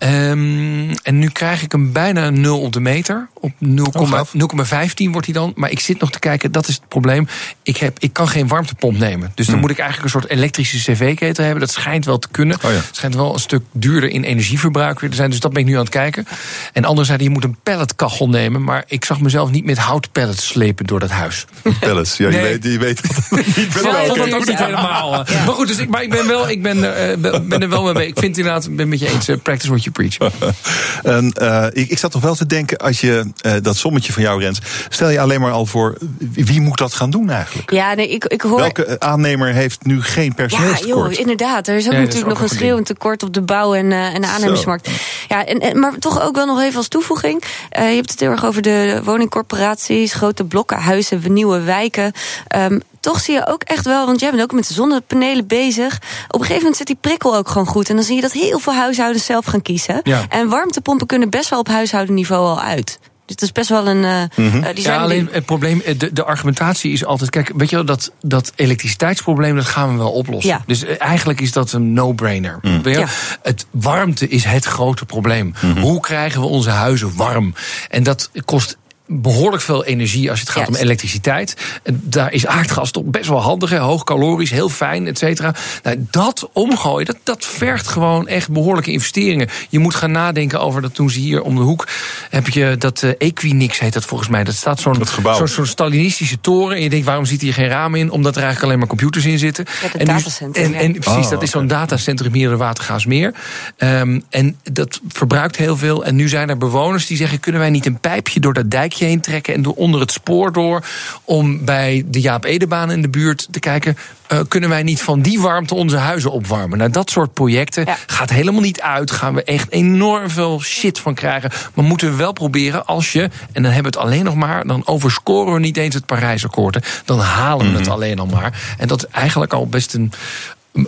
eh. 0.00 0.30
Ehm, 0.30 0.90
en 1.02 1.18
nu 1.18 1.28
krijg 1.28 1.62
ik 1.62 1.72
hem 1.72 1.92
bijna 1.92 2.30
0 2.30 2.60
op 2.60 2.72
de 2.72 2.80
meter. 2.80 3.28
Op 3.34 3.52
0,15 3.58 5.10
wordt 5.10 5.26
hij 5.26 5.34
dan. 5.34 5.52
Maar 5.54 5.70
ik 5.70 5.80
zit 5.80 6.00
nog 6.00 6.10
te 6.10 6.18
kijken, 6.18 6.52
dat 6.52 6.68
is 6.68 6.74
het 6.74 6.88
probleem. 6.88 7.28
Ik, 7.62 7.76
heb, 7.76 7.98
ik 7.98 8.12
kan 8.12 8.28
geen 8.28 8.48
warmtepomp 8.48 8.98
nemen. 8.98 9.32
Dus 9.34 9.46
dan 9.46 9.58
moet 9.58 9.70
ik 9.70 9.78
eigenlijk 9.78 10.14
een 10.14 10.20
soort 10.20 10.32
elektrische 10.32 10.92
cv-ketel 10.92 11.44
hebben. 11.44 11.60
Dat 11.60 11.72
schijnt 11.72 12.04
wel 12.04 12.18
te 12.18 12.28
kunnen. 12.30 12.58
Het 12.60 12.96
schijnt 12.96 13.14
wel 13.14 13.32
een 13.32 13.40
stuk 13.40 13.62
duurder 13.72 14.10
in 14.10 14.22
energieverbruik 14.22 15.00
weer 15.00 15.10
te 15.10 15.16
zijn. 15.16 15.30
Dus 15.30 15.40
dat 15.40 15.52
ben 15.52 15.62
ik 15.62 15.68
nu 15.68 15.74
aan 15.74 15.80
het 15.80 15.88
kijken. 15.88 16.26
En 16.72 16.84
anderen 16.84 17.06
zeiden, 17.06 17.26
je 17.26 17.32
moet 17.32 17.44
een 17.44 17.56
pelletkachel 17.62 18.28
nemen. 18.28 18.64
Maar 18.64 18.84
ik 18.86 19.04
zag 19.04 19.20
mezelf 19.20 19.50
niet 19.50 19.64
met 19.64 19.78
houtpellets 19.78 20.46
slepen 20.46 20.86
door 20.86 21.00
dat 21.00 21.10
huis. 21.10 21.44
Pellets, 21.80 22.16
ja, 22.16 22.28
je, 22.28 22.40
weet, 22.40 22.64
je 22.64 22.78
weet 22.78 23.02
dat 23.02 23.16
het 23.16 23.46
niet 23.46 23.56
Ik 23.56 23.72
vond 23.72 24.16
dat 24.16 24.34
ook 24.34 24.46
niet 24.46 24.58
helemaal. 24.58 25.26
eh. 25.26 25.46
Maar 25.46 25.54
goed, 25.54 25.68
dus 25.68 25.78
ik, 25.78 25.88
maar 25.88 26.02
ik 26.02 26.10
ben, 26.10 26.26
wel, 26.26 26.48
ik 26.48 26.62
ben, 26.62 26.84
er, 26.84 27.10
eh, 27.10 27.40
ben 27.40 27.62
er 27.62 27.68
wel 27.68 27.92
mee. 27.92 28.06
Ik 28.06 28.18
vind 28.18 28.36
inderdaad, 28.38 28.64
ik 28.64 28.76
ben 28.76 28.88
met 28.88 28.98
je 28.98 29.08
eens, 29.08 29.28
eh, 29.28 29.36
practice 29.42 29.68
what 29.68 29.82
you 29.82 29.89
you 29.92 30.08
preach. 30.08 30.32
en, 31.16 31.34
uh, 31.42 31.66
ik, 31.72 31.90
ik 31.90 31.98
zat 31.98 32.12
nog 32.12 32.22
wel 32.22 32.34
te 32.34 32.46
denken, 32.46 32.78
als 32.78 33.00
je 33.00 33.24
uh, 33.46 33.52
dat 33.62 33.76
sommetje 33.76 34.12
van 34.12 34.22
jou, 34.22 34.40
Rens, 34.40 34.60
stel 34.88 35.08
je 35.08 35.20
alleen 35.20 35.40
maar 35.40 35.52
al 35.52 35.66
voor, 35.66 35.98
wie 36.32 36.60
moet 36.60 36.78
dat 36.78 36.94
gaan 36.94 37.10
doen 37.10 37.30
eigenlijk? 37.30 37.70
Ja, 37.70 37.94
nee, 37.94 38.08
ik, 38.08 38.24
ik 38.24 38.40
hoor. 38.40 38.58
Welke 38.58 39.00
aannemer 39.00 39.52
heeft 39.52 39.84
nu 39.84 40.02
geen 40.02 40.34
personeelstekort? 40.34 41.04
Ja, 41.04 41.10
joh, 41.10 41.20
inderdaad. 41.20 41.68
Er 41.68 41.76
is 41.76 41.86
ook 41.86 41.92
ja, 41.92 41.98
natuurlijk 41.98 42.26
is 42.26 42.32
ook 42.32 42.40
nog 42.40 42.50
een 42.50 42.56
schreeuwend 42.56 42.86
tekort 42.86 43.22
op 43.22 43.34
de 43.34 43.42
bouw 43.42 43.74
en, 43.74 43.90
uh, 43.90 44.14
en 44.14 44.20
de 44.20 44.26
aannemersmarkt. 44.26 44.86
Zo. 44.86 44.92
Ja, 45.28 45.46
en, 45.46 45.58
en, 45.58 45.78
maar 45.78 45.98
toch 45.98 46.22
ook 46.22 46.34
wel 46.34 46.46
nog 46.46 46.60
even 46.60 46.76
als 46.76 46.88
toevoeging. 46.88 47.42
je 47.70 47.78
hebt 47.78 48.10
het 48.10 48.20
heel 48.20 48.30
erg 48.30 48.44
over 48.44 48.62
de 48.62 49.00
woningcorporaties, 49.04 50.12
grote 50.12 50.44
blokken, 50.44 50.78
huizen, 50.78 51.32
nieuwe 51.32 51.60
wijken. 51.60 52.12
Um, 52.56 52.82
toch 53.00 53.20
zie 53.20 53.34
je 53.34 53.46
ook 53.46 53.62
echt 53.62 53.84
wel, 53.84 54.06
want 54.06 54.20
jij 54.20 54.30
bent 54.30 54.42
ook 54.42 54.52
met 54.52 54.68
de 54.68 54.74
zonnepanelen 54.74 55.46
bezig. 55.46 55.96
Op 55.96 56.34
een 56.34 56.40
gegeven 56.40 56.56
moment 56.56 56.76
zit 56.76 56.86
die 56.86 56.98
prikkel 57.00 57.36
ook 57.36 57.48
gewoon 57.48 57.66
goed. 57.66 57.88
En 57.88 57.94
dan 57.94 58.04
zie 58.04 58.14
je 58.14 58.20
dat 58.20 58.32
heel 58.32 58.58
veel 58.58 58.74
huishoudens 58.74 59.24
zelf 59.24 59.44
gaan 59.44 59.62
kiezen. 59.62 60.00
Ja. 60.02 60.24
En 60.28 60.48
warmtepompen 60.48 61.06
kunnen 61.06 61.30
best 61.30 61.48
wel 61.48 61.58
op 61.58 61.68
huishoudenniveau 61.68 62.46
al 62.46 62.60
uit. 62.60 62.98
Dus 63.30 63.38
het 63.38 63.42
is 63.42 63.52
best 63.52 63.68
wel 63.68 63.88
een. 63.88 64.02
Uh, 64.02 64.46
mm 64.46 64.50
-hmm. 64.50 64.74
die 64.74 64.84
ja, 64.84 64.98
alleen 64.98 65.28
het 65.32 65.44
probleem, 65.44 65.82
de, 65.96 66.12
de 66.12 66.24
argumentatie 66.24 66.92
is 66.92 67.04
altijd. 67.04 67.30
Kijk, 67.30 67.52
weet 67.56 67.70
je 67.70 67.76
wel, 67.76 67.84
dat, 67.84 68.12
dat 68.20 68.52
elektriciteitsprobleem, 68.56 69.56
dat 69.56 69.64
gaan 69.64 69.92
we 69.92 69.98
wel 69.98 70.10
oplossen. 70.10 70.50
Ja. 70.50 70.62
Dus 70.66 70.84
eigenlijk 70.84 71.40
is 71.40 71.52
dat 71.52 71.72
een 71.72 71.92
no-brainer. 71.92 72.58
Mm. 72.62 72.80
Ja. 72.82 73.06
Het 73.42 73.66
warmte 73.70 74.28
is 74.28 74.44
het 74.44 74.64
grote 74.64 75.04
probleem. 75.04 75.46
Mm 75.46 75.72
-hmm. 75.72 75.82
Hoe 75.82 76.00
krijgen 76.00 76.40
we 76.40 76.46
onze 76.46 76.70
huizen 76.70 77.16
warm? 77.16 77.54
En 77.88 78.02
dat 78.02 78.30
kost 78.44 78.76
behoorlijk 79.12 79.62
veel 79.62 79.84
energie 79.84 80.30
als 80.30 80.40
het 80.40 80.48
gaat 80.48 80.66
yes. 80.66 80.76
om 80.76 80.82
elektriciteit. 80.82 81.56
Daar 81.92 82.32
is 82.32 82.46
aardgas 82.46 82.90
toch 82.90 83.04
best 83.04 83.28
wel 83.28 83.40
handig, 83.40 83.70
hè? 83.70 83.78
hoog 83.78 84.04
calorisch, 84.04 84.50
heel 84.50 84.68
fijn, 84.68 85.06
et 85.06 85.18
cetera. 85.18 85.54
Nou, 85.82 86.06
dat 86.10 86.48
omgooien, 86.52 87.06
dat, 87.06 87.16
dat 87.22 87.46
vergt 87.46 87.88
gewoon 87.88 88.28
echt 88.28 88.50
behoorlijke 88.50 88.92
investeringen. 88.92 89.48
Je 89.68 89.78
moet 89.78 89.94
gaan 89.94 90.10
nadenken 90.10 90.60
over 90.60 90.82
dat 90.82 90.94
toen 90.94 91.10
ze 91.10 91.18
hier 91.18 91.42
om 91.42 91.54
de 91.54 91.62
hoek 91.62 91.88
heb 92.30 92.48
je 92.48 92.74
dat 92.78 93.02
uh, 93.02 93.10
Equinix 93.18 93.78
heet 93.78 93.92
dat 93.92 94.04
volgens 94.04 94.28
mij. 94.28 94.44
Dat 94.44 94.54
staat 94.54 94.80
zo'n 94.80 95.04
zo'n 95.36 95.48
zo 95.48 95.64
Stalinistische 95.64 96.40
toren. 96.40 96.76
En 96.76 96.82
je 96.82 96.90
denkt, 96.90 97.06
waarom 97.06 97.24
zit 97.24 97.40
hier 97.40 97.54
geen 97.54 97.68
ramen 97.68 97.98
in? 97.98 98.10
Omdat 98.10 98.36
er 98.36 98.42
eigenlijk 98.42 98.64
alleen 98.64 98.78
maar 98.78 98.88
computers 98.88 99.24
in 99.24 99.38
zitten. 99.38 99.64
Ja, 99.82 99.98
en, 99.98 100.06
datacentrum, 100.06 100.64
en, 100.64 100.74
en, 100.74 100.92
precies, 100.92 101.24
oh, 101.24 101.30
dat 101.30 101.42
is 101.42 101.50
zo'n 101.50 101.66
datacentrum 101.66 102.32
hier 102.32 102.44
in 102.44 102.50
de 102.50 102.56
Watergaasmeer. 102.56 103.34
Um, 103.78 104.24
en 104.30 104.58
dat 104.72 105.00
verbruikt 105.08 105.56
heel 105.56 105.76
veel. 105.76 106.04
En 106.04 106.16
nu 106.16 106.28
zijn 106.28 106.48
er 106.48 106.58
bewoners 106.58 107.06
die 107.06 107.16
zeggen, 107.16 107.40
kunnen 107.40 107.60
wij 107.60 107.70
niet 107.70 107.86
een 107.86 108.00
pijpje 108.00 108.40
door 108.40 108.54
dat 108.54 108.70
dijkje 108.70 108.99
heen 109.04 109.20
trekken 109.20 109.54
en 109.54 109.62
door 109.62 109.74
onder 109.74 110.00
het 110.00 110.12
spoor 110.12 110.52
door. 110.52 110.84
Om 111.24 111.64
bij 111.64 112.04
de 112.06 112.20
Jaap 112.20 112.44
Edebaan 112.44 112.90
in 112.90 113.02
de 113.02 113.08
buurt 113.08 113.48
te 113.50 113.58
kijken. 113.58 113.96
Uh, 114.32 114.40
kunnen 114.48 114.68
wij 114.68 114.82
niet 114.82 115.02
van 115.02 115.22
die 115.22 115.40
warmte 115.40 115.74
onze 115.74 115.96
huizen 115.96 116.30
opwarmen? 116.30 116.78
Nou, 116.78 116.90
dat 116.90 117.10
soort 117.10 117.32
projecten 117.34 117.84
ja. 117.84 117.96
gaat 118.06 118.30
helemaal 118.30 118.60
niet 118.60 118.80
uit. 118.80 119.10
Gaan 119.10 119.34
we 119.34 119.44
echt 119.44 119.70
enorm 119.70 120.30
veel 120.30 120.60
shit 120.60 120.98
van 120.98 121.14
krijgen. 121.14 121.50
Maar 121.74 121.84
moeten 121.84 122.10
we 122.10 122.16
wel 122.16 122.32
proberen 122.32 122.86
als 122.86 123.12
je, 123.12 123.22
en 123.52 123.62
dan 123.62 123.72
hebben 123.72 123.92
we 123.92 123.98
het 123.98 124.06
alleen 124.08 124.24
nog 124.24 124.34
maar, 124.34 124.66
dan 124.66 124.86
overscoren 124.86 125.52
we 125.52 125.60
niet 125.60 125.76
eens 125.76 125.94
het 125.94 126.06
Parijsakkoord. 126.06 127.02
Dan 127.04 127.18
halen 127.18 127.58
we 127.58 127.64
mm 127.64 127.70
-hmm. 127.70 127.78
het 127.78 127.88
alleen 127.88 128.16
nog 128.16 128.30
maar. 128.30 128.74
En 128.78 128.88
dat 128.88 129.04
is 129.04 129.10
eigenlijk 129.10 129.52
al 129.52 129.66
best 129.66 129.94
een 129.94 130.12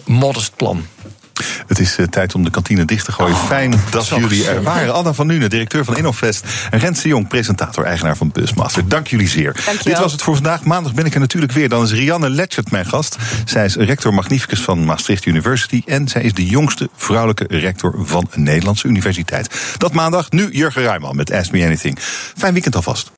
modest 0.05 0.57
plan. 0.57 0.87
Het 1.67 1.79
is 1.79 1.99
uh, 1.99 2.07
tijd 2.07 2.35
om 2.35 2.45
de 2.45 2.51
kantine 2.51 2.85
dicht 2.85 3.05
te 3.05 3.13
gooien. 3.13 3.35
Oh, 3.35 3.47
Fijn 3.47 3.75
dat 3.91 4.09
jullie 4.09 4.49
er 4.49 4.63
waren. 4.63 4.95
Anna 4.95 5.13
van 5.13 5.27
Nuenen, 5.27 5.51
directeur 5.51 5.85
van 5.85 5.97
Innovest. 5.97 6.45
En 6.71 6.79
Rens 6.79 7.03
de 7.03 7.09
Jong, 7.09 7.29
presentator, 7.29 7.85
eigenaar 7.85 8.17
van 8.17 8.31
Busmaster. 8.33 8.89
Dank 8.89 9.07
jullie 9.07 9.29
zeer. 9.29 9.57
Dank 9.65 9.83
Dit 9.83 9.99
was 9.99 10.13
het 10.13 10.23
voor 10.23 10.35
vandaag. 10.35 10.65
Maandag 10.65 10.95
ben 10.95 11.07
ik 11.07 11.15
er 11.15 11.21
natuurlijk 11.21 11.53
weer. 11.53 11.69
Dan 11.69 11.83
is 11.83 11.93
Rianne 11.93 12.31
Letchert 12.31 12.71
mijn 12.71 12.87
gast. 12.87 13.17
Zij 13.45 13.65
is 13.65 13.75
rector 13.75 14.15
magnificus 14.15 14.61
van 14.61 14.85
Maastricht 14.85 15.27
University. 15.27 15.83
En 15.87 16.09
zij 16.09 16.23
is 16.23 16.35
de 16.35 16.47
jongste 16.47 16.89
vrouwelijke 16.97 17.45
rector 17.49 17.95
van 17.99 18.27
een 18.31 18.43
Nederlandse 18.43 18.89
universiteit. 18.89 19.75
Dat 19.79 19.93
maandag. 19.93 20.31
Nu 20.31 20.51
Jurgen 20.51 20.83
Ruijman 20.83 21.17
met 21.17 21.33
Ask 21.33 21.51
Me 21.51 21.65
Anything. 21.65 21.99
Fijn 22.37 22.53
weekend 22.53 22.77
alvast. 22.77 23.11